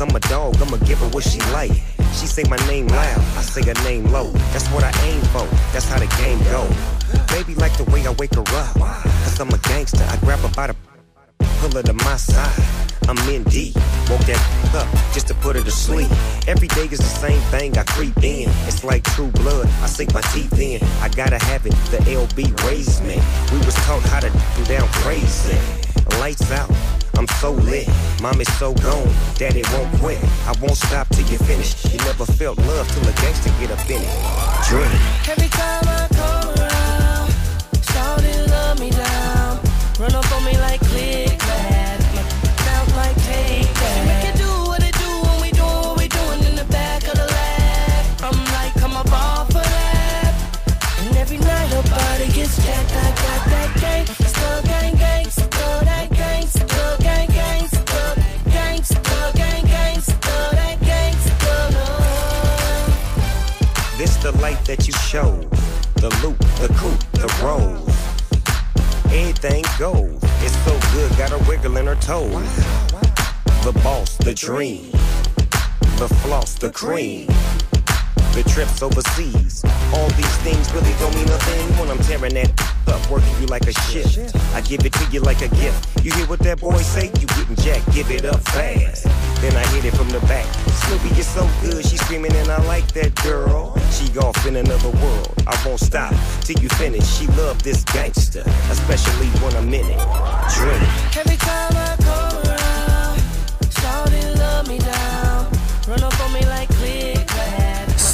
Cause 0.00 0.08
I'm 0.08 0.16
a 0.16 0.20
dog, 0.30 0.56
I'ma 0.62 0.78
give 0.86 0.98
her 1.00 1.08
what 1.08 1.24
she 1.24 1.38
like. 1.52 1.72
She 2.14 2.26
say 2.26 2.42
my 2.48 2.56
name 2.66 2.86
loud, 2.86 3.18
I 3.36 3.42
say 3.42 3.60
her 3.66 3.84
name 3.84 4.10
low. 4.10 4.30
That's 4.50 4.66
what 4.68 4.82
I 4.82 4.90
aim 5.04 5.20
for, 5.24 5.44
that's 5.74 5.90
how 5.90 5.98
the 5.98 6.06
game 6.16 6.38
go. 6.44 6.66
Baby 7.36 7.54
like 7.56 7.76
the 7.76 7.84
way 7.92 8.06
I 8.06 8.12
wake 8.12 8.34
her 8.34 8.40
up, 8.40 8.78
cause 8.78 9.38
I'm 9.38 9.50
a 9.50 9.58
gangster. 9.58 10.02
I 10.08 10.16
grab 10.24 10.38
her 10.38 10.48
by 10.56 10.68
the 10.68 10.76
pull 11.60 11.72
her 11.72 11.82
to 11.82 11.92
my 11.92 12.16
side. 12.16 12.99
I'm 13.10 13.18
in 13.28 13.42
deep, 13.50 13.74
woke 14.08 14.22
that 14.30 14.38
up 14.76 14.86
just 15.12 15.26
to 15.26 15.34
put 15.34 15.56
her 15.56 15.62
to 15.62 15.70
sleep. 15.72 16.08
Every 16.46 16.68
day 16.68 16.86
is 16.86 17.00
the 17.00 17.14
same 17.26 17.40
thing, 17.50 17.76
I 17.76 17.82
creep 17.82 18.16
in. 18.18 18.48
It's 18.68 18.84
like 18.84 19.02
true 19.02 19.32
blood, 19.32 19.66
I 19.82 19.86
sink 19.86 20.14
my 20.14 20.20
teeth 20.30 20.56
in. 20.60 20.80
I 21.02 21.08
gotta 21.08 21.42
have 21.46 21.66
it, 21.66 21.74
the 21.90 21.98
LB 22.06 22.54
raised 22.68 23.02
me. 23.02 23.18
We 23.50 23.58
was 23.66 23.74
taught 23.86 24.04
how 24.04 24.20
to 24.20 24.30
do 24.30 24.64
down 24.66 24.86
crazy. 25.02 25.58
Lights 26.20 26.52
out, 26.52 26.70
I'm 27.18 27.26
so 27.42 27.50
lit. 27.50 27.88
Mom 28.22 28.40
is 28.40 28.52
so 28.60 28.74
gone, 28.74 29.12
daddy 29.34 29.64
won't 29.72 29.92
quit. 29.98 30.22
I 30.46 30.54
won't 30.62 30.76
stop 30.76 31.08
till 31.08 31.26
you 31.26 31.38
finish. 31.38 31.84
You 31.92 31.98
never 32.06 32.24
felt 32.24 32.58
love 32.58 32.86
till 32.94 33.08
a 33.08 33.12
gangster 33.14 33.50
get 33.58 33.72
up 33.72 33.90
in 33.90 34.02
it. 34.02 34.14
Dream. 34.68 34.86
Every 35.26 35.48
time 35.48 35.82
I 35.82 36.06
come 36.14 36.54
around, 36.62 37.32
shout 37.90 38.22
it, 38.22 38.50
love 38.50 38.78
me 38.78 38.90
down. 38.90 39.58
Run 39.98 40.14
up 40.14 40.32
on 40.32 40.44
me 40.44 40.56
like 40.58 40.80
click 40.82 41.29
the 64.22 64.32
light 64.42 64.62
that 64.66 64.86
you 64.86 64.92
show. 64.92 65.30
The 65.96 66.10
loop, 66.22 66.38
the 66.60 66.68
coupe, 66.76 67.00
the 67.12 67.28
roll. 67.42 67.88
Everything 69.06 69.64
goes. 69.78 70.18
It's 70.42 70.56
so 70.64 70.78
good, 70.92 71.10
got 71.16 71.30
her 71.30 71.38
wiggling 71.48 71.86
her 71.86 71.94
toes. 71.96 72.56
The 73.64 73.72
boss, 73.82 74.16
the 74.18 74.34
dream. 74.34 74.90
The 75.98 76.08
floss, 76.22 76.54
the 76.54 76.70
cream. 76.70 77.28
The 78.32 78.44
trips 78.48 78.80
overseas. 78.80 79.64
All 79.92 80.08
these 80.10 80.36
things 80.38 80.72
really 80.72 80.94
don't 81.00 81.14
mean 81.16 81.28
a 81.28 81.38
thing 81.50 81.66
when 81.78 81.90
I'm 81.90 81.98
tearing 81.98 82.34
that 82.34 82.50
up, 82.86 83.10
working 83.10 83.34
you 83.40 83.46
like 83.46 83.66
a 83.66 83.72
shift. 83.90 84.34
I 84.54 84.60
give 84.60 84.86
it 84.86 84.92
to 84.92 85.04
you 85.10 85.20
like 85.20 85.42
a 85.42 85.48
gift. 85.48 86.04
You 86.04 86.12
hear 86.12 86.26
what 86.26 86.38
that 86.40 86.60
boy 86.60 86.78
say? 86.78 87.06
You 87.20 87.26
getting 87.26 87.56
jacked, 87.56 87.92
give 87.92 88.10
it 88.10 88.24
up 88.24 88.40
fast. 88.40 89.04
Then 89.42 89.56
I 89.56 89.66
hit 89.74 89.84
it 89.84 89.96
from 89.96 90.08
the 90.10 90.20
back. 90.20 90.46
Snoopy 90.86 91.20
is 91.20 91.26
so 91.26 91.48
good, 91.60 91.84
she's 91.84 92.00
screaming 92.00 92.32
and 92.32 92.50
I 92.50 92.64
like 92.66 92.86
that 92.92 93.14
girl. 93.16 93.76
She 93.90 94.16
off 94.18 94.46
in 94.46 94.56
another 94.56 94.90
world. 95.02 95.34
I 95.46 95.60
won't 95.66 95.80
stop 95.80 96.14
till 96.42 96.58
you 96.62 96.68
finish. 96.70 97.06
She 97.18 97.26
love 97.34 97.62
this 97.62 97.82
gangster, 97.84 98.44
especially 98.70 99.26
when 99.42 99.56
I'm 99.56 99.68
in 99.74 99.84
it. 99.84 100.00
Dream. 100.54 100.82
Every 101.18 101.36
time 101.36 101.74
I 101.74 101.96
come 101.98 102.36
around, 102.46 103.20
shout 103.74 104.12
love 104.38 104.68
me 104.68 104.78
down. 104.78 105.50
Run 105.88 106.02
up 106.04 106.20
on 106.20 106.32
me 106.32 106.40
like. 106.46 106.69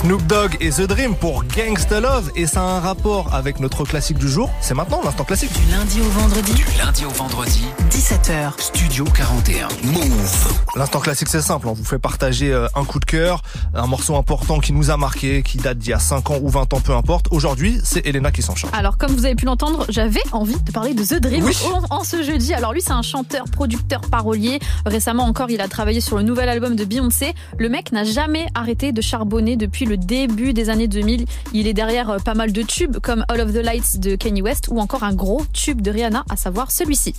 Snoop 0.07 0.25
Dogg 0.29 0.57
et 0.61 0.71
The 0.71 0.83
Dream 0.83 1.17
pour 1.17 1.43
Gangsta 1.43 1.99
Love 1.99 2.31
et 2.37 2.47
ça 2.47 2.61
a 2.61 2.65
un 2.77 2.79
rapport 2.79 3.35
avec 3.35 3.59
notre 3.59 3.83
classique 3.85 4.19
du 4.19 4.29
jour. 4.29 4.49
C'est 4.61 4.75
maintenant 4.75 5.01
l'instant 5.03 5.25
classique. 5.25 5.51
Du 5.53 5.69
lundi 5.73 6.01
au 6.01 6.09
vendredi, 6.21 6.53
Du 6.53 6.65
lundi 6.79 7.05
au 7.05 7.09
vendredi, 7.11 7.65
17h. 7.91 8.53
Studio 8.61 9.05
41. 9.05 9.67
Move. 9.83 10.61
L'instant 10.77 11.01
classique 11.01 11.27
c'est 11.27 11.41
simple, 11.41 11.67
on 11.67 11.73
vous 11.73 11.83
fait 11.85 11.99
partager 11.99 12.53
euh, 12.53 12.69
un 12.77 12.85
coup 12.85 13.01
de 13.01 13.05
cœur, 13.05 13.43
un 13.75 13.89
morceau 13.89 14.15
important 14.15 14.61
qui 14.61 14.73
nous 14.73 14.93
a 14.93 14.97
marqué, 14.97 15.43
qui 15.43 15.59
date 15.59 15.79
d'il 15.79 15.91
y 15.91 15.93
a 15.93 15.99
5 15.99 16.31
ans 16.31 16.39
ou 16.41 16.51
20 16.51 16.73
ans, 16.75 16.81
peu 16.81 16.95
importe. 16.95 17.27
Aujourd'hui, 17.33 17.81
c'est 17.83 18.07
Elena 18.07 18.31
qui 18.31 18.43
s'en 18.43 18.55
charge. 18.55 18.73
Alors, 18.79 18.99
comme 18.99 19.11
vous 19.11 19.25
avez 19.25 19.35
pu 19.35 19.47
l'entendre, 19.47 19.87
j'avais 19.89 20.23
envie 20.31 20.61
de 20.61 20.71
parler 20.71 20.95
de 20.95 21.03
The 21.03 21.15
Dream 21.21 21.43
Oui. 21.45 21.57
en, 21.91 21.97
en 21.97 22.05
ce 22.05 22.23
jeudi. 22.23 22.55
Alors, 22.55 22.73
lui, 22.73 22.81
c'est 22.81 22.93
un 22.93 23.03
chanteur, 23.03 23.47
producteur, 23.51 24.03
parolier. 24.03 24.61
Récemment 24.85 25.25
encore, 25.25 25.51
il 25.51 25.61
a 25.61 25.67
travaillé 25.67 26.01
sur 26.01 26.17
le 26.17 26.23
nouvel 26.23 26.49
album 26.49 26.77
de 26.77 26.85
Beyoncé. 26.85 27.35
Le 27.59 27.69
mec 27.69 27.91
n'a 27.91 28.05
jamais 28.05 28.47
arrêté 28.55 28.93
de 28.93 29.01
charbonner 29.01 29.57
depuis 29.57 29.85
le 29.85 29.96
début 29.97 30.53
des 30.53 30.71
années 30.71 30.89
2000. 30.89 31.27
Il 31.53 31.67
est 31.67 31.75
derrière 31.75 32.11
euh, 32.11 32.19
pas 32.19 32.35
mal 32.35 32.53
de 32.53 32.63
tubes 32.63 32.99
comme 32.99 33.25
All 33.29 33.41
of 33.41 33.53
the 33.53 33.65
Lights 33.65 33.99
de 33.99 34.17
Kanye 34.17 34.43
West 34.43 34.69
ou 34.71 34.79
encore 34.79 35.05
un 35.05 35.15
gros 35.15 35.45
tube 35.53 35.81
de 35.81 35.91
Rihanna, 35.91 36.25
à 36.29 36.37
savoir 36.37 36.71
celui-ci. 36.71 37.15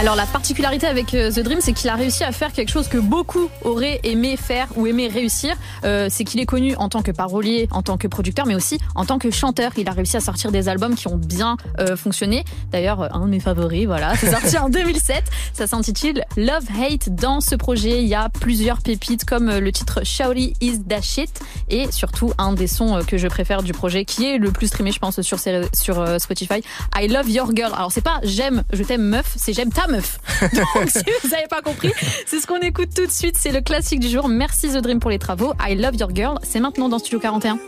Alors 0.00 0.16
la 0.16 0.24
particularité 0.24 0.86
avec 0.86 1.12
euh, 1.12 1.30
The 1.30 1.40
Dream, 1.40 1.58
c'est 1.60 1.74
qu'il 1.74 1.90
a 1.90 1.94
réussi 1.94 2.24
à 2.24 2.32
faire 2.32 2.54
quelque 2.54 2.70
chose 2.70 2.88
que 2.88 2.96
beaucoup 2.96 3.50
auraient 3.64 4.00
aimé 4.02 4.38
faire 4.38 4.68
ou 4.76 4.86
aimé 4.86 5.08
réussir. 5.08 5.54
Euh, 5.84 6.06
c'est 6.08 6.24
qu'il 6.24 6.40
est 6.40 6.46
connu 6.46 6.74
en 6.76 6.88
tant 6.88 7.02
que 7.02 7.10
parolier, 7.10 7.68
en 7.70 7.82
tant 7.82 7.98
que 7.98 8.08
producteur, 8.08 8.46
mais 8.46 8.54
aussi 8.54 8.78
en 8.94 9.04
tant 9.04 9.18
que 9.18 9.30
chanteur. 9.30 9.72
Il 9.76 9.86
a 9.90 9.92
réussi 9.92 10.16
à 10.16 10.20
sortir 10.20 10.52
des 10.52 10.70
albums 10.70 10.94
qui 10.94 11.06
ont 11.08 11.18
bien 11.18 11.58
euh, 11.80 11.96
fonctionné. 11.96 12.46
D'ailleurs, 12.72 13.14
un 13.14 13.26
de 13.26 13.30
mes 13.30 13.40
favoris, 13.40 13.84
voilà, 13.84 14.16
c'est 14.16 14.30
sorti 14.30 14.56
en 14.56 14.70
2007. 14.70 15.22
Ça 15.52 15.66
s'intitule 15.66 16.24
Love 16.38 16.64
Hate. 16.80 17.14
Dans 17.14 17.42
ce 17.42 17.54
projet, 17.54 18.00
il 18.02 18.08
y 18.08 18.14
a 18.14 18.30
plusieurs 18.30 18.80
pépites 18.80 19.26
comme 19.26 19.50
le 19.50 19.70
titre 19.70 20.00
Shouty 20.02 20.54
Is 20.62 20.78
That 20.88 21.02
Shit 21.02 21.42
et 21.68 21.92
surtout 21.92 22.32
un 22.38 22.54
des 22.54 22.68
sons 22.68 23.02
que 23.06 23.18
je 23.18 23.28
préfère 23.28 23.62
du 23.62 23.74
projet 23.74 24.06
qui 24.06 24.24
est 24.24 24.38
le 24.38 24.50
plus 24.50 24.68
streamé, 24.68 24.92
je 24.92 24.98
pense, 24.98 25.20
sur, 25.20 25.38
Spotify. 25.38 26.62
I 26.96 27.06
Love 27.06 27.28
Your 27.28 27.54
Girl. 27.54 27.74
Alors 27.74 27.92
c'est 27.92 28.00
pas 28.00 28.18
j'aime, 28.22 28.62
je 28.72 28.82
t'aime 28.82 29.02
meuf, 29.02 29.34
c'est 29.36 29.52
j'aime 29.52 29.70
ta 29.70 29.89
meuf. 29.90 30.18
Donc 30.52 31.04
vous 31.24 31.34
avez 31.34 31.46
pas 31.48 31.62
compris, 31.62 31.92
c'est 32.26 32.40
ce 32.40 32.46
qu'on 32.46 32.60
écoute 32.60 32.90
tout 32.94 33.06
de 33.06 33.10
suite. 33.10 33.36
C'est 33.38 33.52
le 33.52 33.60
classique 33.60 34.00
du 34.00 34.08
jour. 34.08 34.28
Merci 34.28 34.68
The 34.68 34.78
Dream 34.78 35.00
pour 35.00 35.10
les 35.10 35.18
travaux. 35.18 35.52
I 35.60 35.74
Love 35.74 35.96
Your 35.96 36.14
Girl. 36.14 36.38
C'est 36.42 36.60
maintenant 36.60 36.88
dans 36.88 36.98
Studio 36.98 37.20
41. 37.20 37.58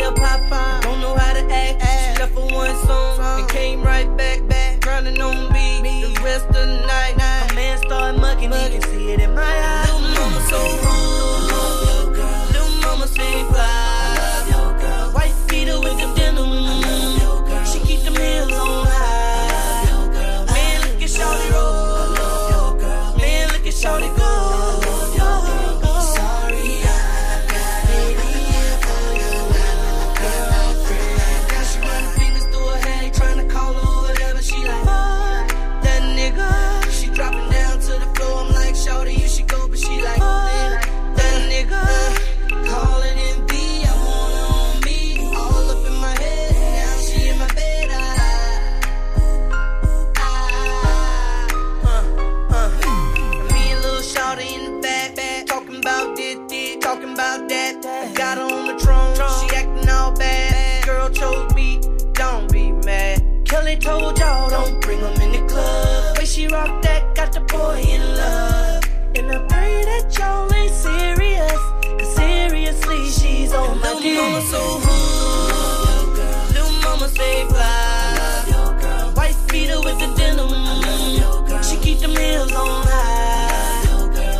ATL 0.00 0.14
Popeye. 0.14 0.80
Don't 0.82 1.00
know 1.00 1.14
how 1.14 1.32
to 1.34 1.52
act. 1.52 1.82
She 1.82 2.20
left 2.20 2.34
for 2.34 2.46
one 2.54 2.74
song 2.86 3.40
and 3.40 3.48
came 3.48 3.82
right 3.82 4.08
back, 4.16 4.46
back. 4.48 4.80
Grinding 4.80 5.20
on 5.20 5.52
me 5.52 5.80
the 5.82 6.20
rest 6.22 6.46
of 6.46 6.54
the 6.54 6.86
night. 6.86 7.16
My 7.18 7.54
man 7.54 7.78
started 7.78 8.20
mugging, 8.20 8.52
he 8.52 8.70
can 8.70 8.82
see 8.82 9.12
it 9.12 9.20
in 9.20 9.34
my 9.34 9.42
eyes. 9.42 9.89
y'all 61.16 61.46
chose 61.46 61.54
me, 61.54 61.80
don't 62.12 62.50
be 62.52 62.72
mad. 62.72 63.22
Kelly 63.44 63.76
told 63.76 64.18
y'all 64.18 64.50
don't 64.50 64.80
bring 64.80 64.98
him 64.98 65.20
in 65.20 65.32
the 65.32 65.52
club. 65.52 66.18
Way 66.18 66.24
she 66.24 66.46
rocked 66.46 66.82
that, 66.82 67.14
got 67.14 67.32
the 67.32 67.40
boy 67.40 67.82
in 67.88 68.00
love. 68.16 68.84
And 69.16 69.30
I 69.30 69.38
pray 69.48 69.84
that 69.84 70.16
y'all 70.18 70.52
ain't 70.52 70.72
serious. 70.72 71.60
Cause 71.98 72.14
seriously, 72.16 73.06
she's 73.08 73.52
on 73.52 73.70
and 73.70 73.80
my 73.80 73.92
Little 73.94 74.22
mama 74.22 74.42
so 74.42 74.80
hood. 74.82 76.54
Little 76.54 76.72
mama 76.82 77.08
say 77.08 77.44
fly. 77.48 79.12
White 79.14 79.36
feeder 79.50 79.80
with 79.80 79.98
the 79.98 80.14
denim. 80.16 80.50
She 81.62 81.76
keep 81.76 81.98
the 82.00 82.08
meals 82.08 82.52
on 82.52 82.86
high. 82.86 83.84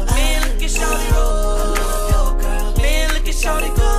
Man, 0.06 0.42
look 0.48 0.62
at 0.62 0.70
Shawty 0.70 1.10
go. 1.10 2.82
Man, 2.82 3.08
look 3.14 3.28
at 3.28 3.34
Shawty 3.34 3.76
go. 3.76 3.89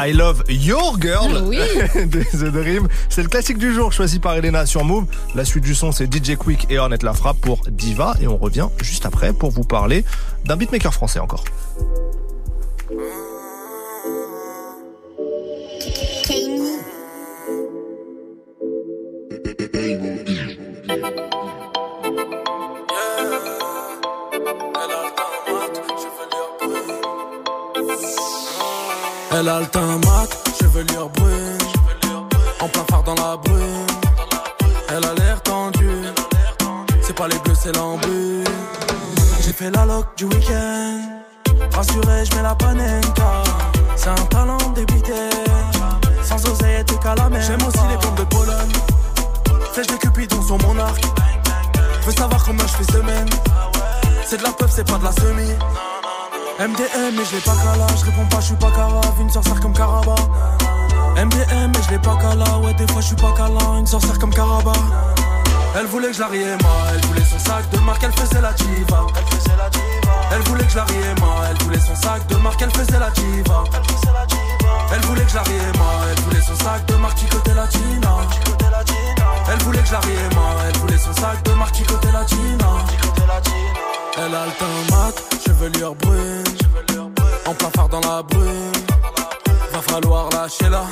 I 0.00 0.12
Love 0.12 0.44
Your 0.48 0.96
Girl 1.00 1.42
Oui. 1.46 1.58
de 1.96 2.22
The 2.22 2.52
Dream. 2.52 2.86
C'est 3.08 3.24
le 3.24 3.28
classique 3.28 3.58
du 3.58 3.74
jour 3.74 3.92
choisi 3.92 4.20
par 4.20 4.36
Elena 4.36 4.64
sur 4.64 4.84
Move. 4.84 5.06
La 5.34 5.44
suite 5.44 5.64
du 5.64 5.74
son, 5.74 5.90
c'est 5.90 6.06
DJ 6.06 6.36
Quick 6.36 6.68
et 6.70 6.78
Ornette 6.78 7.02
La 7.02 7.12
Frappe 7.12 7.38
pour 7.40 7.62
Diva. 7.68 8.14
Et 8.20 8.28
on 8.28 8.36
revient 8.36 8.68
juste 8.80 9.06
après 9.06 9.32
pour 9.32 9.50
vous 9.50 9.64
parler 9.64 10.04
d'un 10.44 10.56
beatmaker 10.56 10.94
français 10.94 11.18
encore. 11.18 11.42
Falloir 89.88 90.28
lâcher 90.30 90.68
là. 90.68 90.84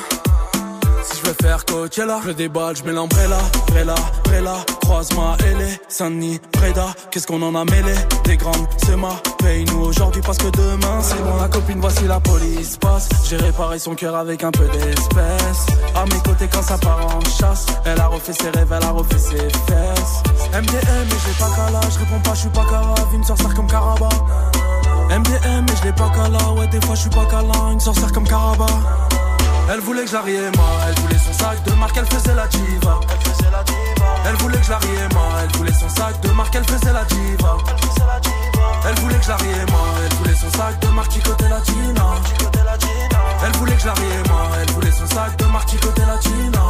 Si 1.05 1.20
je 1.20 1.28
veux 1.28 1.36
faire 1.40 1.64
Coachella, 1.64 2.20
je 2.27 2.32
déballe, 2.32 2.77
je 2.77 2.82
mets 2.82 2.93
l'umbrella. 2.93 3.39
Brella, 3.68 3.94
Brella, 4.24 4.56
croise-moi, 4.82 5.36
elle 5.47 5.60
est 5.60 5.81
Saint-Denis, 5.89 6.40
Preda. 6.52 6.86
Qu'est-ce 7.10 7.28
qu'on 7.28 7.43
en 7.43 7.55
a 7.55 7.64
mêlé? 7.64 7.94
Des 8.24 8.36
grandes, 8.36 8.66
c'est 8.85 8.97
ma 8.97 9.14
paye-nous 9.39 9.82
aujourd'hui 9.85 10.20
parce 10.23 10.39
que 10.39 10.48
demain 10.48 11.01
c'est 11.02 11.23
bon. 11.23 11.36
La 11.36 11.48
copine, 11.48 11.81
voici 11.81 12.05
la 12.09 12.18
police 12.18 12.77
passe. 12.78 13.09
J'ai 13.28 13.36
réparé 13.36 13.78
son 13.78 13.94
cœur 13.94 14.16
avec 14.16 14.43
un 14.43 14.51
peu 14.51 14.66
d'espèce. 14.66 15.66
À 15.94 16.05
mes 16.06 16.20
côtés 16.24 16.48
quand 16.52 16.62
ça 16.62 16.77
part 16.78 17.06
en 17.06 17.20
chasse. 17.39 17.66
Elle 17.85 18.01
a 18.01 18.09
refait 18.09 18.32
ses 18.32 18.51
rêves, 18.51 18.73
elle 18.77 18.85
a 18.85 18.90
refait 18.90 19.18
ses 19.18 19.36
fesses. 19.36 20.23
MDM, 20.52 21.06
mais 21.09 21.16
j'ai 21.24 21.39
pas 21.39 21.51
cala, 21.55 21.81
je 21.93 21.98
réponds 22.01 22.20
pas, 22.24 22.35
je 22.35 22.40
suis 22.40 22.48
pas 22.48 22.64
carave. 22.68 23.06
Une 23.14 23.24
sorcière 23.24 23.55
comme 23.55 23.68
Caraba. 23.68 24.09
MDM, 25.09 25.65
mais 25.69 25.77
je 25.77 25.85
l'ai 25.85 25.93
pas 25.93 26.11
cala, 26.11 26.53
ouais, 26.53 26.66
des 26.69 26.81
fois 26.85 26.95
je 26.95 27.03
suis 27.03 27.11
pas 27.11 27.27
câlin. 27.27 27.73
Une 27.73 27.81
sorcière 27.81 28.12
comme 28.12 28.27
Caraba. 28.27 28.66
Elle 29.69 29.81
voulait 29.81 30.05
que 30.05 30.12
la 30.12 30.23
riema, 30.23 30.62
elle 30.89 30.95
voulait 31.01 31.19
son 31.19 31.33
sac 31.33 31.62
de 31.65 31.73
marque, 31.73 31.97
elle 31.97 32.07
faisait 32.07 32.35
la 32.35 32.47
diva. 32.47 33.01
Elle 33.11 33.33
faisait 33.33 33.51
la 33.51 33.62
diva. 33.65 34.07
Elle 34.24 34.37
voulait 34.37 34.61
que 34.61 34.70
la 34.70 34.78
riema, 34.78 35.20
elle 35.43 35.57
voulait 35.57 35.73
son 35.73 35.89
sac 35.89 36.20
de 36.20 36.31
marque, 36.31 36.55
elle 36.55 36.65
faisait 36.65 36.93
la 36.93 37.05
diva. 37.05 37.57
Elle 37.69 37.89
faisait 37.89 38.07
la 38.07 38.20
diva. 38.20 38.37
Elle 38.89 38.95
voulait 39.01 39.19
que 39.19 39.28
la 39.28 39.37
riema, 39.37 39.83
elle 40.05 40.16
voulait 40.19 40.35
son 40.35 40.51
sac 40.51 40.78
de 40.81 40.89
marque, 40.89 41.12
Chicoté 41.12 41.49
Latina. 41.49 42.07
Elle 43.45 43.53
voulait 43.59 43.77
que 43.77 43.87
la 43.87 43.95
riema, 43.95 44.41
elle 44.61 44.70
voulait 44.70 44.93
son 44.93 45.07
sac 45.07 45.37
de 45.37 45.45
marque, 45.47 45.69
Chicoté 45.70 46.03
Latina. 46.03 46.62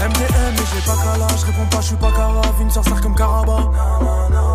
MDM, 0.00 0.52
mais 0.56 0.64
je 0.64 0.74
l'ai 0.76 0.82
pas 0.86 0.96
cala, 0.96 1.26
je 1.36 1.46
réponds 1.46 1.66
pas, 1.66 1.80
je 1.80 1.86
suis 1.86 1.96
pas 1.96 2.10
carave, 2.12 2.54
une 2.60 2.70
sorcière 2.70 3.00
comme 3.02 3.14
Caraba. 3.14 3.70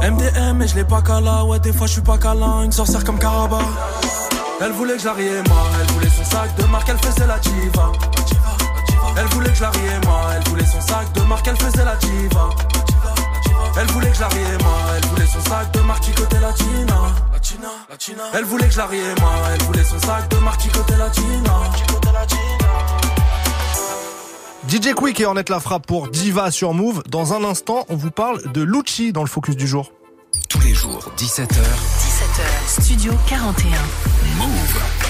MDM, 0.01 0.57
mais 0.57 0.67
je 0.67 0.76
l'ai 0.76 0.84
pas 0.84 1.01
cala, 1.03 1.45
ouais, 1.45 1.59
des 1.59 1.72
fois 1.72 1.85
je 1.85 1.93
suis 1.93 2.01
pas 2.01 2.17
câlin, 2.17 2.63
une 2.63 2.72
sorcière 2.72 3.03
comme 3.03 3.19
Caraba. 3.19 3.59
Elle 4.61 4.72
voulait 4.72 4.97
que 4.97 5.05
la 5.05 5.13
riema, 5.13 5.61
elle 5.80 5.93
voulait 5.93 6.09
son 6.09 6.23
sac 6.23 6.55
de 6.55 6.63
marque, 6.65 6.89
elle 6.89 6.97
faisait 6.97 7.27
la 7.27 7.38
diva. 7.38 7.91
Elle 9.17 9.27
voulait 9.27 9.51
que 9.51 9.61
la 9.61 9.69
riema, 9.69 10.17
elle 10.35 10.49
voulait 10.49 10.65
son 10.65 10.81
sac 10.81 11.11
de 11.13 11.22
marque, 11.22 11.47
elle 11.47 11.57
faisait 11.57 11.85
la 11.85 11.95
diva. 11.95 12.49
Elle 13.77 13.88
voulait 13.88 14.11
que 14.11 14.22
la 14.22 14.27
riema, 14.27 14.73
elle 14.97 15.05
voulait 15.09 15.27
son 15.27 15.41
sac 15.41 15.72
de 15.72 15.80
marque, 15.81 16.03
Chicoté 16.03 16.39
Latina. 16.39 16.95
Elle 18.34 18.45
voulait 18.45 18.69
que 18.69 18.77
la 18.77 18.85
riema, 18.88 19.31
elle 19.53 19.63
voulait 19.63 19.84
son 19.84 19.99
sac 19.99 20.27
de 20.30 20.38
marque, 20.38 20.65
Latina. 20.65 21.53
Chicoté 21.77 22.11
Latina. 22.11 22.64
DJ 24.67 24.93
Quick 24.95 25.19
et 25.19 25.25
Ornette 25.25 25.49
La 25.49 25.59
Frappe 25.59 25.85
pour 25.85 26.09
Diva 26.09 26.49
sur 26.49 26.73
Move. 26.73 27.03
Dans 27.07 27.33
un 27.33 27.43
instant, 27.43 27.85
on 27.89 27.95
vous 27.95 28.09
parle 28.09 28.51
de 28.51 28.61
Lucci 28.61 29.11
dans 29.11 29.21
le 29.21 29.29
focus 29.29 29.55
du 29.55 29.67
jour. 29.67 29.91
Tous 30.49 30.59
les 30.61 30.73
jours, 30.73 31.11
17h, 31.17 31.47
17h, 31.47 32.81
Studio 32.81 33.13
41. 33.27 33.69
Move. 34.37 35.05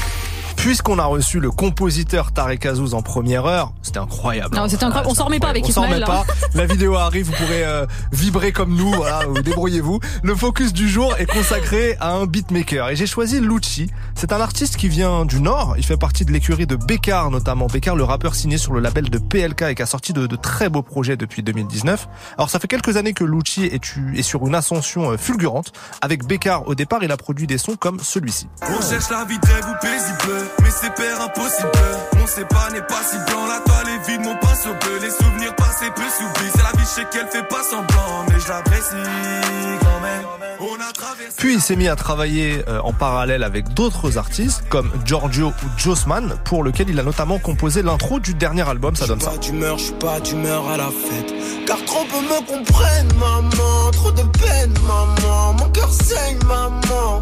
Puisqu'on 0.66 0.98
a 0.98 1.06
reçu 1.06 1.40
le 1.40 1.52
compositeur 1.52 2.32
Tarek 2.32 2.66
Azouz 2.66 2.96
en 2.96 3.04
première 3.04 3.46
heure, 3.46 3.72
c'était 3.84 4.00
incroyable. 4.00 4.56
Non, 4.56 4.64
hein. 4.64 4.68
c'était 4.68 4.84
incroyable. 4.84 5.12
On 5.12 5.14
s'en 5.14 5.26
remet 5.26 5.40
pas 5.40 5.50
avec 5.50 5.64
On 5.64 5.70
s'en 5.70 5.84
remet 5.84 6.02
hein. 6.02 6.08
pas. 6.08 6.26
La 6.56 6.66
vidéo 6.66 6.96
arrive, 6.96 7.28
vous 7.28 7.34
pourrez 7.34 7.64
euh, 7.64 7.86
vibrer 8.12 8.52
comme 8.52 8.74
nous, 8.76 8.92
voilà, 8.92 9.28
vous 9.28 9.44
débrouillez-vous. 9.44 10.00
Le 10.24 10.34
focus 10.34 10.74
du 10.74 10.90
jour 10.90 11.16
est 11.20 11.28
consacré 11.28 11.98
à 12.00 12.14
un 12.14 12.26
beatmaker 12.26 12.90
et 12.90 12.96
j'ai 12.96 13.06
choisi 13.06 13.40
Lucci. 13.40 13.92
C'est 14.16 14.34
un 14.34 14.42
artiste 14.42 14.76
qui 14.76 14.88
vient 14.88 15.24
du 15.26 15.40
Nord, 15.40 15.76
il 15.78 15.86
fait 15.86 15.98
partie 15.98 16.26
de 16.26 16.32
l'écurie 16.32 16.66
de 16.66 16.76
Bekar 16.76 17.30
notamment. 17.30 17.68
Bekar, 17.68 17.96
le 17.96 18.04
rappeur 18.04 18.34
signé 18.34 18.58
sur 18.58 18.74
le 18.74 18.80
label 18.80 19.12
de 19.12 19.20
PLK 19.20 19.62
et 19.62 19.76
qui 19.76 19.84
a 19.84 19.86
sorti 19.86 20.14
de, 20.14 20.26
de 20.26 20.36
très 20.36 20.70
beaux 20.70 20.82
projets 20.82 21.16
depuis 21.16 21.44
2019. 21.44 22.08
Alors 22.40 22.50
ça 22.50 22.58
fait 22.58 22.68
quelques 22.68 22.98
années 22.98 23.14
que 23.14 23.24
Lucci 23.24 23.66
est, 23.66 24.22
sur 24.24 24.48
une 24.48 24.56
ascension 24.56 25.12
euh, 25.12 25.18
fulgurante. 25.18 25.74
Avec 26.02 26.26
Bekar 26.26 26.68
au 26.68 26.74
départ, 26.74 27.04
il 27.04 27.12
a 27.12 27.18
produit 27.18 27.46
des 27.46 27.60
sons 27.60 27.76
comme 27.76 28.00
celui-ci. 28.00 28.48
On 28.64 28.82
cherche 28.82 29.12
la 29.12 29.26
vie 29.26 29.38
de 29.38 29.46
rêve 29.46 29.66
ou 29.70 29.76
paisible, 29.80 30.55
mais 30.62 30.70
c'est 30.70 30.94
père 30.94 31.22
impossible. 31.22 31.70
On 32.22 32.28
sait 32.28 32.46
pas, 32.46 32.70
n'est 32.72 32.82
pas 32.82 33.04
si 33.04 33.18
blanc, 33.28 33.46
la 33.48 33.60
toile 33.60 33.94
est 33.94 34.10
vide, 34.10 34.22
mon 34.22 34.36
pinceau 34.38 34.74
bleu. 34.82 35.00
Les 35.02 35.12
souvenirs 35.12 35.56
passés 35.56 35.92
peu 35.96 36.02
s'oublient. 36.02 36.52
C'est 36.56 36.64
la 36.64 36.72
vie, 36.72 36.80
je 36.80 37.02
sais 37.02 37.06
qu'elle 37.12 37.28
fait 37.28 37.48
pas 37.48 37.64
semblant, 37.64 38.26
mais 38.30 38.40
je 38.40 38.48
l'apprécie 38.48 38.96
quand 39.82 40.02
même. 40.02 40.46
Puis 41.38 41.54
il 41.54 41.62
s'est 41.62 41.76
mis 41.76 41.88
à 41.88 41.96
travailler 41.96 42.64
euh, 42.68 42.80
en 42.82 42.94
parallèle 42.94 43.44
avec 43.44 43.74
d'autres 43.74 44.18
artistes 44.18 44.64
comme 44.70 44.90
Giorgio 45.06 45.48
ou 45.48 45.80
Jossman, 45.80 46.36
pour 46.46 46.64
lequel 46.64 46.90
il 46.90 47.00
a 47.00 47.04
notamment 47.04 47.40
composé 47.40 47.82
l'intro 47.82 48.20
du 48.20 48.34
dernier 48.34 48.68
album, 48.68 48.96
ça 48.96 49.06
donne 49.06 49.20
ça. 49.20 49.32
Pas 49.32 49.38
d'humeur, 49.38 49.78
je 49.78 49.86
suis 49.86 49.94
pas 49.94 50.20
d'humeur 50.20 50.70
à 50.70 50.78
la 50.78 50.90
fête. 50.90 51.34
Car 51.68 51.84
trop 51.86 52.06
peu 52.06 52.22
me 52.22 52.40
comprennent, 52.48 53.14
maman. 53.20 53.92
Trop 53.92 54.12
de 54.12 54.24
peine, 54.24 54.74
maman. 54.88 55.54
Mon 55.54 55.70
cœur 55.70 55.92
saigne, 55.92 56.40
maman. 56.48 57.22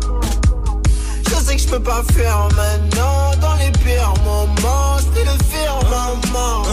Je 1.34 1.40
sais 1.40 1.56
que 1.56 1.62
je 1.62 1.68
peux 1.68 1.80
pas 1.80 2.04
faire 2.14 2.48
maintenant. 2.56 3.36
Dans 3.42 3.56
les 3.56 3.72
pires 3.84 4.14
moments, 4.24 4.98
je 5.00 5.20
vais 5.20 5.26
le 5.26 5.44
faire, 5.52 5.80
maman. 5.90 6.64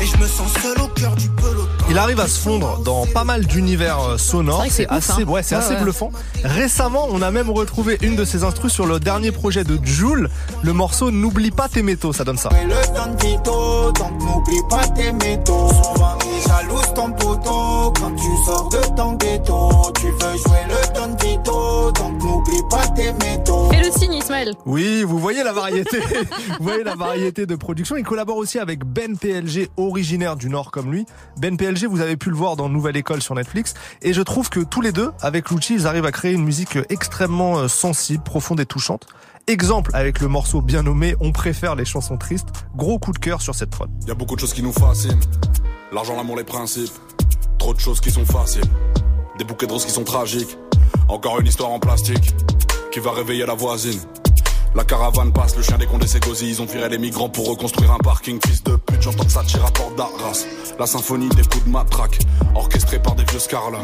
Et 0.00 0.06
je 0.06 0.16
me 0.16 0.26
sens 0.26 0.50
seul 0.62 0.80
au 0.80 0.88
cœur 0.88 1.14
du 1.16 1.28
peloton. 1.28 1.66
Il 1.90 1.98
arrive 1.98 2.20
à 2.20 2.28
se 2.28 2.38
fondre 2.38 2.78
dans 2.84 3.04
pas 3.06 3.24
mal 3.24 3.44
d'univers 3.46 3.98
euh, 4.00 4.16
sonores. 4.18 4.64
C'est 4.70 4.86
ouf, 4.86 4.92
assez, 4.96 5.22
hein. 5.22 5.26
ouais, 5.26 5.42
c'est 5.42 5.56
Ouais, 5.56 5.60
assez 5.62 5.74
ouais. 5.74 5.80
bluffant. 5.82 6.10
Récemment, 6.44 7.06
on 7.10 7.20
a 7.20 7.30
même 7.30 7.50
retrouvé 7.50 7.98
une 8.02 8.16
de 8.16 8.24
ses 8.24 8.44
instrus 8.44 8.72
sur 8.72 8.86
le 8.86 8.98
dernier 9.00 9.32
projet 9.32 9.64
de 9.64 9.78
Joule, 9.84 10.30
le 10.62 10.72
morceau 10.72 11.10
N'oublie 11.10 11.50
pas 11.50 11.68
tes 11.68 11.82
métaux, 11.82 12.12
ça 12.12 12.24
donne 12.24 12.38
ça. 12.38 12.48
Le 12.64 12.94
temps 12.94 13.12
de 13.12 13.22
Vito, 13.26 13.92
donc 13.92 14.22
n'oublie 14.22 14.62
pas 14.70 14.86
tes 14.88 15.12
métaux. 15.12 15.68
Souvent 15.68 16.16
il 16.24 16.48
jalouse 16.48 16.94
ton 16.94 17.10
poteau 17.12 17.92
quand 18.00 18.14
tu 18.16 18.44
sors 18.46 18.68
de 18.68 18.96
ton 18.96 19.12
ghetto. 19.14 19.92
Tu 20.00 20.06
veux 20.06 20.36
jouer 20.38 20.60
le 20.68 20.94
temps 20.94 21.08
de 21.08 21.24
Vito, 21.26 21.92
donc 21.92 22.22
n'oublie 22.22 22.62
pas 22.70 22.86
tes 22.88 23.12
métaux. 23.12 23.68
Fais 23.70 23.82
le 23.82 23.90
signe, 23.90 24.12
Ismaël. 24.14 24.54
Oui, 24.64 25.02
vous 25.02 25.18
voyez 25.18 25.42
la 25.42 25.52
variété. 25.52 25.98
vous 26.58 26.64
voyez 26.64 26.84
la 26.84 26.94
variété 26.94 27.44
de 27.46 27.56
production. 27.56 27.96
Il 27.96 28.04
collabore 28.04 28.36
aussi 28.36 28.58
avec 28.58 28.84
Ben 28.84 29.16
PLG, 29.18 29.68
originaire 29.90 30.36
du 30.36 30.48
Nord 30.48 30.70
comme 30.70 30.90
lui. 30.90 31.04
Ben 31.36 31.56
PLG, 31.56 31.86
vous 31.86 32.00
avez 32.00 32.16
pu 32.16 32.30
le 32.30 32.36
voir 32.36 32.56
dans 32.56 32.68
Nouvelle 32.68 32.96
École 32.96 33.20
sur 33.20 33.34
Netflix. 33.34 33.74
Et 34.02 34.12
je 34.12 34.22
trouve 34.22 34.48
que 34.48 34.60
tous 34.60 34.80
les 34.80 34.92
deux, 34.92 35.10
avec 35.20 35.50
Lucci, 35.50 35.74
ils 35.74 35.86
arrivent 35.86 36.06
à 36.06 36.12
créer 36.12 36.32
une 36.32 36.44
musique 36.44 36.78
extrêmement 36.88 37.58
euh, 37.58 37.68
sensible, 37.68 38.22
profonde 38.22 38.60
et 38.60 38.66
touchante. 38.66 39.06
Exemple 39.46 39.90
avec 39.94 40.20
le 40.20 40.28
morceau 40.28 40.62
bien 40.62 40.82
nommé 40.82 41.16
On 41.20 41.32
préfère 41.32 41.74
les 41.74 41.84
chansons 41.84 42.16
tristes. 42.16 42.48
Gros 42.76 42.98
coup 42.98 43.12
de 43.12 43.18
cœur 43.18 43.42
sur 43.42 43.54
cette 43.54 43.70
prod. 43.70 43.90
Y 44.06 44.10
a 44.10 44.14
beaucoup 44.14 44.36
de 44.36 44.40
choses 44.40 44.54
qui 44.54 44.62
nous 44.62 44.72
fascinent. 44.72 45.20
L'argent, 45.92 46.16
l'amour, 46.16 46.36
les 46.36 46.44
principes. 46.44 46.92
Trop 47.58 47.74
de 47.74 47.80
choses 47.80 48.00
qui 48.00 48.10
sont 48.10 48.24
faciles. 48.24 48.64
Des 49.38 49.44
bouquets 49.44 49.66
de 49.66 49.72
roses 49.72 49.84
qui 49.84 49.92
sont 49.92 50.04
tragiques. 50.04 50.56
Encore 51.08 51.40
une 51.40 51.46
histoire 51.46 51.70
en 51.70 51.80
plastique 51.80 52.32
qui 52.92 53.00
va 53.00 53.12
réveiller 53.12 53.44
la 53.44 53.54
voisine. 53.54 54.00
La 54.74 54.84
caravane 54.84 55.32
passe, 55.32 55.56
le 55.56 55.62
chien 55.62 55.78
des 55.78 55.86
condés 55.86 56.06
s'est. 56.06 56.20
Ils 56.42 56.62
ont 56.62 56.64
viré 56.64 56.88
les 56.88 56.98
migrants 56.98 57.28
pour 57.28 57.48
reconstruire 57.48 57.92
un 57.92 57.98
parking. 57.98 58.38
Fils 58.46 58.62
de 58.62 58.76
pute, 58.76 59.02
j'entends 59.02 59.24
que 59.24 59.32
ça 59.32 59.42
tire 59.42 59.64
à 59.64 59.70
porte 59.70 59.96
d'Arras. 59.96 60.46
La 60.78 60.86
symphonie 60.86 61.28
des 61.30 61.42
coups 61.42 61.64
de 61.64 61.70
matraque, 61.70 62.18
orchestrée 62.54 63.00
par 63.00 63.16
des 63.16 63.24
vieux 63.24 63.40
scarlats. 63.40 63.78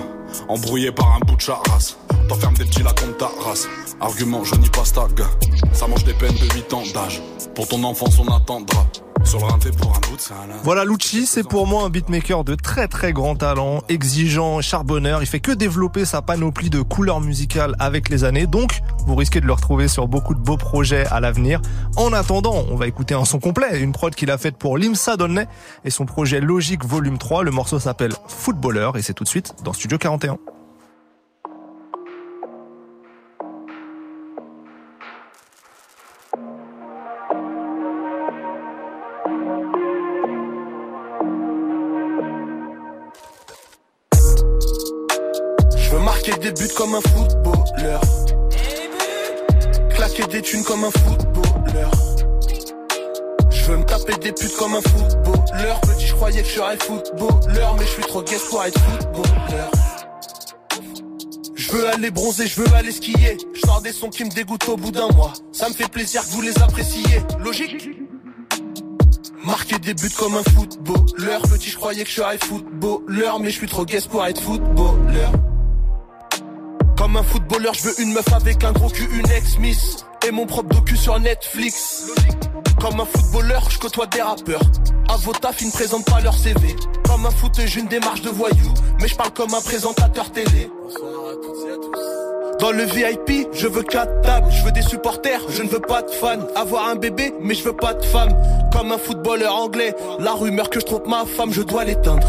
Embrouillé 0.48 0.92
par 0.92 1.16
un 1.16 1.20
bout 1.26 1.36
de 1.36 1.40
charras. 1.40 1.96
T'enfermes 2.28 2.54
des 2.54 2.64
petits 2.64 2.82
là 2.82 2.90
contre 2.90 3.16
ta 3.16 3.30
race. 3.44 3.68
Argument, 4.00 4.44
je 4.44 4.54
n'y 4.54 4.68
passe 4.68 4.92
ta. 4.92 5.06
Ça 5.72 5.88
mange 5.88 6.04
des 6.04 6.14
peines 6.14 6.34
de 6.34 6.54
8 6.54 6.72
ans 6.74 6.82
d'âge. 6.94 7.20
Pour 7.54 7.66
ton 7.66 7.82
enfance, 7.82 8.18
on 8.18 8.32
attendra. 8.32 8.86
Voilà, 10.62 10.84
Lucci, 10.84 11.26
c'est 11.26 11.42
pour 11.42 11.66
moi 11.66 11.84
un 11.84 11.90
beatmaker 11.90 12.44
de 12.44 12.54
très 12.54 12.86
très 12.86 13.12
grand 13.12 13.34
talent, 13.34 13.82
exigeant, 13.88 14.60
charbonneur. 14.60 15.22
Il 15.22 15.26
fait 15.26 15.40
que 15.40 15.52
développer 15.52 16.04
sa 16.04 16.22
panoplie 16.22 16.70
de 16.70 16.80
couleurs 16.80 17.20
musicales 17.20 17.74
avec 17.78 18.08
les 18.08 18.24
années. 18.24 18.46
Donc, 18.46 18.80
vous 19.06 19.16
risquez 19.16 19.40
de 19.40 19.46
le 19.46 19.52
retrouver 19.52 19.88
sur 19.88 20.06
beaucoup 20.06 20.34
de 20.34 20.40
beaux 20.40 20.56
projets 20.56 21.06
à 21.06 21.20
l'avenir. 21.20 21.60
En 21.96 22.12
attendant, 22.12 22.64
on 22.70 22.76
va 22.76 22.86
écouter 22.86 23.14
un 23.14 23.24
son 23.24 23.40
complet, 23.40 23.80
une 23.80 23.92
prod 23.92 24.14
qu'il 24.14 24.30
a 24.30 24.38
faite 24.38 24.56
pour 24.56 24.78
Limsa 24.78 25.16
Donnelly 25.16 25.46
et 25.84 25.90
son 25.90 26.06
projet 26.06 26.40
Logique 26.40 26.84
Volume 26.84 27.18
3. 27.18 27.42
Le 27.42 27.50
morceau 27.50 27.78
s'appelle 27.78 28.12
Footballer 28.28 28.90
et 28.94 29.02
c'est 29.02 29.14
tout 29.14 29.24
de 29.24 29.28
suite 29.28 29.54
dans 29.64 29.72
Studio 29.72 29.98
41. 29.98 30.38
Marquer 46.26 46.50
des 46.50 46.52
buts 46.60 46.74
comme 46.76 46.94
un 46.96 47.00
footballeur. 47.00 48.00
Claquer 49.90 50.26
des 50.26 50.42
thunes 50.42 50.64
comme 50.64 50.82
un 50.82 50.90
footballeur. 50.90 51.90
Je 53.48 53.64
veux 53.66 53.76
me 53.76 53.84
taper 53.84 54.16
des 54.16 54.32
putes 54.32 54.56
comme 54.56 54.74
un 54.74 54.80
footballeur. 54.80 55.80
Petit, 55.82 56.06
je 56.06 56.14
croyais 56.14 56.42
que 56.42 56.48
je 56.48 56.54
serais 56.54 56.78
footballeur, 56.78 57.76
mais 57.78 57.84
je 57.84 57.90
suis 57.90 58.02
trop 58.02 58.22
gay 58.24 58.38
pour 58.50 58.64
être 58.64 58.80
footballeur. 58.80 59.70
Je 61.54 61.70
veux 61.70 61.88
aller 61.90 62.10
bronzer, 62.10 62.48
je 62.48 62.60
veux 62.60 62.74
aller 62.74 62.90
skier. 62.90 63.38
Je 63.54 63.60
sors 63.60 63.80
des 63.80 63.92
sons 63.92 64.10
qui 64.10 64.24
me 64.24 64.30
dégoûtent 64.30 64.68
au 64.68 64.76
bout 64.76 64.90
d'un 64.90 65.08
mois. 65.10 65.32
Ça 65.52 65.68
me 65.68 65.74
fait 65.74 65.88
plaisir 65.88 66.22
que 66.22 66.30
vous 66.30 66.42
les 66.42 66.58
appréciez. 66.60 67.20
Logique 67.38 67.88
Marquer 69.44 69.78
des 69.78 69.94
buts 69.94 70.10
comme 70.18 70.34
un 70.34 70.42
footballeur. 70.42 71.42
Petit, 71.42 71.70
je 71.70 71.76
croyais 71.76 72.02
que 72.02 72.10
je 72.10 72.16
serais 72.16 72.38
footballeur, 72.38 73.38
mais 73.38 73.50
je 73.50 73.58
suis 73.58 73.68
trop 73.68 73.84
gay 73.84 74.00
pour 74.10 74.26
être 74.26 74.40
footballeur. 74.40 75.30
Comme 77.06 77.18
un 77.18 77.22
footballeur, 77.22 77.72
je 77.72 77.82
veux 77.84 78.00
une 78.00 78.14
meuf 78.14 78.32
avec 78.32 78.64
un 78.64 78.72
gros 78.72 78.88
cul, 78.88 79.08
une 79.16 79.30
ex-miss. 79.30 80.04
Et 80.26 80.32
mon 80.32 80.44
propre 80.44 80.74
docu 80.74 80.96
sur 80.96 81.20
Netflix. 81.20 82.10
Comme 82.80 82.98
un 82.98 83.04
footballeur, 83.04 83.70
je 83.70 83.78
côtoie 83.78 84.06
des 84.06 84.20
rappeurs. 84.20 84.62
À 85.08 85.16
vos 85.18 85.32
taf, 85.32 85.60
ils 85.60 85.68
ne 85.68 85.72
présentent 85.72 86.04
pas 86.04 86.20
leur 86.20 86.34
CV. 86.34 86.74
Comme 87.06 87.24
un 87.24 87.30
foot, 87.30 87.52
j'ai 87.64 87.78
une 87.78 87.86
démarche 87.86 88.22
de 88.22 88.30
voyou. 88.30 88.74
Mais 89.00 89.06
je 89.06 89.14
parle 89.14 89.30
comme 89.30 89.54
un 89.54 89.60
présentateur 89.60 90.32
télé. 90.32 90.68
Dans 92.58 92.72
le 92.72 92.82
VIP, 92.82 93.50
je 93.52 93.68
veux 93.68 93.84
quatre 93.84 94.22
tables, 94.22 94.50
je 94.50 94.64
veux 94.64 94.72
des 94.72 94.82
supporters, 94.82 95.42
je 95.48 95.62
ne 95.62 95.68
veux 95.68 95.78
pas 95.78 96.02
de 96.02 96.10
fans. 96.10 96.48
Avoir 96.56 96.88
un 96.88 96.96
bébé, 96.96 97.32
mais 97.40 97.54
je 97.54 97.62
veux 97.62 97.76
pas 97.76 97.94
de 97.94 98.04
femme. 98.04 98.34
Comme 98.72 98.90
un 98.90 98.98
footballeur 98.98 99.54
anglais, 99.54 99.94
la 100.18 100.32
rumeur 100.32 100.70
que 100.70 100.80
je 100.80 100.84
trompe 100.86 101.06
ma 101.06 101.24
femme, 101.24 101.52
je 101.52 101.62
dois 101.62 101.84
l'éteindre. 101.84 102.26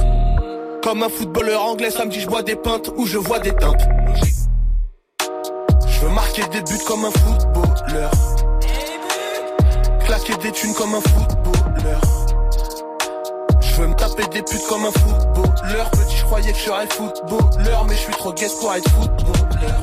Comme 0.84 1.02
un 1.02 1.10
footballeur 1.10 1.64
anglais, 1.64 1.90
samedi 1.90 2.20
je 2.20 2.28
bois 2.28 2.44
des 2.44 2.56
pintes 2.56 2.92
ou 2.96 3.08
je 3.08 3.18
vois 3.18 3.40
des 3.40 3.56
teintes. 3.56 3.82
Je 6.00 6.06
veux 6.06 6.12
marquer 6.12 6.44
des 6.52 6.62
buts 6.62 6.84
comme 6.86 7.06
un 7.06 7.12
footballeur. 7.12 8.12
Claquer 10.06 10.36
des 10.44 10.52
thunes 10.52 10.76
comme 10.76 10.94
un 10.94 11.02
footballeur. 11.02 12.02
Je 13.62 13.82
veux 13.82 13.88
me 13.88 13.96
taper 13.96 14.28
des 14.28 14.44
putes 14.44 14.68
comme 14.70 14.86
un 14.86 14.92
footballeur. 14.92 15.90
Petit, 15.90 16.18
je 16.18 16.24
croyais 16.24 16.52
que 16.52 16.58
je 16.60 16.64
serais 16.66 16.88
footballeur, 16.88 17.86
mais 17.86 17.96
je 17.96 18.02
suis 18.02 18.14
trop 18.14 18.32
gay 18.32 18.46
pour 18.60 18.76
être 18.76 18.90
footballeur. 18.92 19.82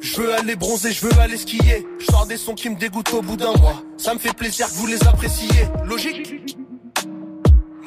Je 0.00 0.16
veux 0.16 0.34
aller 0.34 0.56
bronzer, 0.56 0.92
je 0.92 1.06
veux 1.06 1.20
aller 1.20 1.36
skier. 1.36 1.86
Je 1.98 2.06
sors 2.06 2.24
des 2.24 2.38
sons 2.38 2.54
qui 2.54 2.70
me 2.70 2.76
dégoûtent 2.76 3.12
au 3.12 3.20
bout 3.20 3.36
d'un 3.36 3.52
mois. 3.58 3.82
Ça 3.98 4.14
me 4.14 4.18
fait 4.18 4.34
plaisir 4.34 4.66
que 4.66 4.72
vous 4.72 4.86
les 4.86 5.06
appréciez. 5.06 5.68
Logique? 5.84 6.56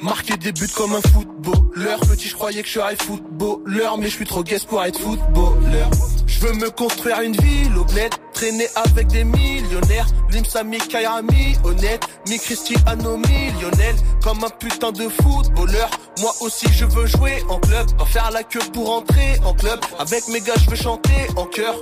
Marquer 0.05 0.37
des 0.37 0.51
buts 0.51 0.67
comme 0.67 0.93
un 0.93 1.01
footballeur. 1.01 1.99
Petit, 2.01 2.27
je 2.27 2.35
croyais 2.35 2.61
que 2.61 2.67
je 2.67 2.73
serais 2.73 2.95
footballeur, 2.95 3.97
mais 3.97 4.05
je 4.05 4.11
suis 4.11 4.25
trop 4.25 4.43
gay 4.43 4.57
pour 4.69 4.83
être 4.83 4.99
footballeur. 4.99 5.89
Je 6.27 6.39
veux 6.41 6.53
me 6.53 6.69
construire 6.69 7.21
une 7.21 7.35
ville 7.35 7.75
au 7.75 7.83
bled, 7.85 8.13
traîner 8.31 8.67
avec 8.75 9.07
des 9.07 9.23
millionnaires. 9.23 10.05
Limsa, 10.31 10.63
mi 10.63 10.77
Kairami, 10.77 11.55
honnête, 11.63 12.03
mi 12.29 12.37
Cristiano 12.37 13.17
millionnaire. 13.17 13.95
Comme 14.23 14.43
un 14.43 14.49
putain 14.49 14.91
de 14.91 15.09
footballeur. 15.09 15.89
Moi 16.21 16.33
aussi, 16.41 16.67
je 16.71 16.85
veux 16.85 17.07
jouer 17.07 17.41
en 17.49 17.59
club, 17.59 17.87
faire 18.05 18.29
la 18.29 18.43
queue 18.43 18.59
pour 18.73 18.91
entrer 18.91 19.39
en 19.43 19.53
club. 19.53 19.79
Avec 19.97 20.27
mes 20.27 20.41
gars, 20.41 20.53
je 20.63 20.69
veux 20.69 20.75
chanter 20.75 21.17
en 21.35 21.45
chœur. 21.45 21.75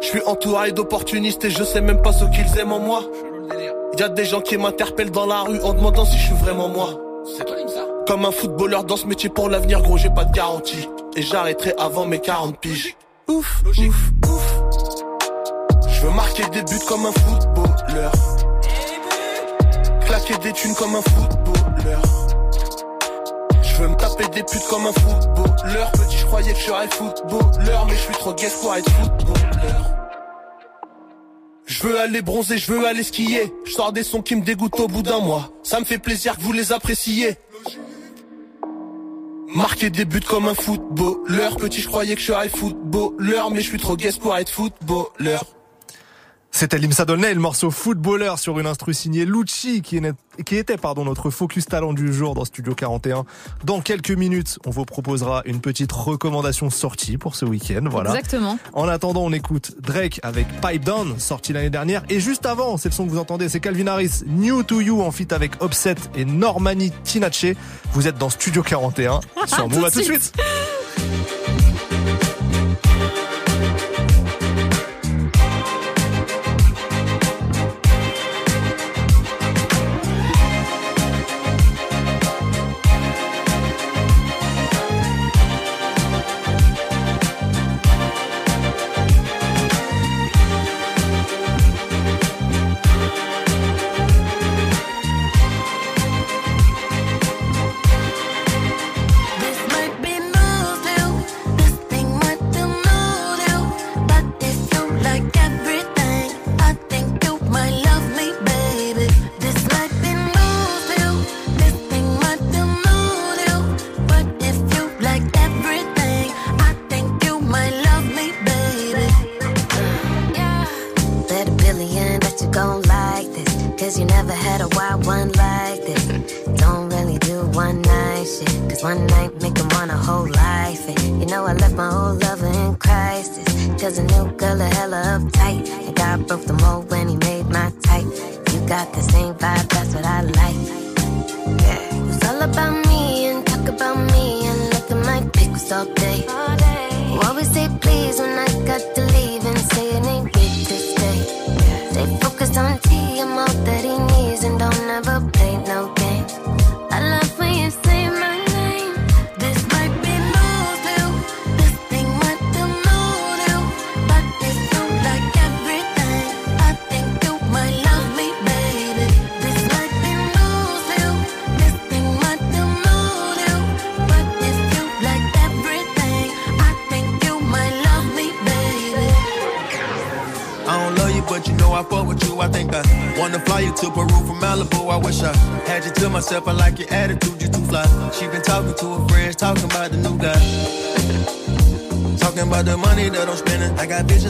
Je 0.00 0.08
suis 0.08 0.22
entouré 0.26 0.72
d'opportunistes 0.72 1.44
et 1.44 1.50
je 1.50 1.62
sais 1.62 1.80
même 1.80 2.02
pas 2.02 2.12
ce 2.12 2.24
qu'ils 2.24 2.58
aiment 2.58 2.72
en 2.72 2.80
moi. 2.80 3.04
Y 3.96 4.02
a 4.02 4.08
des 4.08 4.24
gens 4.24 4.40
qui 4.40 4.56
m'interpellent 4.56 5.12
dans 5.12 5.26
la 5.26 5.42
rue 5.42 5.60
en 5.60 5.74
demandant 5.74 6.04
si 6.04 6.18
je 6.18 6.24
suis 6.24 6.34
vraiment 6.34 6.68
moi. 6.68 7.03
Comme 8.06 8.26
un 8.26 8.32
footballeur 8.32 8.84
dans 8.84 8.96
ce 8.96 9.06
métier 9.06 9.30
pour 9.30 9.48
l'avenir, 9.48 9.80
gros, 9.82 9.96
j'ai 9.96 10.10
pas 10.10 10.24
de 10.24 10.32
garantie. 10.32 10.88
Et 11.16 11.22
j'arrêterai 11.22 11.74
avant 11.78 12.04
mes 12.04 12.18
40 12.18 12.58
piges. 12.58 12.96
Ouf, 13.28 13.62
ouf, 13.66 13.78
ouf. 14.28 14.62
Je 15.88 16.02
veux 16.02 16.12
marquer 16.12 16.44
des 16.50 16.62
buts 16.62 16.84
comme 16.86 17.06
un 17.06 17.12
footballeur. 17.12 18.12
Claquer 20.04 20.36
des 20.38 20.52
thunes 20.52 20.74
comme 20.74 20.96
un 20.96 21.02
footballeur. 21.02 22.02
Je 23.62 23.82
veux 23.82 23.88
me 23.88 23.96
taper 23.96 24.28
des 24.28 24.42
putes 24.42 24.66
comme 24.68 24.86
un 24.86 24.92
footballeur. 24.92 25.90
Petit, 25.92 26.18
je 26.18 26.26
croyais 26.26 26.52
que 26.52 26.58
je 26.58 26.64
serais 26.64 26.88
footballeur, 26.88 27.86
mais 27.86 27.94
je 27.94 28.00
suis 28.00 28.14
trop 28.14 28.34
gay 28.34 28.48
pour 28.60 28.74
être 28.74 28.90
footballeur. 28.90 29.93
Je 31.84 31.90
veux 31.90 32.00
aller 32.00 32.22
bronzer, 32.22 32.56
je 32.56 32.72
veux 32.72 32.86
aller 32.86 33.02
skier. 33.02 33.52
Je 33.66 33.72
sors 33.72 33.92
des 33.92 34.04
sons 34.04 34.22
qui 34.22 34.36
me 34.36 34.40
dégoûtent 34.40 34.80
au 34.80 34.88
bout 34.88 35.02
d'un 35.02 35.18
mois. 35.18 35.52
Ça 35.62 35.80
me 35.80 35.84
fait 35.84 35.98
plaisir 35.98 36.34
que 36.34 36.40
vous 36.40 36.52
les 36.52 36.72
appréciez. 36.72 37.36
Marquer 39.54 39.90
des 39.90 40.06
buts 40.06 40.20
comme 40.20 40.48
un 40.48 40.54
footballeur. 40.54 41.58
Petit, 41.58 41.82
je 41.82 41.88
croyais 41.88 42.14
que 42.14 42.22
je 42.22 42.32
serais 42.32 42.48
footballeur, 42.48 43.50
mais 43.50 43.60
je 43.60 43.68
suis 43.68 43.78
trop 43.78 43.98
gay 43.98 44.08
pour 44.18 44.34
être 44.34 44.48
footballeur. 44.48 45.44
C'était 46.56 46.78
Limsa 46.78 47.04
Dolnay, 47.04 47.34
le 47.34 47.40
morceau 47.40 47.72
footballeur 47.72 48.38
sur 48.38 48.60
une 48.60 48.68
instru 48.68 48.94
signée 48.94 49.24
Lucci, 49.24 49.82
qui, 49.82 50.00
était 50.56 50.76
pardon 50.76 51.04
notre 51.04 51.28
focus 51.30 51.66
talent 51.66 51.92
du 51.92 52.12
jour 52.12 52.36
dans 52.36 52.44
Studio 52.44 52.76
41. 52.76 53.24
Dans 53.64 53.80
quelques 53.80 54.12
minutes, 54.12 54.60
on 54.64 54.70
vous 54.70 54.84
proposera 54.84 55.42
une 55.46 55.60
petite 55.60 55.90
recommandation 55.90 56.70
sortie 56.70 57.18
pour 57.18 57.34
ce 57.34 57.44
week-end. 57.44 57.82
Voilà. 57.90 58.10
Exactement. 58.10 58.56
En 58.72 58.86
attendant, 58.86 59.24
on 59.24 59.32
écoute 59.32 59.72
Drake 59.80 60.20
avec 60.22 60.46
Pipe 60.60 60.84
Down, 60.84 61.18
sorti 61.18 61.52
l'année 61.52 61.70
dernière. 61.70 62.04
Et 62.08 62.20
juste 62.20 62.46
avant, 62.46 62.76
c'est 62.76 62.88
le 62.88 62.94
son 62.94 63.04
que 63.04 63.10
vous 63.10 63.18
entendez, 63.18 63.48
c'est 63.48 63.58
Calvin 63.58 63.88
Harris, 63.88 64.22
New 64.24 64.62
to 64.62 64.80
You, 64.80 65.02
en 65.02 65.10
feat 65.10 65.32
avec 65.32 65.60
Offset 65.60 65.96
et 66.14 66.24
Normani 66.24 66.92
Tinache. 67.02 67.46
Vous 67.94 68.06
êtes 68.06 68.16
dans 68.16 68.30
Studio 68.30 68.62
41 68.62 69.18
sur 69.46 69.68
Move. 69.68 69.86
À 69.86 69.90
tout 69.90 69.98
de 69.98 70.04
suite. 70.04 70.32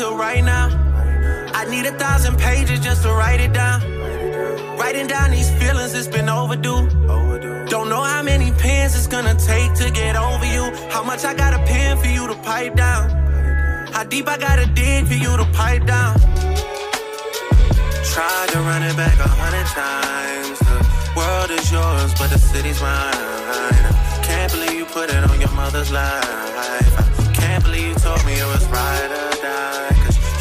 until 0.00 0.16
right 0.16 0.42
now. 0.42 0.68
I 1.52 1.66
need 1.66 1.84
a 1.84 1.92
thousand 1.98 2.38
pages 2.38 2.80
just 2.80 3.02
to 3.02 3.10
write 3.10 3.40
it 3.40 3.52
down. 3.52 3.80
Writing 4.78 5.06
down 5.06 5.30
these 5.30 5.50
feelings, 5.60 5.92
it's 5.92 6.08
been 6.08 6.28
overdue. 6.28 6.88
Don't 7.66 7.90
know 7.90 8.02
how 8.02 8.22
many 8.22 8.50
pens 8.52 8.96
it's 8.96 9.06
gonna 9.06 9.34
take 9.34 9.74
to 9.74 9.90
get 9.90 10.16
over 10.16 10.46
you. 10.46 10.64
How 10.88 11.02
much 11.04 11.24
I 11.24 11.34
gotta 11.34 11.58
pen 11.66 11.98
for 11.98 12.06
you 12.06 12.26
to 12.28 12.34
pipe 12.36 12.76
down. 12.76 13.10
How 13.92 14.04
deep 14.04 14.26
I 14.26 14.38
gotta 14.38 14.66
dig 14.72 15.06
for 15.06 15.18
you 15.24 15.36
to 15.36 15.44
pipe 15.52 15.84
down. 15.84 16.18
Tried 18.14 18.48
to 18.54 18.58
run 18.70 18.82
it 18.82 18.96
back 18.96 19.18
a 19.18 19.28
hundred 19.42 19.66
times. 19.82 20.58
The 20.60 21.12
world 21.14 21.50
is 21.50 21.70
yours, 21.70 22.14
but 22.18 22.30
the 22.30 22.38
city's 22.38 22.80
mine. 22.80 23.84
Can't 24.22 24.50
believe 24.52 24.78
you 24.80 24.86
put 24.86 25.10
it 25.10 25.22
on 25.30 25.38
your 25.40 25.52
mother's 25.52 25.92
life. 25.92 27.34
Can't 27.34 27.62
believe 27.64 27.88
you 27.88 27.94
told 27.96 28.24
me 28.24 28.32
it 28.32 28.46
was 28.46 28.66
ride 28.68 29.10
or 29.10 29.42
die. 29.42 29.89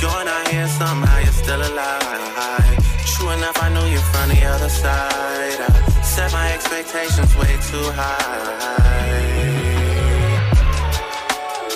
You're 0.02 0.24
not 0.24 0.48
here, 0.48 0.68
somehow 0.68 1.20
you're 1.20 1.34
still 1.34 1.60
alive. 1.60 2.80
True 3.06 3.32
enough, 3.32 3.62
I 3.62 3.68
knew 3.68 3.84
you 3.92 4.00
from 4.00 4.30
the 4.30 4.40
other 4.46 4.70
side. 4.70 5.60
I 5.60 6.02
set 6.02 6.32
my 6.32 6.54
expectations 6.54 7.36
way 7.36 7.52
too 7.68 7.84
high. 8.00 9.20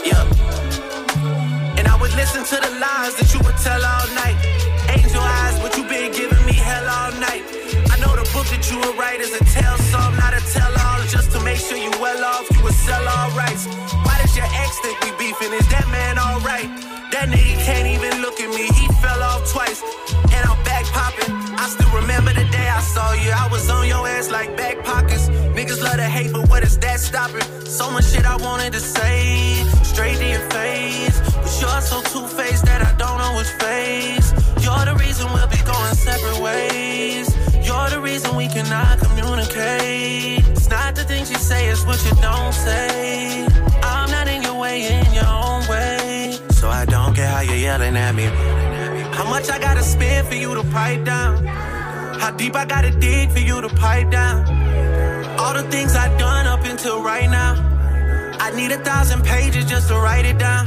Yeah. 0.08 0.24
And 1.76 1.86
I 1.86 1.98
would 2.00 2.16
listen 2.16 2.48
to 2.48 2.56
the 2.64 2.72
lies 2.80 3.16
that 3.20 3.28
you 3.34 3.42
would 3.44 3.58
tell 3.60 3.84
all 3.84 4.08
night. 4.16 4.40
Angel 4.96 5.20
eyes, 5.20 5.60
but 5.60 5.76
you 5.76 5.84
been 5.84 6.14
giving 6.14 6.46
me 6.46 6.54
hell 6.54 6.88
all 6.88 7.12
night. 7.20 7.44
I 7.92 8.00
know 8.00 8.16
the 8.16 8.24
book 8.32 8.48
that 8.56 8.64
you 8.72 8.80
would 8.80 8.96
write 8.96 9.20
is 9.20 9.36
a 9.36 9.44
tell 9.52 9.78
some, 9.92 10.16
not 10.16 10.32
a 10.32 10.40
tell 10.56 10.72
all. 10.80 11.04
Just 11.12 11.32
to 11.34 11.44
make 11.44 11.60
sure 11.60 11.78
you 11.78 11.92
well 12.00 12.24
off, 12.24 12.48
you 12.56 12.64
would 12.64 12.80
sell 12.88 13.04
all 13.04 13.32
rights. 13.36 13.68
Why 14.08 14.16
does 14.24 14.32
your 14.38 14.48
ex 14.48 14.80
think 14.80 14.96
we 15.04 15.12
beefing? 15.20 15.52
Is 15.52 15.68
that 15.76 15.88
man 15.92 16.18
alright? 16.18 16.83
That 17.24 17.40
nigga 17.40 17.56
can't 17.64 17.88
even 17.88 18.22
look 18.22 18.38
at 18.42 18.50
me, 18.50 18.68
he 18.68 18.86
fell 19.00 19.24
off 19.24 19.50
twice. 19.50 19.82
And 20.36 20.44
I'm 20.44 20.62
back 20.66 20.84
popping. 20.92 21.32
I 21.56 21.70
still 21.70 22.02
remember 22.02 22.34
the 22.34 22.44
day 22.52 22.68
I 22.68 22.82
saw 22.82 23.14
you. 23.14 23.32
I 23.32 23.48
was 23.48 23.70
on 23.70 23.88
your 23.88 24.06
ass 24.06 24.30
like 24.30 24.58
back 24.58 24.84
pockets. 24.84 25.30
Niggas 25.56 25.82
love 25.82 25.96
to 25.96 26.04
hate, 26.04 26.34
but 26.34 26.50
what 26.50 26.64
is 26.64 26.78
that 26.80 27.00
stopping? 27.00 27.48
So 27.64 27.90
much 27.92 28.12
shit 28.12 28.26
I 28.26 28.36
wanted 28.44 28.74
to 28.74 28.82
say, 28.82 29.64
straight 29.84 30.18
to 30.18 30.28
your 30.36 30.50
face. 30.50 31.18
But 31.40 31.54
you're 31.62 31.82
so 31.82 32.04
two 32.12 32.28
faced 32.28 32.66
that 32.66 32.82
I 32.84 32.92
don't 33.00 33.18
know 33.18 33.38
which 33.40 33.54
face. 33.64 34.28
You're 34.60 34.84
the 34.84 34.96
reason 35.00 35.32
we'll 35.32 35.48
be 35.48 35.64
going 35.64 35.96
separate 35.96 36.42
ways. 36.44 37.32
You're 37.66 37.90
the 37.90 38.02
reason 38.02 38.36
we 38.36 38.50
cannot 38.50 39.00
communicate. 39.00 40.44
It's 40.52 40.70
not 40.70 40.94
the 40.96 41.06
things 41.06 41.32
you 41.32 41.38
say, 41.38 41.70
it's 41.70 41.86
what 41.86 42.04
you 42.04 42.12
don't 42.22 42.52
say. 42.52 43.48
I'm 43.82 44.12
not 44.12 44.28
in 44.28 44.44
your 44.44 44.60
way, 44.60 44.92
in 44.92 45.14
your 45.14 45.26
own 45.26 45.66
way. 45.70 46.13
So 46.64 46.70
I 46.70 46.86
don't 46.86 47.14
care 47.14 47.28
how 47.28 47.42
you're 47.42 47.58
yelling 47.58 47.98
at 47.98 48.16
me. 48.16 48.24
How 49.18 49.26
much 49.26 49.50
I 49.50 49.60
gotta 49.60 49.84
spend 49.84 50.30
for 50.30 50.36
you 50.36 50.56
to 50.56 50.64
pipe 50.72 51.04
down? 51.04 51.46
How 51.46 52.32
deep 52.32 52.56
I 52.56 52.64
gotta 52.64 52.90
dig 52.90 53.32
for 53.32 53.40
you 53.40 53.60
to 53.60 53.68
pipe 53.68 54.10
down? 54.10 54.48
All 55.38 55.54
the 55.54 55.64
things 55.64 55.94
I've 55.94 56.18
done 56.18 56.48
up 56.48 56.64
until 56.64 57.04
right 57.04 57.30
now. 57.30 57.52
I 58.40 58.56
need 58.56 58.72
a 58.72 58.78
thousand 58.78 59.26
pages 59.26 59.66
just 59.66 59.90
to 59.90 59.96
write 59.96 60.26
it 60.26 60.38
down. 60.38 60.66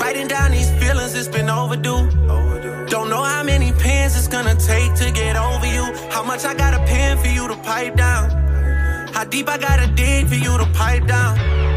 Writing 0.00 0.26
down 0.26 0.50
these 0.50 0.68
feelings, 0.80 1.14
it's 1.14 1.28
been 1.28 1.48
overdue. 1.48 2.10
Don't 2.88 3.08
know 3.08 3.22
how 3.22 3.44
many 3.44 3.70
pens 3.70 4.16
it's 4.16 4.26
gonna 4.26 4.56
take 4.56 4.94
to 4.96 5.12
get 5.12 5.36
over 5.36 5.66
you. 5.66 5.84
How 6.10 6.24
much 6.24 6.44
I 6.44 6.54
gotta 6.54 6.78
pen 6.78 7.18
for 7.18 7.28
you 7.28 7.46
to 7.46 7.54
pipe 7.54 7.94
down. 7.94 8.30
How 9.14 9.22
deep 9.22 9.48
I 9.48 9.58
gotta 9.58 9.86
dig 9.86 10.26
for 10.26 10.34
you 10.34 10.58
to 10.58 10.66
pipe 10.74 11.06
down. 11.06 11.67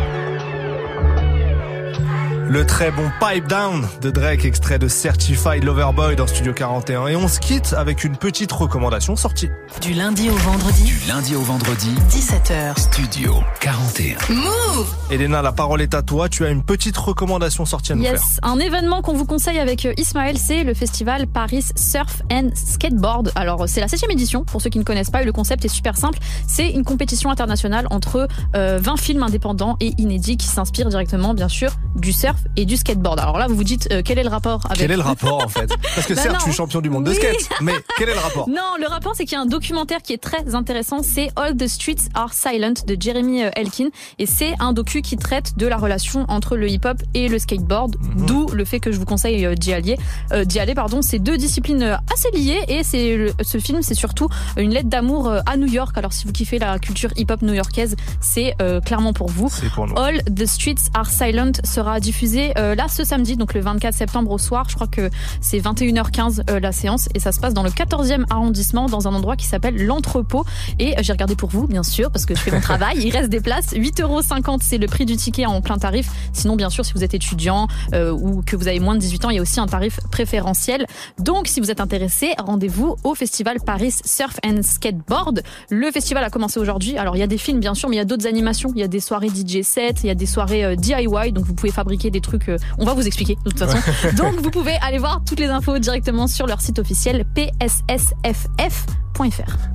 Le 2.52 2.66
très 2.66 2.92
bon 2.92 3.10
Pipe 3.22 3.48
Down 3.48 3.88
de 4.02 4.12
Drake, 4.12 4.44
extrait 4.44 4.78
de 4.78 4.90
Certified 4.90 5.64
Loverboy 5.64 6.18
dans 6.18 6.28
Studio 6.28 6.52
41. 6.52 7.08
Et 7.08 7.16
on 7.16 7.30
se 7.30 7.40
quitte 7.40 7.72
avec 7.72 8.04
une 8.04 8.18
petite 8.18 8.52
recommandation 8.52 9.16
sortie. 9.16 9.48
Du 9.82 9.94
lundi 9.94 10.30
au 10.30 10.36
vendredi, 10.36 10.84
Du 10.84 11.00
lundi 11.08 11.34
au 11.34 11.40
vendredi, 11.44 11.96
17h. 12.10 12.78
Studio 12.78 13.36
41. 13.62 14.18
Move 14.34 14.94
Elena, 15.10 15.42
la 15.42 15.54
parole 15.54 15.82
est 15.82 15.94
à 15.94 16.02
toi. 16.02 16.28
Tu 16.28 16.44
as 16.44 16.50
une 16.50 16.62
petite 16.62 16.98
recommandation 16.98 17.64
sortie 17.64 17.94
à 17.94 17.96
nous 17.96 18.04
faire. 18.04 18.16
Yes, 18.16 18.40
un 18.44 18.60
événement 18.60 19.02
qu'on 19.02 19.14
vous 19.14 19.26
conseille 19.26 19.58
avec 19.58 19.86
euh, 19.86 19.94
Ismaël, 19.96 20.38
c'est 20.38 20.66
le 20.66 20.74
festival 20.74 21.28
Paris 21.28 21.64
Surf 21.78 22.22
and 22.30 22.50
Skateboard. 22.54 23.32
Alors, 23.36 23.64
c'est 23.70 23.80
la 23.80 23.88
septième 23.88 24.12
édition, 24.12 24.44
pour 24.44 24.62
ceux 24.62 24.70
qui 24.70 24.80
ne 24.80 24.84
connaissent 24.84 25.10
pas, 25.10 25.22
et 25.22 25.26
le 25.26 25.32
concept 25.32 25.64
est 25.64 25.70
super 25.70 25.96
simple. 25.96 26.20
C'est 26.50 26.70
une 26.70 26.84
compétition 26.84 27.30
internationale 27.30 27.88
entre 27.92 28.28
euh, 28.58 28.78
20 28.82 28.98
films 28.98 29.24
indépendants 29.24 29.78
et 29.80 29.94
inédits 29.98 30.36
qui 30.36 30.48
s'inspirent 30.48 30.90
directement, 30.90 31.34
bien 31.34 31.48
sûr, 31.48 31.72
du 31.96 32.12
surf 32.12 32.41
et 32.58 32.66
du 32.66 32.78
skateboard. 32.78 33.20
Alors 33.20 33.38
là, 33.38 33.48
vous 33.48 33.56
vous 33.56 33.64
dites, 33.64 33.88
euh, 33.92 34.02
quel 34.04 34.20
est 34.20 34.24
le 34.24 34.30
rapport 34.30 34.62
avec... 34.66 34.80
Quel 34.80 34.92
est 34.92 34.96
le 34.96 35.02
rapport 35.12 35.44
en 35.44 35.48
fait? 35.50 35.70
Parce 35.96 36.08
que 36.08 36.14
Bah 36.14 36.22
certes, 36.22 36.34
non. 36.36 36.40
je 36.40 36.46
suis 36.46 36.54
champion 36.54 36.82
du 36.82 36.90
monde 36.90 37.06
de 37.06 37.14
skate, 37.14 37.50
mais 37.62 37.74
quel 37.98 38.10
est 38.10 38.14
le 38.14 38.20
rapport? 38.20 38.48
Non, 38.62 38.76
le 38.80 38.88
rapport, 38.88 39.14
c'est 39.16 39.24
qu'il 39.26 39.34
y 39.34 39.40
a 39.40 39.42
un 39.42 39.46
documentaire 39.46 40.02
qui 40.02 40.14
est 40.14 40.22
très 40.22 40.56
intéressant. 40.56 41.02
C'est 41.04 41.30
All 41.36 41.56
the 41.56 41.68
Streets 41.68 42.10
Are 42.16 42.34
Silent 42.34 42.74
de 42.86 42.98
Jeremy 43.00 43.44
euh, 43.44 43.50
Elkin. 43.56 43.88
Et 44.20 44.26
c'est 44.26 44.54
un 44.60 44.74
docu 44.74 45.02
qui 45.02 45.16
traite 45.18 45.58
de 45.58 45.68
la 45.68 45.78
relation 45.78 46.26
entre 46.28 46.58
le 46.58 46.70
hip-hop 46.70 46.98
et 47.14 47.28
le 47.28 47.40
skateboard. 47.40 47.96
Mhm. 48.02 48.26
D'où 48.26 48.48
le 48.54 48.66
fait 48.66 48.80
que 48.80 48.92
je 48.92 48.98
vous 48.98 49.06
conseille 49.06 49.46
euh, 49.46 49.56
d'y 49.56 49.74
aller. 49.74 49.98
Euh, 50.34 50.44
d'y 50.44 50.60
aller, 50.60 50.74
pardon. 50.76 51.02
C'est 51.02 51.20
deux 51.20 51.38
disciplines 51.38 51.98
assez 52.14 52.30
liées. 52.38 52.62
Et 52.68 52.84
c'est 52.84 53.34
ce 53.42 53.58
film, 53.58 53.82
c'est 53.82 53.96
surtout 53.96 54.28
une 54.58 54.72
lettre 54.72 54.90
d'amour 54.90 55.32
à 55.46 55.58
New 55.58 55.68
York. 55.68 55.98
Alors, 55.98 56.14
si 56.14 56.26
vous 56.26 56.34
kiffez 56.34 56.60
la 56.60 56.80
culture 56.80 57.12
hip-hop 57.16 57.42
new-yorkaise, 57.42 57.96
c'est 58.20 58.56
euh, 58.62 58.82
clairement 58.82 59.14
pour 59.14 59.28
vous. 59.30 59.50
Pour. 59.74 59.88
All 60.00 60.22
the 60.24 60.46
Streets 60.46 60.90
Are 60.94 61.10
Silent 61.10 61.54
sera 61.64 62.00
diffusé 62.00 62.21
euh, 62.58 62.76
là 62.76 62.88
ce 62.88 63.04
samedi, 63.04 63.36
donc 63.36 63.54
le 63.54 63.62
24 63.62 63.94
septembre 63.94 64.32
au 64.32 64.38
soir. 64.38 64.66
Je 64.70 64.76
crois 64.76 64.88
que 64.88 65.10
c'est 65.40 65.60
21h15 65.60 66.44
euh, 66.50 66.60
la 66.60 66.72
séance 66.72 67.10
et 67.16 67.20
ça 67.20 67.32
se 67.32 67.40
passe 67.40 67.54
dans 67.54 67.64
le 67.64 67.70
14e 67.70 68.26
arrondissement 68.30 68.88
dans 68.88 69.08
un 69.08 69.14
endroit 69.14 69.36
qui 69.36 69.46
s'appelle 69.46 69.86
l'entrepôt. 69.86 70.46
Et 70.80 70.98
euh, 70.98 71.02
j'ai 71.02 71.14
regardé 71.14 71.36
pour 71.36 71.50
vous, 71.50 71.68
bien 71.68 71.84
sûr, 71.84 72.12
parce 72.12 72.26
que 72.26 72.36
je 72.36 72.42
fais 72.42 72.52
mon 72.52 72.62
travail. 72.62 72.98
Il 73.00 73.12
reste 73.12 73.30
des 73.30 73.42
places. 73.42 73.74
8,50€ 73.74 74.60
c'est 74.62 74.78
le 74.78 74.88
prix 74.88 75.06
du 75.06 75.16
ticket 75.16 75.46
en 75.46 75.62
plein 75.62 75.78
tarif. 75.78 76.10
Sinon, 76.34 76.56
bien 76.56 76.70
sûr, 76.70 76.86
si 76.86 76.94
vous 76.94 77.04
êtes 77.04 77.14
étudiant 77.14 77.68
euh, 77.94 78.12
ou 78.12 78.42
que 78.46 78.56
vous 78.56 78.68
avez 78.68 78.80
moins 78.80 78.96
de 78.96 79.00
18 79.00 79.26
ans, 79.26 79.30
il 79.30 79.38
y 79.38 79.40
a 79.40 79.42
aussi 79.42 79.60
un 79.60 79.68
tarif 79.68 80.00
préférentiel. 80.12 80.86
Donc, 81.20 81.48
si 81.48 81.60
vous 81.60 81.72
êtes 81.72 81.82
intéressé, 81.82 82.34
rendez-vous 82.38 82.96
au 83.04 83.16
festival 83.16 83.58
Paris 83.66 83.94
Surf 84.06 84.40
and 84.46 84.62
Skateboard. 84.62 85.42
Le 85.70 85.92
festival 85.92 86.24
a 86.24 86.30
commencé 86.30 86.60
aujourd'hui. 86.60 86.98
Alors, 86.98 87.16
il 87.16 87.20
y 87.20 87.24
a 87.24 87.28
des 87.28 87.38
films, 87.38 87.60
bien 87.60 87.74
sûr, 87.74 87.90
mais 87.90 87.96
il 87.96 88.00
y 88.00 88.02
a 88.02 88.06
d'autres 88.06 88.28
animations. 88.28 88.72
Il 88.76 88.80
y 88.80 88.84
a 88.84 88.88
des 88.88 89.00
soirées 89.00 89.30
DJ 89.30 89.62
set, 89.64 90.02
il 90.04 90.08
y 90.08 90.10
a 90.12 90.16
des 90.16 90.26
soirées 90.26 90.64
euh, 90.64 90.76
DIY. 90.76 91.32
Donc, 91.32 91.46
vous 91.46 91.54
pouvez 91.54 91.72
fabriquer 91.72 92.11
des 92.12 92.22
trucs. 92.22 92.50
euh, 92.50 92.58
on 92.78 92.86
va 92.86 92.94
vous 92.94 93.06
expliquer, 93.08 93.36
de 93.44 93.50
toute 93.50 93.60
façon. 93.60 93.78
donc, 94.18 94.36
vous 94.42 94.52
pouvez 94.52 94.76
aller 94.82 94.98
voir 95.00 95.22
toutes 95.26 95.40
les 95.40 95.48
infos 95.48 95.78
directement 95.80 96.28
sur 96.28 96.48
leur 96.48 96.62
site 96.62 96.80
officiel 96.80 97.26
pssff.fr. 97.36 98.92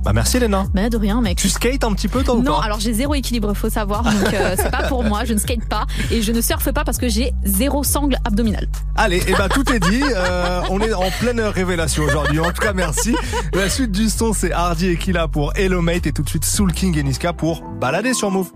Bah 0.03 0.11
merci 0.13 0.37
Elena. 0.37 0.65
Bah, 0.73 0.89
de 0.89 0.97
rien, 0.97 1.21
mec. 1.21 1.37
Tu 1.37 1.47
skates 1.47 1.83
un 1.85 1.93
petit 1.93 2.09
peu 2.09 2.21
toi 2.23 2.35
ou 2.35 2.43
Non, 2.43 2.57
pas 2.57 2.65
alors 2.65 2.81
j'ai 2.81 2.91
zéro 2.91 3.13
équilibre, 3.15 3.53
faut 3.53 3.69
savoir. 3.69 4.03
Donc 4.03 4.33
euh, 4.33 4.55
c'est 4.57 4.71
pas 4.71 4.83
pour 4.89 5.03
moi, 5.05 5.23
je 5.23 5.33
ne 5.33 5.39
skate 5.39 5.69
pas 5.69 5.85
et 6.11 6.21
je 6.21 6.33
ne 6.33 6.41
surfe 6.41 6.69
pas 6.73 6.83
parce 6.83 6.97
que 6.97 7.07
j'ai 7.07 7.31
zéro 7.45 7.81
sangle 7.83 8.17
abdominale. 8.25 8.67
Allez, 8.95 9.23
et 9.25 9.31
bah 9.33 9.47
tout 9.47 9.71
est 9.71 9.79
dit. 9.79 10.01
Euh, 10.03 10.61
on 10.69 10.81
est 10.81 10.91
en 10.93 11.09
pleine 11.19 11.39
révélation 11.39 12.03
aujourd'hui. 12.03 12.41
En 12.41 12.51
tout 12.51 12.61
cas, 12.61 12.73
merci. 12.73 13.15
La 13.53 13.69
suite 13.69 13.91
du 13.91 14.09
son, 14.09 14.33
c'est 14.33 14.51
Hardy 14.51 14.87
et 14.87 14.97
Killa 14.97 15.29
pour 15.29 15.53
Hello 15.55 15.81
Mate 15.81 16.07
et 16.07 16.11
tout 16.11 16.23
de 16.23 16.29
suite 16.29 16.43
Soul 16.43 16.73
King 16.73 16.97
et 16.97 17.03
Niska 17.03 17.31
pour 17.31 17.61
Balader 17.79 18.13
sur 18.13 18.31
Move. 18.31 18.51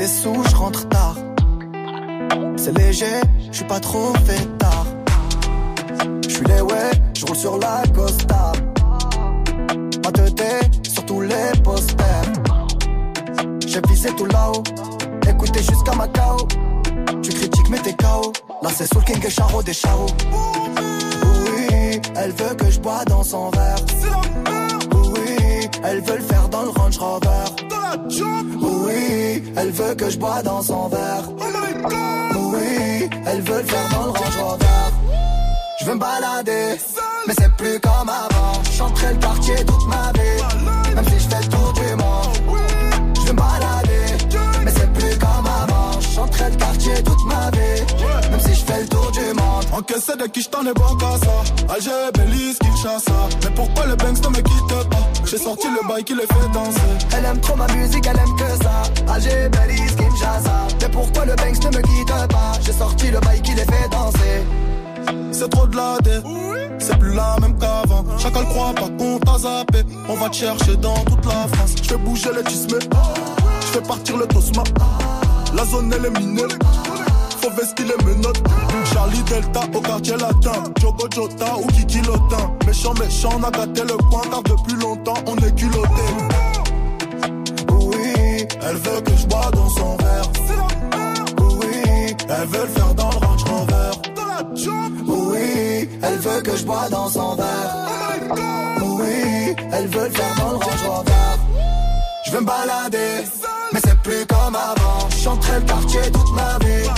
Des 0.00 0.06
sous, 0.06 0.42
je 0.48 0.56
rentre 0.56 0.88
tard. 0.88 1.16
C'est 2.56 2.76
léger, 2.78 3.20
je 3.50 3.56
suis 3.56 3.66
pas 3.66 3.80
trop 3.80 4.14
fait 4.24 4.46
tard. 4.58 4.86
Je 6.26 6.30
suis 6.36 6.46
les 6.46 6.62
ouais, 6.62 6.90
je 7.14 7.26
roule 7.26 7.36
sur 7.36 7.58
la 7.58 7.82
Costa. 7.94 8.52
Ma 10.02 10.10
tête 10.10 10.88
sur 10.90 11.04
tous 11.04 11.20
les 11.20 11.52
posters. 11.62 12.32
J'ai 13.66 13.82
visé 13.88 14.08
tout 14.16 14.24
là-haut, 14.24 14.62
écoutez 15.28 15.62
jusqu'à 15.62 15.94
Macao. 15.94 16.48
Tu 17.22 17.30
critiques 17.32 17.68
mais 17.68 17.80
t'es 17.80 17.92
KO. 17.92 18.32
Là 18.62 18.70
c'est 18.74 18.90
Soul 18.90 19.04
King 19.04 19.22
et 19.22 19.30
Charo 19.30 19.62
des 19.62 19.74
Charo. 19.74 20.06
Oui, 21.44 22.00
elle 22.16 22.32
veut 22.32 22.54
que 22.54 22.70
je 22.70 22.80
bois 22.80 23.04
dans 23.04 23.22
son 23.22 23.50
verre. 23.50 23.76
Oui, 24.94 25.68
elle 25.84 26.00
veut 26.00 26.16
le 26.16 26.24
faire 26.24 26.48
dans 26.48 26.62
le 26.62 26.70
Range 26.70 26.96
Rover. 26.96 28.69
Oui, 29.30 29.42
elle 29.56 29.70
veut 29.70 29.94
que 29.94 30.10
je 30.10 30.18
bois 30.18 30.42
dans 30.42 30.60
son 30.60 30.88
verre. 30.88 31.22
Oui, 32.34 33.08
elle 33.26 33.40
veut 33.42 33.58
le 33.58 33.64
faire 33.64 33.88
dans 33.90 34.04
le 34.06 34.10
Range 34.10 34.36
Rover. 34.42 34.66
Je 35.78 35.84
veux 35.84 35.94
me 35.94 36.00
balader, 36.00 36.76
mais 37.26 37.34
c'est 37.38 37.52
plus 37.56 37.78
comme 37.78 38.08
avant. 38.08 38.62
Chanterai 38.76 39.14
le 39.14 39.20
quartier 39.20 39.54
toute 39.64 39.86
ma 39.86 40.10
vie, 40.12 40.94
même 40.94 41.04
si 41.04 41.24
je 41.24 41.28
fais 41.28 41.42
le 41.42 41.48
Encaissé 49.80 50.14
de 50.14 50.26
qui 50.26 50.42
j't'en 50.42 50.60
ai 50.66 50.74
bon 50.74 50.94
qu'à 50.96 51.16
ça. 51.24 51.74
Alger, 51.74 52.12
Belize, 52.12 52.58
Kinshasa 52.58 53.12
Mais 53.42 53.50
pourquoi 53.54 53.86
le 53.86 53.96
Banks 53.96 54.22
ne 54.22 54.28
me 54.28 54.42
quitte 54.42 54.90
pas? 54.90 55.08
J'ai 55.24 55.38
sorti 55.38 55.68
le 55.68 55.88
bail 55.88 56.04
qui 56.04 56.14
les 56.14 56.26
fait 56.26 56.52
danser. 56.52 56.80
Elle 57.16 57.24
aime 57.24 57.40
trop 57.40 57.56
ma 57.56 57.66
musique, 57.68 58.06
elle 58.06 58.18
aime 58.18 58.36
que 58.36 58.62
ça. 58.62 58.82
Alger, 59.10 59.48
Belize, 59.48 59.96
Kinshasa. 59.96 60.68
Mais 60.82 60.88
pourquoi 60.90 61.24
le 61.24 61.34
Banks 61.34 61.64
ne 61.64 61.78
me 61.78 61.82
quitte 61.82 62.28
pas? 62.28 62.52
J'ai 62.60 62.72
sorti 62.72 63.10
le 63.10 63.20
bail 63.20 63.40
qui 63.40 63.52
les 63.52 63.64
fait 63.64 63.88
danser. 63.90 64.44
C'est 65.32 65.48
trop 65.48 65.66
de 65.66 65.74
la 65.74 65.96
dé 66.02 66.18
C'est 66.78 66.98
plus 66.98 67.14
la 67.14 67.38
même 67.40 67.58
qu'avant. 67.58 68.04
Chacun 68.18 68.40
le 68.40 68.46
croit 68.46 68.74
pas 68.74 68.88
qu'on 68.98 69.18
t'a 69.18 69.38
zappé. 69.38 69.78
On 70.10 70.14
va 70.14 70.28
te 70.28 70.36
chercher 70.36 70.76
dans 70.76 71.02
toute 71.04 71.24
la 71.24 71.48
France. 71.56 71.74
Je 71.82 71.88
fais 71.88 71.96
bouger 71.96 72.30
les 72.36 72.44
tismés 72.44 72.84
Je 73.62 73.66
fais 73.66 73.80
partir 73.80 74.18
le 74.18 74.26
tosma. 74.26 74.62
La 75.54 75.64
zone 75.64 75.90
elle 75.96 76.04
est 76.04 76.20
minée 76.20 76.42
Faut 77.40 77.50
vestir 77.50 77.86
les 77.86 78.04
menottes. 78.04 78.42
Charlie 78.92 79.22
Delta 79.22 79.60
au 79.74 79.80
quartier 79.80 80.16
latin. 80.16 80.64
Jogo 80.80 81.06
Jota 81.14 81.56
ou 81.56 81.66
Kiki 81.68 82.00
Lotin. 82.02 82.52
Méchant 82.66 82.94
méchant 82.94 83.30
on 83.38 83.44
a 83.44 83.50
gâté 83.50 83.82
le 83.82 83.96
coin 84.08 84.22
Car 84.30 84.42
depuis 84.42 84.76
longtemps 84.76 85.14
on 85.26 85.36
est 85.36 85.54
culotté. 85.54 86.06
Oui 87.70 88.46
Elle 88.62 88.76
veut 88.76 89.00
que 89.00 89.16
je 89.16 89.26
bois 89.26 89.50
dans 89.52 89.68
son 89.70 89.96
verre. 89.96 90.30
Oui 91.40 92.16
Elle 92.28 92.48
veut 92.48 92.62
le 92.62 92.68
faire 92.68 92.94
dans 92.94 93.10
le 93.10 93.26
Range 93.26 93.44
Rover. 93.44 93.90
Oui, 95.06 95.88
elle 96.02 96.18
veut 96.18 96.42
que 96.42 96.56
je 96.56 96.64
bois 96.64 96.88
dans 96.90 97.08
son 97.08 97.34
verre. 97.34 97.76
Oui, 98.82 99.54
elle 99.72 99.86
veut 99.88 100.04
le 100.04 100.10
faire 100.10 100.34
dans 100.36 100.50
le 100.50 100.56
Range 100.56 100.82
Rover. 100.86 101.10
Je 102.26 102.30
veux 102.32 102.40
me 102.40 102.46
balader, 102.46 103.24
mais 103.72 103.80
c'est 103.84 103.98
plus 104.02 104.26
comme 104.26 104.54
avant. 104.54 105.08
Chanterai 105.10 105.60
le 105.60 105.66
quartier 105.66 106.00
toute 106.12 106.32
ma 106.34 106.58
vie, 106.64 106.88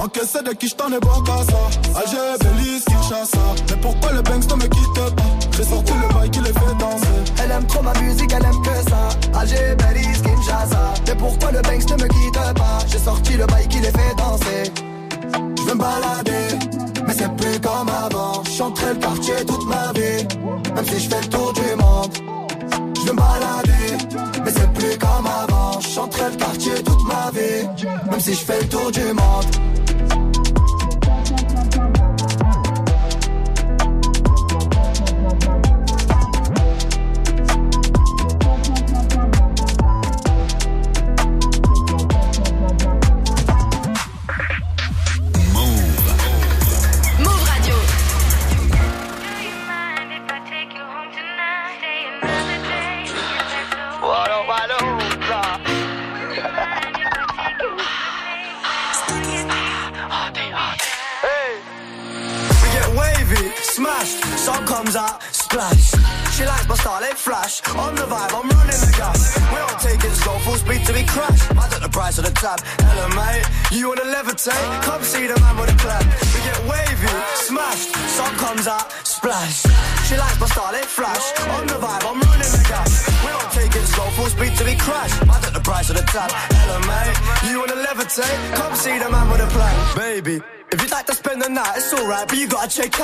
Encaissé 0.00 0.38
de 0.42 0.52
qui 0.54 0.66
j't'en 0.66 0.88
ai 0.88 0.98
bon 0.98 1.20
qu'à 1.24 1.44
ça 1.44 2.00
Alger, 2.00 2.38
Belize, 2.40 2.84
Kinshasa 2.86 3.38
Mais 3.68 3.76
pourquoi 3.82 4.12
le 4.12 4.22
Banks 4.22 4.48
ne 4.48 4.54
me 4.54 4.62
quitte 4.62 5.14
pas? 5.14 5.22
J'ai 5.54 5.64
sorti 5.64 5.92
le 5.92 6.14
bail 6.14 6.30
qui 6.30 6.40
les 6.40 6.52
fait 6.52 6.74
danser 6.78 7.06
Elle 7.44 7.50
aime 7.50 7.66
trop 7.66 7.82
ma 7.82 7.92
musique, 8.00 8.32
elle 8.32 8.44
aime 8.44 8.62
que 8.62 8.90
ça. 8.90 9.38
Alger, 9.38 9.76
Belize, 9.76 10.22
Kinshasa. 10.22 10.94
Mais 11.06 11.14
pourquoi 11.16 11.52
le 11.52 11.60
Banks 11.60 11.90
ne 11.90 12.02
me 12.02 12.08
quitte 12.08 12.54
pas? 12.54 12.78
J'ai 12.88 12.98
sorti 12.98 13.32
le 13.34 13.44
bail 13.44 13.68
qui 13.68 13.78
les 13.80 13.90
fait 13.90 14.14
danser. 14.16 14.72
Je 15.58 15.62
veux 15.64 15.74
me 15.74 15.80
balader, 15.80 16.48
mais 17.06 17.12
c'est 17.12 17.36
plus 17.36 17.60
comme 17.60 17.88
avant. 17.90 18.42
Je 18.44 18.50
chanterai 18.52 18.94
le 18.94 19.00
quartier 19.00 19.34
toute 19.46 19.66
ma 19.66 19.92
vie, 19.92 20.26
même 20.74 20.84
si 20.86 20.98
je 20.98 21.10
fais 21.10 21.20
le 21.20 21.28
tour 21.28 21.52
du 21.52 21.76
monde. 21.76 22.12
Je 22.96 23.06
veux 23.06 23.12
me 23.12 23.18
balader, 23.18 23.79
mais 24.50 24.60
c'est 24.60 24.72
plus 24.72 24.98
comme 24.98 25.26
avant. 25.26 25.80
Je 25.80 25.88
chanterai 25.88 26.30
le 26.30 26.36
quartier 26.36 26.74
toute 26.84 27.04
ma 27.06 27.30
vie, 27.30 27.86
même 28.10 28.20
si 28.20 28.34
je 28.34 28.44
fais 28.44 28.60
le 28.60 28.68
tour 28.68 28.90
du 28.90 29.04
monde. 29.12 30.49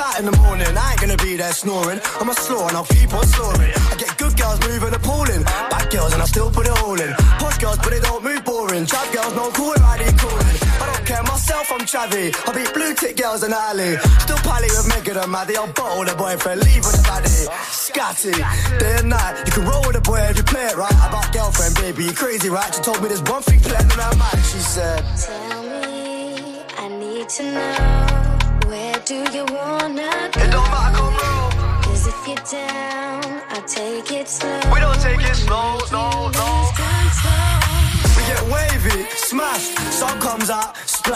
Out 0.07 0.19
in 0.19 0.25
the 0.25 0.37
morning. 0.43 0.67
I 0.77 0.91
ain't 0.91 1.01
gonna 1.01 1.17
be 1.17 1.35
there 1.35 1.53
snoring. 1.53 1.99
I'm 2.19 2.29
a 2.29 2.33
slow 2.33 2.67
and 2.67 2.75
I'll 2.77 2.85
keep 2.85 3.13
on 3.13 3.25
snoring. 3.25 3.71
I 3.91 3.95
get 3.97 4.17
good 4.17 4.35
girls 4.37 4.59
moving 4.67 4.93
appalling. 4.93 5.43
Bad 5.43 5.91
girls 5.91 6.13
and 6.13 6.21
I 6.21 6.25
still 6.25 6.51
put 6.51 6.65
it 6.67 6.75
all 6.83 6.99
in. 6.99 7.13
Posh 7.41 7.57
girls, 7.57 7.77
but 7.77 7.91
they 7.91 7.99
don't 7.99 8.23
move 8.23 8.43
boring. 8.45 8.85
Trap 8.85 9.07
girls, 9.13 9.33
no 9.35 9.49
cool 9.51 9.73
and 9.73 9.83
I 9.83 9.97
calling. 10.15 10.57
I 10.81 10.85
don't 10.91 11.05
care 11.05 11.23
myself, 11.23 11.71
I'm 11.71 11.83
chavvy. 11.91 12.25
I 12.47 12.49
beat 12.55 12.73
blue 12.73 12.93
tick 12.93 13.17
girls 13.17 13.43
in 13.43 13.51
the 13.51 13.59
alley. 13.59 13.97
Still 14.23 14.41
pally 14.47 14.69
with 14.71 14.87
Megan 14.89 15.17
and 15.17 15.31
Maddie. 15.31 15.57
I'll 15.57 15.71
bottle 15.73 16.05
the 16.05 16.15
boyfriend, 16.15 16.61
leave 16.63 16.83
with 16.85 17.01
baddie. 17.03 17.47
Scatty, 17.71 18.35
day 18.79 18.95
and 18.99 19.09
night. 19.09 19.43
You 19.45 19.51
can 19.51 19.65
roll 19.65 19.83
with 19.87 19.95
the 19.95 20.01
boy 20.01 20.21
if 20.31 20.37
you 20.37 20.43
play 20.43 20.67
it 20.67 20.77
right. 20.77 20.99
About 21.07 21.31
girlfriend, 21.33 21.75
baby, 21.75 22.05
you 22.05 22.13
crazy, 22.13 22.49
right? 22.49 22.73
She 22.73 22.81
told 22.81 23.01
me 23.01 23.07
there's 23.09 23.23
one 23.23 23.41
thing 23.43 23.59
clear 23.59 23.81
and 23.81 23.91
I'm 23.91 24.17
mad. 24.17 24.37
She 24.51 24.59
said, 24.59 25.03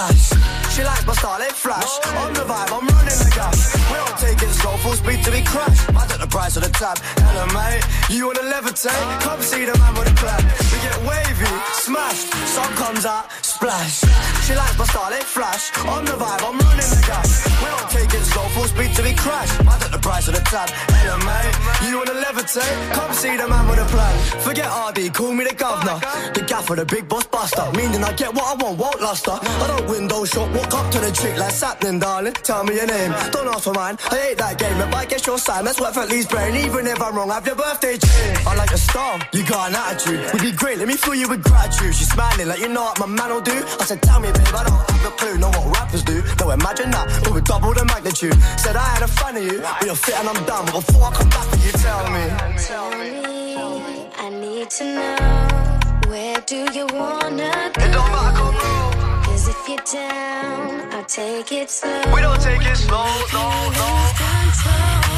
She 0.10 0.84
likes 0.84 1.06
my 1.06 1.14
they 1.38 1.54
flash. 1.54 2.00
On 2.26 2.34
the 2.34 2.42
vibe, 2.42 2.74
I'm 2.74 2.88
running 2.90 3.22
the 3.22 3.32
gas. 3.36 3.78
We 3.92 3.98
don't 4.02 4.18
take 4.18 4.42
it 4.42 4.50
slow, 4.50 4.76
full 4.78 4.94
speed 4.94 5.24
till 5.24 5.34
we 5.34 5.44
crash. 5.44 5.78
I 5.90 6.08
took 6.08 6.20
the 6.20 6.28
price 6.28 6.58
of 6.58 6.64
the 6.64 6.70
tab. 6.70 6.98
Hello, 7.22 7.46
mate. 7.54 7.86
You 8.10 8.26
wanna 8.26 8.50
levitate? 8.50 9.22
Come 9.22 9.42
see 9.42 9.66
the 9.66 9.78
man 9.78 9.94
with 9.94 10.10
the 10.10 10.18
plan. 10.18 10.42
We 10.74 10.78
get 10.82 10.98
wavy, 11.06 11.54
smashed, 11.74 12.34
sun 12.50 12.72
comes 12.82 13.06
out, 13.06 13.30
splash. 13.62 14.02
She 14.46 14.56
likes 14.56 14.76
my 14.78 15.10
they 15.14 15.22
flash. 15.22 15.64
On 15.86 16.04
the 16.04 16.18
vibe, 16.18 16.42
I'm 16.48 16.58
running 16.66 16.90
the 16.90 17.02
gas. 17.06 17.30
We 17.62 17.68
don't 17.70 17.90
take 17.94 18.12
it 18.18 18.26
slow, 18.26 18.48
full 18.56 18.66
speed 18.66 18.92
till 18.96 19.06
we 19.06 19.14
crash. 19.14 19.52
I 19.62 19.78
took 19.78 19.92
the 19.92 20.02
price 20.02 20.28
of 20.28 20.34
the 20.34 20.42
tab. 20.42 20.70
Hello, 20.70 21.18
mate. 21.30 21.54
You 21.86 21.98
wanna 22.00 22.18
levitate? 22.26 22.78
Come 22.98 23.14
see 23.14 23.38
the 23.38 23.48
man 23.48 23.68
with 23.70 23.86
a 23.86 23.88
plan. 23.94 24.14
Forget 24.42 24.68
RD, 24.88 25.14
call 25.14 25.34
me 25.34 25.46
the 25.46 25.54
governor. 25.54 25.98
The 26.34 26.42
gaffer, 26.42 26.76
the 26.76 26.86
big 26.86 27.08
boss 27.08 27.26
buster. 27.28 27.66
Meaning 27.78 28.04
I 28.04 28.14
get 28.14 28.34
what 28.34 28.46
I 28.52 28.56
want, 28.62 28.80
won't 28.80 29.02
luster. 29.02 29.38
I 29.64 29.66
don't 29.72 29.88
window 29.88 30.26
shop, 30.26 30.50
walk 30.58 30.74
up 30.74 30.92
to 30.94 31.00
the 31.00 31.12
trick 31.12 31.38
like 31.38 31.54
happening, 31.54 32.00
darling. 32.00 32.34
Tell 32.34 32.64
me 32.64 32.76
your 32.76 32.88
name, 32.88 33.12
don't 33.32 33.48
ask 33.48 33.64
for 33.64 33.74
mine. 33.74 33.98
I 34.10 34.18
hate 34.26 34.38
that 34.40 34.58
game, 34.58 34.78
if 34.82 34.94
I 34.94 35.06
get 35.06 35.28
your 35.28 35.38
sign, 35.38 35.66
that's 35.66 35.80
worth 35.80 35.98
at 35.98 36.10
least 36.10 36.30
brain. 36.30 36.56
Even 36.56 36.88
if 36.88 37.00
I'm 37.02 37.16
wrong, 37.16 37.30
have 37.30 37.46
your 37.46 37.56
birthday 37.56 37.98
chain. 37.98 38.32
I 38.48 38.56
like 38.56 38.72
a 38.72 38.78
star, 38.78 39.20
you 39.34 39.46
got 39.46 39.70
an 39.70 39.76
attitude. 39.76 40.20
We'd 40.34 40.42
be 40.42 40.52
great, 40.52 40.80
let 40.80 40.88
me 40.88 40.96
fill 40.96 41.16
you 41.16 41.30
with 41.30 41.44
gratitude. 41.44 41.94
She's 41.94 42.10
smiling 42.10 42.48
like 42.48 42.60
you 42.60 42.70
know 42.70 42.84
what 42.84 43.00
my 43.00 43.06
man 43.06 43.30
will 43.30 43.42
do. 43.42 43.51
I 43.80 43.86
said, 43.86 44.02
tell 44.02 44.20
me, 44.20 44.32
babe, 44.32 44.56
I 44.56 44.64
don't 44.64 44.80
have 44.92 45.06
a 45.06 45.12
clue, 45.18 45.38
know 45.38 45.50
what 45.50 45.76
rappers 45.76 46.04
do. 46.04 46.24
No, 46.40 46.52
imagine 46.52 46.92
that, 46.92 47.08
but 47.24 47.34
with 47.34 47.46
double 47.46 47.74
the 47.74 47.86
magnitude. 47.86 48.36
Said 48.58 48.76
I 48.76 48.84
had 48.84 49.04
a 49.04 49.08
fan 49.08 49.38
of 49.38 49.44
you, 49.44 49.60
but 49.62 49.86
you're 49.86 49.96
fit 49.96 50.20
and 50.20 50.30
I'm 50.30 50.46
done. 50.46 50.66
But 50.66 50.86
before 50.86 51.04
I 51.04 51.12
come 51.12 51.30
back, 51.30 51.52
will 51.52 51.60
you 51.60 51.72
tell 51.72 52.04
me? 52.12 52.24
Tell 52.58 52.90
me, 53.00 54.10
I 54.18 54.30
need 54.30 54.70
to 54.78 54.84
know 54.96 56.10
where 56.10 56.42
do 56.42 56.60
you 56.74 56.86
wanna 56.94 57.72
go? 57.74 57.84
It 57.84 57.92
don't 57.92 58.12
matter, 58.12 58.38
come 58.38 59.24
Cause 59.24 59.48
if 59.48 59.70
you're 59.70 59.86
down, 59.92 60.94
I'll 60.94 61.06
take 61.06 61.52
it 61.52 61.70
slow. 61.70 62.14
We 62.14 62.22
don't 62.22 62.42
take 62.42 62.66
it 62.66 62.76
slow, 62.76 63.06
no, 63.34 63.70
no. 63.72 65.11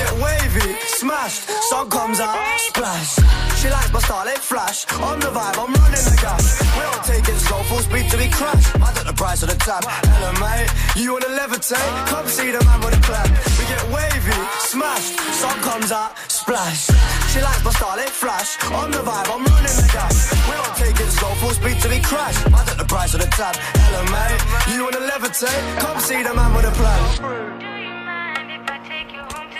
Get 0.00 0.12
wavy, 0.16 0.68
smashed, 1.00 1.42
sun 1.68 1.88
comes 1.90 2.20
out, 2.20 2.40
splash. 2.68 3.20
She 3.60 3.68
likes 3.68 3.92
my 3.92 4.00
starlit 4.00 4.38
flash. 4.38 4.78
On 5.08 5.18
the 5.20 5.30
vibe, 5.36 5.56
I'm 5.62 5.72
running 5.80 6.06
the 6.08 6.16
gas. 6.24 6.44
We 6.76 6.82
don't 6.88 7.04
take 7.04 7.26
it 7.28 7.38
slow, 7.46 7.60
full 7.68 7.82
speed 7.84 8.06
till 8.10 8.20
we 8.20 8.28
crash. 8.28 8.64
I 8.86 8.88
took 8.96 9.06
the 9.06 9.16
price 9.22 9.42
of 9.44 9.48
the 9.52 9.58
tab. 9.66 9.84
Hello, 9.84 10.32
mate. 10.40 10.70
You 10.96 11.12
wanna 11.12 11.32
levitate? 11.40 11.92
Come 12.12 12.26
see 12.26 12.50
the 12.56 12.62
man 12.64 12.80
with 12.80 13.00
a 13.00 13.02
plan. 13.08 13.28
We 13.58 13.64
get 13.72 13.84
wavy, 13.94 14.38
smashed, 14.72 15.14
sun 15.40 15.56
comes 15.68 15.90
out, 15.92 16.12
splash. 16.28 16.88
She 17.32 17.40
likes 17.48 17.62
my 17.64 17.72
starlit 17.78 18.10
flash. 18.22 18.50
On 18.80 18.90
the 18.90 19.02
vibe, 19.08 19.28
I'm 19.34 19.44
running 19.52 19.76
the 19.84 19.90
gas. 19.92 20.16
We 20.48 20.54
don't 20.60 20.76
take 20.82 20.98
it 21.04 21.10
slow, 21.18 21.32
full 21.40 21.54
speed 21.60 21.76
till 21.80 21.90
we 21.90 22.00
crash. 22.00 22.36
I 22.58 22.64
took 22.64 22.78
the 22.78 22.88
price 22.94 23.12
of 23.14 23.20
the 23.20 23.30
tab. 23.38 23.54
Hello, 23.84 24.02
mate. 24.14 24.40
You 24.72 24.84
wanna 24.84 25.04
levitate? 25.12 25.64
Come 25.84 25.98
see 26.00 26.22
the 26.22 26.32
man 26.32 26.50
with 26.54 26.72
a 26.72 26.74
plan. 26.80 27.69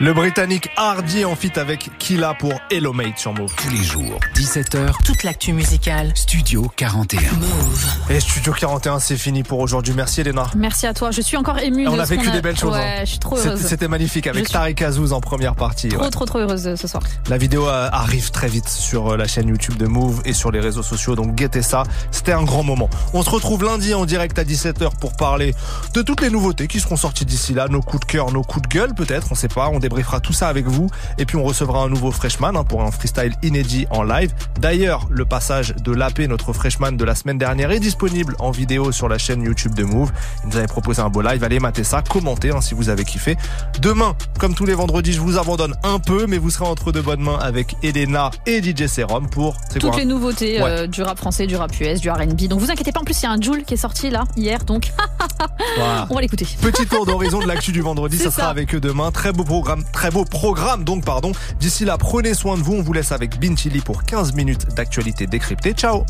Le 0.03 0.15
Britannique 0.15 0.71
Hardy 0.79 1.27
en 1.27 1.37
fit 1.37 1.53
avec 1.59 1.91
Killa 1.99 2.33
pour 2.33 2.55
Hello 2.71 2.95
Mate 2.95 3.19
sur 3.19 3.35
Move. 3.35 3.55
Tous 3.55 3.69
les 3.69 3.83
jours, 3.83 4.19
17h, 4.35 4.95
Toute 5.05 5.23
l'actu 5.25 5.53
musicale. 5.53 6.13
Studio 6.15 6.73
41. 6.75 7.21
Move. 7.35 7.87
Et 8.09 8.19
Studio 8.19 8.55
41, 8.55 8.99
c'est 8.99 9.19
fini 9.19 9.43
pour 9.43 9.59
aujourd'hui. 9.61 9.93
Merci 9.95 10.23
Elena. 10.23 10.47
Merci 10.57 10.87
à 10.87 10.95
toi. 10.95 11.11
Je 11.11 11.21
suis 11.21 11.37
encore 11.37 11.59
émue. 11.59 11.87
On 11.87 11.97
de 11.97 12.01
a 12.01 12.05
vécu 12.07 12.31
des 12.31 12.41
belles 12.41 12.57
choses. 12.57 12.73
Ouais, 12.73 12.81
hein. 13.01 13.01
je 13.05 13.11
suis 13.11 13.19
trop 13.19 13.37
C'était- 13.37 13.49
heureuse. 13.51 13.61
C'était 13.61 13.89
magnifique 13.89 14.27
avec 14.27 14.47
suis 14.47 14.53
Tariq 14.55 14.83
Azouz 14.83 15.13
en 15.13 15.21
première 15.21 15.55
partie. 15.55 15.89
Trop, 15.89 16.05
ouais. 16.05 16.11
trop, 16.11 16.25
trop 16.25 16.39
heureuse 16.39 16.63
de 16.63 16.77
ce 16.77 16.89
soir. 16.89 17.03
La 17.29 17.37
vidéo 17.37 17.69
euh, 17.69 17.91
arrive 17.93 18.31
très 18.31 18.49
vite 18.49 18.71
sur 18.71 19.09
euh, 19.13 19.17
la 19.19 19.27
chaîne 19.27 19.49
YouTube 19.49 19.77
de 19.77 19.87
Move 19.87 20.23
et 20.25 20.33
sur 20.33 20.51
les 20.51 20.61
réseaux 20.61 20.83
sociaux, 20.83 21.15
donc 21.15 21.35
guettez 21.35 21.61
ça. 21.61 21.83
C'était 22.11 22.33
un 22.33 22.45
grand 22.45 22.63
moment. 22.63 22.89
On 23.13 23.23
se 23.23 23.29
retrouve 23.29 23.65
lundi 23.65 23.93
en 23.93 24.07
direct 24.07 24.39
à 24.39 24.45
17h 24.45 24.93
pour 24.99 25.15
parler 25.15 25.55
de 25.93 26.01
toutes 26.01 26.23
les 26.23 26.31
nouveautés 26.31 26.69
qui 26.69 26.81
seront 26.81 26.97
sorties 26.97 27.27
d'ici 27.27 27.53
là, 27.53 27.69
nos 27.69 27.83
coups 27.83 28.01
de 28.07 28.11
cœur, 28.11 28.33
nos 28.33 28.43
coups 28.43 28.67
de 28.67 28.75
gueule 28.75 28.95
peut-être, 28.95 29.27
on 29.31 29.35
sait 29.35 29.49
pas. 29.49 29.69
On 29.71 29.79
débriefera 29.91 30.21
tout 30.21 30.33
ça 30.33 30.49
avec 30.49 30.67
vous 30.67 30.89
et 31.19 31.27
puis 31.27 31.37
on 31.37 31.43
recevra 31.43 31.83
un 31.83 31.89
nouveau 31.89 32.13
freshman 32.13 32.55
hein, 32.57 32.63
pour 32.65 32.83
un 32.83 32.91
freestyle 32.93 33.35
inédit 33.43 33.87
en 33.91 34.05
live. 34.05 34.33
D'ailleurs, 34.61 35.07
le 35.11 35.25
passage 35.25 35.75
de 35.75 35.93
l'AP, 35.93 36.21
notre 36.21 36.53
freshman 36.53 36.93
de 36.93 37.05
la 37.05 37.15
semaine 37.17 37.39
dernière, 37.39 37.73
est 37.73 37.81
disponible 37.81 38.37
en 38.39 38.53
vidéo 38.53 38.93
sur 38.93 39.09
la 39.09 39.19
chaîne 39.19 39.43
YouTube 39.43 39.75
de 39.75 39.83
Move. 39.83 40.13
Il 40.45 40.51
nous 40.51 40.57
avait 40.57 40.69
proposé 40.69 41.03
un 41.03 41.09
beau 41.11 41.23
live. 41.23 41.43
Allez 41.43 41.59
mater 41.59 41.83
ça, 41.83 42.03
commentez 42.03 42.51
hein, 42.51 42.61
si 42.61 42.75
vous 42.75 42.89
avez 42.89 43.05
kiffé. 43.05 43.37
Demain, 43.81 44.15
comme 44.39 44.55
tous 44.55 44.65
les 44.65 44.75
vendredis, 44.75 45.13
je 45.13 45.21
vous 45.21 45.39
abandonne 45.39 45.75
un 45.83 45.99
peu, 45.99 46.27
mais 46.29 46.39
vous 46.39 46.51
serez 46.51 46.67
entre 46.67 46.93
de 46.93 47.01
bonnes 47.01 47.21
mains 47.23 47.39
avec 47.41 47.75
Elena 47.83 48.31
et 48.47 48.63
DJ 48.63 48.87
Serum 48.87 49.29
pour 49.29 49.57
Toutes 49.73 49.83
quoi, 49.83 49.97
les 49.97 50.05
nouveautés 50.05 50.63
Ouais. 50.63 50.69
euh, 50.71 50.87
du 50.87 51.03
rap 51.03 51.19
français, 51.19 51.47
du 51.49 51.57
rap 51.57 51.73
US, 51.81 52.01
du 52.01 52.09
R&B. 52.11 52.43
Donc 52.49 52.61
vous 52.61 52.71
inquiétez 52.71 52.93
pas. 52.93 53.01
En 53.01 53.05
plus, 53.05 53.19
il 53.21 53.25
y 53.25 53.27
a 53.27 53.33
un 53.33 53.41
Joule 53.41 53.65
qui 53.65 53.75
est 53.75 53.79
sorti 53.79 54.09
là 54.11 54.25
hier. 54.37 54.65
Donc 54.65 54.93
Voilà. 55.77 56.07
on 56.11 56.15
va 56.15 56.21
l'écouter. 56.21 56.47
Petit 56.61 56.87
tour 56.87 57.07
d'horizon 57.07 57.41
de 57.41 57.47
l'actu 57.47 57.73
du 57.73 57.81
vendredi, 57.81 58.17
ça 58.19 58.31
sera 58.31 58.49
avec 58.49 58.75
eux 58.75 58.81
demain. 58.81 59.11
Très 59.11 59.33
beau 59.33 59.45
programme, 59.45 59.80
très 59.93 60.11
beau 60.11 60.25
programme 60.25 60.85
donc 60.85 61.05
pardon. 61.05 61.33
D'ici 61.59 61.85
là, 61.85 61.99
prenez 61.99 62.35
soin 62.35 62.57
de 62.57 62.63
vous. 62.63 62.75
On 62.75 62.83
vous 62.83 62.93
laisse 62.93 63.13
avec 63.13 63.41
Bintili 63.41 63.81
pour 63.81 64.05
15 64.05 64.35
minutes 64.35 64.75
d'actualité 64.75 65.27
décryptée. 65.27 65.73
Ciao. 65.73 66.05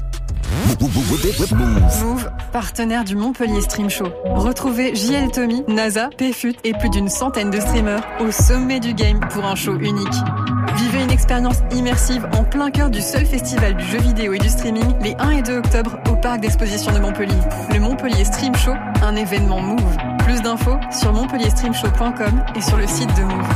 Move, 2.03 2.31
partenaire 2.53 3.05
du 3.05 3.15
Montpellier 3.15 3.61
Stream 3.61 3.91
Show. 3.91 4.09
Retrouvez 4.25 4.95
JL 4.95 5.31
Tommy, 5.31 5.63
NASA, 5.69 6.11
PFUT 6.17 6.55
et 6.65 6.73
plus 6.73 6.91
d'une 6.91 7.09
centaine 7.09 7.51
de 7.51 7.61
streamers 7.61 8.03
au 8.21 8.31
sommet 8.31 8.81
du 8.81 8.95
game 8.95 9.21
pour 9.31 9.45
un 9.45 9.55
show 9.55 9.77
unique. 9.79 10.09
Vivez 10.77 11.03
une 11.03 11.11
expérience 11.11 11.59
immersive 11.73 12.27
en 12.33 12.45
plein 12.45 12.71
cœur 12.71 12.91
du 12.91 13.01
seul 13.01 13.27
festival 13.27 13.77
du 13.77 13.85
jeu 13.85 13.99
vidéo 13.99 14.33
et 14.33 14.39
du 14.39 14.49
streaming 14.49 14.95
les 15.03 15.15
1 15.19 15.31
et 15.31 15.43
2 15.43 15.59
octobre 15.59 15.99
au 16.11 16.17
parc 16.17 16.41
d'exposition 16.41 16.93
de 16.93 16.99
Montpellier. 16.99 17.41
Le 17.73 17.81
Montpellier 17.81 18.25
Stream 18.25 18.55
Show, 18.57 18.75
un 19.03 19.17
événement 19.17 19.61
Move. 19.61 19.97
Plus 20.25 20.41
d'infos 20.43 20.77
sur 20.91 21.13
montpellierstreamshow.com 21.13 22.45
et 22.55 22.61
sur 22.61 22.77
le 22.77 22.87
site 22.87 23.15
de 23.17 23.23
Move. 23.23 23.49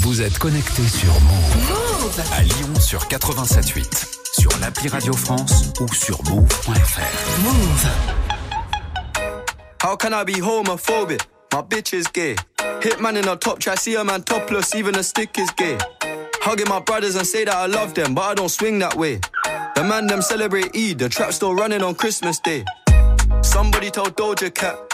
Vous 0.00 0.22
êtes 0.22 0.38
connecté 0.38 0.82
sur 0.82 1.12
Move. 1.12 1.83
À 2.16 2.42
Lyon 2.42 2.78
sur 2.78 3.00
87.8. 3.00 4.18
Sur 4.38 4.50
l'appli 4.60 4.88
Radio 4.88 5.12
France 5.14 5.72
ou 5.80 5.92
sur 5.92 6.22
move.fr. 6.24 7.40
Move. 7.42 7.86
How 9.82 9.96
can 9.96 10.12
I 10.12 10.22
be 10.24 10.40
homophobic? 10.40 11.22
My 11.52 11.62
bitch 11.62 11.92
is 11.92 12.04
gay. 12.12 12.36
Hitman 12.80 13.16
in 13.16 13.28
a 13.28 13.34
top 13.34 13.58
try, 13.58 13.74
see 13.74 13.96
a 13.96 14.04
man 14.04 14.22
topless, 14.22 14.76
even 14.76 14.94
a 14.94 15.02
stick 15.02 15.36
is 15.38 15.50
gay. 15.56 15.76
Hugging 16.42 16.68
my 16.68 16.78
brothers 16.78 17.16
and 17.16 17.26
say 17.26 17.44
that 17.46 17.54
I 17.56 17.66
love 17.66 17.94
them, 17.94 18.14
but 18.14 18.22
I 18.22 18.34
don't 18.34 18.48
swing 18.48 18.78
that 18.78 18.94
way. 18.94 19.18
The 19.74 19.82
man 19.82 20.06
them 20.06 20.22
celebrate 20.22 20.76
Eid, 20.76 21.00
the 21.00 21.08
trap 21.08 21.32
still 21.32 21.54
running 21.54 21.82
on 21.82 21.96
Christmas 21.96 22.38
Day. 22.38 22.64
Somebody 23.42 23.90
told 23.90 24.16
Doja 24.16 24.54
Cat 24.54 24.93